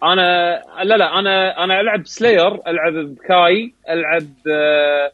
أنا 0.03 0.61
لا 0.83 0.97
لا 0.97 1.19
أنا 1.19 1.63
أنا 1.63 1.81
ألعب 1.81 2.07
سلاير 2.07 2.47
ألعب 2.67 2.93
بكاي 2.93 3.73
ألعب 3.89 4.27
آه، 4.51 5.11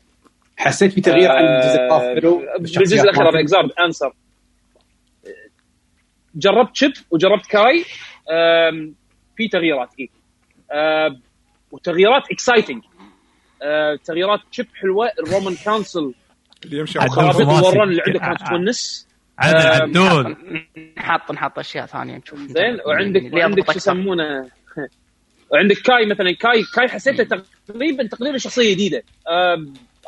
حسيت 0.57 0.93
في 0.93 1.01
تغيير 1.01 1.31
عن 1.31 1.43
الجزء 1.45 1.81
الآخر 1.81 2.19
بالجزء 2.59 3.01
الأخير 3.01 3.31
باكزارد 3.31 3.71
انسر 3.85 4.13
جربت 6.35 6.75
شيب 6.75 6.91
وجربت 7.11 7.45
كاي 7.45 7.85
في 9.37 9.47
تغييرات 9.51 9.89
اي 9.99 10.09
وتغييرات 11.71 12.23
اكسايتنج 12.31 12.83
تغييرات 14.05 14.39
شيب 14.51 14.67
حلوة 14.81 15.11
الرومان 15.19 15.55
كانسل 15.65 16.13
اللي 16.65 16.77
يمشي 16.79 16.99
على 16.99 17.09
خرابيط. 17.09 17.41
الوران 17.49 17.89
اللي 17.89 18.01
عندك 18.07 18.19
كانت 18.21 18.41
آه. 18.41 18.49
تونس. 18.49 19.07
عدل 19.39 19.57
عدول 19.67 20.35
نحط 20.97 21.31
نحط 21.31 21.59
أشياء 21.59 21.85
ثانية 21.85 22.17
نشوف. 22.17 22.39
زين 22.39 22.77
وعندك 22.85 23.21
يضبط 23.23 23.71
شو. 23.71 23.77
يسمونه؟ 23.77 24.49
وعندك 25.51 25.76
Ky 25.77 26.05
مثلا 26.05 26.32
Ky 26.32 26.63
Ky 26.75 26.88
حسيته 26.88 27.41
تقريبا 27.67 28.07
تقريبا 28.07 28.38
شخصية 28.38 28.74
جديدة. 28.74 29.03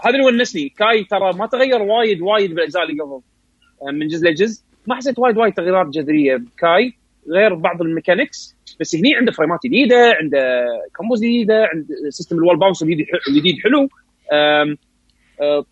هذا 0.06 0.16
اللي 0.16 0.26
ونسني. 0.26 0.70
Ky 0.70 1.04
ترى 1.04 1.34
ما 1.34 1.48
تغير 1.48 1.82
وايد 1.82 2.22
وايد 2.22 2.54
بالأجزاء 2.54 2.84
اللي 2.84 3.04
قبل. 3.04 3.22
من 4.00 4.08
جزء 4.08 4.30
لجزء. 4.30 4.64
ما 4.88 4.96
حسيت 4.96 5.20
وايد 5.20 5.38
وايد 5.38 5.54
تغييرات 5.54 5.88
جذرية 5.88 6.36
ب 6.36 6.50
Ky. 6.50 6.94
غير 7.30 7.56
بعض 7.56 7.82
ال 7.82 7.88
mechanics. 7.88 8.56
بس 8.80 8.96
هني 8.96 9.16
عنده 9.16 9.32
فريمات 9.32 9.60
جديدة 9.66 10.14
عنده 10.22 10.66
combos 10.98 11.20
جديدة 11.20 11.66
عنده 11.74 11.88
system 12.10 12.36
ال 12.38 12.42
wall 12.42 12.58
bounce 12.60 12.84
الجديد 12.84 13.56
حلو 13.64 13.90
آه، 14.34 14.76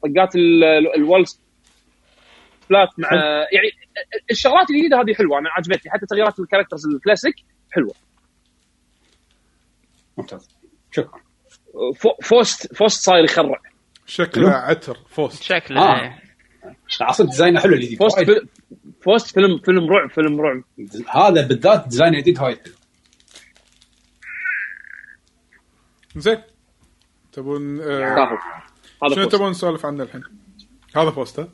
طقات 0.03 0.35
ال- 0.35 0.63
ال- 0.63 0.95
ال 0.95 1.01
wall 1.01 1.25
splat 2.69 2.89
مع 2.97 3.09
يعني 3.53 3.69
الشغلات 4.31 4.69
الجديدة 4.69 5.01
هذه 5.01 5.13
حلوة 5.13 5.39
أنا 5.39 5.49
عجبتني. 5.49 5.91
حتى 5.91 6.05
تغييرات 6.09 6.39
ال 6.39 6.44
characters 6.44 6.87
ال 6.87 6.93
classic 6.93 7.35
حلوة. 7.71 7.93
ممتاز. 10.19 10.49
شكرا. 10.91 11.19
فو- 11.95 12.15
Faust 12.23 12.75
Faust 12.75 13.03
صاير 13.03 13.23
يخرع. 13.23 13.59
شكله 14.05 14.49
عتر 14.49 14.97
Faust. 15.09 15.43
شكله 15.43 15.81
آه. 15.81 16.01
إيه. 16.01 16.23
أصلا 17.01 17.27
design 17.27 17.55
ه 17.55 17.59
حلو 17.59 17.73
الجديد. 17.73 17.99
Faust. 17.99 18.19
فيلم 18.19 18.47
Faust 19.01 19.33
فيلم 19.33 19.59
فيلم 19.65 19.89
رعب 19.91 20.09
فيلم 20.09 20.41
رعب. 20.41 20.63
هذا 21.15 21.47
بالذات 21.47 21.87
design 21.87 22.13
جديد 22.21 22.37
حلو. 22.37 22.57
زين. 26.15 26.41
تبون 27.31 27.81
آه 27.81 28.39
شنو 29.15 29.25
تبون 29.29 29.49
نسولف 29.49 29.85
عنه 29.85 30.03
الحين؟ 30.03 30.23
هذا 30.95 31.11
Faust 31.11 31.39
ها؟ 31.39 31.47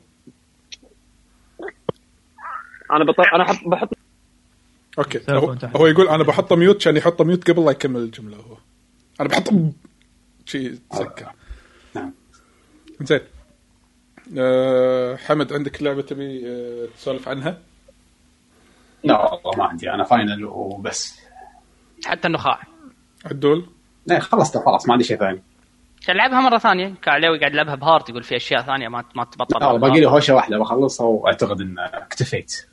أنا 2.92 3.04
بط... 3.04 3.20
أنا 3.34 3.44
حط... 3.44 3.56
بحط 3.66 3.88
okay. 4.98 5.20
هو. 5.30 5.56
هو 5.76 5.86
يقول 5.86 6.08
أنا 6.08 6.24
بحطه 6.24 6.56
mute 6.56 6.76
عشان 6.76 6.96
يحطه 6.96 7.24
ميوت 7.24 7.50
قبل 7.50 7.64
لا 7.64 7.70
يكمل 7.70 8.00
الجملة 8.00 8.36
هو. 8.36 8.56
أنا 9.20 9.28
بحطه 9.28 9.72
شيء 10.46 10.78
سكر 10.92 11.32
نعم. 11.94 12.12
زين. 13.00 13.20
آه 14.38 15.16
حمد 15.16 15.52
عندك 15.52 15.82
لعبة 15.82 16.02
تبي 16.02 16.42
آه 16.46 16.88
تسولف 16.96 17.28
عنها؟ 17.28 17.58
لا 19.04 19.32
والله 19.32 19.58
ما 19.58 19.64
عندي. 19.64 19.90
أنا 19.90 20.04
Final 20.04 20.44
وبس. 20.44 21.20
حتى 22.06 22.28
النخاع. 22.28 22.62
عدول؟ 23.24 23.66
لا 24.06 24.20
خلصت 24.20 24.56
خلاص 24.58 24.86
ما 24.86 24.92
عندي 24.92 25.04
شيء 25.04 25.16
ثاني. 25.16 25.42
تلعبها 26.06 26.40
مرة 26.40 26.58
ثانية. 26.58 26.94
كعليوي 27.02 27.38
قاعد 27.38 27.52
يلعبها 27.52 27.74
ب 27.74 27.81
hard 27.81 28.08
يقول 28.08 28.22
في 28.22 28.36
أشياء 28.36 28.62
ثانية 28.62 28.88
ما 28.88 29.04
ما 29.14 29.24
تبطل. 29.24 29.60
لا 29.60 29.76
باقي 29.76 30.00
لي 30.00 30.06
هوشة 30.06 30.34
واحدة 30.34 30.58
بخلصها 30.58 31.06
وأعتقد 31.06 31.60
إن 31.60 31.78
اكتفيت. 31.78 32.66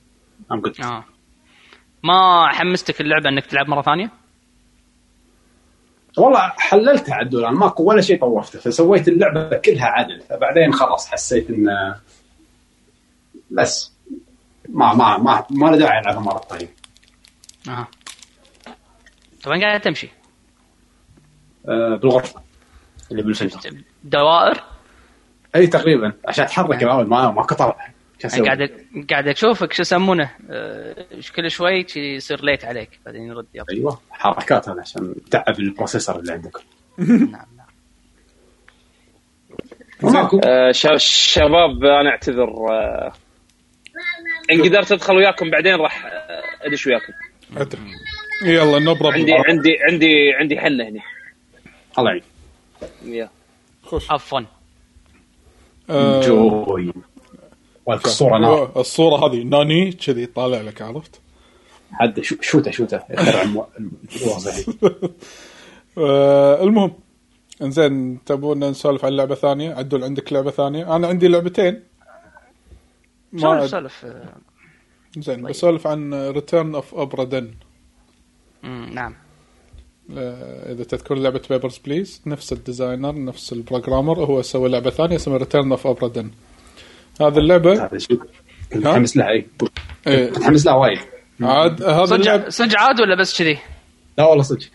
I'm 0.52 0.62
good 0.62 0.82
آه. 0.82 1.06
ما 2.04 2.48
حمستك 2.52 3.02
اللعبة 3.02 3.30
إنك 3.30 3.46
تلعب 3.46 3.68
مرة 3.70 3.82
ثانية؟ 3.82 4.10
والله 6.18 6.54
حللتها 6.58 7.16
عدول 7.16 7.46
أنا 7.46 7.60
ماكو 7.60 7.84
ولا 7.84 8.02
شيء 8.02 8.20
طوفته 8.20 8.60
فسويت 8.60 9.08
اللعبة 9.08 9.58
كلها 9.58 9.86
عدل 9.86 10.22
فبعدين 10.22 10.74
خلاص 10.74 11.08
حسيت 11.12 11.50
إن 11.50 11.96
بس 13.52 13.94
ما 14.70 14.94
ما 14.94 15.18
ما 15.18 15.46
ما 15.50 15.66
له 15.68 15.78
داعي 15.78 16.00
ألعبها 16.00 16.20
مرة 16.20 16.42
ثانية 16.50 16.74
أها 17.68 17.88
طب 19.44 19.52
وين 19.52 19.62
قاعد 19.62 19.82
تمشي؟ 19.82 20.10
أه 21.68 21.96
بالغرفة 21.96 22.42
اللي 23.12 23.24
بالفلتر 23.24 23.72
دوائر؟ 24.04 24.64
أي 25.56 25.68
تقريبا 25.68 26.14
عشان 26.28 26.44
اتحرك 26.46 26.84
الأول 26.84 27.08
ما 27.08 27.32
ما 27.32 27.48
شو 27.50 27.74
يعني؟ 28.24 28.46
قاعد 28.46 28.72
قاعد 29.10 29.28
أشوفك 29.28 29.74
شو 29.74 29.82
يسمونه 29.82 30.30
آه، 30.50 31.06
كل 31.36 31.52
شوي 31.52 31.86
يصير 31.96 32.46
light 32.46 32.66
عليك 32.66 32.90
بعدين 33.06 33.22
يرد 33.22 33.46
يلا. 33.54 33.66
أيوه 33.72 34.00
حركات 34.12 34.70
هذا 34.70 34.82
عشان 34.82 35.16
تعب 35.32 35.60
ال 35.60 35.66
processor 35.66 36.20
اللي 36.20 36.34
عندك. 36.34 36.58
نعم 36.98 37.48
نعم. 37.58 37.68
ماكو؟ 40.02 40.40
آه 40.44 40.72
شباب 40.98 41.84
أنا 41.84 42.10
أعتذر 42.10 42.50
آه 42.70 43.14
ان 44.52 44.64
قدرت 44.64 44.92
أدخل 44.92 45.16
وياكم 45.16 45.50
بعدين 45.50 45.76
راح 45.76 46.06
آه، 46.06 46.68
أدش 46.68 46.88
وياكم. 46.88 47.14
يلا 48.46 48.80
نو 48.80 48.98
عندي 49.02 49.34
عندي 49.34 49.78
عندي 49.90 50.34
عندي 50.34 50.60
حله 50.60 50.90
هنا 50.90 51.02
الله 52.00 52.10
يعين. 52.12 52.24
يا. 53.06 53.30
خش. 53.84 54.12
عفوا. 54.12 54.42
آه، 55.90 56.22
جوي 56.22 56.94
والصورة 57.86 58.38
نار 58.38 58.72
الصورة 58.80 59.26
هذه. 59.28 59.44
ناني 59.44 59.92
كذي 59.92 60.26
طالع 60.26 60.62
لك 60.62 60.82
عرفت؟ 60.82 61.20
حد 61.92 62.22
شو- 62.22 62.36
شوته 62.42 62.72
شوته. 62.72 62.98
آه 65.98 66.64
المهم 66.64 66.94
إنزين 67.62 68.24
تبون 68.26 68.70
نسولف 68.70 69.06
عن 69.06 69.12
لعبة 69.12 69.36
ثانية؟ 69.36 69.74
عدول 69.74 70.04
عندك 70.04 70.34
لعبة 70.34 70.52
ثانية؟ 70.52 70.96
أنا 70.96 71.08
عندي 71.08 71.28
لعبتين. 71.28 71.84
سولف 73.38 73.70
سولف. 73.70 74.06
زين 75.18 75.42
بسولف 75.44 75.88
عن 75.88 76.14
Return 76.14 76.76
of 76.76 76.96
Obra 76.96 77.24
Dinn 77.24 77.52
نعم. 78.94 79.16
إذا 80.10 80.84
تذكر 80.84 81.16
لعبة 81.16 81.42
Papers 81.50 81.78
Please 81.78 82.22
نفس 82.26 82.54
ال 82.54 82.61
designer 82.61 83.24
نفس 83.26 83.54
ال 83.54 83.60
programmer 83.60 84.20
هو 84.20 84.42
سوى 84.42 84.70
لعبة 84.70 84.90
ثانية 84.90 85.16
اسمها 85.16 85.38
Return 85.38 85.72
of 85.72 85.88
Obra 85.88 86.10
Dinn 86.10 86.32
هذه 87.22 87.38
اللعبة؟ 87.38 87.90
متحمس 88.76 89.18
لها 89.18 89.30
اي 89.30 89.48
إيه، 90.08 90.30
متحمس 90.30 90.66
لها 90.66 90.76
وايد. 90.76 91.00
عاد 91.42 91.84
هذا 91.84 92.06
صدق 92.06 92.16
اللعبه 92.16 92.50
صدق 92.50 92.80
عاد 92.80 93.02
ولا 93.02 93.16
بس 93.16 93.38
كذي؟ 93.40 93.58
لا 94.18 94.26
والله 94.26 94.44
صدق. 94.44 94.66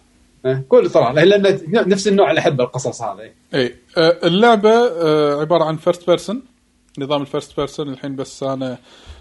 إيه، 0.47 0.65
كل 0.69 0.90
صراحة 0.90 1.12
لأن 1.12 1.60
نفس 1.89 2.09
النوع 2.09 2.31
اللي 2.31 2.40
أحب 2.40 2.60
القصص 2.60 3.02
هذه 3.02 3.31
اي 3.55 3.74
آه، 3.98 4.19
اللعبة 4.24 4.70
آه، 4.70 5.40
عبارة 5.40 5.65
عن 5.65 5.77
first 5.77 6.07
person 6.07 6.43
نظام 6.98 7.23
ال 7.23 7.28
first 7.28 7.57
person 7.57 7.89
الحين 7.89 8.16
بس 8.16 8.43
أنا 8.43 8.78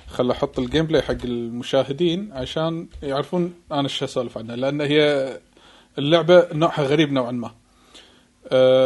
خل 0.07 0.31
أحط 0.31 0.59
ال 0.59 0.85
gameplay 0.85 1.01
حق 1.01 1.17
المشاهدين 1.23 2.29
عشان 2.33 2.87
يعرفون 3.03 3.53
أنا 3.71 3.83
إيش 3.83 4.03
أسولف 4.03 4.37
عنها 4.37 4.55
لأن 4.55 4.81
هي 4.81 5.33
اللعبة 5.97 6.47
نوعها 6.53 6.83
غريب 6.83 7.11
نوعا 7.11 7.31
ما. 7.31 7.51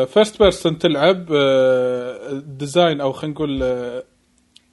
first 0.06 0.40
person 0.40 0.78
تلعب 0.78 1.26
ال 1.32 1.56
design 1.56 3.02
أو 3.02 3.12
خلينا 3.12 3.34
نقول 3.34 3.64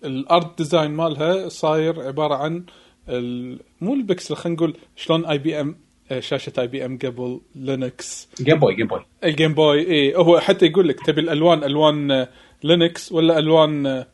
ال 0.04 0.18
art 0.18 0.58
design 0.58 0.90
مالها 0.90 1.48
صاير 1.48 2.02
عبارة 2.02 2.34
عن 2.34 2.64
ال- 3.08 3.60
مو 3.80 3.94
البكسل 3.94 4.34
خلينا 4.36 4.56
نقول 4.56 4.76
شلون 4.96 5.26
اي 5.26 5.38
بي 5.38 5.60
ام 5.60 5.76
شاشة 6.18 6.52
اي 6.58 6.66
بي 6.66 6.84
ام 6.84 6.98
قبل 6.98 7.40
Linux 7.54 8.28
Game 8.42 8.58
Boy 8.58 8.74
Game 8.74 8.86
Boy 8.86 9.04
ال 9.24 9.30
Game 9.30 9.54
Boy 9.54 9.80
اي 9.90 10.16
هو 10.16 10.38
حتى 10.40 10.66
يقول 10.66 10.88
لك 10.88 11.00
تبي 11.06 11.20
الألوان 11.20 11.64
ألوان 11.64 12.10
آه، 12.10 12.28
Linux 12.62 13.12
ولا 13.12 13.38
ألوان 13.38 13.86
آه، 13.86 14.06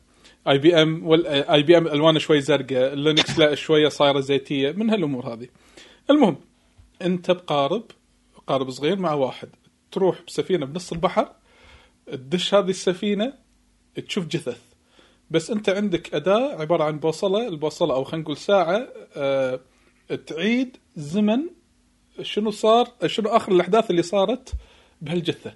اي 0.48 0.58
بي 0.58 0.82
ام 0.82 1.12
اي 1.26 1.62
بي 1.62 1.76
ام 1.78 1.86
ألوانه 1.86 2.18
شوي 2.18 2.40
زرقاء 2.40 2.94
Linux 2.94 3.38
لا 3.38 3.54
شوية 3.54 3.88
صايرة 3.88 4.20
زيتية 4.20 4.70
من 4.72 4.90
هالأمور 4.90 5.32
هذه. 5.34 5.48
المهم 6.10 6.36
أنت 7.02 7.30
بقارب 7.30 7.82
قارب 8.46 8.70
صغير 8.70 8.98
مع 8.98 9.12
واحد 9.12 9.48
تروح 9.92 10.18
بسفينة 10.28 10.66
بنص 10.66 10.92
البحر 10.92 11.28
تدش 12.06 12.54
هذه 12.54 12.70
السفينة 12.70 13.32
تشوف 14.08 14.26
جثث. 14.26 14.60
بس 15.34 15.50
انت 15.50 15.68
عندك 15.68 16.14
اداة 16.14 16.60
عبارة 16.60 16.84
عن 16.84 16.98
بوصلة 16.98 17.48
البوصلة 17.48 17.94
أو 17.94 18.04
خلينا 18.04 18.22
نقول 18.22 18.36
ساعة 18.36 18.88
آه 19.16 19.60
تعيد 20.26 20.76
زمن 20.96 21.40
شنو 22.22 22.50
صار 22.50 22.88
شنو 23.06 23.28
آخر 23.28 23.52
الأحداث 23.52 23.90
اللي 23.90 24.02
صارت 24.02 24.52
بهالجثة. 25.02 25.54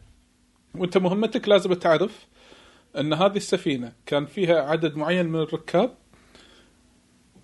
وأنت 0.75 0.99
مهمتك 0.99 1.49
لازم 1.49 1.73
تعرف 1.73 2.27
أن 2.99 3.13
هذه 3.13 3.37
السفينة 3.37 3.93
كان 4.07 4.27
فيها 4.27 4.61
عدد 4.61 4.97
معين 4.97 5.27
من 5.27 5.41
الركاب 5.41 5.95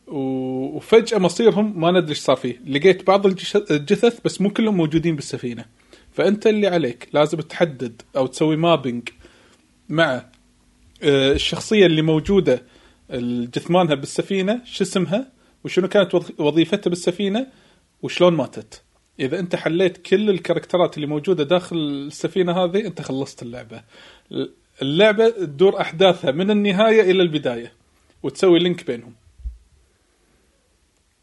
وفجأة 0.06 1.18
مصيرهم 1.18 1.80
ما 1.80 1.90
ندري 1.90 2.10
إيش 2.10 2.18
صار 2.18 2.36
فيه. 2.36 2.60
لقيت 2.66 3.06
بعض 3.06 3.26
الجثث 3.26 4.20
بس 4.24 4.40
مو 4.40 4.50
كلهم 4.50 4.76
موجودين 4.76 5.16
بالسفينة. 5.16 5.64
فأنت 6.12 6.46
اللي 6.46 6.66
عليك 6.66 7.08
لازم 7.12 7.40
تحدد 7.40 8.02
أو 8.16 8.26
تسوي 8.26 8.56
مابينج 8.56 9.08
مع 9.88 10.33
الشخصية 11.04 11.86
اللي 11.86 12.02
موجودة 12.02 12.62
جثمانها 13.54 13.94
بالسفينة 13.94 14.60
شو 14.64 14.84
اسمها؟ 14.84 15.32
وشنو 15.64 15.88
كانت 15.88 16.16
وظ- 16.16 16.40
وظيفتها 16.40 16.90
بالسفينة؟ 16.90 17.46
وشلون 18.02 18.34
ماتت؟ 18.34 18.82
إذا 19.20 19.38
أنت 19.38 19.56
حليت 19.56 19.96
كل 19.96 20.30
الكاركترات 20.30 20.96
اللي 20.96 21.06
موجودة 21.06 21.44
داخل 21.44 21.76
السفينة 21.76 22.52
هذه 22.64 22.86
أنت 22.86 23.00
خلصت 23.02 23.42
اللعبة. 23.42 23.82
اللعبة 24.82 25.28
تدور 25.28 25.80
أحداثها 25.80 26.30
من 26.30 26.50
النهاية 26.50 27.00
إلى 27.10 27.22
البداية 27.22 27.72
وتسوي 28.22 28.58
link 28.58 28.86
بينهم. 28.86 29.14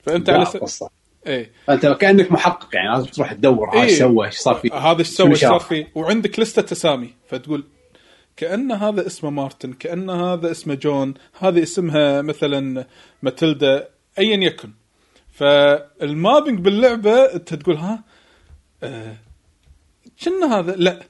فأنت 0.04 0.30
على 0.30 0.46
س... 0.46 0.58
قصة. 0.58 0.90
إيه. 1.28 1.52
أنت 1.70 1.86
كأنك 1.86 2.32
محقق 2.32 2.76
يعني 2.76 2.90
لازم 2.94 3.06
تروح 3.06 3.34
تدور 3.34 3.74
إيه. 3.74 3.82
إيش 3.82 3.98
سوى 4.00 4.26
إيش 4.28 4.36
صار 4.38 4.56
فيه 4.56 4.74
هذا 4.74 5.00
إيش 5.00 5.08
سوى 5.08 5.30
إيش 5.30 5.40
صار. 5.40 5.60
فيه. 5.60 5.92
وعندك 5.96 6.40
لستة 6.40 6.74
أسامي 6.74 7.14
فتقول 7.28 7.64
كأن 8.38 8.72
هذا 8.72 9.08
اسمه 9.08 9.30
مارتن 9.30 9.74
كأن 9.74 10.10
هذا 10.10 10.52
اسمه 10.52 10.74
جون 10.74 11.14
هذه 11.40 11.64
اسمها 11.64 12.22
مثلا 12.22 12.88
ماتيلدا 13.22 13.90
ايا 14.20 14.38
يكن. 14.38 14.72
فال 15.32 15.60
mapping 15.60 16.60
باللعبة 16.60 17.34
أنت 17.34 17.54
تقول 17.54 17.76
ها؟ 17.76 18.04
آه، 18.84 19.18
كنا 20.24 20.60
هذا 20.60 20.76
لا 20.76 21.04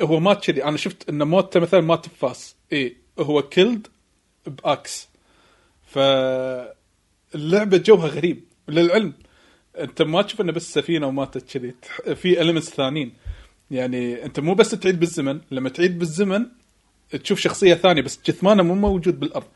هو 0.00 0.20
مات 0.20 0.44
كذي. 0.44 0.64
أنا 0.64 0.76
شفت 0.76 1.08
انه 1.08 1.24
موته 1.24 1.60
مثلا 1.60 1.80
مات 1.80 2.08
بفأس 2.08 2.56
اي 2.72 2.96
هو 3.18 3.42
killed 3.42 3.86
by 4.46 4.67
axe. 4.67 5.08
فاللعبة 5.86 7.76
جوها 7.76 8.08
غريب. 8.08 8.44
للعلم 8.68 9.12
أنت 9.78 10.02
ما 10.02 10.22
تشوف 10.22 10.40
إنه 10.40 10.52
بس 10.52 10.74
سفينة 10.74 11.06
وماتت 11.06 11.50
كذي. 11.52 11.74
في 12.14 12.42
elements 12.42 12.70
ثانيين. 12.70 13.12
يعني 13.70 14.24
أنت 14.24 14.40
مو 14.40 14.54
بس 14.54 14.70
تعيد 14.70 15.00
بالزمن 15.00 15.40
لما 15.50 15.68
تعيد 15.68 15.98
بالزمن 15.98 16.46
تشوف 17.22 17.40
شخصية 17.40 17.74
ثانية 17.74 18.02
بس 18.02 18.20
جثمانه 18.26 18.62
مو 18.62 18.74
موجود 18.74 19.20
بالأرض. 19.20 19.46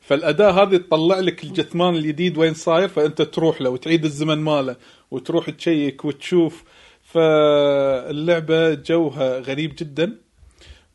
فالأداة 0.00 0.50
هذه 0.50 0.76
تطلع 0.76 1.18
لك 1.18 1.44
الجثمان 1.44 1.94
الجديد 1.94 2.38
وين 2.38 2.54
صاير 2.54 2.88
فأنت 2.88 3.22
تروح 3.22 3.60
له 3.60 3.70
وتعيد 3.70 4.04
الزمن 4.04 4.38
ماله 4.38 4.76
وتروح 5.10 5.50
تشيك 5.50 6.04
وتشوف. 6.04 6.64
فاللعبة 7.02 8.74
جوها 8.74 9.38
غريب 9.38 9.74
جدا 9.78 10.18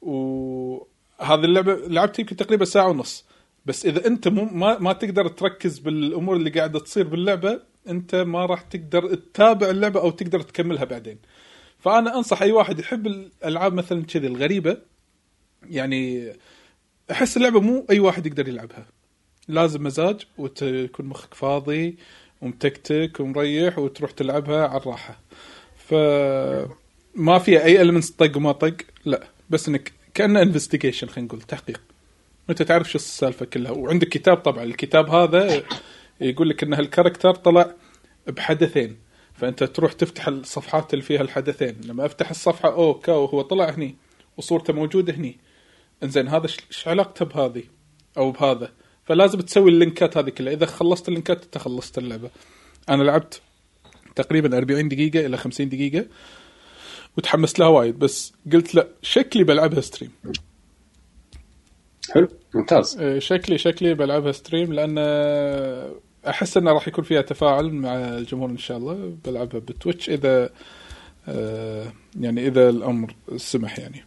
وهذه 0.01 1.45
اللعبة 1.45 1.75
لعبت 1.75 2.19
يمكن 2.19 2.35
تقريبا 2.35 2.65
ساعة 2.65 2.89
ونص. 2.89 3.25
بس 3.65 3.85
إذا 3.85 4.07
أنت 4.07 4.27
مو 4.27 4.45
ما, 4.45 4.79
ما 4.79 4.93
تقدر 4.93 5.27
تركز 5.27 5.79
بالأمور 5.79 6.35
اللي 6.35 6.49
قاعدة 6.49 6.79
تصير 6.79 7.07
باللعبة 7.07 7.59
أنت 7.89 8.15
ما 8.15 8.45
راح 8.45 8.61
تقدر 8.61 9.15
تتابع 9.15 9.69
اللعبة 9.69 10.01
أو 10.01 10.09
تقدر 10.09 10.41
تكملها 10.41 10.83
بعدين. 10.83 11.17
فأنا 11.85 12.17
أنصح 12.17 12.41
أي 12.41 12.51
واحد 12.51 12.79
يحب 12.79 13.07
الألعاب 13.07 13.73
مثلا 13.73 14.03
كذي 14.03 14.27
الغريبة 14.27 14.77
يعني 15.69 16.33
أحس 17.11 17.37
اللعبة 17.37 17.59
مو 17.59 17.85
أي 17.89 17.99
واحد 17.99 18.25
يقدر 18.25 18.47
يلعبها. 18.47 18.85
لازم 19.47 19.83
مزاج 19.83 20.21
وتكون 20.37 21.05
مخك 21.05 21.33
فاضي 21.33 21.97
ومتكتك 22.41 23.19
ومريح 23.19 23.79
وتروح 23.79 24.11
تلعبها 24.11 24.67
على 24.67 24.81
الراحة. 24.81 25.19
ف 25.77 25.93
ما 27.15 27.39
فيها 27.39 27.63
أي 27.63 27.81
elements 27.81 28.09
طق 28.09 28.37
وما 28.37 28.51
طق 28.51 28.75
لا 29.05 29.23
بس 29.49 29.67
إنك 29.67 29.91
كأنه 30.13 30.41
investigation 30.41 31.07
خلينا 31.07 31.27
نقول 31.27 31.41
تحقيق. 31.41 31.81
أنت 32.49 32.61
تعرف 32.61 32.91
شو 32.91 32.97
السالفة 32.97 33.45
كلها. 33.45 33.71
وعندك 33.71 34.07
كتاب 34.09 34.37
طبعا 34.37 34.63
الكتاب 34.63 35.09
هذا 35.09 35.63
يقول 36.21 36.49
لك 36.49 36.63
إن 36.63 36.73
هال 36.73 36.85
character 36.85 37.35
طلع 37.35 37.75
بحدثين. 38.27 39.04
فأنت 39.35 39.63
تروح 39.63 39.93
تفتح 39.93 40.27
الصفحات 40.27 40.93
اللي 40.93 41.05
فيها 41.05 41.21
الحدثين. 41.21 41.81
لما 41.85 42.05
أفتح 42.05 42.29
الصفحة 42.29 42.73
اوه 42.73 42.93
كاو 42.93 43.25
هو 43.25 43.41
طلع 43.41 43.69
هني 43.69 43.95
وصورته 44.37 44.73
موجودة 44.73 45.13
هني. 45.13 45.37
إنزين 46.03 46.27
هذا 46.27 46.47
إيش 46.71 46.87
علاقته 46.87 47.25
بهذه 47.25 47.63
أو 48.17 48.31
بهذا؟ 48.31 48.71
فلازم 49.05 49.39
تسوي 49.39 49.71
اللينكات 49.71 50.17
هذه 50.17 50.29
كلها. 50.29 50.53
إذا 50.53 50.65
خلصت 50.65 51.07
اللينكات 51.07 51.43
أنت 51.43 51.57
خلصت 51.57 51.97
اللعبة. 51.97 52.29
أنا 52.89 53.03
لعبت 53.03 53.41
تقريبا 54.15 54.57
40 54.57 54.89
دقيقة 54.89 55.25
إلى 55.25 55.37
50 55.37 55.69
دقيقة 55.69 56.05
وتحمست 57.17 57.59
لها 57.59 57.67
وايد. 57.67 57.99
بس 57.99 58.33
قلت 58.53 58.75
لا 58.75 58.87
شكلي 59.01 59.43
بلعبها 59.43 59.81
stream. 59.81 60.11
حلو 62.11 62.27
ممتاز. 62.53 62.97
إيه، 62.99 63.19
شكلي 63.19 63.57
شكلي 63.57 63.93
بلعبها 63.93 64.31
stream 64.31 64.73
لأن 64.73 64.95
أحس 66.29 66.57
إنه 66.57 66.71
راح 66.71 66.87
يكون 66.87 67.03
فيها 67.03 67.21
تفاعل 67.21 67.71
مع 67.73 67.95
الجمهور 67.95 68.49
إن 68.49 68.57
شاء 68.57 68.77
الله 68.77 69.13
بلعبها 69.25 69.59
ب 69.59 69.66
Twitch 69.66 70.09
إذا 70.09 70.49
آه، 71.27 71.85
يعني 72.19 72.47
إذا 72.47 72.69
الأمر 72.69 73.15
سمح 73.37 73.79
يعني. 73.79 74.03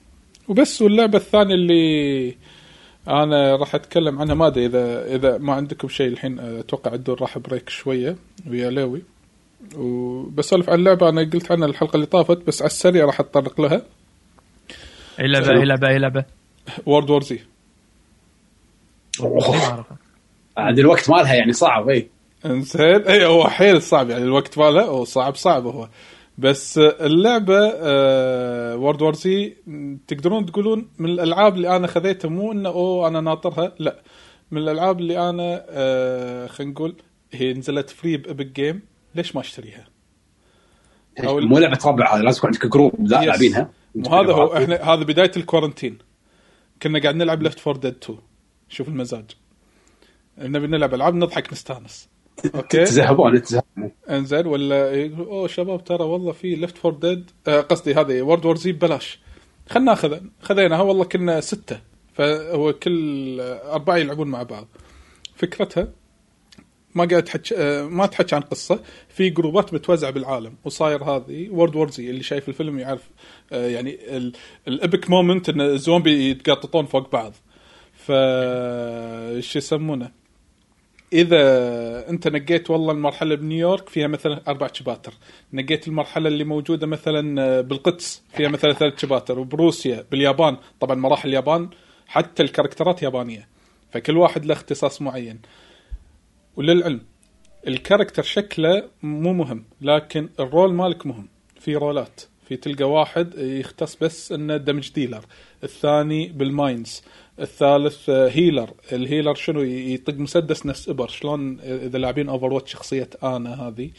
وبس 0.49 0.82
واللعبة 0.82 1.19
الثانية 1.19 1.55
اللي 1.55 2.35
أنا 3.09 3.57
راح 3.57 3.74
أتكلم 3.74 4.19
عنها 4.19 4.35
ما 4.35 4.47
أدري 4.47 4.66
إذا 4.66 5.15
إذا 5.15 5.39
ما 5.39 5.53
عندكم 5.53 5.89
شيء 5.89 6.09
الحين 6.09 6.39
أتوقع 6.39 6.95
الدور 6.95 7.20
راح 7.20 7.39
break 7.39 7.68
شوية 7.69 8.16
ويا 8.47 8.70
لوي 8.70 9.03
وبسولف 9.77 10.70
عن 10.70 10.78
اللعبه 10.78 11.09
أنا 11.09 11.20
قلت 11.20 11.53
عنها 11.53 11.66
الحلقة 11.69 11.95
اللي 11.95 12.07
طافت 12.07 12.47
بس 12.47 12.62
على 12.62 12.66
السريع 12.66 13.05
راح 13.05 13.20
أتطرق 13.20 13.61
لها. 13.61 13.82
أي 15.20 15.27
لعبة. 15.27 15.51
أي 15.51 15.65
لعبة 15.65 15.89
أي 15.89 15.99
لعبة؟ 15.99 16.24
World 16.86 17.10
War 17.10 17.22
Z 17.22 17.40
عاد 20.59 20.78
الوقت 20.78 21.10
مالها 21.10 21.35
يعني 21.35 21.52
صعب 21.52 21.89
اي 21.89 22.10
انزين. 22.47 22.80
اي 22.82 23.26
هو 23.26 23.48
حيل 23.48 23.82
صعب 23.82 24.10
يعني 24.10 24.24
الوقت 24.24 24.59
ماله 24.59 24.82
هو 24.82 25.05
صعب 25.05 25.35
صعب 25.35 25.66
هو. 25.66 25.89
بس 26.39 26.78
اللعبة 26.78 27.60
World 28.76 29.02
War 29.02 29.14
Z 29.14 29.56
تقدرون 30.09 30.47
تقولون 30.47 30.89
من 30.98 31.10
الألعاب 31.10 31.55
اللي 31.56 31.76
أنا 31.76 31.86
خذيتها 31.86 32.28
مو 32.28 32.52
إنه 32.52 32.68
أوه 32.68 33.09
أنا 33.09 33.20
ناطرها 33.20 33.72
لا. 33.78 34.02
من 34.51 34.59
الألعاب 34.62 35.01
اللي 35.01 35.30
أنا 35.30 35.64
آه 35.68 36.47
خلينا 36.47 36.72
نقول 36.72 36.97
هي 37.32 37.52
نزلت 37.52 37.90
free 37.90 38.16
ب 38.16 38.22
Epic 38.22 38.47
Game 38.47 38.82
ليش 39.14 39.35
ما 39.35 39.40
أشتريها؟ 39.40 39.85
أو- 41.20 41.24
مو 41.28 41.59
لعبة 41.59 41.78
ربع 41.86 42.14
هذه 42.16 42.20
لازم 42.22 42.39
يكون 42.39 42.51
عندك 42.55 42.66
group. 42.66 42.93
لاعبينها. 43.09 43.70
وهذا 43.94 44.32
هو 44.32 44.56
إحنا 44.56 44.76
هذا 44.76 45.02
بداية 45.05 45.30
ال 45.36 45.42
quarantine 45.42 45.98
كنا 46.82 47.01
قاعد 47.02 47.14
نلعب 47.14 47.43
Left 47.43 47.59
4 47.59 47.76
Dead 47.76 47.94
2 48.02 48.18
شوف 48.68 48.89
المزاج. 48.89 49.24
نبي 50.39 50.66
نلعب 50.66 50.94
العاب 50.94 51.15
نضحك 51.15 51.52
نستانس 51.52 52.09
okay؟ 52.55 52.85
تزهبون 52.85 53.43
تزهبون 53.43 53.90
إنزين 54.10 54.47
ولا 54.47 54.94
يقول 54.94 55.27
أوه 55.27 55.48
شباب 55.48 55.85
ترى 55.85 56.05
والله 56.05 56.32
في 56.32 56.55
Left 56.55 56.78
4 56.78 56.93
Dead 56.93 57.30
قصدي 57.47 57.94
هذه 57.94 58.23
World 58.22 58.47
War 58.47 58.56
Z 58.56 58.72
ببلاش. 58.73 59.19
خلنا 59.69 59.85
ناخذها 59.85 60.20
خذيناها 60.40 60.81
والله 60.81 61.05
كنا 61.05 61.40
ستة. 61.40 61.81
فهو 62.15 62.73
كل 62.73 63.40
أربعة 63.65 63.97
يلعبون 63.97 64.28
مع 64.28 64.43
بعض. 64.43 64.69
فكرتها 65.35 65.89
ما 66.94 67.05
قاعد 67.05 67.23
تحكي 67.23 67.55
آه، 67.56 67.82
ما 67.85 68.06
تحكي 68.06 68.35
عن 68.35 68.40
قصة. 68.40 68.81
في 69.09 69.31
جروبات 69.31 69.74
متوزعه 69.74 70.10
بالعالم 70.10 70.55
وصاير 70.65 71.05
هذه 71.05 71.48
World 71.51 71.76
War 71.76 71.90
Z 71.90 72.10
اللي 72.10 72.23
شايف 72.23 72.48
الفيلم 72.48 72.78
يعرف 72.78 73.10
آه، 73.52 73.66
يعني 73.66 73.98
ال 74.68 74.77
epic 74.77 75.10
moment 75.10 75.48
إن 75.48 75.60
الزومبي 75.60 76.31
يتقططون 76.31 76.86
فوق 76.86 77.12
بعض. 77.12 77.32
ف 77.93 78.12
شو 79.40 79.59
يسمونه؟ 79.59 80.18
إذا 81.12 82.10
أنت 82.10 82.28
نقيت 82.28 82.70
والله 82.70 82.93
المرحلة 82.93 83.35
بنيويورك 83.35 83.89
فيها 83.89 84.06
مثلا 84.06 84.40
أربع 84.48 84.68
شباتر 84.72 85.12
نقيت 85.52 85.89
المرحلة 85.89 86.28
اللي 86.28 86.44
موجودة 86.44 86.86
مثلا 86.86 87.43
آه، 87.43 87.60
بالقدس 87.60 88.22
فيها 88.32 88.48
مثلا 88.48 88.72
ثلاث 88.72 89.01
شباتر 89.01 89.39
وبروسيا 89.39 90.05
باليابان. 90.10 90.56
طبعا 90.80 90.94
مراحل 90.94 91.28
اليابان 91.28 91.68
حتى 92.06 92.43
الكاركترات 92.43 93.02
يابانية. 93.02 93.48
فكل 93.90 94.16
واحد 94.16 94.44
له 94.44 94.55
اختصاص 94.55 95.02
معين. 95.02 95.40
وللعلم 96.56 97.01
ال 97.66 97.72
character 97.72 98.22
شكله 98.22 98.89
مو 99.02 99.32
مهم 99.32 99.64
لكن 99.80 100.28
ال 100.40 100.47
role 100.47 100.74
مالك 100.74 101.06
مهم. 101.06 101.28
في 101.60 101.76
رولات. 101.76 102.20
في 102.48 102.56
تلقى 102.56 102.90
واحد 102.90 103.35
يختص 103.39 103.97
بس 103.97 104.32
إنه 104.32 104.56
damage 104.56 104.93
dealer 104.93 105.24
الثاني 105.64 106.28
بال 106.28 106.47
mines. 106.47 107.02
الثالث 107.40 108.10
آه، 108.10 108.28
healer 108.28 108.70
ال 108.93 108.98
healer 108.98 109.35
شنو؟ 109.35 109.62
يطق 109.62 110.15
مسدس 110.15 110.66
نفس 110.66 110.89
إبر. 110.89 111.09
شلون 111.09 111.60
إذا 111.60 111.98
لاعبين 111.98 112.28
Overwatch 112.28 112.72
شخصية 112.73 113.10
أنا 113.23 113.69
هذه 113.69 113.90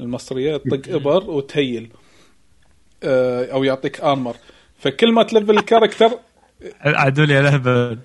المصرية 0.00 0.56
تطق 0.56 0.94
إبر 0.94 1.30
وتهيل 1.30 1.90
آه، 3.02 3.52
أو 3.52 3.64
يعطيك 3.64 4.00
armor 4.00 4.36
فكل 4.78 5.12
ما 5.12 5.22
تلفل 5.22 5.58
ال 5.58 5.63
character 5.63 6.10
عدول 6.84 7.30
يا 7.30 7.42
لهبل 7.42 7.98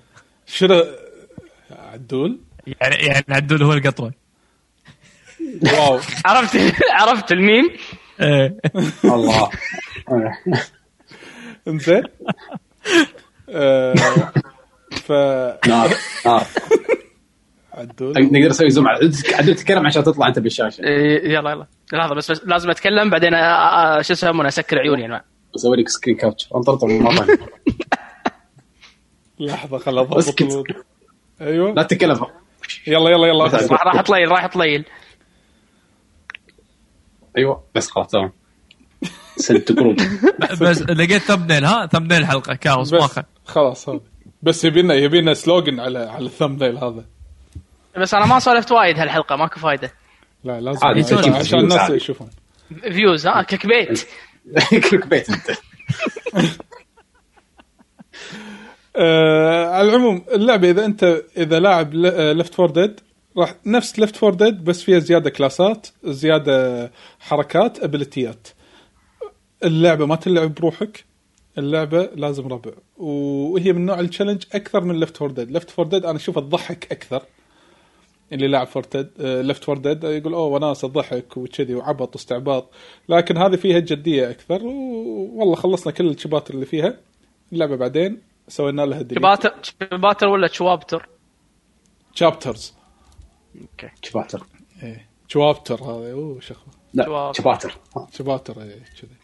شنو؟ 0.46 0.84
عدول؟ 1.70 2.38
يعني 2.66 2.94
يعني 2.94 3.24
عدول 3.28 3.62
هو 3.62 3.72
القطوة. 3.72 4.12
wow. 5.62 6.00
عرفت 6.26 6.74
عرفت 6.90 7.32
الميم؟ 7.32 7.70
إيه. 8.20 8.56
الله. 9.04 9.50
إنزين. 11.68 12.02
آه، 13.48 13.94
ف 14.90 15.12
نار 15.68 15.90
نار 16.26 16.46
عدول. 17.72 18.12
نقدر 18.12 18.48
نسوي 18.48 18.70
zoom 18.70 18.88
على 18.88 19.12
عدل 19.34 19.54
تتكلم 19.54 19.86
عشان 19.86 20.04
تطلع 20.04 20.28
أنت 20.28 20.38
بالشاشة. 20.38 20.82
إيه، 20.82 21.32
يلا 21.32 21.50
يلا. 21.50 21.66
لحظة 21.92 22.14
بس, 22.14 22.30
بس 22.30 22.40
لازم 22.44 22.70
أتكلم 22.70 23.10
بعدين 23.10 23.30
شو 24.02 24.12
يسمونه 24.12 24.48
أسكر 24.48 24.78
عيوني 24.78 25.06
أنا. 25.06 25.24
بسوي 25.54 25.76
لك 25.76 25.88
screen 25.88 26.16
capture 26.16 26.48
مره 26.52 26.76
ثانية 26.76 27.38
لحظة 29.40 29.78
خل 29.78 29.98
اضبط. 29.98 30.42
أيوه. 31.40 31.72
لا 31.74 31.82
تتكلم. 31.82 32.26
يلا 32.86 33.10
يلا 33.10 33.26
يلا. 33.26 33.44
راح 33.70 34.00
تطليل 34.02 34.30
راح 34.30 34.46
تطليل 34.46 34.84
أيوه. 37.38 37.64
بس 37.74 37.90
خلاص 37.90 38.06
تمام. 38.06 38.32
سد 39.36 39.74
crop 39.74 39.96
بس 40.60 40.82
لقيت 40.82 41.22
thumbnail 41.22 41.64
ها؟ 41.64 41.86
thumbnail 41.86 42.20
الحلقة 42.20 42.54
كاوس 42.54 42.92
ماخذ 42.92 43.22
خلاص 43.44 43.88
هذا. 43.88 44.00
بس 44.42 44.64
يبينا 44.64 44.94
يبينا 44.94 45.34
slogan 45.34 45.80
على 45.80 45.98
على 45.98 46.26
ال 46.26 46.31
thumbnail 46.31 46.78
هذا. 46.78 47.04
بس 47.96 48.14
أنا 48.14 48.26
ما 48.26 48.38
سولفت 48.38 48.72
وايد 48.72 48.98
هالحلقة 48.98 49.36
ماكو 49.36 49.60
فايدة. 49.60 49.92
لا 50.44 50.60
لازم. 50.60 50.86
عادي، 50.86 51.00
عشان, 51.00 51.58
الناس. 51.60 51.90
يشوفون. 51.90 52.30
views 52.92 53.26
ها 53.26 53.42
click 53.42 53.66
bait. 53.66 54.06
click 54.90 55.06
bait 55.06 55.30
أنت. 55.30 55.50
آه 58.96 59.66
على 59.66 59.88
العموم 59.88 60.24
اللعبة 60.32 60.70
إذا 60.70 60.84
انت 60.84 61.22
إذا 61.36 61.60
لاعب 61.60 61.94
Left 61.94 62.54
4 62.54 62.70
Dead 62.70 63.00
راح 63.36 63.54
نفس 63.66 63.98
Left 63.98 64.16
4 64.16 64.34
Dead 64.34 64.64
بس 64.64 64.82
فيها 64.82 64.98
زيادة 64.98 65.30
كلاسات 65.30 65.86
زيادة 66.04 66.90
حركات 67.20 67.82
ابيليتيات 67.82 68.48
اللعبة 69.64 70.06
ما 70.06 70.16
تلعب 70.16 70.54
بروحك 70.54 71.04
اللعبة 71.58 72.10
لازم 72.14 72.46
ربع. 72.48 72.72
وهي 72.96 73.72
من 73.72 73.86
نوع 73.86 74.00
ال 74.00 74.04
challenge 74.04 74.44
أكثر 74.54 74.84
من 74.84 75.00
Left 75.00 75.16
4 75.16 75.30
Dead 75.30 75.50
Left 75.50 75.70
4 75.70 75.86
Dead 75.86 76.04
أنا 76.04 76.16
اشوفه 76.16 76.40
تضحك 76.40 76.92
أكثر. 76.92 77.22
اللي 78.32 78.48
لاعب 78.48 78.66
4 78.66 78.84
Dead 78.92 79.10
Left 79.20 79.64
4 79.64 79.78
Dead 79.78 80.04
يقول 80.04 80.34
أوه 80.34 80.46
وناس 80.46 80.84
ضحك 80.84 81.36
وكذي 81.36 81.74
وعبط 81.74 82.16
واستعباط. 82.16 82.70
لكن 83.08 83.36
هذه 83.36 83.56
فيها 83.56 83.78
جدية 83.78 84.30
أكثر 84.30 84.62
والله 84.62 85.54
خلصنا 85.54 85.92
كل 85.92 86.06
الشباتر 86.10 86.54
اللي 86.54 86.66
فيها. 86.66 86.96
اللعبة 87.52 87.76
بعدين 87.76 88.22
سوينا 88.48 88.82
لها 88.82 89.02
delete 89.02 89.24
شباتر 89.24 89.54
شباتر 89.62 90.28
ولا 90.28 90.48
شوابتر؟ 90.48 91.08
chapters 92.14 92.74
okay. 93.60 93.88
شباتر. 94.02 94.46
إيه. 94.82 95.08
شوابتر 95.28 95.82
هذا 95.82 96.12
أوه 96.12 96.40
شخ 96.40 96.64
لا. 96.94 97.32
شباتر. 97.34 97.78
شباتر 98.12 98.62
إيه 98.62 98.84
كذي. 99.00 99.19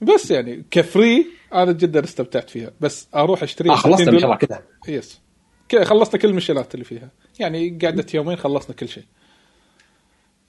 بس 0.00 0.30
يعني 0.30 0.64
ك 0.70 0.81
free 0.81 1.26
أنا 1.54 1.72
جدا 1.72 2.04
استمتعت 2.04 2.50
فيها. 2.50 2.70
بس 2.80 3.08
أروح 3.14 3.42
أشتريها. 3.42 3.72
آه 3.72 3.76
خلصت 3.76 4.02
60 4.02 4.14
ما 4.14 4.20
شاء 4.20 4.30
الله 4.30 4.38
دولار. 4.38 4.62
كذا 4.84 4.96
yes 4.96 5.20
كذا 5.68 5.84
خلصنا 5.84 6.20
كل 6.20 6.28
المشيلات 6.28 6.74
اللي 6.74 6.84
فيها. 6.84 7.10
يعني 7.40 7.78
قعدة 7.82 8.06
يومين 8.14 8.36
خلصنا 8.36 8.76
كل 8.76 8.88
شيء. 8.88 9.04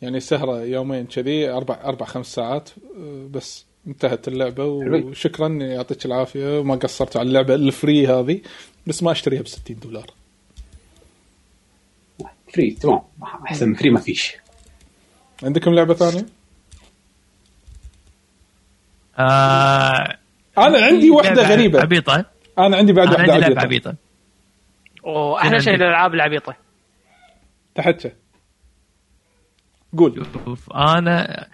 يعني 0.02 0.20
سهرة 0.20 0.64
يومين 0.64 1.06
كذي 1.06 1.50
أربع 1.50 1.80
أربع 1.84 2.06
خمس 2.06 2.34
ساعات. 2.34 2.70
أه، 2.98 3.28
بس 3.32 3.66
انتهت 3.88 4.30
حلوين. 4.30 5.04
وشكرا 5.04 5.48
يعطيك 5.48 6.06
العافية. 6.06 6.60
وما 6.60 6.76
قصرت 6.76 7.18
على 7.18 7.28
اللعبة 7.28 7.56
ال 7.56 7.66
free 7.66 8.07
هذه 8.08 8.42
بس 8.88 9.04
ما 9.04 9.12
أشتريها 9.12 9.42
ب 9.42 9.48
60 9.48 9.80
دولار. 9.80 10.14
free 12.53 12.72
تمام. 12.72 13.02
أحسن 13.24 13.74
free 13.74 13.90
ما 13.90 14.00
فيش. 14.00 14.36
عندكم 15.44 15.74
لعبة 15.74 15.94
ثانية؟ 15.94 16.26
آه 19.18 20.18
أنا 20.57 20.86
عندي 20.86 21.10
واحدة 21.10 21.34
لعبة 21.34 21.53
غريبة. 21.53 21.81
عبيطة. 21.81 22.26
أنا 22.60 22.77
عندي 22.77 22.94
بعد 22.94 23.07
أنا 23.07 23.18
واحدة 23.18 23.34
عندي 23.34 23.45
لعبة 23.45 23.61
عبيطة. 23.61 23.90
عبيطة. 23.90 23.95
واحلى 25.03 25.60
شيء؟ 25.60 25.76
الألعاب 25.76 26.14
العبيطة. 26.14 26.56
تحتها 27.76 28.11
قول. 29.98 30.26
شوف 30.45 30.73
أنا 30.73 31.48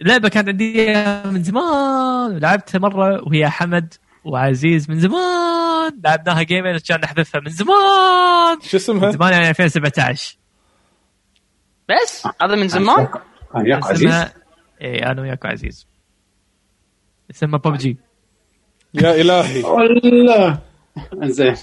لعبة 0.00 0.28
كانت 0.28 0.48
عندي 0.48 0.94
من 1.24 1.42
زمان 1.42 2.38
لعبتها 2.38 2.78
مرة 2.78 3.28
وهي 3.28 3.50
حمد 3.50 3.94
وعزيز 4.24 4.90
من 4.90 5.00
زمان. 5.00 6.00
لعبناها 6.04 6.42
جيمين 6.42 6.78
كان 6.78 7.00
نحذفها 7.00 7.40
من 7.40 7.50
زمان. 7.50 8.60
شو 8.62 8.76
اسمها؟ 8.76 9.06
من 9.06 9.12
زمان 9.12 9.32
يعني 9.32 9.48
2017 9.48 10.36
بس؟ 11.88 12.26
هذا 12.42 12.54
من 12.54 12.68
زمان؟ 12.68 13.08
أنا 13.54 13.62
وياك 13.64 13.86
عزيز. 13.86 14.24
اي 14.82 15.06
أنا 15.06 15.22
وياك 15.22 15.46
عزيز. 15.46 15.89
اسمها 17.30 17.58
ببجي 17.58 17.96
يا 18.94 19.20
إلهي. 19.20 19.62
والله. 19.62 20.58
إنزين. 21.22 21.56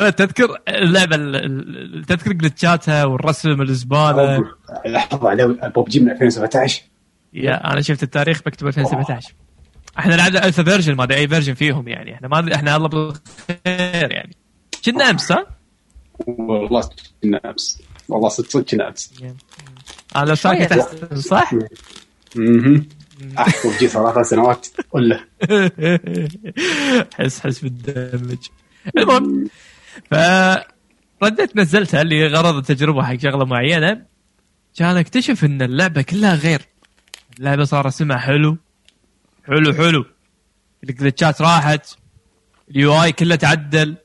أنا 0.00 0.10
تذكر 0.10 0.58
اللعبة 0.68 1.16
ال- 1.16 1.36
ال- 1.36 2.04
تذكر 2.04 2.32
glitchاتها 2.32 3.04
والرسم 3.04 3.62
الزبالة؟ 3.62 4.44
لحظة 4.86 5.28
على 5.28 5.46
بوبجي 5.74 6.00
من 6.00 6.10
2017 6.10 6.82
يا 7.34 7.72
أنا 7.72 7.80
شفت 7.80 8.02
التاريخ 8.02 8.42
مكتوب 8.46 8.68
2017 8.68 9.34
إحنا 9.98 10.14
لعبنا 10.14 10.46
alpha 10.46 10.62
version 10.62 10.94
ما 10.94 11.04
أدري 11.04 11.18
أي 11.18 11.28
version 11.28 11.54
فيهم 11.54 11.88
يعني. 11.88 12.14
إحنا 12.14 12.28
ما 12.28 12.54
إحنا 12.54 12.76
الله 12.76 12.88
بالخير 12.88 14.12
يعني. 14.12 14.36
كنا 14.84 15.10
أمس 15.10 15.32
ها؟ 15.32 15.46
والله 16.26 16.88
كنا 17.22 17.40
أمس. 17.50 17.82
والله 18.08 18.28
صدق 18.28 18.48
صدق 18.48 18.64
كنا 18.64 18.88
أمس. 18.88 19.12
أنا 20.16 20.24
لو 20.24 20.34
ساكت 20.34 20.72
أحسن 20.72 21.20
صح؟ 21.20 21.52
أها 22.38 22.82
احكي 23.38 23.68
بوبجي 23.68 23.88
ثلاث 23.88 24.26
سنوات. 24.28 24.66
ولا 24.92 25.20
حس 27.14 27.40
حس 27.40 27.58
بالدمج. 27.60 28.38
المهم 28.96 29.48
فرديت 30.10 31.56
نزلتها 31.56 32.02
اللي 32.02 32.26
غرض 32.26 32.56
التجربة 32.56 33.02
حق 33.02 33.16
شغلة 33.16 33.44
معينة. 33.44 34.02
كان 34.78 34.96
اكتشف 34.96 35.44
إن 35.44 35.62
اللعبة 35.62 36.02
كلها 36.02 36.34
غير. 36.34 36.62
اللعبة 37.38 37.64
صار 37.64 37.88
اسمها 37.88 38.18
حلو. 38.18 38.56
حلو 39.46 39.72
حلو. 39.74 40.04
الجلتشات 40.84 41.42
راحت. 41.42 41.86
اليو 42.70 43.02
آي 43.02 43.12
كله 43.12 43.34
تعدل. 43.36 43.96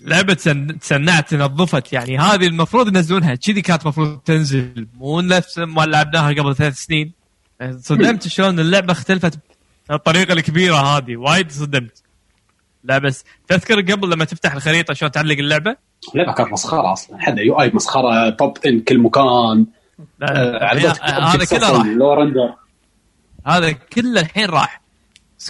لعبة 0.00 0.34
تسن- 0.34 0.78
تسنعت 0.78 1.34
نظفت 1.34 1.92
يعني 1.92 2.18
هذه 2.18 2.46
المفروض 2.46 2.88
ينزلونها. 2.88 3.34
كذي 3.34 3.62
كانت 3.62 3.82
المفروض 3.82 4.18
تنزل. 4.18 4.86
مو 4.94 5.20
نفس 5.20 5.58
ما 5.58 5.82
لعبناها 5.82 6.28
قبل 6.32 6.56
ثلاث 6.56 6.74
سنين. 6.76 7.12
صدمت 7.80 8.28
شلون 8.28 8.60
اللعبة 8.60 8.92
اختلفت 8.92 9.38
الطريقة 9.90 10.32
الكبيرة 10.32 10.76
هذه 10.76 11.16
وايد 11.16 11.52
صدمت. 11.52 12.02
لا 12.84 12.98
بس 12.98 13.24
تذكر 13.48 13.80
قبل 13.80 14.10
لما 14.10 14.24
تفتح 14.24 14.54
الخريطة 14.54 14.94
شلون 14.94 15.10
تعلق 15.10 15.38
اللعبة؟ 15.38 15.76
اللعبة 16.14 16.32
كانت 16.32 16.52
مسخرة 16.52 16.92
أصلا. 16.92 17.18
حد 17.20 17.38
UI 17.38 17.70
مسخرة 17.74 18.30
توب 18.30 18.58
ان 18.66 18.80
كل 18.80 18.98
مكان. 18.98 19.66
لا 20.20 20.62
آه، 20.62 21.34
هذا 21.34 21.44
كله 21.44 21.70
راح. 21.70 21.86
لو 21.86 22.12
render 22.12 22.54
هذا 23.46 23.70
كله 23.72 24.20
الحين 24.20 24.46
راح. 24.46 24.82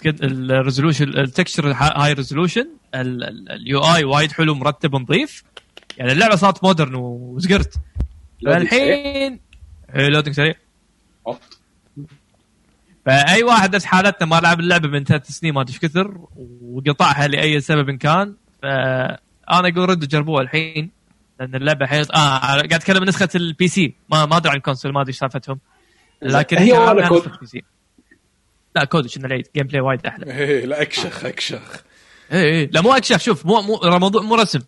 ال 0.07 0.16
resolution 0.16 1.09
ال 1.09 1.16
texture 1.16 1.73
high 1.73 2.12
resolution 2.12 2.69
ال 2.94 3.81
UI 3.81 4.05
وايد 4.05 4.33
حلو 4.33 4.55
مرتب 4.55 4.95
ونظيف. 4.95 5.45
يعني 5.97 6.12
اللعبة 6.12 6.37
صارت 6.37 6.65
modern 6.65 6.94
وزقرت. 6.95 7.74
فالحين 8.47 9.41
إيه، 9.95 10.09
loading 10.09 10.35
سريع. 10.35 10.55
أوف. 11.27 11.39
فأي 13.07 13.43
واحد 13.43 13.74
نفس 13.74 13.85
حالتنا 13.85 14.28
ما 14.28 14.41
لعب 14.41 14.61
اللعبة 14.61 14.89
من 14.89 15.05
ثلاث 15.05 15.28
سنين 15.28 15.55
ما 15.55 15.61
أدري 15.61 15.73
إيش 15.73 15.81
كثر 15.81 16.19
وقطعها 16.62 17.28
لأي 17.28 17.61
سبب 17.61 17.91
كان. 17.91 18.35
فأنا 18.62 19.19
أقول 19.49 19.89
ردوا 19.89 20.09
جربوها 20.09 20.43
الحين 20.43 20.91
لأن 21.41 21.55
اللعبة 21.55 21.85
الحين 21.85 22.01
آه 22.01 22.39
قاعد 22.39 22.73
أتكلم 22.73 23.01
عن 23.01 23.09
نسخة 23.09 23.28
ال 23.35 23.69
PC 23.69 23.94
ما 24.11 24.27
ما 24.27 24.37
أدري 24.37 24.51
عن 24.51 24.57
ال 24.57 24.61
console 24.61 24.93
ما 24.93 25.01
أدري 25.01 25.09
إيش 25.09 25.19
سالفتهم. 25.19 25.59
لكن 26.23 26.57
هي 26.57 26.73
ولا 26.73 27.09
كود؟ 27.09 27.23
لا 28.77 28.85
كود 28.85 29.07
شنو 29.07 29.27
العيد؟ 29.27 29.49
gameplay 29.57 29.81
وايد 29.81 30.07
أحلى. 30.07 30.33
إيه 30.33 30.66
لا 30.66 30.83
أكشخ 30.83 31.24
أكشخ. 31.24 31.85
اي 32.33 32.61
اي 32.61 32.66
لا 32.73 32.81
مو 32.81 32.93
اكشف 32.93 33.23
شوف 33.23 33.47
مو 33.47 33.61
مو 33.61 33.81
موضوع 33.99 34.23
مو 34.23 34.35
رسم. 34.35 34.61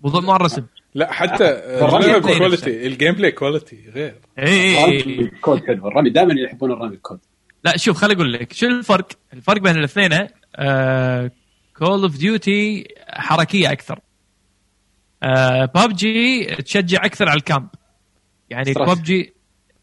موضوع 0.00 0.20
مو 0.20 0.36
الرسم 0.36 0.66
لا 0.94 1.12
حتى 1.12 1.44
الرمي 1.44 2.04
اللعبة 2.04 2.20
play 2.20 2.38
quality 2.38 2.86
ال 2.86 3.14
gameplay 3.14 3.32
quality 3.32 3.90
غير 3.94 4.14
اي 4.38 4.44
اي 4.46 4.84
اي 4.84 5.00
الكود 5.00 5.66
حلو. 5.66 5.88
الرمي 5.88 6.10
دائما 6.10 6.34
يحبون 6.40 6.72
الرمي 6.72 6.94
الكود 6.94 7.20
لا 7.64 7.76
شوف 7.76 7.96
خليني 7.96 8.14
أقول 8.14 8.32
لك 8.32 8.52
شو 8.52 8.66
الفرق؟ 8.66 9.08
الفرق 9.32 9.60
بين 9.60 9.76
الاثنين 9.76 10.28
كول 11.76 12.02
اوف 12.02 12.16
ديوتي 12.16 12.88
حركية 13.08 13.72
أكثر. 13.72 14.00
ببجي 15.74 16.44
تشجع 16.44 17.04
أكثر 17.04 17.28
على 17.28 17.36
ال 17.36 17.41
camp. 17.41 17.68
يعني. 18.50 18.72
ببجي 18.72 19.34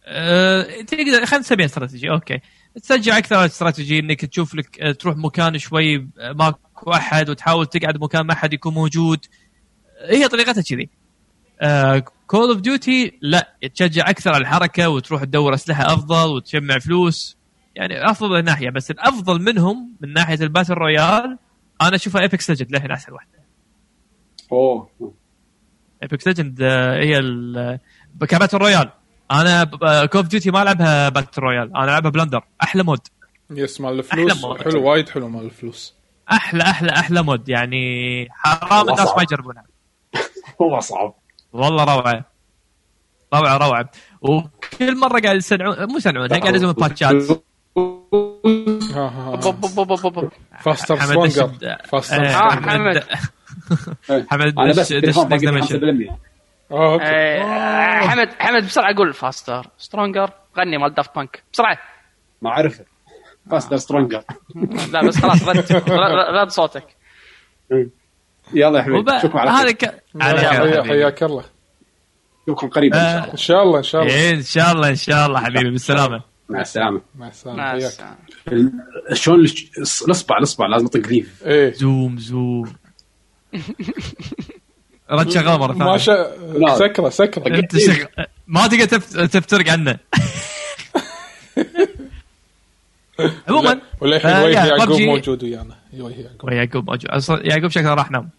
آه 0.05 0.61
تقدر 0.81 1.25
خلينا 1.25 1.37
نسميها 1.37 1.65
استراتيجي 1.65 2.09
أوكي. 2.09 2.39
تشجع 2.83 3.17
أكثر 3.17 3.35
على 3.35 3.45
الاستراتيجي 3.45 3.99
إنك 3.99 4.25
تشوف 4.25 4.55
لك 4.55 4.81
آه، 4.81 4.91
تروح 4.91 5.17
مكان 5.17 5.57
شوي 5.57 5.95
آه، 6.19 6.33
ماكو 6.33 6.91
أحد 6.93 7.29
وتحاول 7.29 7.65
تقعد 7.65 7.97
مكان 7.97 8.21
ما 8.21 8.33
حد 8.35 8.53
يكون 8.53 8.73
موجود. 8.73 9.25
هي 10.09 10.27
طريقتها 10.27 10.61
كذي. 10.61 10.89
كول 12.27 12.49
اوف 12.49 12.61
ديوتي 12.61 13.17
لا 13.21 13.57
تشجع 13.75 14.09
أكثر 14.09 14.33
على 14.33 14.41
الحركة 14.41 14.89
وتروح 14.89 15.23
تدور 15.23 15.53
أسلحة 15.53 15.93
أفضل 15.93 16.29
وتجمع 16.29 16.79
فلوس. 16.79 17.36
يعني 17.77 18.09
أفضل 18.11 18.43
ناحية 18.43 18.69
بس 18.69 18.91
الأفضل 18.91 19.41
منهم 19.41 19.95
من 20.01 20.13
ناحية 20.13 20.35
ال 20.41 20.46
battle 20.46 20.73
royale 20.73 21.37
أنا 21.81 21.95
أشوفها 21.95 22.21
Apex 22.21 22.49
Legends 22.49 22.71
للحين 22.71 22.91
احسن 22.91 23.13
واحدة. 23.13 23.39
أوه. 24.51 24.89
Apex 26.03 26.27
Legends 26.27 26.61
هي 26.63 27.17
ال- 27.17 27.79
ك 28.27 28.31
battle 28.31 28.57
royale. 28.57 28.89
أنا 29.31 29.63
كول 30.05 30.21
اوف 30.21 30.27
ديوتي 30.27 30.51
ما 30.51 30.61
العبها 30.61 31.09
battle 31.09 31.41
royale 31.41 31.75
أنا 31.77 31.83
العبها 31.83 32.11
plunder 32.11 32.43
أحلى 32.63 32.83
mode. 32.83 32.99
yes 33.51 33.81
مال 33.81 33.99
الفلوس. 33.99 34.45
حلو 34.45 34.89
وايد 34.89 35.09
حلو 35.09 35.29
مال 35.29 35.45
الفلوس. 35.45 35.95
أحلى 36.31 36.63
أحلى 36.63 36.91
أحلى 36.91 37.21
mode. 37.21 37.49
يعني 37.49 38.27
حرام 38.31 38.77
والله 38.87 38.93
الناس. 38.93 39.15
ما 39.17 39.23
يجربونها. 39.23 39.63
هو 40.61 40.79
صعب. 40.79 41.13
والله 41.53 41.83
روعة. 41.83 42.25
روعة 43.33 43.57
روعة. 43.57 43.91
وكل 44.21 44.99
مرة 44.99 45.19
قاعد 45.19 45.35
يصنعون 45.35 45.85
مو 45.91 45.97
يصنعونها 45.97 46.37
قاعد 46.39 46.53
ينزلون 46.53 46.73
patchات 46.73 47.23
faster 50.63 50.97
حمد 50.97 51.27
stronger 51.27 51.45
دش- 51.45 51.89
faster 51.89 52.15
آه، 52.25 52.27
آه، 52.27 52.49
stronger 52.49 53.01
حمد. 54.09 54.27
حمد 54.29 54.59
أنا 54.59 54.69
بس. 54.71 54.93
5% 54.93 56.11
آه 56.71 56.93
أوكي. 56.93 57.05
آه، 57.05 58.07
حمد 58.07 58.29
حمد 58.39 58.63
بسرعة 58.65 58.95
قول 58.95 59.13
faster 59.13 59.67
stronger 59.77 60.29
غني 60.57 60.77
مال 60.77 60.93
Daft 60.93 61.15
Punk 61.15 61.43
بسرعة. 61.53 61.77
ما 62.41 62.49
أعرفه. 62.49 62.85
فاستر 63.51 63.77
سترونجر 63.77 64.23
لا 64.93 65.07
بس 65.07 65.17
خلاص 65.21 65.47
رد. 65.47 65.65
رد- 66.35 66.49
صوتك. 66.49 66.83
يلا 68.53 68.77
يا 68.79 68.83
حبيبي 68.83 69.11
نشوفكم 69.11 69.37
على 69.37 69.49
هذا 69.49 69.65
خير. 69.65 69.91
حبيبي. 70.61 70.83
حياك 70.89 71.23
الله. 71.23 71.43
نشوفكم 72.47 72.67
قريبا 72.69 73.31
إن 73.31 73.37
شاء 73.37 73.57
آه. 73.57 73.63
الله. 73.63 73.77
إن 73.77 73.83
شاء 73.83 74.01
الله 74.01 74.01
إن 74.01 74.01
شاء 74.01 74.01
الله. 74.01 74.13
إيه، 74.13 74.33
إن 74.33 74.41
شاء 74.41 74.71
الله 74.71 74.89
إن 74.89 74.95
شاء 74.95 75.27
الله 75.27 75.39
حبيبي. 75.39 75.69
بالسلامة. 75.69 76.21
مع 76.49 76.61
السلامة. 76.61 77.01
مع 77.15 77.27
السلامة. 77.27 77.57
مع 77.57 77.71
حياك. 77.71 77.83
السلامة. 77.83 78.17
شلون 79.13 79.45
الاصبع 80.05 80.37
الاصبع 80.37 80.67
لازم 80.67 80.85
اطق 80.85 81.07
ليف. 81.07 81.43
إيه. 81.45 81.73
زوم 81.73 82.17
زوم. 82.19 82.73
رد 85.11 85.29
شغال 85.29 85.59
مرة 85.59 85.73
ما 85.73 85.85
ثانية. 85.85 85.97
شاء 85.97 86.39
لا. 86.59 86.75
سكرة 86.75 87.09
سكرة. 87.09 87.55
أنت 87.59 87.77
شغ... 87.77 88.03
ما 88.47 88.67
تقدر 88.67 88.85
تفت... 88.85 89.19
تفترق 89.19 89.69
عنه. 89.69 89.97
عموما. 93.49 93.81
وللحين 94.01 94.31
آه، 94.31 94.43
وجه 94.45 94.65
يعقوب 94.65 95.01
موجود 95.01 95.43
ويانا. 95.43 95.75
وجه 95.93 96.21
يعقوب. 96.21 96.49
ويعقوب 96.51 96.89
موجود. 96.89 97.09
أصلاً 97.09 97.47
يعقوب 97.47 97.71
شكله 97.71 97.93
راح 97.93 98.11
نام. 98.11 98.29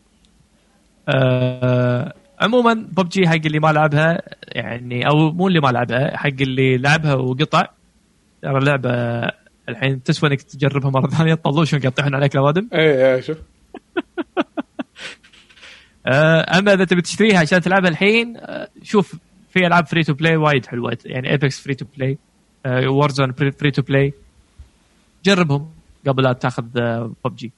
آه... 1.08 2.14
عموما 2.40 2.74
ببجي 2.74 3.28
حق 3.28 3.34
اللي 3.34 3.58
ما 3.58 3.72
لعبها 3.72 4.22
يعني 4.48 5.08
أو 5.08 5.32
مو 5.32 5.48
اللي 5.48 5.60
ما 5.60 5.68
لعبها 5.68 6.16
حق 6.16 6.26
اللي 6.40 6.76
لعبها 6.78 7.14
وقطع 7.14 7.66
ترى 8.42 8.58
اللعبة 8.58 8.90
الحين 9.68 10.02
تسوى 10.02 10.30
إنك 10.30 10.42
تجربها 10.42 10.90
مرة 10.90 11.10
ثانية 11.18 11.34
تطلعوا 11.34 11.64
شلون 11.64 11.82
يقطعون 11.82 12.14
عليك 12.14 12.34
الاوادم 12.34 12.68
إيه 12.72 13.14
إيه 13.14 13.20
شوف. 13.20 13.38
آه، 16.06 16.58
أما 16.58 16.72
إذا 16.74 16.84
تبي 16.84 17.02
تشتريها 17.02 17.38
عشان 17.38 17.60
تلعبها 17.60 17.90
الحين 17.90 18.36
آه، 18.36 18.68
شوف 18.82 19.16
في 19.50 19.66
ألعاب 19.66 19.86
free 19.86 20.02
to 20.02 20.14
play 20.14 20.36
وايد 20.36 20.66
حلوة. 20.66 20.96
يعني 21.04 21.30
Apex 21.30 21.60
free 21.60 21.74
to 21.74 21.86
play 21.96 22.18
و 22.66 22.74
Warzone 22.74 23.32
free 23.32 23.70
to 23.70 23.82
play 23.82 24.12
جربهم 25.24 25.70
قبل 26.06 26.22
لا 26.22 26.32
تاخذ 26.32 26.62
ببجي 27.24 27.52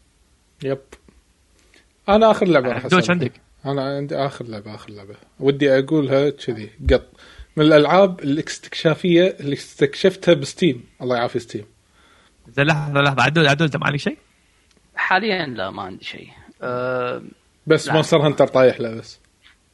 yep. 0.65 0.79
أنا 2.09 2.31
آخر 2.31 2.47
لعبة 2.49 2.69
راح. 2.69 2.87
عندك؟ 3.11 3.33
أنا 3.67 3.83
عندي 3.97 4.17
آخر 4.17 4.45
لعبة 4.45 4.75
آخر 4.75 4.91
لعبة. 4.91 5.15
ودي 5.41 5.79
أقولها 5.79 6.31
كذي 6.31 6.71
قط. 6.91 7.07
من 7.57 7.65
الألعاب 7.65 8.21
الاستكشافية 8.21 9.37
اللي 9.41 9.53
استكشفتها 9.53 10.35
ب 10.35 10.42
Steam. 10.42 10.85
الله 11.03 11.17
يعافي 11.17 11.39
Steam. 11.39 11.67
زين 12.49 12.67
لحظه 12.67 13.01
لحظه 13.01 13.23
عدول 13.23 13.49
عدول 13.49 13.67
إنت 13.67 13.77
ما 13.77 13.87
عندك 13.87 13.99
شيء؟ 13.99 14.19
حاليا 14.97 15.47
لا 15.47 15.71
ما 15.71 15.83
عندي 15.83 16.05
شيء. 16.05 16.29
أه 16.63 17.23
بس. 17.67 17.89
Monster 17.89 18.27
Hunter 18.27 18.47
طايح 18.47 18.81
له 18.81 18.95
بس. 18.95 19.21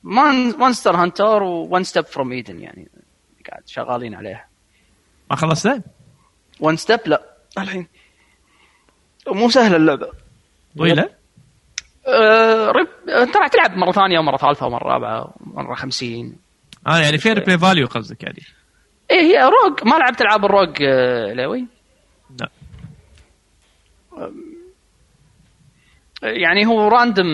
Monster 0.02 0.96
Hunter 0.96 1.42
One 1.42 1.84
Step 1.84 2.04
From 2.04 2.32
Eden 2.32 2.60
يعني 2.60 2.88
قاعد 3.50 3.68
شغالين 3.68 4.14
عليها 4.14 4.48
ما 5.30 5.36
خلصت؟ 5.36 5.82
One 6.60 6.76
Step 6.76 7.00
لا. 7.06 7.22
الحين. 7.58 7.86
مو 9.28 9.50
سهله 9.50 9.76
اللعبة. 9.76 10.12
طويلة؟ 10.78 11.10
أه 12.06 12.70
رب... 12.70 12.88
انت 13.08 13.36
راح 13.36 13.48
تلعب 13.48 13.76
مرة 13.76 13.92
ثانية 13.92 14.18
ومرة 14.18 14.36
ثالثة 14.36 14.66
ومرة 14.66 14.84
رابعة 14.84 15.34
ومرة 15.40 15.74
خمسين. 15.74 16.45
آه 16.86 16.98
يعني 16.98 17.18
replay 17.18 17.58
value 17.58 17.86
قصدك 17.86 18.22
يعني. 18.22 18.42
إيه 19.10 19.20
هي 19.20 19.42
rogue. 19.42 19.84
ما 19.84 19.96
لعبت 19.96 20.20
ألعاب 20.20 20.44
ال 20.44 20.51
rogue 20.51 20.82
آه، 20.82 21.32
like؟ 21.32 21.66
لا. 22.40 22.50
يعني 26.22 26.66
هو 26.66 26.88
random 26.88 27.26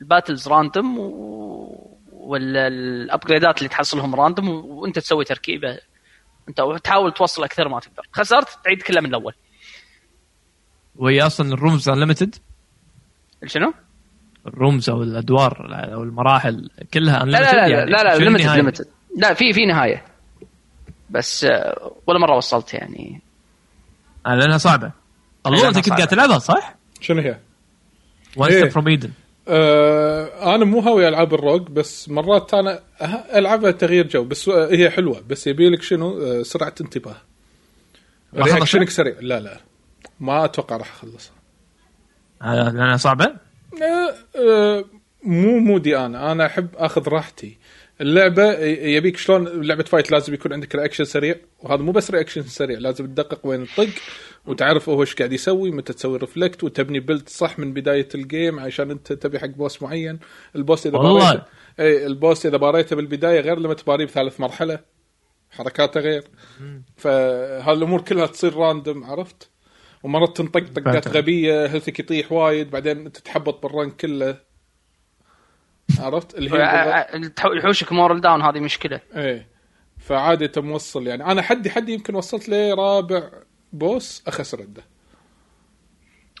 ال 0.00 0.06
battles 0.06 0.48
random 0.48 0.98
و... 0.98 1.98
ولا 2.12 2.66
ال 2.66 2.76
upgradeات 2.76 3.58
اللي 3.58 3.68
تحصلهم 3.68 4.14
random. 4.14 4.48
وأنت 4.48 4.98
تسوي 4.98 5.24
تركيبة. 5.24 5.78
أنت 6.48 6.60
تحاول 6.84 7.12
توصل 7.12 7.44
أكثر 7.44 7.68
ما 7.68 7.80
تقدر. 7.80 8.08
خسرت 8.12 8.48
تعيد 8.64 8.82
كله 8.82 9.00
من 9.00 9.06
الأول. 9.06 9.34
وهي 10.96 11.22
أصلا 11.22 11.52
ال 11.52 11.58
rooms 11.58 11.88
unlimited 11.88 12.34
شنو؟ 13.46 13.74
ال 14.46 14.53
rooms 14.53 14.90
أو 14.90 15.02
الأدوار 15.02 15.66
أو 15.94 16.02
المراحل 16.02 16.70
كلها 16.94 17.24
لا 17.24 17.38
unlimited 17.38 17.42
لا 17.42 17.52
لا 17.52 17.66
يعني 17.66 17.90
لا 17.90 18.02
لا 18.02 18.16
limited؟ 18.18 18.46
limited 18.56 18.86
لا 19.16 19.34
في 19.34 19.52
في 19.52 19.66
نهاية 19.66 20.04
بس 21.10 21.44
آه، 21.44 21.92
ولا 22.06 22.18
مرة 22.18 22.36
وصلت 22.36 22.74
يعني 22.74 23.20
آه 24.26 24.34
لأنها 24.34 24.58
صعبة 24.58 24.92
الله 25.46 25.56
لأنها 25.58 25.68
أنت 25.78 25.84
كنت. 25.88 25.94
قاعد 25.94 26.08
تلعبها 26.08 26.38
صح؟ 26.38 26.74
شنو 27.00 27.20
هي؟ 27.22 27.38
One. 28.36 28.50
Step 28.50 28.68
From 28.68 28.88
Eden 28.88 29.10
آه 29.48 30.54
أنا 30.54 30.64
مو 30.64 30.80
هاوي 30.80 31.08
ألعاب 31.08 31.34
ال 31.34 31.40
rogue 31.40 31.68
بس 31.68 32.08
مرات 32.08 32.54
أنا 32.54 32.80
أه- 33.00 33.34
ألعبها 33.36 33.70
تغيير 33.70 34.06
جو 34.08 34.24
بس 34.24 34.48
هي 34.48 34.90
حلوة 34.90 35.22
بس 35.28 35.46
يبي 35.46 35.68
لك 35.70 35.82
شنو 35.82 36.42
سرعة 36.42 36.74
انتباه؟ 36.80 37.16
reactionك 38.36 38.90
سريع 38.90 39.14
لا 39.20 39.40
لا 39.40 39.60
ما 40.20 40.44
أتوقع 40.44 40.76
راح 40.76 40.90
أخلصها 40.92 41.32
لأنها 42.42 42.96
صعبة؟ 42.96 43.36
آه، 43.82 44.84
مو 45.22 45.58
مودي 45.58 45.96
أنا. 45.96 46.32
أنا 46.32 46.46
أحب 46.46 46.68
أخذ 46.76 47.08
راحتي. 47.08 47.58
اللعبة 48.00 48.58
يبيك 48.64 49.16
شلون 49.16 49.62
لعبة 49.62 49.82
fight 49.82 50.10
لازم 50.10 50.34
يكون 50.34 50.52
عندك 50.52 50.74
reaction 50.74 51.04
سريع. 51.04 51.36
وهذا 51.60 51.82
مو 51.82 51.92
بس 51.92 52.10
reaction 52.10 52.42
سريع 52.42 52.78
لازم 52.78 53.06
تدقق 53.06 53.46
وين 53.46 53.62
الطق 53.62 53.88
وتعرف 54.46 54.88
هو 54.88 55.00
إيش 55.00 55.14
قاعد 55.14 55.32
يسوي 55.32 55.70
متى 55.70 55.92
تسوي 55.92 56.18
reflect 56.18 56.64
وتبني 56.64 57.00
build 57.00 57.28
صح 57.28 57.58
من 57.58 57.72
بداية 57.72 58.08
ال 58.14 58.23
game 58.23 58.60
عشان 58.60 58.90
أنت 58.90 59.12
تبني 59.12 59.38
حق 59.38 59.46
boss 59.46 59.82
معين. 59.82 60.18
ال 60.56 60.62
boss 60.62 60.86
إذا. 60.86 60.98
باريته 60.98 61.42
إي 61.80 62.06
ال 62.06 62.14
boss 62.14 62.46
إذا 62.46 62.56
باريته 62.56 62.96
بالبداية 62.96 63.40
غير 63.40 63.58
لما 63.58 63.74
تباريه 63.74 64.04
بثالث 64.04 64.40
مرحلة 64.40 64.78
حركاته 65.50 66.00
غير. 66.00 66.24
فهالأمور 66.96 68.00
كلها 68.00 68.26
تصير 68.26 68.54
random 68.56 69.04
عرفت؟ 69.04 69.50
ومرات 70.04 70.36
تنطق 70.36 70.64
طقات. 70.76 71.08
غبية 71.08 71.66
health 71.66 71.95
ك 71.95 72.00
يطيح 72.00 72.32
وايد 72.32 72.70
بعدين 72.70 73.12
تتحبط 73.12 73.62
بال 73.62 73.73
run 73.73 73.90
ك 73.90 73.96
كله. 73.96 74.40
عرفت؟ 76.00 76.34
اللي 76.34 76.50
هي 76.50 77.06
يحوشك 77.56 77.92
morale 77.92 78.20
down 78.20 78.42
هذه 78.42 78.60
مشكلة. 78.60 79.00
إيه. 79.16 79.48
فعادي 79.98 80.44
انت 80.44 80.58
موصل 80.58 81.06
يعني. 81.06 81.24
أنا 81.24 81.42
حدي 81.42 81.70
حدي 81.70 81.92
يمكن 81.92 82.14
وصلت 82.14 82.48
لرابع 82.48 83.30
boss 83.72 84.22
أخس 84.26 84.54
ردة. 84.54 84.82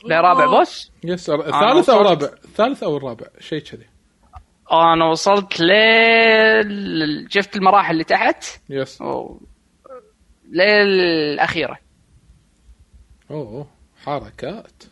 لا 0.04 0.20
رابع 0.20 0.58
boss؟ 0.58 0.92
yes 1.04 1.30
الثالث 1.30 1.90
أو 1.90 2.02
رابع. 2.02 2.26
الثالث 2.44 2.82
أو 2.82 2.96
الرابع 2.96 3.26
شيء 3.40 3.60
كذي. 3.60 3.86
أنا 4.72 5.04
وصلت 5.04 5.60
ل 5.60 5.72
شفت 7.28 7.56
المراحل 7.56 7.92
اللي 7.92 8.04
تحت؟ 8.04 8.44
yes. 8.70 9.02
للاخيره 10.50 11.83
أوه 13.30 13.66
حركات. 14.04 14.82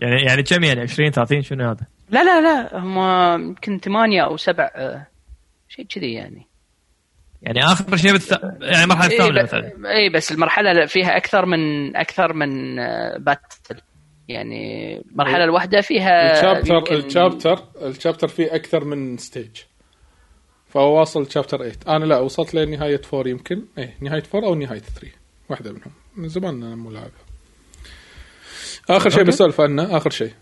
يعني 0.00 0.22
يعني 0.26 0.42
كم 0.42 0.62
يعني؟ 0.64 0.80
20 0.80 1.10
30 1.10 1.42
شنو 1.42 1.68
هذا؟ 1.68 1.86
لا 2.10 2.24
لا 2.24 2.40
لا 2.40 2.78
هم 2.78 2.98
يمكن 3.48 3.78
ثمانية 3.78 4.22
أو 4.24 4.36
سبع 4.36 4.70
آه، 4.74 5.06
شيء 5.68 5.86
كذي 5.86 6.12
يعني. 6.12 6.46
يعني 7.42 7.64
آخر 7.64 7.96
شيء 7.96 8.12
بالث... 8.12 8.32
يعني 8.60 8.84
المرحله 8.84 9.10
اي 9.10 9.14
الثامنه 9.16 9.40
ب... 9.40 9.44
مثلا. 9.44 9.72
اي 9.96 10.08
بس 10.10 10.32
المرحلة 10.32 10.86
فيها 10.86 11.16
أكثر 11.16 11.46
من 11.46 11.96
أكثر 11.96 12.32
من 12.32 12.78
آه، 12.78 13.18
battle 13.18 13.80
يعني 14.28 14.96
المرحلة 15.00 15.44
الواحدة 15.44 15.80
فيها 15.80 16.32
ال 16.32 16.37
chapter 16.37 16.74
يمكن- 16.74 16.94
ال 17.06 17.13
chapter 17.13 17.64
ال 17.82 17.88
chapter 17.88 18.28
فيه 18.28 18.54
أكثر 18.54 18.84
من 18.84 19.16
stage 19.16 19.56
فهو 20.66 20.98
واصل 20.98 21.30
chapter 21.30 21.58
8 21.58 21.74
أنا 21.96 22.04
لا 22.04 22.18
وصلت 22.18 22.54
لنهاية 22.54 23.00
4 23.14 23.28
يمكن. 23.30 23.64
إيه 23.78 23.94
نهاية 24.00 24.22
4 24.34 24.48
أو 24.48 24.54
نهاية 24.54 24.78
3 24.78 25.08
واحدة 25.50 25.72
منهم. 25.72 25.92
من 26.16 26.28
زمان 26.28 26.62
أنا 26.62 26.76
مو 26.76 26.90
لاعبها. 26.90 27.10
آخر 28.90 29.10
شيء. 29.10 29.22
بسولف 29.22 29.60
عنه 29.60 29.96
آخر 29.96 30.10
شيء. 30.10 30.32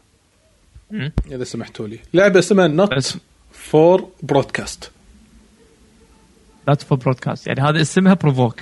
إذا 1.30 1.44
سمحتوا 1.44 1.88
لي. 1.88 1.98
لعبة 2.14 2.38
اسمها 2.38 2.66
Not 2.66 3.18
For 3.52 4.08
Broadcast 4.22 4.90
Not 6.66 6.82
For 6.82 6.98
Broadcast 6.98 7.46
يعني 7.46 7.60
هذا 7.60 7.80
اسمها 7.80 8.14
بروفوك 8.14 8.60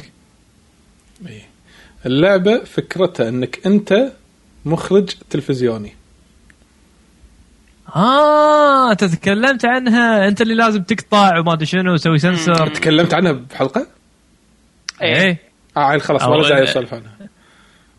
إيه. 1.27 1.43
اللعبة 2.07 2.65
فكرتها 2.65 3.29
إنك 3.29 3.67
أنت 3.67 4.13
مخرج 4.65 5.15
تلفزيوني. 5.31 5.95
آه 7.97 8.93
أنت 8.93 9.05
تكلمت 9.05 9.65
عنها. 9.65 10.29
أنت 10.29 10.41
اللي 10.41 10.55
لازم 10.55 10.83
تقطع 10.83 11.39
وما 11.39 11.53
أدري 11.53 11.67
شنو 11.67 11.93
وتسوي 11.93 12.19
سنسر 12.19 12.69
تكلمت 12.69 13.15
عنها 13.15 13.33
بحلقة؟ 13.33 13.87
إيه. 15.03 15.17
إيه. 15.17 15.39
آه 15.77 15.99
خلاص 15.99 16.23
ولا 16.23 16.49
جاي 16.49 16.65
اسولف 16.65 16.95
عنها. 16.95 17.17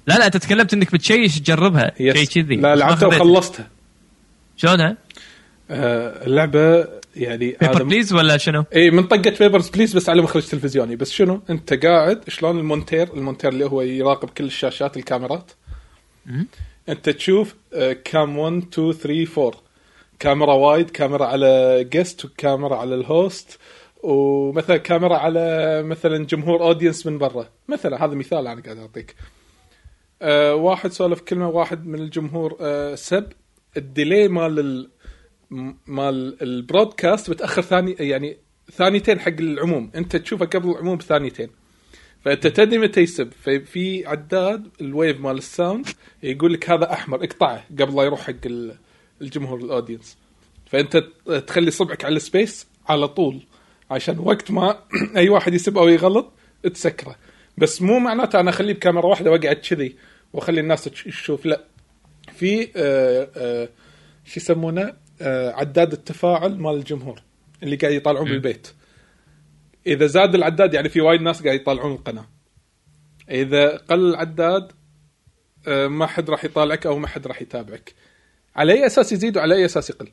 لا 0.08 0.14
لا 0.14 0.26
أنت 0.26 0.38
تكلمت 0.38 0.74
إنك 0.74 0.94
بتشيش 0.94 1.40
تجربها. 1.40 1.92
شيء 1.98 2.26
كذي. 2.26 2.56
لا 2.56 2.62
ما 2.62 2.76
لعبتها. 2.76 3.08
وخلصتها. 3.08 3.70
شلونها؟ 4.58 4.98
آه 5.72 6.26
اللعبة 6.26 6.88
يعني 7.16 7.58
Papers 7.62 7.84
Please 7.84 8.14
ولا 8.14 8.38
شنو؟ 8.38 8.66
اي 8.76 8.92
من 8.92 9.04
طقة 9.04 9.34
Papers 9.40 9.70
Please 9.70 9.96
بس 9.96 10.10
على 10.10 10.22
مخرج 10.22 10.48
تلفزيوني. 10.48 10.96
بس 10.96 11.12
شنو؟ 11.12 11.42
أنت 11.50 11.86
قاعد 11.86 12.22
شلون 12.28 12.60
المونتير؟ 12.60 13.14
المونتير 13.14 13.52
اللي 13.52 13.66
هو 13.66 13.82
يراقب 13.82 14.30
كل 14.30 14.44
الشاشات 14.44 14.98
الكاميرات. 14.98 15.52
أنت 16.90 17.10
تشوف 17.10 17.56
cam 18.04 18.38
1 18.38 18.64
2 18.74 18.94
3 18.94 19.28
4 19.38 19.62
كاميرا 20.20 20.54
وايد 20.54 20.90
كاميرا 20.90 21.26
على 21.26 21.84
guest 21.92 22.26
وكاميرا 22.26 22.76
على 22.76 22.96
ال 22.96 23.08
host 23.08 23.60
ومثلا 24.08 24.78
كاميرا 24.78 25.18
على 25.18 25.84
مثلا 25.84 26.26
جمهور 26.26 26.62
audience 26.64 27.08
من 27.08 27.18
برا. 27.18 27.50
مثلا 27.68 28.06
هذا 28.06 28.16
مثال 28.16 28.48
أنا 28.48 28.62
قاعد 28.62 28.78
أعطيك. 28.78 29.16
آه 30.22 30.56
واحد 30.56 30.92
سولف 30.92 31.22
كلمة 31.22 31.50
واحد 31.50 31.88
من 31.88 32.00
الجمهور 32.00 32.58
آه 32.62 32.96
سب. 32.96 33.26
ال 33.78 33.86
delay 33.86 34.28
مال 34.28 34.60
ال 34.60 34.90
مال 35.88 36.42
ال 36.44 36.52
broadcast 36.52 37.30
بتاخر 37.30 37.62
ثاني 37.62 37.96
يعني 38.00 38.38
ثانيتين 38.72 39.20
حق 39.20 39.34
العموم. 39.40 39.92
أنت 39.96 40.16
تشوفه 40.16 40.46
قبل 40.46 40.70
العموم 40.70 40.98
بثانيتين 40.98 41.50
فأنت 42.22 42.48
تدري 42.48 42.78
متى 42.78 43.02
يسب. 43.02 43.32
ففي 43.42 44.06
عداد 44.08 44.68
ال 44.82 44.89
wave 44.89 45.20
مال 45.20 45.38
ال 45.38 45.46
sound 45.46 45.88
يقول 46.24 46.54
لك 46.54 46.70
هذا 46.70 46.94
أحمر. 46.94 47.24
اقطعه 47.24 47.64
قبل 47.80 47.96
لا 47.96 48.04
يروح 48.04 48.22
حق 48.22 48.46
ال- 48.46 48.76
الجمهور 49.22 49.60
ال 49.60 49.66
audience 49.66 50.18
فأنت 50.66 50.98
تخلي 51.48 51.72
صبعك 51.72 52.06
على 52.06 52.16
ال 52.16 52.24
space 52.24 52.68
على 52.88 53.08
طول. 53.08 53.42
عشان 53.92 54.20
وقت 54.20 54.52
ما 54.52 54.80
أي 55.18 55.30
واحد 55.30 55.54
يسب 55.54 55.78
أو 55.78 55.88
يغلط 55.88 56.34
تسكره. 56.74 57.16
بس 57.58 57.82
مو 57.82 58.00
معناته 58.00 58.40
أنا 58.40 58.50
أخليه 58.50 58.74
بكاميرا 58.74 59.06
واحدة 59.06 59.32
وأقعد 59.32 59.56
كذي 59.56 59.96
وأخلي 60.34 60.60
الناس 60.62 60.84
تش- 60.84 61.04
تشوف 61.04 61.46
لا. 61.46 61.64
في 62.34 62.70
آه 62.76 63.30
آه 63.36 63.70
شو 64.26 64.40
يسمونه؟ 64.40 64.94
آه 65.22 65.52
عداد 65.52 65.92
التفاعل 65.94 66.58
مال 66.60 66.76
الجمهور 66.76 67.22
اللي 67.64 67.76
قاعد 67.76 67.94
يطالعون 67.94 68.26
بالبيت. 68.26 68.68
إذا 69.88 70.06
زاد 70.06 70.36
العداد 70.36 70.74
يعني 70.74 70.90
في 70.90 71.02
وايد 71.02 71.22
ناس 71.22 71.44
قاعد 71.44 71.56
يطالعون 71.60 71.92
القناة. 71.92 72.26
إذا 73.32 73.78
قل 73.78 74.10
العداد 74.10 74.72
ما 75.68 76.06
حد 76.08 76.30
راح 76.30 76.46
يطالعك 76.46 76.86
أو 76.86 76.98
ما 77.00 77.08
حد 77.08 77.28
راح 77.28 77.42
يتابعك. 77.42 77.94
على 78.56 78.74
أي 78.74 78.86
أساس 78.86 79.12
يزيد 79.12 79.38
وعلى 79.38 79.56
أي 79.56 79.66
أساس 79.66 79.90
يقل؟ 79.90 80.08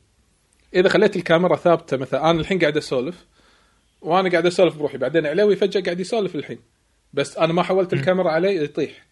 إذا 0.74 0.88
خليت 0.88 1.16
الكاميرا 1.16 1.56
ثابتة 1.56 1.96
مثلا 1.96 2.30
أنا 2.30 2.40
الحين 2.40 2.58
قاعد 2.58 2.76
أسولف 2.76 3.26
وأنا 4.04 4.30
قاعد 4.30 4.46
أسولف 4.46 4.76
بروحي. 4.76 4.98
بعدين 4.98 5.26
علوي 5.26 5.56
فجأة 5.56 5.80
قاعد 5.82 6.00
يسولف 6.00 6.34
الحين. 6.34 6.58
بس 7.12 7.36
أنا 7.38 7.52
ما 7.52 7.62
حولت 7.62 7.92
الكاميرا 7.92 8.30
عليه 8.30 8.60
يطيح. 8.60 9.06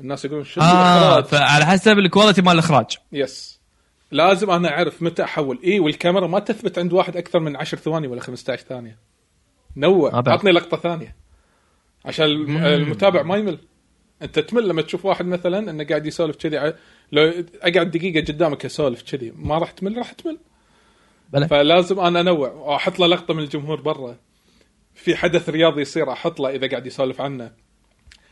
الناس 0.00 0.24
يقولون 0.24 0.44
شنو 0.44 0.64
آه 0.64 0.68
الإخراج؟ 1.18 1.24
فعلى 1.24 1.66
حسب 1.66 1.98
ال 1.98 2.04
quality 2.04 2.42
مال 2.42 2.52
الإخراج. 2.52 2.86
yes 3.12 3.60
لازم 4.10 4.50
أنا 4.50 4.68
أعرف 4.68 5.02
متى 5.02 5.24
أحول. 5.24 5.58
إي 5.64 5.80
والكاميرا 5.80 6.26
ما 6.26 6.38
تثبت 6.38 6.78
عند 6.78 6.92
واحد 6.92 7.16
أكثر 7.16 7.40
من 7.40 7.56
10 7.56 7.78
ثواني 7.78 8.06
ولا 8.06 8.20
15 8.20 8.62
ثانية. 8.62 8.98
نوع. 9.76 10.10
آه. 10.12 10.22
عطني 10.26 10.52
لقطة 10.52 10.76
ثانية. 10.76 11.16
عشان 12.04 12.26
الم- 12.26 12.56
المتابع 12.64 13.22
ما 13.22 13.36
يمل. 13.36 13.58
أنت 14.22 14.38
تمل 14.38 14.68
لما 14.68 14.82
تشوف 14.82 15.04
واحد 15.04 15.26
مثلا 15.26 15.70
إنه 15.70 15.84
قاعد 15.84 16.06
يسولف 16.06 16.36
كذي. 16.36 16.74
لو 17.12 17.32
أقعد 17.62 17.90
دقيقة 17.90 18.32
قدامك 18.32 18.64
أسولف 18.64 19.02
كذي. 19.12 19.32
ما 19.36 19.58
راح 19.58 19.70
تمل 19.70 19.98
راح 19.98 20.12
تمل. 20.12 20.38
بلى. 21.32 21.48
فلازم 21.48 22.00
أنا 22.00 22.20
أنوع 22.20 22.52
وأحط 22.52 22.98
له 22.98 23.06
لقطة 23.06 23.34
من 23.34 23.42
الجمهور 23.42 23.80
برا. 23.80 24.16
في 24.94 25.16
حدث 25.16 25.48
رياضي 25.48 25.80
يصير 25.80 26.12
أحط 26.12 26.40
له 26.40 26.50
إذا 26.50 26.68
قاعد 26.68 26.86
يسولف 26.86 27.20
عنه. 27.20 27.52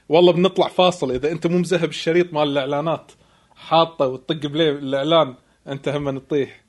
والله 0.09 0.33
بنطلع 0.33 0.69
فاصل. 0.69 1.13
إذا 1.13 1.33
أنت 1.33 1.47
مو 1.47 1.59
مذهب 1.59 1.89
الشريط 1.89 2.33
مال 2.33 2.49
الإعلانات 2.49 3.13
حاطه 3.55 4.07
وتطق 4.07 4.47
بليه 4.47 4.71
الإعلان 4.71 5.35
أنت 5.69 5.89
هم 5.89 6.19
تطيح. 6.19 6.65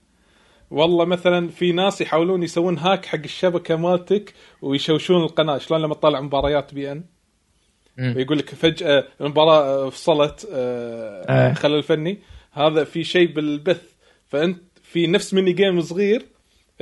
والله 0.71 1.05
مثلا 1.05 1.47
في 1.47 1.71
ناس 1.71 2.01
يحاولون 2.01 2.43
يسوون 2.43 2.77
هاك 2.77 3.05
حق 3.05 3.19
الشبكة 3.23 3.75
مالتك 3.75 4.33
ويشوشون 4.61 5.23
القناة. 5.23 5.57
شلون 5.57 5.81
لما 5.81 5.95
تطالع 5.95 6.21
مباريات 6.21 6.73
beIN؟ 6.73 7.03
مم. 7.97 8.13
ويقول 8.17 8.37
لك 8.37 8.49
فجأة 8.49 9.07
المباراة 9.21 9.89
فصلت 9.89 10.47
آه، 10.53 11.25
آه. 11.29 11.53
خلل 11.53 11.83
فني. 11.83 12.21
هذا 12.51 12.83
في 12.83 13.03
شيء 13.03 13.33
بالبث. 13.33 13.93
فأنت 14.27 14.61
في 14.93 15.07
نفس 15.07 15.33
mini 15.33 15.53
game 15.53 15.81
صغير 15.81 16.25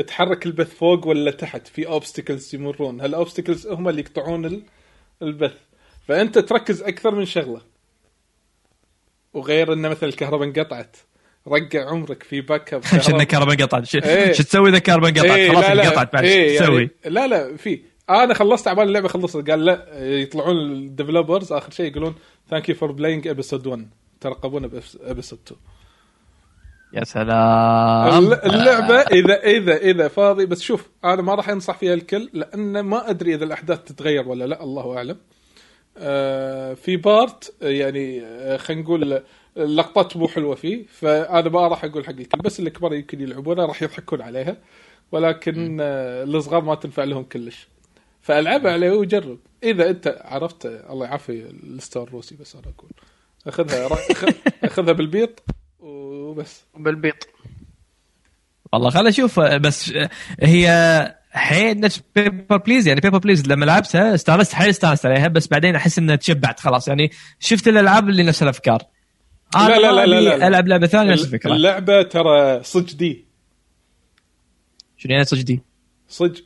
تحرك 0.08 0.46
البث 0.46 0.76
فوق 0.76 1.08
ولا 1.08 1.32
تحت؟ 1.32 1.68
في 1.68 1.88
obstacles 1.88 2.56
يمرون. 2.56 3.02
هال 3.02 3.14
obstacles 3.14 3.68
هم 3.68 3.90
اللي 3.90 4.02
يقطعون 4.02 4.46
ال- 4.46 4.64
البث؟ 5.22 5.58
فأنت 6.08 6.40
تركز 6.40 6.82
أكثر 6.82 7.16
من 7.16 7.26
شغلة. 7.26 7.62
وغير 9.34 9.74
انه 9.74 9.90
مثل 9.90 10.08
الكهرباء 10.08 10.48
انقطعت. 10.48 10.98
رقع 11.48 11.90
عمرك 11.90 12.24
في 12.24 12.42
backup 12.42 12.82
عشان 12.94 13.22
الكهرباء 13.22 13.56
انقطعت؟ 13.56 13.86
شو 13.86 13.98
إيه. 13.98 14.32
شو 14.32 14.44
تسوي 14.44 14.70
إذا 14.70 14.78
الكهرباء 14.78 15.10
انقطعت؟ 15.10 15.38
إيه، 15.38 15.50
خلاص 15.52 15.64
لا، 15.64 15.74
لا، 15.76 15.84
انقطعت 15.88 16.14
بعد 16.14 16.24
إيه، 16.24 16.58
شو 16.58 16.64
تسوي؟ 16.64 16.76
يعني 17.04 17.16
لا 17.16 17.28
لا 17.28 17.58
في. 17.58 17.82
أنا 18.10 18.34
خلصت 18.34 18.68
عبال 18.68 18.84
اللعبة 18.84 19.08
خلصت. 19.08 19.50
قال 19.50 19.66
لا 19.66 19.88
يطلعون 20.06 20.56
ال 20.72 20.79
developers 20.79 21.52
آخر 21.54 21.72
شيء 21.72 21.92
يقولون 21.92 22.16
thank 22.50 22.70
you 22.70 22.76
for 22.76 22.92
playing 22.92 23.28
episode 23.28 23.68
1 23.68 23.88
ترقبونا 24.22 24.68
ب 24.68 24.77
episode 24.77 25.40
2 25.48 25.60
يا 26.94 27.04
سلام. 27.04 28.18
الل- 28.18 28.34
اللعبة 28.34 28.96
اذا 29.02 29.44
اذا 29.44 29.76
إذا 29.78 30.08
فاضي 30.08 30.46
بس 30.46 30.62
شوف 30.62 30.90
أنا 31.06 31.22
ما 31.22 31.36
راح 31.36 31.50
انصح 31.50 31.78
فيها 31.78 31.94
الكل 31.94 32.30
لأن 32.34 32.80
ما 32.80 33.10
أدري 33.10 33.36
إذا 33.36 33.44
الأحداث 33.46 33.84
تتغير 33.84 34.28
ولا 34.28 34.46
لا 34.46 34.64
الله 34.64 34.98
أعلم. 34.98 35.18
آه، 35.98 36.74
في 36.74 36.98
part 36.98 37.54
يعني 37.62 38.22
آه، 38.26 38.58
خلينا 38.58 38.82
نقول 38.84 39.22
اللقطات 39.58 40.18
مو 40.18 40.28
حلوة 40.28 40.56
فيه 40.56 40.86
فأنا 40.88 41.50
ما 41.50 41.68
راح 41.68 41.84
أقول 41.86 42.06
حق 42.06 42.10
الكل 42.12 42.40
بس 42.44 42.60
الكبار 42.60 42.94
يمكن 42.94 43.22
يلعبونها 43.22 43.66
راح 43.66 43.84
يضحكون 43.84 44.22
عليها 44.22 44.58
ولكن 45.12 45.78
آه، 45.82 46.24
الصغار 46.24 46.62
ما 46.62 46.76
تنفع 46.76 47.04
لهم 47.04 47.24
كلش. 47.24 47.68
فالعبها 48.22 48.72
عليه 48.72 48.92
وجرب. 48.92 49.40
إذا 49.64 49.90
أنت 49.90 50.22
عرفت 50.26 50.66
الله 50.66 51.06
يعافي 51.06 51.32
ال 51.64 51.71
store 51.71 52.08
الروسي 52.08 52.36
بس 52.42 52.56
أنا 52.56 52.64
أقول. 52.78 52.90
أخذها 53.48 53.90
أخذها 54.64 54.94
بالبيض. 54.94 55.30
وبس. 55.80 56.66
بالبيض. 56.78 57.14
والله 58.74 58.90
خل 58.90 59.08
أشوف 59.08 59.40
بس 59.40 59.94
هي 60.40 61.16
حيل 61.32 61.80
نفس 61.80 62.02
Papers 62.16 62.58
Please 62.58 62.88
يعني 62.88 63.02
Papers 63.02 63.18
Please 63.18 63.48
لما 63.48 63.66
لعبتها 63.66 64.16
استانست 64.16 64.54
حيل 64.54 64.70
استانست 64.70 65.06
عليها 65.06 65.28
بس 65.28 65.48
بعدين 65.48 65.76
أحس 65.76 65.98
إنها 66.00 66.16
تشبعت 66.16 66.60
خلاص 66.60 66.88
يعني 66.88 67.12
شفت 67.40 67.68
الألعاب 67.68 68.10
اللي 68.10 68.24
نفس 68.24 68.44
الأفكار. 68.44 68.84
أنا 69.56 69.68
لا، 69.68 69.78
لا، 69.80 69.92
لا، 69.92 69.92
لا، 69.92 70.04
أبي 70.04 70.12
لا، 70.12 70.38
لا. 70.38 70.48
ألعب 70.48 70.68
لعبة 70.68 70.88
ثانية 70.88 71.12
نفس 71.12 71.24
الفكرة. 71.24 71.54
اللعبة 71.54 72.02
ترى 72.02 72.64
صج 72.64 72.94
دي. 72.96 73.26
شنو 74.98 75.12
يعني 75.12 75.24
صج 75.24 75.42
دي؟ 75.42 75.62
صج 76.08 76.40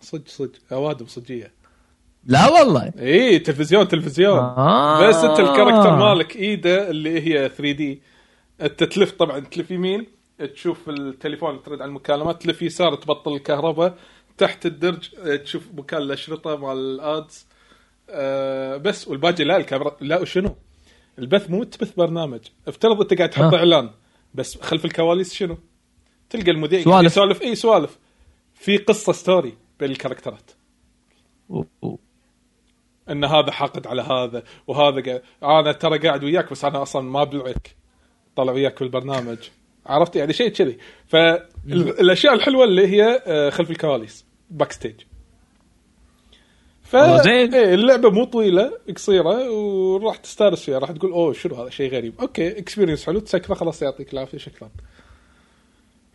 صج 0.00 0.28
صج 0.28 0.50
أوادم 0.72 1.06
صجيه 1.06 1.52
لا 2.24 2.48
والله. 2.48 2.92
اي 2.98 3.38
تلفزيون 3.38 3.88
تلفزيون. 3.88 4.38
آه. 4.38 5.08
بس 5.08 5.16
أنت 5.16 5.40
الكاركتر 5.40 5.96
مالك 5.96 6.36
إيده 6.36 6.90
اللي 6.90 7.20
هي 7.20 7.48
3 7.48 7.72
دي 7.72 8.02
انت 8.60 8.84
تلف 8.84 9.10
طبعا 9.12 9.40
تلف 9.40 9.70
يمين 9.70 10.06
تشوف 10.54 10.88
التليفون 10.88 11.62
ترد 11.62 11.80
على 11.82 11.88
المكالمات 11.88 12.42
تلف 12.42 12.62
يسار 12.62 12.94
تبطل 12.94 13.34
الكهرباء 13.34 13.98
تحت 14.38 14.66
الدرج 14.66 15.10
آه، 15.18 15.36
تشوف 15.36 15.68
مكان 15.74 16.02
الأشرطة 16.02 16.56
مال 16.56 16.76
الادز 16.76 17.46
أه 18.10 18.76
بس 18.76 19.08
والباقي 19.08 19.44
لا 19.44 19.56
الكاميرا 19.56 19.96
لا 20.00 20.20
وشنو؟ 20.20 20.56
البث 21.18 21.50
مو 21.50 21.64
تبث 21.64 21.92
برنامج. 21.94 22.40
افترض 22.68 23.00
انت 23.00 23.14
قاعد 23.14 23.30
تحط 23.30 23.54
آه. 23.54 23.56
إعلان 23.58 23.90
بس 24.34 24.60
خلف 24.60 24.84
الكواليس 24.84 25.34
شنو؟ 25.34 25.58
تلقى 26.30 26.50
المذيع 26.50 26.82
سوالف. 26.82 27.12
يسولف. 27.12 27.42
إي 27.42 27.54
سوالف. 27.54 27.98
في 28.54 28.76
قصة 28.76 29.12
story 29.12 29.54
بين 29.80 29.90
ال 29.90 29.95
character 29.95 30.40
ات. 30.40 30.50
و- 31.48 31.62
و- 31.82 31.96
إن 33.10 33.24
هذا 33.24 33.50
حاقد 33.50 33.86
على 33.86 34.02
هذا 34.02 34.42
وهذا 34.66 35.02
قاعد 35.02 35.22
أنا 35.42 35.72
ترى 35.72 35.98
قاعد 35.98 36.24
وياك 36.24 36.50
بس 36.50 36.64
أنا 36.64 36.82
أصلا 36.82 37.02
ما 37.02 37.22
أبلعك. 37.22 37.76
طلع 38.36 38.52
وياك 38.52 38.80
بالبرنامج. 38.80 39.38
عرفت 39.86 40.16
يعني 40.16 40.32
شيء 40.32 40.48
كذي. 40.48 40.78
فالأشياء 41.06 42.34
الحلوة 42.34 42.64
اللي 42.64 42.86
هي 42.86 43.22
آه، 43.26 43.50
خلف 43.50 43.70
الكواليس 43.70 44.24
backstage 44.50 44.94
ف. 46.82 46.96
إيه 46.96 47.74
اللعبة 47.74 48.10
مو 48.10 48.24
طويلة 48.24 48.72
قصيرة 48.94 49.50
وراح 49.50 50.16
تستانس 50.16 50.62
فيها 50.64 50.78
راح 50.78 50.90
تقول 50.90 51.12
أوه 51.12 51.32
شنو 51.32 51.54
هذا؟ 51.54 51.70
شيء 51.70 51.92
غريب. 51.92 52.20
أوكي 52.20 52.58
experience 52.58 53.06
حلو 53.06 53.18
تسكره 53.20 53.54
خلاص 53.54 53.82
يعطيك 53.82 54.12
العافية 54.12 54.38
شكرا. 54.38 54.70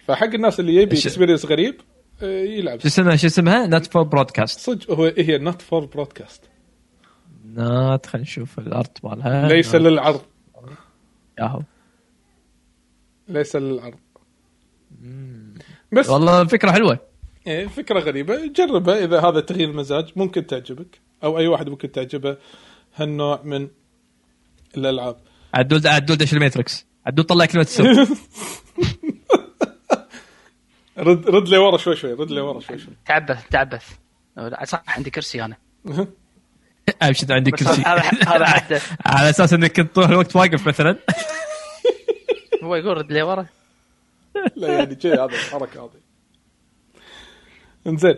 فحق 0.06 0.34
الناس 0.34 0.60
اللي 0.60 0.76
يبي 0.76 0.96
experience 0.98 1.46
غريب 1.46 1.82
آه، 2.24 2.44
يلعب. 2.44 2.80
شو 2.80 2.88
اسمها؟ 2.88 3.16
شو 3.16 3.28
اسمها؟ 3.28 3.68
Not 3.68 3.86
for 3.86 4.04
Broadcast 4.04 4.60
صدق 4.60 4.92
هو 4.92 5.14
هي 5.18 5.38
Not 5.38 5.62
for 5.62 5.86
Broadcast 5.86 6.44
not 7.46 8.06
خلينا 8.06 8.24
نشوف 8.24 8.60
ال 8.60 8.71
art 8.71 9.06
مالها. 9.06 9.48
ليس 9.48 9.76
للعرض. 9.76 10.22
ياهو. 11.40 11.62
ليس 13.32 13.56
للعرض 13.56 14.00
بس 15.92 16.10
والله 16.10 16.46
فكرة 16.46 16.72
حلوة. 16.72 17.00
إيه 17.48 17.68
فكرة 17.68 18.00
غريبة. 18.00 18.46
جربها. 18.46 19.04
إذا 19.04 19.20
هذا 19.20 19.40
تغيير 19.40 19.70
المزاج 19.70 20.12
ممكن 20.16 20.48
تعجبك. 20.48 21.00
أو 21.24 21.38
أي 21.38 21.48
واحد 21.48 21.70
ممكن 21.70 21.92
تعجبه. 21.92 22.38
هالنوع 22.96 23.42
من 23.44 23.68
الألعاب. 24.78 25.18
عدول 25.54 25.88
عدول 25.88 26.18
دش 26.18 26.34
الماتريكس. 26.34 26.86
عدول 27.06 27.26
طلع 27.26 27.46
كلمة 27.46 27.64
السر 27.64 27.84
رد 30.98 31.30
رد 31.30 31.48
لي 31.48 31.58
ورا 31.58 31.78
شوي 31.78 31.96
شوي 31.96 32.14
رد 32.14 32.32
لي 32.32 32.42
ورا 32.42 32.60
شوي 32.60 32.80
شوي. 32.80 32.94
تعبث 33.06 33.48
تعبث. 33.50 33.86
صح 34.64 34.84
عندي 34.88 35.10
كرسي 35.10 35.46
أنا. 35.46 35.58
أبشر 37.02 37.50
كل 37.50 37.66
شيء 37.66 37.88
هذا 37.88 38.02
هذا 38.28 38.46
على 39.06 39.30
أساس 39.30 39.54
إنك 39.54 39.76
كنت 39.76 39.96
طول 39.96 40.04
الوقت 40.04 40.36
واقف 40.36 40.68
مثلا. 40.68 40.98
هو 42.64 42.76
يقول 42.76 42.98
رد 42.98 43.12
لي 43.12 43.22
ورا. 43.22 43.46
لا 44.56 44.68
يعني 44.78 45.00
شيء 45.02 45.14
هذا 45.14 45.26
الحركة 45.26 45.84
هذه. 45.84 45.92
انزين 47.88 48.16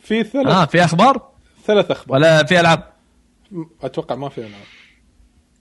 في 0.00 0.24
ثلاث 0.24 0.46
آه 0.46 0.64
في 0.64 0.84
أخبار؟ 0.84 1.30
ثلاث 1.64 1.90
أخبار. 1.90 2.16
ولا 2.18 2.44
في 2.44 2.60
ألعاب؟ 2.60 2.92
أتوقع 3.82 4.14
ما 4.14 4.28
في 4.28 4.38
ألعاب. 4.38 4.64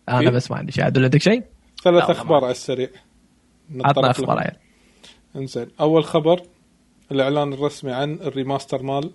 أنا 0.09 0.29
بس 0.29 0.51
ما 0.51 0.57
عندي 0.57 0.71
شيء. 0.71 0.83
عدول 0.83 1.03
عندك 1.03 1.21
شيء؟ 1.21 1.43
ثلاث 1.83 2.03
لا، 2.03 2.11
أخبار 2.11 2.43
على 2.43 2.51
السريع. 2.51 2.89
عطنا 3.81 4.11
أخبار. 4.11 4.39
عيال 4.39 4.55
انزين 5.35 5.67
أول 5.79 6.03
خبر 6.05 6.41
الإعلان 7.11 7.53
الرسمي 7.53 7.91
عن 7.91 8.13
ال 8.13 8.21
remaster 8.21 8.83
مال 8.83 9.11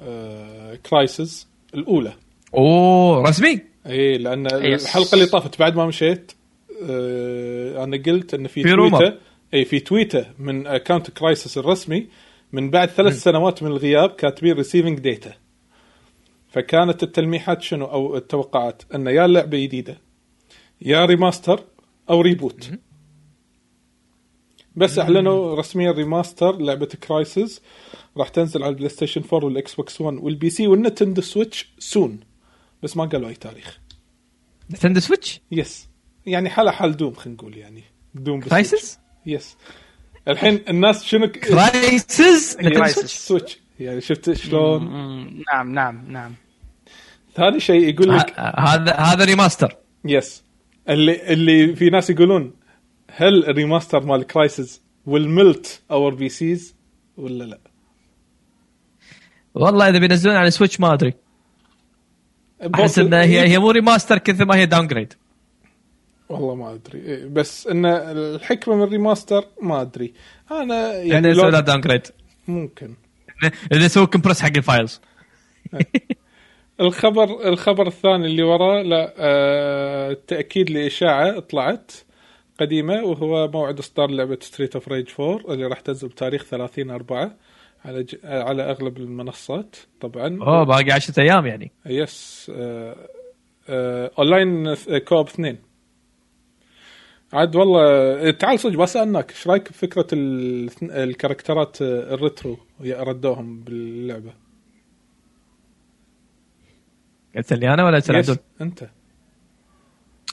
آه 0.00 0.74
Crysis 0.74 1.48
الأولى. 1.74 2.12
أوه 2.54 3.22
رسمي؟ 3.28 3.60
اي 3.86 4.18
لأن 4.18 4.46
yes. 4.46 4.84
الحلقة 4.84 5.14
اللي 5.14 5.26
طافت 5.26 5.58
بعد 5.58 5.76
ما 5.76 5.86
مشيت 5.86 6.32
آه 6.82 7.84
أنا 7.84 7.96
قلت 7.96 8.34
إن 8.34 8.46
في, 8.46 8.62
في. 8.62 8.76
tweetة. 8.76 9.18
إي 9.54 9.64
في 9.64 9.80
tweetة 9.80 10.26
من 10.38 10.66
account 10.66 11.10
Crysis 11.10 11.58
الرسمي 11.58 12.08
من 12.52 12.70
بعد 12.70 12.88
ثلاث 12.88 13.22
سنوات 13.22 13.62
من 13.62 13.70
الغياب 13.70 14.10
كاتبين 14.10 14.52
receiving 14.56 14.98
data 14.98 15.34
فكانت 16.48 17.02
التلميحات 17.02 17.62
شنو؟ 17.62 17.84
أو 17.84 18.16
التوقعات 18.16 18.82
إن 18.94 19.06
يا 19.06 19.26
لعبة 19.26 19.58
جديدة 19.58 19.98
يا 20.82 21.04
remaster 21.04 21.64
أو 22.10 22.20
reboot 22.20 22.70
بس 24.76 24.98
أعلنوا 24.98 25.54
رسميا 25.54 25.92
remaster 25.92 26.56
لعبة 26.56 26.86
Crysis 26.86 27.62
راح 28.16 28.28
تنزل 28.28 28.62
على 28.62 28.70
ال 28.70 28.88
PlayStation 28.88 29.22
4 29.32 29.44
وال 29.44 29.74
Xbox 29.74 30.00
1 30.00 30.16
وال 30.16 30.33
PC 30.33 30.50
وال 30.50 30.66
Nintendo 30.66 31.22
Switch 31.22 31.72
soon 31.78 32.20
بس 32.82 32.96
ما 32.96 33.04
قالوا 33.04 33.28
أي 33.28 33.34
تاريخ. 33.34 33.80
Nintendo 34.70 35.00
Switch؟ 35.00 35.40
yes 35.52 35.88
يعني 36.26 36.50
حالة 36.50 36.70
حال 36.70 36.96
Doom 36.96 37.14
خلينا 37.14 37.38
نقول 37.38 37.56
يعني. 37.56 37.82
Doom. 38.14 38.40
Crysis 38.40 38.98
yes 39.26 39.56
الحين 40.28 40.64
الناس 40.68 41.04
شنو 41.04 41.26
Crysis. 41.28 43.26
Switch 43.26 43.58
يعني 43.80 44.00
شفت 44.00 44.32
شلون؟ 44.32 44.84
نعم 45.52 45.72
نعم 45.74 46.04
نعم. 46.12 46.34
ثاني 47.34 47.60
شيء 47.60 47.88
يقول 47.94 48.08
لك 48.18 48.40
هذا 48.40 48.92
هذا 48.92 49.24
ريماستر 49.24 49.76
يس 50.04 50.44
اللي 50.88 51.32
اللي 51.32 51.76
في 51.76 51.90
ناس 51.90 52.10
يقولون 52.10 52.54
هل 53.10 53.44
ال 53.44 53.51
remaster 53.51 54.06
مال 54.06 54.26
Crysis 54.26 54.82
والملت 55.06 55.82
our 55.90 56.14
PCs 56.14 56.74
ولا 57.16 57.44
لا؟ 57.44 57.58
والله 59.54 59.88
إذا 59.88 59.98
بينزلون 59.98 60.36
على 60.36 60.50
Switch 60.50 60.80
ما 60.80 60.94
أدري. 60.94 61.14
أحس 62.74 62.98
ان 62.98 63.14
هي 63.14 63.48
هي 63.48 63.58
مو 63.58 63.70
remaster 63.70 64.18
كثر 64.18 64.44
ما 64.44 64.56
هي 64.56 64.66
داون 64.66 64.86
جريد 64.86 65.14
والله 66.30 66.54
ما 66.54 66.74
أدري. 66.74 66.98
إيه، 66.98 67.26
بس 67.26 67.66
إن 67.66 67.86
الحكمة 67.86 68.76
من 68.76 68.82
ال 68.82 68.89
remaster 68.89 69.44
ما 69.62 69.80
أدري. 69.80 70.12
أنا 70.50 70.94
يعني 70.94 71.28
يسوي 71.28 71.50
لو 71.50 71.60
داون 71.60 71.80
جريد 71.80 72.06
ممكن. 72.48 72.94
اذا 73.72 73.84
يسوي 73.84 74.06
compress 74.06 74.42
حق 74.42 74.56
ال 74.56 74.63
files 74.63 75.00
الخبر 76.80 77.48
الخبر 77.48 77.86
الثاني 77.86 78.26
اللي 78.26 78.42
وراه 78.42 78.82
لا 78.82 79.14
آه 79.18 80.16
تأكيد 80.26 80.70
لإشاعة 80.70 81.40
طلعت 81.40 81.92
قديمة 82.60 83.04
وهو 83.04 83.48
موعد 83.48 83.78
إصدار 83.78 84.10
لعبة 84.10 84.38
Streets 84.40 84.74
of 84.74 84.88
Rage 84.88 85.08
4 85.20 85.52
اللي 85.54 85.66
راح 85.66 85.80
تنزل 85.80 86.08
بتاريخ 86.08 86.44
30 86.44 86.90
4 86.90 87.36
على 87.84 88.02
ج... 88.02 88.16
على 88.24 88.62
أغلب 88.70 88.96
المنصات 88.96 89.76
طبعا. 90.00 90.38
أوه 90.42 90.64
باقي 90.64 90.92
10 90.92 91.22
أيام 91.22 91.46
يعني. 91.46 91.72
يس 91.86 92.50
آه 92.54 92.96
آه 93.68 94.10
online 94.18 94.74
co-op 95.08 95.26
اثنين. 95.26 95.58
عاد 97.32 97.56
والله 97.56 97.80
آه، 98.28 98.30
تعال 98.30 98.58
صدق 98.60 98.78
ما 98.78 98.86
سالناك 98.86 99.30
إيش 99.30 99.46
رأيك 99.46 99.68
بفكرة 99.68 100.06
ال- 100.12 100.70
ال 100.90 100.98
characterات 100.98 101.76
ال 101.82 101.95
retro 101.95 102.58
ردوهم 102.84 103.60
باللعبة؟ 103.60 104.32
قلت 107.36 107.52
لي 107.52 107.74
أنا 107.74 107.84
ولا 107.84 107.98
yes 107.98 108.10
عبدول؟ 108.10 108.36
أنت. 108.60 108.88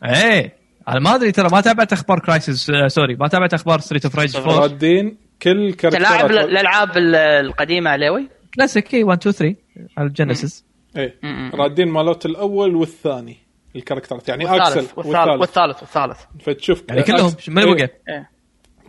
إيه 0.06 0.54
أنا 0.88 1.00
ما 1.00 1.16
أدري 1.16 1.32
ترى 1.32 1.50
ما 1.52 1.62
تابعت 1.62 1.94
أخبار 1.94 2.20
Crysis 2.20 2.70
آه 2.70 2.88
sorry 2.88 3.16
ما 3.16 3.28
تابعت 3.28 3.54
أخبار 3.54 3.80
Streets 3.80 4.06
of 4.06 4.20
Rage 4.20 4.36
4 4.38 4.60
رادين 4.60 5.18
كل 5.42 5.74
تلاعب 5.74 5.94
characterات 5.96 6.32
الالعاب 6.32 6.98
ال- 6.98 7.16
القديمة 7.16 7.90
عليوي؟ 7.90 8.28
كلاسيك 8.56 8.94
اي 8.94 9.04
1 9.04 9.28
2 9.28 9.34
3 9.34 9.56
على 9.98 10.08
الجينيسيس 10.08 10.66
إيه. 10.98 11.16
رادين 11.54 11.88
مالوت 11.88 12.26
الأول 12.26 12.76
والثاني. 12.76 13.38
الكاركترات 13.76 14.30
يعني 14.30 14.46
والثالث 14.46 14.78
أكسل 14.78 14.94
والثالث 14.98 15.40
والثالث 15.42 15.82
والثالث 15.82 16.24
فتشوف 16.44 16.84
يعني 16.90 17.04
كلهم 17.04 17.32
من 17.48 17.58
اللي 17.64 17.70
إيه. 17.72 17.86
بقى؟ 17.86 18.16
إيه. 18.16 18.30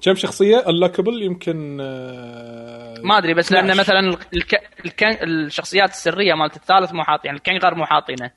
كم 0.02 0.14
شخصية 0.14 0.68
اللوكبل 0.68 1.22
يمكن 1.22 1.78
آه، 1.80 2.94
ما 3.04 3.18
أدري 3.18 3.34
بس 3.34 3.52
لأن 3.52 3.70
12. 3.70 3.80
مثلا 3.80 4.18
الك... 4.34 4.54
الكن... 4.84 5.06
الشخصيات 5.22 5.90
السرية 5.90 6.34
مالت 6.34 6.56
الثالث 6.56 6.92
مو 6.92 7.04
حاط 7.04 7.24
يعني 7.24 7.36
الكنغر 7.36 7.74
مو 7.74 7.84
حاطينه 7.84 8.30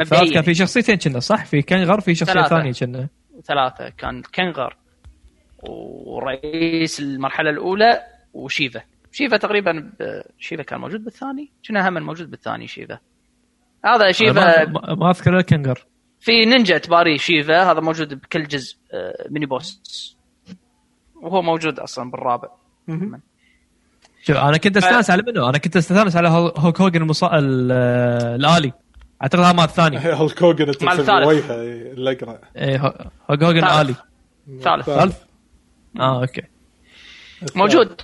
الثالث 0.00 0.10
كان 0.10 0.20
مبدئيا 0.22 0.42
في 0.42 0.54
شخصيتين 0.54 0.96
كنا 0.96 1.20
صح؟ 1.20 1.44
في 1.44 1.62
كنغر 1.62 2.00
في 2.00 2.14
شخصية 2.14 2.32
ثلاثة. 2.32 2.48
ثانية 2.48 2.72
كنا 2.72 3.08
ثلاثة 3.44 3.88
كان 3.88 4.18
الكنغر 4.18 4.76
ورئيس 5.62 7.00
المرحلة 7.00 7.50
الأولى 7.50 8.00
وشيفا 8.34 8.82
شيفا 9.12 9.36
تقريبا 9.36 9.72
ب- 10.00 10.22
شيفا 10.38 10.62
كان 10.62 10.80
موجود 10.80 11.04
بالثاني 11.04 11.50
كنا 11.68 11.88
هم 11.88 12.02
موجود 12.02 12.30
بالثاني 12.30 12.66
شيفا 12.66 12.98
هذا 13.84 14.12
شيفا 14.12 14.64
ما- 14.64 15.10
أذكر 15.10 15.30
إلا 15.34 15.42
كنجر 15.42 15.86
في 16.20 16.44
نينجا 16.44 16.78
تباري 16.78 17.18
شيفا 17.18 17.62
هذا 17.72 17.80
موجود 17.80 18.14
بكل 18.14 18.48
جزء 18.48 18.76
آه، 18.92 19.26
mini 19.30 19.46
boss. 19.46 20.16
وهو 21.22 21.42
موجود 21.42 21.78
أصلا 21.80 22.10
بالرابع. 22.10 22.48
شوف 24.22 24.36
أنا 24.36 24.56
كنت 24.56 24.76
أستانس 24.76 25.10
على 25.10 25.22
منه 25.26 25.48
أنا 25.48 25.58
كنت 25.58 25.76
أستانس 25.76 26.16
على 26.16 26.28
هو- 26.28 26.54
هوك 26.56 26.80
هوجن 26.80 27.02
المصا... 27.02 27.38
ال- 27.38 27.72
الآلي. 28.44 28.72
أعتقد 29.22 29.40
هذا 29.40 29.52
مال 29.52 29.64
الثاني 29.64 29.96
هالك 30.22 30.42
هوجن 30.42 30.72
تمثل 30.72 31.00
الثالث. 31.00 31.26
وجهه 31.26 31.54
الأقرع. 31.92 32.38
هو- 32.58 33.10
هوك 33.30 33.42
هوجن 33.42 33.60
ثالث. 33.60 33.72
الآلي. 33.72 33.94
ثالث. 34.62 34.86
ثالث؟ 34.86 35.16
آه 36.00 36.20
أوكي. 36.20 36.42
موجود. 37.56 38.00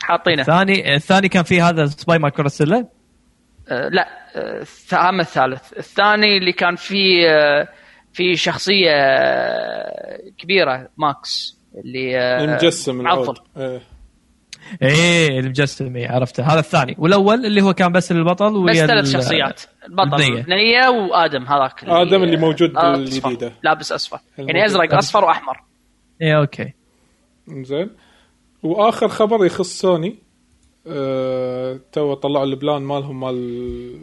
حاطينه. 0.00 0.40
الثاني 0.42 0.94
الثاني 0.96 1.28
كان 1.28 1.42
فيه 1.42 1.68
هذا 1.68 1.86
سباي 1.86 2.18
آه، 2.18 2.88
لا 3.70 4.08
آه، 4.36 5.08
أما 5.08 5.22
الثالث. 5.22 5.72
الثاني 5.78 6.36
اللي 6.38 6.52
كان 6.52 6.76
فيه 6.76 7.28
آه، 7.30 7.68
في 8.12 8.36
شخصية 8.36 8.90
آه، 8.90 10.20
كبيرة 10.38 10.88
ماكس 10.96 11.58
اللي 11.84 12.18
آه، 12.18 12.44
المجسم 12.44 13.00
العود. 13.00 13.26
معضل 13.26 13.40
إيه. 13.56 13.80
إيه 14.82 15.40
المجسم 15.40 15.96
إيه، 15.96 16.08
عرفته. 16.08 16.42
هذا 16.52 16.58
الثاني. 16.60 16.94
والأول 16.98 17.46
اللي 17.46 17.62
هو 17.62 17.74
كان 17.74 17.92
بس 17.92 18.12
البطل 18.12 18.64
بس 18.66 18.76
ثلاث 18.76 19.04
ال- 19.06 19.12
شخصيات. 19.12 19.62
البطل. 19.88 20.42
بنية 20.42 20.88
وآدم 20.88 21.42
هذاك 21.46 21.84
آدم 21.84 22.22
اللي 22.22 22.36
موجود. 22.36 22.76
أصفر. 22.76 23.52
لابس 23.62 23.92
أصفر. 23.92 24.18
يعني. 24.38 24.64
أزرق 24.66 24.94
أصفر 24.94 25.24
وأحمر. 25.24 25.60
إيه 26.22 26.38
أوكي. 26.40 26.72
زين. 27.48 27.90
وآخر 28.62 29.08
خبر 29.08 29.46
يخص 29.46 29.80
سوني. 29.80 30.18
تو 31.92 32.14
طلعوا 32.14 32.44
ال 32.44 32.52
plan 32.52 32.82
مالهم 32.82 33.20
مال 33.20 33.34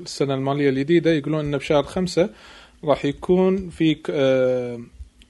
السنة 0.02 0.34
المالية 0.34 0.70
الجديدة 0.70 1.12
يقولون 1.12 1.46
إنه 1.46 1.58
بشهر 1.58 1.84
خمسة 1.84 2.30
راح 2.84 3.06
يكون 3.06 3.70
في 3.70 3.96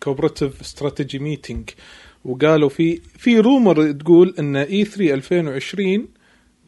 corporate 0.04 0.62
strategy 0.62 1.20
meeting 1.20 1.70
وقالوا 2.26 2.70
في 2.70 2.96
في 3.18 3.40
rumor 3.40 3.92
تقول 3.92 4.36
إن 4.40 4.56
E3 4.56 5.14
2020 5.14 6.08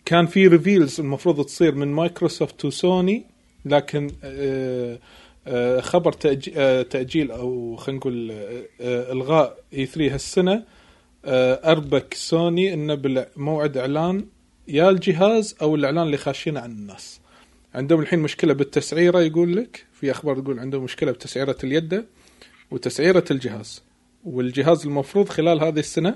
كان 0.05 0.26
في 0.26 0.47
reveals 0.48 0.99
المفروض 0.99 1.45
تصير 1.45 1.76
من 1.76 1.88
مايكروسوفت 1.88 2.65
وسوني 2.65 3.26
لكن 3.65 4.11
آه، 4.23 4.99
آه، 5.47 5.80
خبر 5.81 6.15
آه، 6.57 6.81
تأجيل 6.81 7.31
أو 7.31 7.76
خلينا 7.76 7.99
نقول 7.99 8.31
آه، 8.31 8.64
آه، 8.81 9.11
إلغاء 9.11 9.57
E3 9.74 10.14
هالسنة 10.14 10.64
آه، 11.26 11.72
أربك 11.72 12.14
سوني 12.14 12.73
إنه 12.73 12.95
بموعد 12.95 13.77
إعلان 13.77 14.26
يا 14.68 14.89
الجهاز 14.89 15.56
أو 15.61 15.76
الإعلان 15.76 16.06
اللي 16.06 16.18
خاشينه 16.18 16.60
عن 16.60 16.72
الناس. 16.72 17.19
عندهم 17.76 17.99
الحين 17.99 18.19
مشكلة 18.19 18.53
بالتسعيرة 18.53 19.19
يقول 19.22 19.56
لك 19.56 19.85
في 19.94 20.11
أخبار 20.11 20.39
تقول 20.39 20.60
عندهم 20.60 20.84
مشكلة 20.84 21.11
بتسعيرة 21.11 21.56
اليد 21.64 22.06
وتسعيرة 22.72 23.23
الجهاز 23.31 23.84
والجهاز 24.23 24.85
المفروض 24.85 25.30
خلال 25.30 25.64
هذه 25.64 25.80
السنة 25.80 26.15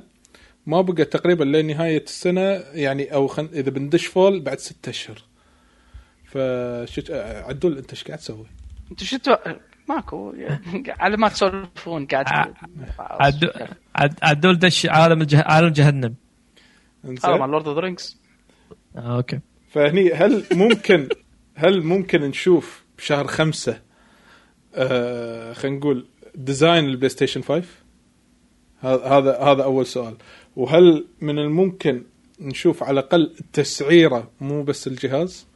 ما 0.65 0.81
بقى 0.81 1.05
تقريبا 1.05 1.43
لنهاية 1.43 2.03
السنة 2.03 2.41
يعني 2.73 3.13
أو 3.13 3.27
خن... 3.27 3.49
إذا 3.53 3.69
بندش 3.69 4.05
full 4.05 4.39
بعد 4.39 4.59
ستة 4.59 4.89
أشهر. 4.89 5.23
فشت 6.25 7.11
عدول 7.47 7.77
أنت 7.77 7.89
إيش 7.91 8.03
قاعد 8.03 8.19
تسوي؟ 8.19 8.45
أنت 8.91 9.03
شو 9.03 9.17
ماكو 9.89 10.33
على 10.89 11.17
ما 11.17 11.29
تسولفون 11.29 12.05
قاعد 12.05 12.25
عدو- 12.99 13.65
عد- 13.95 14.19
عدول 14.23 14.59
دش 14.59 14.85
عالم 14.85 15.21
الجه... 15.21 15.41
عالم 15.41 15.67
جهنم 15.69 16.15
مال 17.03 17.49
Lord 17.49 17.67
of 17.67 17.75
the 17.75 17.81
Rings 17.81 18.20
آه 18.97 19.17
أوكي. 19.17 19.39
فهني 19.71 20.13
هل 20.13 20.43
ممكن 20.51 21.09
هل 21.55 21.83
ممكن 21.83 22.21
نشوف 22.21 22.83
بشهر 22.97 23.27
خمسة 23.27 23.81
آه 24.75 25.53
خلينا 25.53 25.77
نقول 25.77 26.05
design 26.35 26.85
البلاي 26.85 27.09
ستيشن 27.09 27.41
5 27.41 27.67
هذا 28.79 29.03
هذا 29.05 29.39
هذا 29.39 29.63
أول 29.63 29.85
سؤال. 29.85 30.15
وهل 30.55 31.05
من 31.21 31.39
الممكن 31.39 32.03
نشوف 32.39 32.83
على 32.83 32.99
الأقل 32.99 33.33
التسعيره 33.39 34.31
مو 34.41 34.63
بس 34.63 34.87
الجهاز؟ 34.87 35.47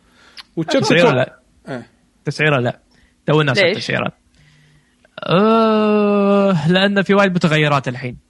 وكم 0.55 0.79
تسعيرة 0.79 1.11
لا. 1.11 1.39
آه. 1.67 1.85
تسعيرة 2.25 2.59
لا. 2.59 2.79
تو 3.25 3.41
الناس؟ 3.41 3.57
التسعيرات 3.59 4.13
آه 5.23 6.71
لأن 6.71 7.01
في 7.01 7.13
وايد 7.13 7.31
متغيرات 7.31 7.87
الحين. 7.87 8.24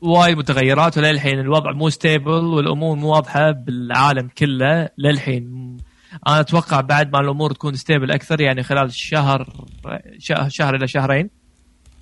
وايد 0.00 0.38
متغيرات 0.38 0.98
وللحين 0.98 1.40
الوضع 1.40 1.72
مو 1.72 1.90
stable 1.90 2.44
والأمور 2.44 2.96
مو 2.96 3.08
واضحة 3.08 3.50
بالعالم 3.50 4.28
كله 4.38 4.88
للحين. 4.98 5.76
أنا 6.28 6.40
أتوقع 6.40 6.80
بعد 6.80 7.12
ما 7.12 7.20
الأمور 7.20 7.52
تكون 7.52 7.74
stable 7.74 8.10
أكثر 8.10 8.40
يعني 8.40 8.62
خلال 8.62 8.92
شهر 8.92 9.48
شهر, 10.18 10.48
شهر 10.48 10.74
إلى 10.74 10.88
شهرين 10.88 11.30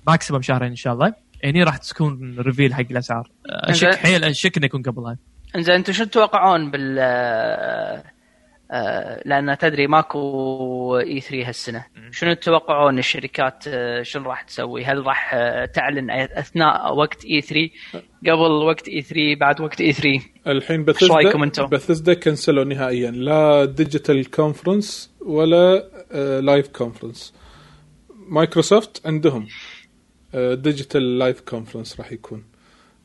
maximum 0.07 0.41
شهرين 0.41 0.69
إن 0.69 0.75
شاء 0.75 0.93
الله 0.93 1.13
هني 1.43 1.63
راح 1.63 1.77
تكون 1.77 2.39
reveal 2.39 2.73
حق 2.73 2.85
الأسعار. 2.91 3.29
اشك. 3.45 3.95
حيل 3.95 4.23
اشك 4.23 4.57
انه 4.57 4.65
يكون 4.65 4.81
قبلها. 4.81 5.17
إنزين 5.55 5.75
أنتم 5.75 5.93
شو 5.93 6.03
تتوقعون 6.03 6.71
بال 6.71 6.99
لأن 9.25 9.57
تدري 9.57 9.87
ماكو 9.87 10.97
E3 10.97 11.47
هالسنة. 11.47 11.85
شنو 12.11 12.33
تتوقعون 12.33 12.99
الشركات 12.99 13.63
آه، 13.67 14.01
شنو 14.03 14.29
راح 14.29 14.41
تسوي؟ 14.41 14.85
هل 14.85 15.05
راح 15.05 15.31
آه، 15.33 15.65
تعلن 15.65 16.09
أثناء 16.11 16.95
وقت 16.95 17.25
E3 17.25 17.69
قبل 18.21 18.51
وقت 18.51 18.87
E3 18.87 19.35
بعد 19.35 19.61
وقت 19.61 19.81
E3 19.81 20.21
الحين 20.47 20.83
Bethesda؟ 20.85 21.13
Bethesda 21.65 22.13
كنسلوا 22.13 22.63
نهائيا. 22.63 23.11
لا 23.11 23.65
digital 23.65 24.31
conference 24.31 25.11
ولا 25.21 25.89
آه 26.11 26.39
live 26.39 26.67
conference 26.67 27.33
مايكروسوفت 28.27 29.07
عندهم 29.07 29.47
digital 30.33 31.19
live 31.19 31.41
conference 31.41 31.99
راح 31.99 32.11
يكون 32.11 32.43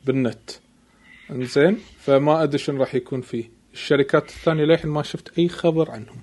بالنت 0.05 0.49
انزين؟ 1.31 1.77
فما 1.99 2.43
أدري 2.43 2.57
شنو 2.57 2.79
راح 2.79 2.95
يكون 2.95 3.21
فيه. 3.21 3.54
الشركات 3.75 4.29
الثانية 4.29 4.63
للحين 4.63 4.91
ما 4.91 5.03
شفت 5.03 5.39
أي 5.39 5.49
خبر 5.49 5.91
عنهم. 5.91 6.19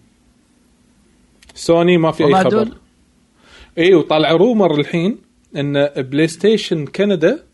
سوني 1.55 1.97
ما 1.97 2.13
في 2.13 2.25
أي 2.25 2.35
خبر. 2.35 2.49
دول- 2.51 2.77
إي 3.79 3.95
وطالع 3.95 4.31
rumor 4.33 4.81
الحين 4.81 5.19
إن 5.57 5.87
بلاي 5.97 6.29
ستيشن 6.29 6.87
كندا 6.87 7.45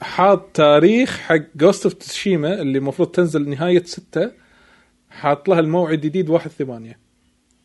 حاط 0.00 0.50
تاريخ 0.54 1.18
حق 1.18 1.40
Ghost 1.56 1.84
of 1.84 1.92
Tsushima 1.94 2.60
اللي 2.62 2.78
المفروض 2.78 3.08
تنزل 3.08 3.48
نهاية 3.48 3.82
ستة 3.82 4.30
حاط 5.10 5.48
لها 5.48 5.60
الموعد 5.60 6.00
جديد 6.00 6.28
1 6.30 6.50
8 6.50 6.98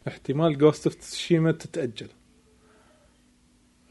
احتمال 0.07 0.57
Ghost 0.57 0.87
of 0.87 0.95
Tsushima 0.95 1.51
تتأجل. 1.51 2.07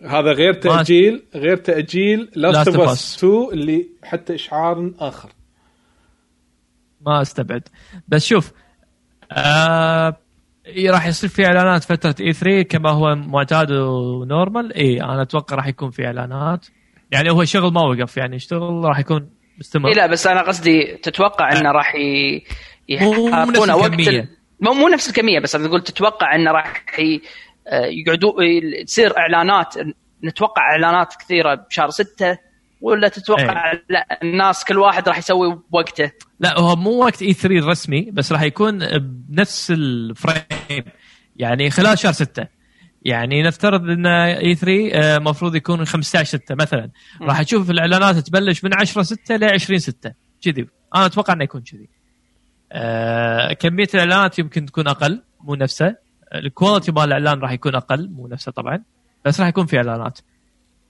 هذا 0.02 0.32
غير 0.32 0.54
تأجيل 0.54 1.22
غير 1.34 1.56
تأجيل 1.56 2.30
Last 2.34 2.68
of 2.68 3.14
Us. 3.14 3.18
2 3.18 3.48
اللي 3.52 3.86
حتى 4.02 4.34
إشعار 4.34 4.90
آخر. 4.98 5.30
ما 7.06 7.22
استبعد. 7.22 7.68
بس 8.08 8.24
شوف 8.26 8.52
آه 9.32 10.16
إيه 10.66 10.90
راح 10.90 11.06
يصير 11.06 11.30
في 11.30 11.46
إعلانات 11.46 11.84
فترة 11.84 12.14
E3 12.20 12.62
كما 12.62 12.90
هو 12.90 13.14
معتاد 13.14 13.70
و 13.72 13.85
normal. 13.85 14.74
إي 14.74 15.02
أنا 15.02 15.22
أتوقع 15.22 15.56
راح 15.56 15.66
يكون 15.66 15.90
في 15.90 16.06
إعلانات. 16.06 16.66
يعني 17.10 17.30
هو 17.30 17.44
شغل 17.44 17.72
ما 17.72 17.80
وقف 17.80 18.16
يعني 18.16 18.36
اشتغل 18.36 18.84
راح 18.84 18.98
يكون 18.98 19.30
مستمر. 19.58 19.88
إي 19.88 19.94
لا 19.94 20.06
بس 20.06 20.26
أنا 20.26 20.42
قصدي 20.42 20.98
تتوقع 21.02 21.52
إنه 21.52 21.70
راح 21.72 21.94
ي... 21.94 22.42
مو- 23.00 23.12
مو 23.12 23.28
نفس 23.28 23.58
يحطونه 23.58 23.76
وقت. 23.76 23.92
ال... 23.92 24.28
مو 24.60 24.72
مو 24.72 24.88
نفس 24.88 25.08
الكمية 25.08 25.40
بس 25.40 25.54
أنا 25.54 25.66
أقول 25.66 25.82
تتوقع 25.82 26.34
إنه 26.34 26.50
راح 26.50 26.84
ي... 26.98 27.20
آه، 27.68 27.84
يقعدوا 27.86 28.32
تصير 28.86 29.18
إعلانات 29.18 29.74
نتوقع 30.24 30.62
إعلانات 30.72 31.14
كثيرة 31.14 31.54
بشهر 31.54 31.90
ستة. 31.90 32.38
ولا 32.82 33.08
تتوقع 33.08 33.72
لا 33.88 34.18
الناس 34.22 34.64
كل 34.64 34.78
واحد 34.78 35.08
راح 35.08 35.18
يسوي 35.18 35.60
بوقته 35.70 36.12
لا 36.40 36.60
هو 36.60 36.76
مو 36.76 36.90
وقت 36.90 37.22
اي 37.22 37.32
3 37.32 37.58
الرسمي 37.58 38.10
بس 38.10 38.32
راح 38.32 38.42
يكون 38.42 38.98
بنفس 38.98 39.70
الفريم 39.70 40.84
يعني 41.36 41.70
خلال 41.70 41.98
شهر 41.98 42.12
6 42.12 42.46
يعني 43.04 43.42
نفترض 43.42 43.90
إن 43.90 44.06
E3 44.06 45.16
المفروض 45.16 45.54
يكون 45.54 45.84
15 45.84 46.24
6 46.24 46.54
مثلا. 46.54 46.90
راح 47.20 47.42
تشوف 47.42 47.70
الإعلانات 47.70 48.16
تبلش 48.16 48.64
من 48.64 48.74
10 48.74 49.02
6 49.02 49.36
ل 49.36 49.44
20 49.44 49.78
6 49.78 50.12
كذي. 50.42 50.68
أنا 50.94 51.06
أتوقع 51.06 51.32
إنه 51.32 51.44
يكون 51.44 51.60
كذي. 51.60 51.88
آه 52.72 53.52
كمية 53.52 53.88
الإعلانات 53.94 54.38
يمكن 54.38 54.66
تكون 54.66 54.88
أقل 54.88 55.22
مو 55.40 55.54
نفسه. 55.54 55.96
ال 56.34 56.41
quality 56.42 56.92
مال 56.92 57.04
الإعلان 57.04 57.40
راح 57.40 57.52
يكون 57.52 57.74
أقل 57.74 58.10
مو 58.10 58.28
نفسه 58.28 58.52
طبعا. 58.52 58.82
بس 59.24 59.40
راح 59.40 59.48
يكون 59.48 59.66
في 59.66 59.76
إعلانات. 59.76 60.18
آه 60.18 60.31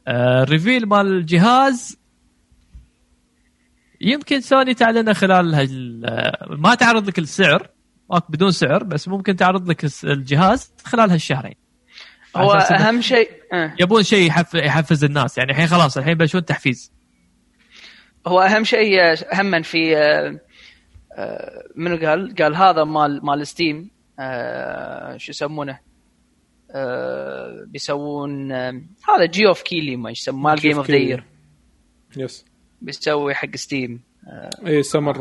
ال 0.08 0.19
reveal 0.19 0.88
مال 0.88 1.06
الجهاز 1.06 1.98
يمكن 4.00 4.40
سوني 4.40 4.74
تعلنه 4.74 5.12
خلال 5.12 5.54
هال 5.54 6.00
ما 6.48 6.74
تعرض 6.74 7.08
لك 7.08 7.18
السعر 7.18 7.68
بدون 8.28 8.50
سعر 8.50 8.84
بس 8.84 9.08
ممكن 9.08 9.36
تعرض 9.36 9.70
لك 9.70 9.84
الجهاز 10.04 10.72
خلال 10.84 11.10
هالشهرين 11.10 11.54
هو 12.36 12.52
أهم 12.52 13.00
شيء 13.00 13.30
آه. 13.52 13.74
يبون 13.80 14.02
شيء 14.02 14.26
يحف... 14.26 14.54
يحفز 14.54 15.04
الناس 15.04 15.38
يعني 15.38 15.50
الحين 15.50 15.66
خلاص 15.66 15.96
الحين 15.96 16.14
بيشون 16.14 16.44
تحفيز 16.44 16.92
هو 18.26 18.40
أهم 18.40 18.64
شيء 18.64 19.00
آه، 19.00 19.16
هم 19.34 19.62
في 19.62 19.96
آه، 19.96 20.40
آه، 21.12 21.62
منو 21.76 21.96
قال؟ 22.08 22.34
قال 22.34 22.56
هذا 22.56 22.84
مال 22.84 23.26
مال 23.26 23.46
ستيم 23.46 23.90
آه، 24.18 25.16
شو 25.16 25.30
يسمونه؟ 25.30 25.78
آه، 26.72 27.64
بيسوون 27.66 28.52
آه، 28.52 28.82
هذا 29.08 29.24
جي 29.24 29.46
اوف 29.48 29.62
كيلي 29.62 29.96
ما 29.96 30.10
يسمونه 30.10 30.42
مال 30.42 30.56
جيم 30.56 30.76
اوف 30.76 30.90
ذا 30.90 31.22
يس 32.16 32.44
بيسوي 32.82 33.34
حق 33.34 33.56
ستيم 33.56 34.00
اي 34.66 34.82
سمر 34.82 35.16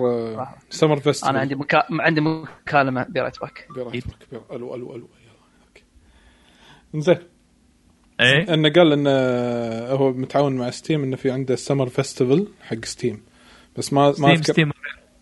سمر 0.69 0.99
فيستيفال 0.99 1.29
أنا 1.29 1.39
عندي 1.39 1.55
مكا... 1.55 1.83
عندي 1.91 2.21
مكالمة 2.21 3.05
برايت 3.09 3.39
باك 3.41 3.67
براحتك 3.75 4.05
بر- 4.31 4.55
ألو 4.55 4.75
ألو 4.75 4.95
ألو. 4.95 5.09
يلا 5.23 5.33
أوكي. 5.67 5.83
زين 7.05 7.17
إيه؟ 8.19 8.53
إنه 8.53 8.69
قال 8.69 8.93
إنه 8.93 9.09
هو 9.95 10.11
متعاون 10.13 10.55
مع 10.55 10.69
ستيم 10.69 11.03
إنه 11.03 11.15
في 11.15 11.31
عنده 11.31 11.55
سمر 11.55 11.89
فيستيفال 11.89 12.47
حق 12.61 12.85
ستيم 12.85 13.23
بس 13.77 13.93
ما 13.93 14.05
ما 14.07 14.13
ستيم 14.13 14.29
اذكر 14.29 14.53
ستيم 14.53 14.71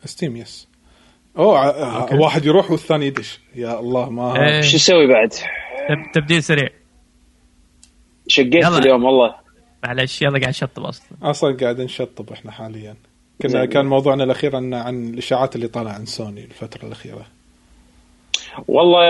ستيم 0.06 0.36
يس 0.38 0.68
أوه 1.38 1.60
ع- 1.60 2.16
واحد 2.16 2.46
يروح 2.46 2.72
والثاني 2.72 3.08
يدش. 3.08 3.40
يا 3.56 3.80
الله 3.80 4.10
ما 4.10 4.48
إيه. 4.50 4.62
شو 4.62 4.78
أسوي 4.78 5.08
بعد؟ 5.08 5.34
تب- 5.90 6.12
تبديل 6.14 6.44
سريع. 6.44 6.70
شقيت 8.28 8.54
يلا. 8.56 8.78
اليوم 8.78 9.04
والله. 9.04 9.36
معلش 9.84 10.22
يلا 10.22 10.40
قاعد 10.40 10.54
شطب 10.54 10.84
أصلا. 10.84 11.08
أصلا 11.24 11.58
قاعد 11.58 11.82
نشطب 11.82 12.32
إحنا 12.32 12.52
حاليا. 12.52 12.96
كنا. 13.42 13.66
كان 13.66 13.86
موضوعنا 13.86 14.24
الأخير 14.24 14.56
عن 14.56 14.74
عن 14.74 15.10
الإشاعات 15.10 15.56
اللي 15.56 15.68
طالعة 15.68 15.94
عن 15.94 16.06
سوني 16.06 16.44
الفترة 16.44 16.86
الأخيرة. 16.86 17.26
والله 18.68 19.02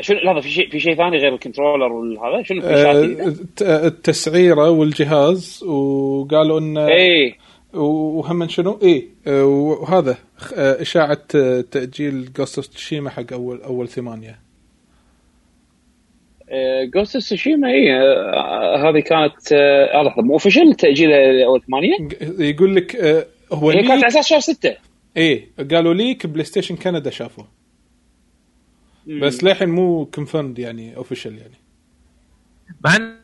شنو 0.00 0.18
لحظة 0.18 0.40
في 0.40 0.50
شيء 0.50 0.70
في 0.70 0.80
شيء 0.80 0.94
ثاني 0.96 1.16
غير 1.18 1.34
ال 1.34 1.39
controller 1.39 1.92
والهذا 1.92 2.42
شنو 2.42 2.60
في 2.60 2.66
آه، 3.62 3.86
التسعيرة 3.86 4.70
والجهاز 4.70 5.62
وقالوا 5.64 6.58
انه 6.60 6.86
اي 6.88 7.34
وهم 7.74 8.48
شنو؟ 8.48 8.78
إيه. 8.82 9.06
آه، 9.26 9.44
وهذا 9.44 10.16
آه، 10.56 10.82
إشاعة 10.82 11.18
تأجيل 11.70 12.32
Ghost 12.32 12.58
of 12.58 12.66
Tsushima 12.66 13.10
حق 13.10 13.32
اول 13.32 13.62
أول 13.62 13.88
ثمانية. 13.88 14.38
جوست 16.94 17.18
سوشيما 17.18 17.68
اي 17.68 17.94
آه، 17.96 18.76
هذه 18.76 19.00
كانت 19.00 19.52
آه، 19.52 20.02
لحظه 20.02 20.22
مو 20.22 20.32
اوفشل 20.32 20.74
تأجيل 20.74 21.12
اول 21.42 21.62
ثمانية؟ 21.62 21.96
يقول 22.50 22.76
لك 22.76 22.96
آه، 22.96 23.26
هو 23.52 23.70
هي 23.70 23.76
كانت 23.76 23.90
على 23.90 24.06
أساس 24.06 24.26
شهر 24.26 24.40
6 24.40 24.76
إيه 25.16 25.48
قالوا 25.70 25.94
ليك 25.94 26.26
بلاي 26.26 26.44
ستيشن 26.44 26.76
كندا 26.76 27.10
شافوه. 27.10 27.48
بس 29.06 29.44
للحين 29.44 29.68
مو 29.68 30.06
كونفيرمد 30.06 30.58
يعني 30.58 30.96
اوفيشال 30.96 31.38
يعني. 31.38 31.54
مع 32.84 32.96
إن 32.96 33.14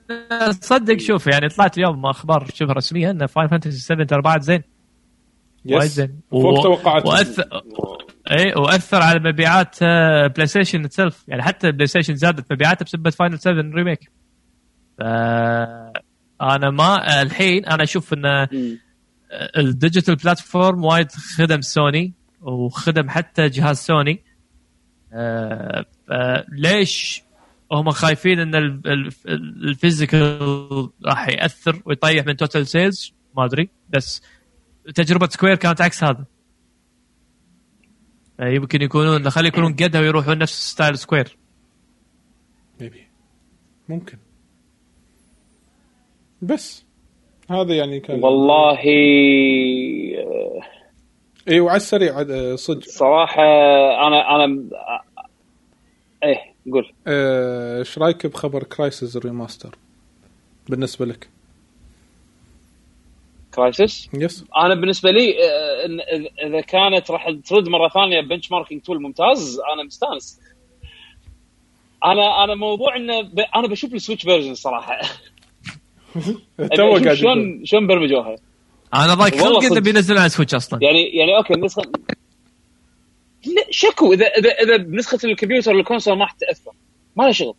تصدق 0.61 0.97
شوف 0.97 1.27
يعني 1.27 1.49
طلعت 1.49 1.79
اليوم 1.79 2.07
أخبار 2.07 2.47
شبه 2.55 2.73
رسميه 2.73 3.11
إن 3.11 3.27
فاين 3.27 3.49
فانتسي 3.49 3.79
7 3.79 4.07
ترى 4.07 4.23
بعد 4.23 4.43
زين. 4.43 4.63
وايد 5.67 5.83
زين. 5.83 6.21
فوق 6.31 6.63
توقعاتي 6.63 7.45
اي 8.31 8.53
وأثر 8.57 9.03
على 9.03 9.21
مبيعات 9.33 9.77
آه، 9.83 10.27
بلاي 10.27 10.47
ستيشن 10.47 10.85
اتسلف 10.85 11.25
يعني 11.29 11.43
حتى 11.43 11.73
بلاي 11.73 11.87
ستيشن 11.87 12.15
زادت 12.15 12.53
مبيعاتها 12.53 12.85
بسبب 12.85 13.09
فاينل 13.09 13.39
7 13.39 13.55
ريميك 13.75 14.11
أنا 16.41 16.71
ما 16.71 17.23
الحين 17.23 17.67
أنا 17.67 17.83
أشوف 17.83 18.13
إن 18.13 18.47
ال 19.59 19.66
digital 19.66 20.17
platform 20.17 20.85
وايد 20.85 21.11
خدم 21.13 21.61
سوني 21.61 22.13
وخدم 22.41 23.09
حتى 23.11 23.49
جهاز 23.49 23.77
سوني 23.79 24.23
آه، 25.13 25.85
فليش 26.09 27.23
هم 27.73 27.91
خايفين 27.91 28.41
إن 28.41 28.55
ال- 28.55 28.81
ال- 28.87 29.13
ال 29.69 29.82
physical 29.82 30.89
راح 31.07 31.29
يأثر 31.29 31.83
ويطيح 31.85 32.27
من 32.27 32.37
total 32.37 32.67
sales 32.67 33.13
ما 33.37 33.45
أدري 33.45 33.71
بس 33.91 34.23
تجربة 34.95 35.29
Square 35.29 35.55
كانت 35.57 35.81
عكس 35.81 36.05
هذا. 36.05 36.25
يمكن 38.41 38.83
يكونون 38.83 39.31
خلي 39.31 39.49
يكونون 39.49 39.73
قدها 39.73 40.01
ويروحون 40.01 40.39
نفس 40.39 40.71
style 40.71 40.99
Square. 40.99 41.37
maybe 42.81 43.07
ممكن. 43.89 44.19
بس. 46.43 46.85
هذا 47.51 47.75
يعني 47.75 48.01
كان 48.01 48.25
والله 48.25 48.79
آه، 50.19 50.61
اي 51.49 51.61
وعلى 51.61 51.77
السريع 51.77 52.21
آه، 52.21 52.55
صدق. 52.55 52.85
صراحة 52.85 53.43
أنا 54.07 54.37
أنا 54.37 54.65
آه، 54.75 55.25
إيه 56.25 56.55
قول. 56.73 56.93
آه، 57.07 57.79
إيش 57.79 57.99
رأيك 57.99 58.27
بخبر 58.27 58.63
Crysis 58.63 59.17
Remaster 59.19 59.75
بالنسبة 60.69 61.07
لك. 61.07 61.29
Crysis 63.55 64.09
yes 64.15 64.45
أنا 64.57 64.75
بالنسبة 64.75 65.11
لي 65.11 65.35
آه، 65.45 65.87
إن 65.87 66.01
إذا- 66.01 66.45
إذا 66.47 66.61
كانت 66.61 67.11
راح 67.11 67.27
ترد 67.45 67.69
مرة 67.69 67.89
ثانية 67.89 68.21
benchmarking 68.21 68.83
tool 68.83 69.03
ممتاز 69.03 69.61
أنا 69.75 69.83
مستانس. 69.83 70.41
أنا 72.05 72.45
أنا 72.45 72.55
موضوع 72.55 72.97
إنه 72.97 73.21
ب... 73.21 73.39
أنا 73.57 73.69
بشوف 73.69 73.95
ال 73.95 73.99
Switch 73.99 74.23
version 74.23 74.55
صراحة. 74.55 75.01
تو 76.77 76.97
قاعد. 76.97 77.15
شلون 77.15 77.65
شلون 77.65 77.87
برمجوها. 77.87 78.37
أنا 78.95 79.15
ضايق 79.15 79.35
خلق 79.35 79.65
اذا. 79.65 79.81
بينزل 79.81 80.19
على 80.19 80.29
Switch 80.29 80.55
أصلا. 80.55 80.79
يعني 80.83 81.03
يعني 81.03 81.37
أوكي 81.37 81.55
النسخه 81.55 81.83
لا 83.47 83.65
شكو. 83.71 84.13
اذا 84.13 84.27
اذا 84.27 84.51
إذا 84.51 84.77
بنسخه 84.77 85.19
الكمبيوتر 85.25 85.73
ال 85.73 85.78
console 85.78 86.15
ما 86.17 86.25
راح 86.25 86.33
تأثر. 86.33 86.73
ما 87.17 87.25
له 87.25 87.33
شغل. 87.33 87.55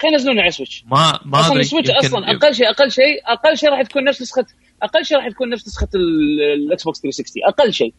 خلينا 0.00 0.16
ينزلونه 0.16 0.42
على 0.42 0.50
Switch 0.50 0.84
ما 0.90 1.20
ما 1.24 1.40
أصلا 1.40 1.50
أدري 1.52 1.60
ال 1.60 1.64
Switch 1.64 1.90
أصلا 1.90 2.30
أقل 2.30 2.54
شيء 2.54 2.70
أقل 2.70 2.90
شيء 2.90 3.22
أقل 3.26 3.56
شيء 3.58 3.70
راح 3.70 3.82
تكون 3.82 4.04
نفس 4.04 4.22
نسخة 4.22 4.46
أقل 4.82 5.04
شيء 5.04 5.16
راح 5.16 5.28
تكون 5.28 5.48
نفس 5.48 5.66
نسخة 5.68 5.88
ال- 5.94 6.40
ال 6.66 6.84
Xbox 6.84 7.00
360 7.00 7.42
أقل 7.48 7.72
شيء. 7.72 7.94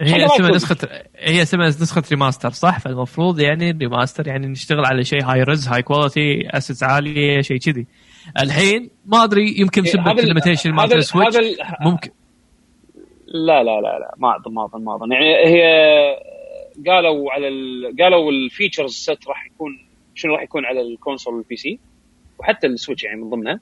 هي 0.00 0.26
اسمها 0.26 0.50
نسخه 0.50 0.76
هي 1.16 1.42
اسمها 1.42 1.68
نسخة 1.68 2.02
remaster 2.10 2.50
صح؟ 2.50 2.78
فالمفروض 2.80 3.40
يعني 3.40 3.70
remaster 3.70 4.26
يعني 4.28 4.46
نشتغل 4.46 4.84
على 4.86 5.04
شيء 5.04 5.24
high 5.24 5.42
res 5.42 5.68
high 5.68 5.82
quality 5.82 6.48
assets 6.50 6.82
عالية 6.82 7.40
شيء 7.40 7.56
كذي. 7.58 7.86
الحين 8.42 8.90
ما 9.06 9.24
أدري 9.24 9.54
يمكن 9.60 9.82
إيه، 9.82 9.90
بسبب 9.90 10.02
هذا 10.02 10.12
ال- 10.12 10.20
ال 10.20 10.25
limitation 10.25 10.70
هذا 10.70 10.76
مالت 10.80 10.92
ال- 10.92 10.98
ال 10.98 11.03
Switch 11.03 11.36
ممكن. 11.80 12.10
لا 13.26 13.62
لا 13.62 13.80
لا 13.80 13.98
لا 13.98 14.14
ما 14.18 14.36
أظن 14.36 14.54
ما 14.54 14.64
أظن 14.64 14.84
ما 14.84 14.94
أظن. 14.96 15.12
يعني 15.12 15.26
هي 15.46 15.62
قالوا 16.86 17.32
على 17.32 17.48
ال... 17.48 17.96
قالوا 18.00 18.30
ال 18.32 18.39
features 18.39 18.92
set 18.94 19.28
راح 19.28 19.46
يكون 19.46 19.70
شنو 20.14 20.34
راح 20.34 20.42
يكون 20.42 20.64
على 20.64 20.80
ال 20.80 20.85
console 20.85 21.23
وال 21.23 21.34
PC 21.34 21.78
وحتى 22.38 22.66
ال 22.66 22.71
Switch 22.71 23.04
يعني 23.04 23.20
من 23.20 23.30
ضمنها. 23.30 23.60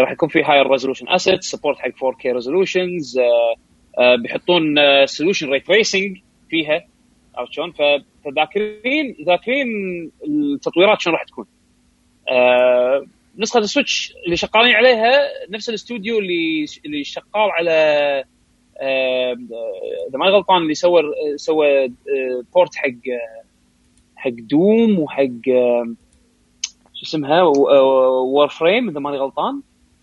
راح 0.00 0.10
يكون 0.10 0.28
في 0.28 0.42
higher 0.42 0.70
resolution 0.70 1.08
asset 1.08 1.42
support 1.42 1.78
حق 1.78 1.90
4K 1.90 2.26
resolutions 2.26 3.20
بيحطون 4.18 4.76
solution 5.06 5.50
ray 5.50 5.60
tracing 5.60 6.18
فيها 6.50 6.84
عرفت 7.34 7.52
شلون؟ 7.52 7.72
فذاكرين 8.24 9.16
ذاكرين 9.26 9.66
التطويرات 10.26 11.00
شلون 11.00 11.16
راح 11.16 11.24
تكون. 11.24 11.46
آه، 12.28 13.06
نسخة 13.38 13.58
ال 13.58 13.66
Switch 13.66 14.14
اللي 14.24 14.36
شغالين 14.36 14.74
عليها 14.74 15.12
نفس 15.50 15.68
الاستوديو 15.68 16.18
اللي 16.18 16.66
اللي 16.86 17.04
شغال 17.04 17.26
على 17.34 17.72
آه، 18.80 19.32
إذا 20.08 20.18
ما 20.18 20.26
غلطان 20.26 20.62
اللي 20.62 20.74
سوى 20.74 21.02
سوى 21.36 21.84
آه، 21.84 21.90
port 22.54 22.74
حق 22.74 22.88
آه، 22.88 23.42
حق 24.16 24.30
Doom 24.30 24.98
وحق 24.98 25.48
آه، 25.48 25.94
شو 26.94 27.02
اسمها 27.02 27.42
Warframe 27.42 28.88
إذا 28.88 29.00
ماني 29.00 29.16
غلطان 29.16 29.62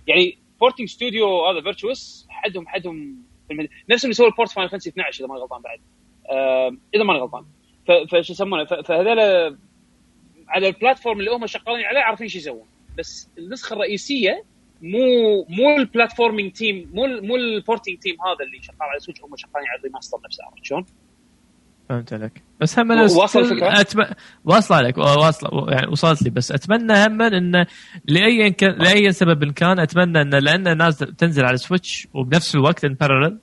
يعني 0.09 0.37
porting 0.59 0.87
studio 0.87 1.45
هذا 1.45 1.61
Virtuos 1.61 2.27
حدهم 2.29 2.67
حدهم 2.67 3.23
في 3.47 3.53
المد... 3.53 3.69
نفس 3.89 4.03
اللي 4.03 4.13
سوى 4.13 4.27
ال 4.27 4.32
port 4.32 4.51
Final 4.51 4.69
Fantasy 4.69 4.89
12 4.89 5.19
إذا 5.19 5.27
ماني 5.27 5.41
غلطان 5.41 5.61
بعد. 5.61 5.79
آه، 6.29 6.77
إذا 6.95 7.03
ماني 7.03 7.19
غلطان. 7.19 7.45
فشو 7.87 8.33
يسمونه؟ 8.33 8.63
فهذول 8.63 9.19
على 10.47 10.67
ال 10.67 10.73
platform 10.73 11.19
اللي 11.19 11.31
هم 11.31 11.47
شغالين 11.47 11.85
عليه 11.85 11.99
عارفين 11.99 12.27
شو 12.27 12.37
يسوون. 12.37 12.67
بس 12.97 13.29
النسخة 13.37 13.73
الرئيسية 13.73 14.43
مو 14.81 15.45
مو 15.49 15.77
ال 15.77 15.83
platforming 15.83 16.51
team 16.51 16.89
مو 16.93 17.07
مو 17.07 17.35
ال 17.35 17.43
porting 17.43 17.99
team 17.99 18.15
هذا 18.21 18.45
اللي 18.45 18.61
شغال 18.61 18.81
على 18.81 18.99
Switch 18.99 19.21
هم 19.21 19.35
شغالين 19.35 19.67
على 19.67 19.79
ال 19.79 19.83
remaster 19.83 20.17
نفسه 20.25 20.45
عرفت 20.45 20.65
شلون؟ 20.65 20.85
فهمت 21.89 22.13
عليك. 22.13 22.43
بس 22.61 22.79
هم 22.79 22.91
أنا 22.91 23.01
واصل؟ 23.01 23.63
أتم... 23.63 24.01
لك 24.87 24.97
واصلة 24.97 25.71
يعني 25.71 25.87
وصلت 25.91 26.23
لي 26.23 26.29
بس 26.29 26.51
أتمنى 26.51 26.93
هم 26.93 27.21
انه 27.21 27.65
لأي 28.05 28.51
كان 28.51 28.71
لأي 28.71 29.11
سبب 29.11 29.43
إن 29.43 29.51
كان 29.51 29.79
أتمنى 29.79 30.21
انه 30.21 30.39
لأن 30.39 30.67
الناس 30.67 30.97
تنزل 30.97 31.45
على 31.45 31.57
Switch 31.57 32.07
وبنفس 32.13 32.55
الوقت 32.55 32.85
in 32.85 32.93
parallel 32.93 33.39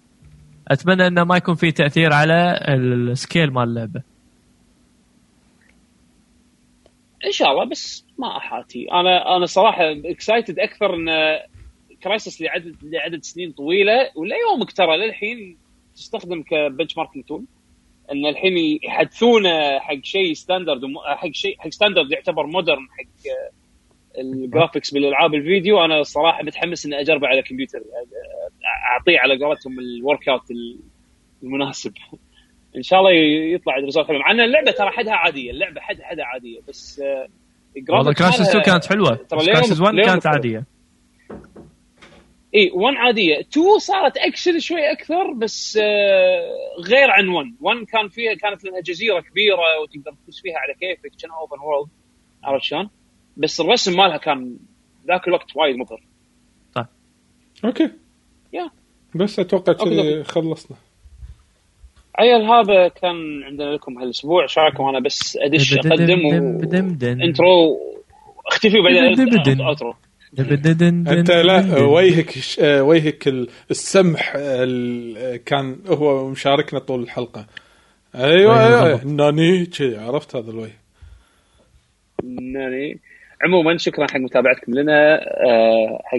أتمنى 0.69 1.07
إنه 1.07 1.25
ما 1.25 1.37
يكون 1.37 1.55
في 1.55 1.73
تأثير 1.73 2.13
على 2.13 2.61
ال 2.69 2.82
scale 2.82 3.51
مال 3.53 3.63
اللعبة. 3.63 4.03
إن 7.27 7.33
شاء 7.33 7.51
الله 7.51 7.65
بس 7.65 8.07
ما 8.19 8.37
أحاتي. 8.37 8.87
أنا 8.93 9.37
أنا 9.37 9.47
صراحة 9.47 9.83
excited 10.05 10.59
أكثر 10.59 10.95
إن 10.95 11.07
Crysis 12.03 12.43
لعدد 12.43 12.77
لعدد 12.83 13.23
سنين 13.23 13.53
طويلة 13.53 14.11
ولا 14.17 14.37
يومك 14.37 14.73
ترى 14.73 14.97
للحين 14.97 15.57
تستخدم 15.95 16.43
ك 16.43 16.97
benchmarking 16.97 17.25
tool 17.25 17.45
إن 18.13 18.27
الحين 18.27 18.79
يحدثونه 18.83 19.79
حق 19.79 20.03
شيء 20.03 20.33
standard 20.33 20.81
حق 21.17 21.31
شيء 21.33 21.57
حق 21.59 21.69
standard 21.69 22.13
يعتبر 22.13 22.47
modern 22.47 22.87
حق 22.99 23.33
ال 24.19 24.27
graphics 24.27 24.91
بالألعاب 24.95 25.35
الفيديو. 25.35 25.85
أنا 25.85 26.01
الصراحه 26.01 26.43
متحمس 26.43 26.87
إني 26.87 27.01
أجربه 27.01 27.27
على 27.29 27.43
كمبيوتر 27.43 27.79
أعطيه 28.93 29.19
على 29.19 29.45
قولتهم 29.45 29.79
ال 29.79 30.29
workout 30.29 30.43
المناسب. 31.43 31.93
إن 32.77 32.83
شاء 32.83 32.99
الله 33.01 33.11
يطلع 33.55 33.77
result 33.77 34.07
حلو 34.09 34.19
مع 34.19 34.31
إن 34.31 34.41
اللعبة 34.41 34.71
ترى 34.71 34.91
حدها 34.91 35.15
عادية. 35.15 35.51
اللعبة 35.51 35.81
حد 35.81 36.01
حدها 36.03 36.25
عادية. 36.25 36.61
بس 36.69 37.01
آه، 37.01 37.29
والله 37.89 38.13
Crysis 38.13 38.41
2 38.41 38.57
مالها- 38.57 38.63
كانت 38.65 38.87
حلوة. 38.87 39.17
Crysis 39.31 39.81
1 39.81 39.95
اليوم 39.95 40.09
كانت. 40.09 40.27
عادية. 40.27 40.65
إي 42.57 42.71
1 42.75 42.97
عادية. 42.97 43.41
2 43.41 43.79
صارت 43.79 44.17
اكشن 44.17 44.59
شوي 44.59 44.93
أكثر 44.93 45.33
بس 45.33 45.79
آه، 45.83 46.51
غير 46.81 47.11
عن 47.11 47.29
1 47.29 47.47
1 47.61 47.77
كان 47.87 48.09
فيها 48.09 48.35
كانت 48.35 48.65
لها 48.65 48.81
جزيرة 48.81 49.21
كبيرة 49.21 49.81
وتقدر 49.83 50.17
تدوس 50.23 50.43
فيها 50.43 50.59
على 50.59 50.75
كيفك 50.75 51.17
كان 51.23 51.31
open 51.31 51.61
world 51.61 51.91
عرفت 52.45 52.65
شلون؟ 52.65 52.91
بس 53.37 53.61
الرسم 53.61 53.97
مالها 53.97 54.17
كان 54.17 54.57
ذاك 55.09 55.29
الوقت 55.29 55.57
وايد 55.57 55.77
مبهر. 55.77 56.01
Okay. 57.65 57.91
Yeah. 58.53 58.71
بس 59.15 59.39
أتوقع 59.39 59.73
كذي. 59.73 60.25
خلصنا. 60.25 60.77
عيال 62.19 62.43
هذا 62.45 62.89
كان 62.89 63.43
عندنا 63.45 63.75
لكم 63.75 63.99
هالأسبوع. 63.99 64.43
إيش 64.43 64.59
رأيكم؟ 64.59 64.85
أنا 64.85 65.01
بس 65.01 65.37
أدش 65.37 65.75
أقدم 65.75 66.27
intro 67.05 67.79
اختفي 68.47 68.79
وبعدين 68.79 69.61
outro 69.61 69.95
أنت 71.09 71.31
لا 71.31 71.79
وجهك 71.79 72.31
ش- 72.31 72.59
وجهك 72.63 73.29
ال- 73.29 73.49
السمح 73.71 74.33
ال- 74.37 75.37
كان 75.45 75.77
هو 75.89 76.29
مشاركنا 76.29 76.79
طول 76.81 77.03
الحلقة. 77.03 77.47
أيوه 78.15 78.67
أيوة، 78.67 78.87
أيوه. 78.87 78.97
بالضبط. 78.97 79.21
ناني 79.21 79.67
كذي 79.67 79.97
عرفت 79.97 80.37
هذا 80.37 80.51
الوجه. 80.51 80.73
يعني 82.55 82.99
عموما 83.45 83.77
شكرا 83.79 84.07
حق 84.11 84.17
متابعتكم 84.17 84.75
لنا 84.75 85.15
آه، 85.47 86.01
حق 86.05 86.19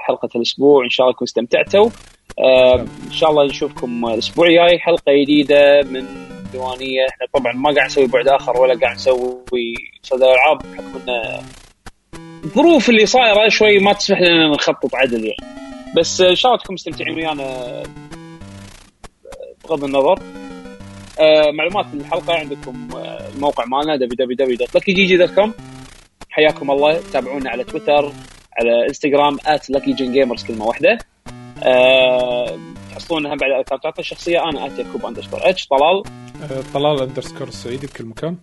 حلقة 0.00 0.28
الأسبوع. 0.36 0.84
إن 0.84 0.90
شاء 0.90 1.04
الله 1.06 1.14
تكونوا 1.14 1.28
استمتعتوا. 1.28 1.90
آه، 2.38 2.80
إن 3.06 3.12
شاء 3.12 3.30
الله 3.30 3.44
نشوفكم 3.44 4.06
الأسبوع 4.06 4.46
الجاي. 4.46 4.78
حلقة 4.78 5.12
جديدة 5.22 5.82
من 5.82 6.04
ديوانيه 6.52 7.06
إحنا 7.08 7.26
طبعا 7.34 7.52
ما 7.52 7.70
قاعد 7.74 7.86
نسوي 7.86 8.06
بعد 8.06 8.28
آخر 8.28 8.60
ولا 8.60 8.78
قاعد 8.80 8.94
نسوي 8.94 9.74
صدى 10.02 10.24
العاب 10.24 10.58
بحكم 10.58 11.10
ان 11.10 11.42
الظروف 12.46 12.88
اللي 12.88 13.06
صايرة 13.06 13.48
شوي 13.48 13.78
ما 13.78 13.92
تسمح 13.92 14.20
لنا 14.20 14.48
نخطط 14.48 14.94
عدل 14.94 15.24
يعني. 15.24 15.56
بس 15.96 16.20
ان 16.20 16.34
شاء 16.34 16.52
الله 16.52 16.62
تكونوا 16.62 16.74
مستمتعين 16.74 17.14
ويانا. 17.16 17.42
آه، 17.42 17.82
بغض 19.64 19.84
النظر. 19.84 20.18
آه، 21.20 21.50
معلومات 21.50 21.86
الحلقة 21.94 22.34
عندكم 22.34 22.88
آه، 22.96 23.28
الموقع 23.34 23.64
مالنا 23.64 24.06
www.luckygg.com 24.06 25.50
حياكم 26.30 26.70
الله. 26.70 27.00
تابعونا 27.12 27.50
على 27.50 27.64
تويتر 27.64 28.12
على 28.58 28.86
إنستغرام 28.88 29.38
@luckygengamers 29.38 30.46
كلمة 30.46 30.66
واحدة. 30.66 30.98
أه 31.62 32.58
تحصلون 32.90 33.26
هم 33.26 33.36
بعد 33.36 33.50
اكونتاتنا 33.50 33.98
الشخصية. 33.98 34.44
أنا 34.44 34.60
@يعقوب 34.78 35.06
underscore 35.06 35.40
H 35.42 35.66
طلال. 35.66 36.02
طلال 36.74 37.02
underscore 37.02 37.48
السعيدي 37.48 37.86
بكل 37.86 38.04
مكان. 38.04 38.36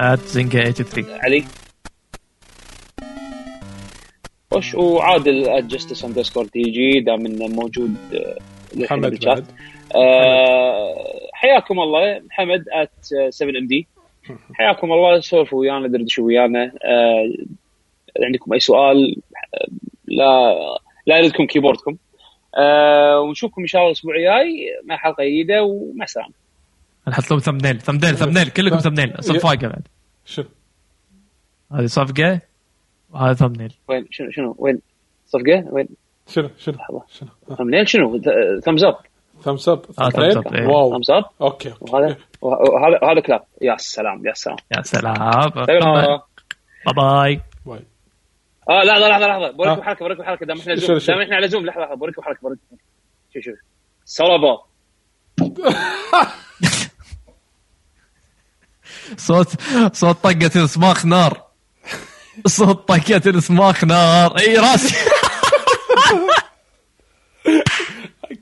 at 0.00 0.18
زنقا 0.18 0.70
83 0.70 1.04
علي. 1.20 1.44
وش 4.52 4.74
وعادل 4.74 5.68
@justice 5.70 6.04
underscore 6.04 6.44
TG 6.44 7.00
دام 7.00 7.26
انه 7.26 7.46
موجود 7.46 7.96
آه، 8.14 8.36
محمد. 8.76 9.24
بعد 9.24 9.44
آه، 9.96 10.94
حياكم 11.32 11.80
الله. 11.80 12.20
محمد 12.30 12.64
at 12.72 13.04
7 13.34 13.58
MD 13.58 13.86
حياكم 14.54 14.92
الله. 14.92 15.20
سولفوا 15.20 15.60
ويانا 15.60 15.88
دردشوا 15.88 16.26
ويانا. 16.26 16.72
آه، 16.84 17.32
عندكم 18.24 18.52
أي 18.52 18.60
سؤال 18.60 19.16
آه، 19.54 19.68
لا 20.06 20.54
لا 21.06 21.18
يردكم 21.18 21.46
كيبوردكم. 21.46 21.96
آه، 22.58 23.20
ونشوفكم 23.20 23.60
إن 23.62 23.66
شاء 23.66 23.80
الله 23.80 23.90
الأسبوع 23.92 24.16
الجاي 24.16 24.66
مع 24.84 24.96
حلقة 24.96 25.24
جديدة 25.24 25.62
ومع 25.62 26.04
السلامة. 26.04 26.45
نحط 27.08 27.30
لهم 27.30 27.40
thumbnail 27.40 27.80
thumbnail 27.80 28.16
thumbnail 28.16 28.48
كلكم 28.48 28.78
thumbnail 28.78 29.14
صفاقه 29.20 29.68
بعد. 29.68 29.88
شو؟ 30.24 30.44
هذه 31.72 31.86
صفقة 31.86 32.40
وهذا 33.10 33.34
thumbnail 33.34 33.74
وين 33.88 34.06
شنو 34.10 34.30
شنو؟ 34.30 34.54
وين؟ 34.58 34.80
صفقة؟ 35.26 35.64
وين؟ 35.70 35.88
شنو 36.28 36.50
شنو. 36.58 36.76
شنو؟ 37.08 37.56
thumbnail 37.56 37.88
شنو؟ 37.88 38.20
thumbs 38.60 38.84
up 38.84 38.96
thumbs 39.42 39.68
up 39.68 39.86
thumbs 39.86 40.36
up،. 40.36 40.52
wow 40.68 40.94
thumbs 40.96 41.10
up 41.10 41.24
okay 41.40 41.74
وهذا 41.80 42.16
وهذا 42.40 43.12
هذا 43.12 43.20
clap 43.20 43.44
يا 43.62 43.76
سلام 43.76 44.26
يا 44.26 44.32
سلام. 44.32 44.56
يا 44.76 44.82
سلام. 44.82 45.14
bye 46.96 47.40
bye 47.66 47.84
آه 48.68 48.82
لحظة 48.84 49.08
لحظة 49.08 49.26
لحظة. 49.26 49.50
بوريكم 49.50 49.80
آه. 49.80 49.84
حركة 49.84 49.98
بوريكم 49.98 50.22
حركة. 50.22 50.46
دام 50.46 50.58
إحنا 50.58 50.74
Zoom؟ 50.74 50.98
دام 50.98 51.20
إحنا 51.20 51.36
على 51.36 51.48
Zoom 51.48 51.66
لحظة 51.66 51.82
لحظة. 51.82 51.94
بوريكم 51.94 52.22
حركة 52.22 52.40
بوريكم 52.42 52.62
شوف 53.34 53.44
شوف 53.44 53.54
سولابا 54.04 54.62
صوت 59.16 59.48
صوت 59.92 60.16
طقة 60.22 60.50
الصماخ 60.56 61.06
نار. 61.06 61.42
صوت 62.46 62.88
طقة 62.88 63.22
الصماخ 63.26 63.84
نار. 63.84 64.38
إي 64.38 64.56
راسي. 64.56 64.94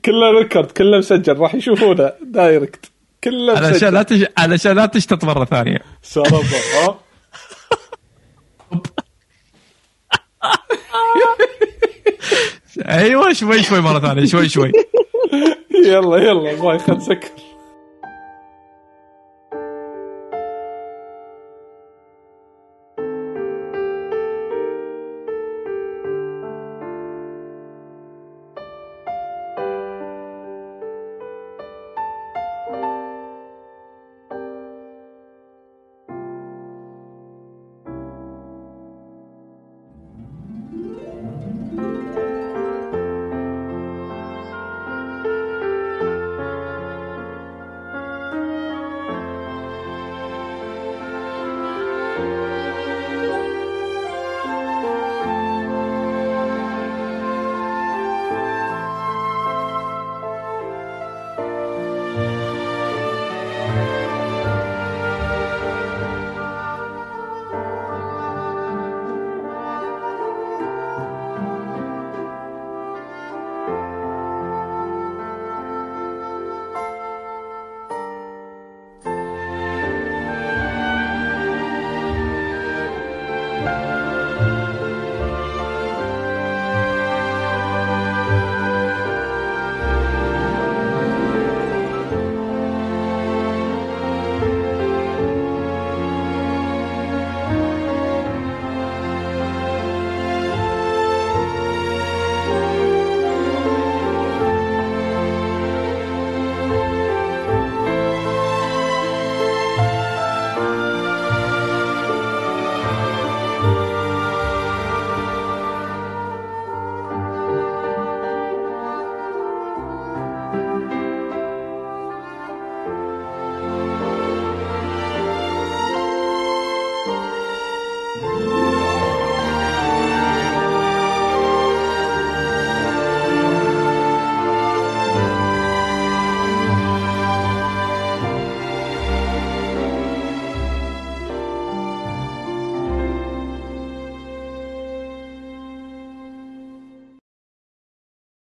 كله 0.05 0.31
ريكورد 0.39 0.71
كله 0.71 0.97
مسجل 0.97 1.37
راح 1.37 1.55
يشوفونه 1.55 2.11
دايركت. 2.21 2.91
كله 3.23 3.57
علشان 3.57 3.71
مسجل. 3.71 3.93
لا 3.93 4.03
تش... 4.03 4.25
علشان 4.37 4.75
لا 4.75 4.85
تشتت 4.85 5.23
مرة 5.23 5.45
ثانية. 5.45 5.79
سربا 6.03 6.41
ها 6.73 6.99
أيوه 12.87 13.33
شوي 13.33 13.63
شوي 13.63 13.81
مرة 13.81 13.99
ثانية 13.99 14.25
شوي 14.25 14.49
شوي. 14.49 14.71
يلا 15.85 16.17
يلا 16.17 16.53
باي 16.53 16.79
خل 16.79 17.01
سكر 17.01 17.29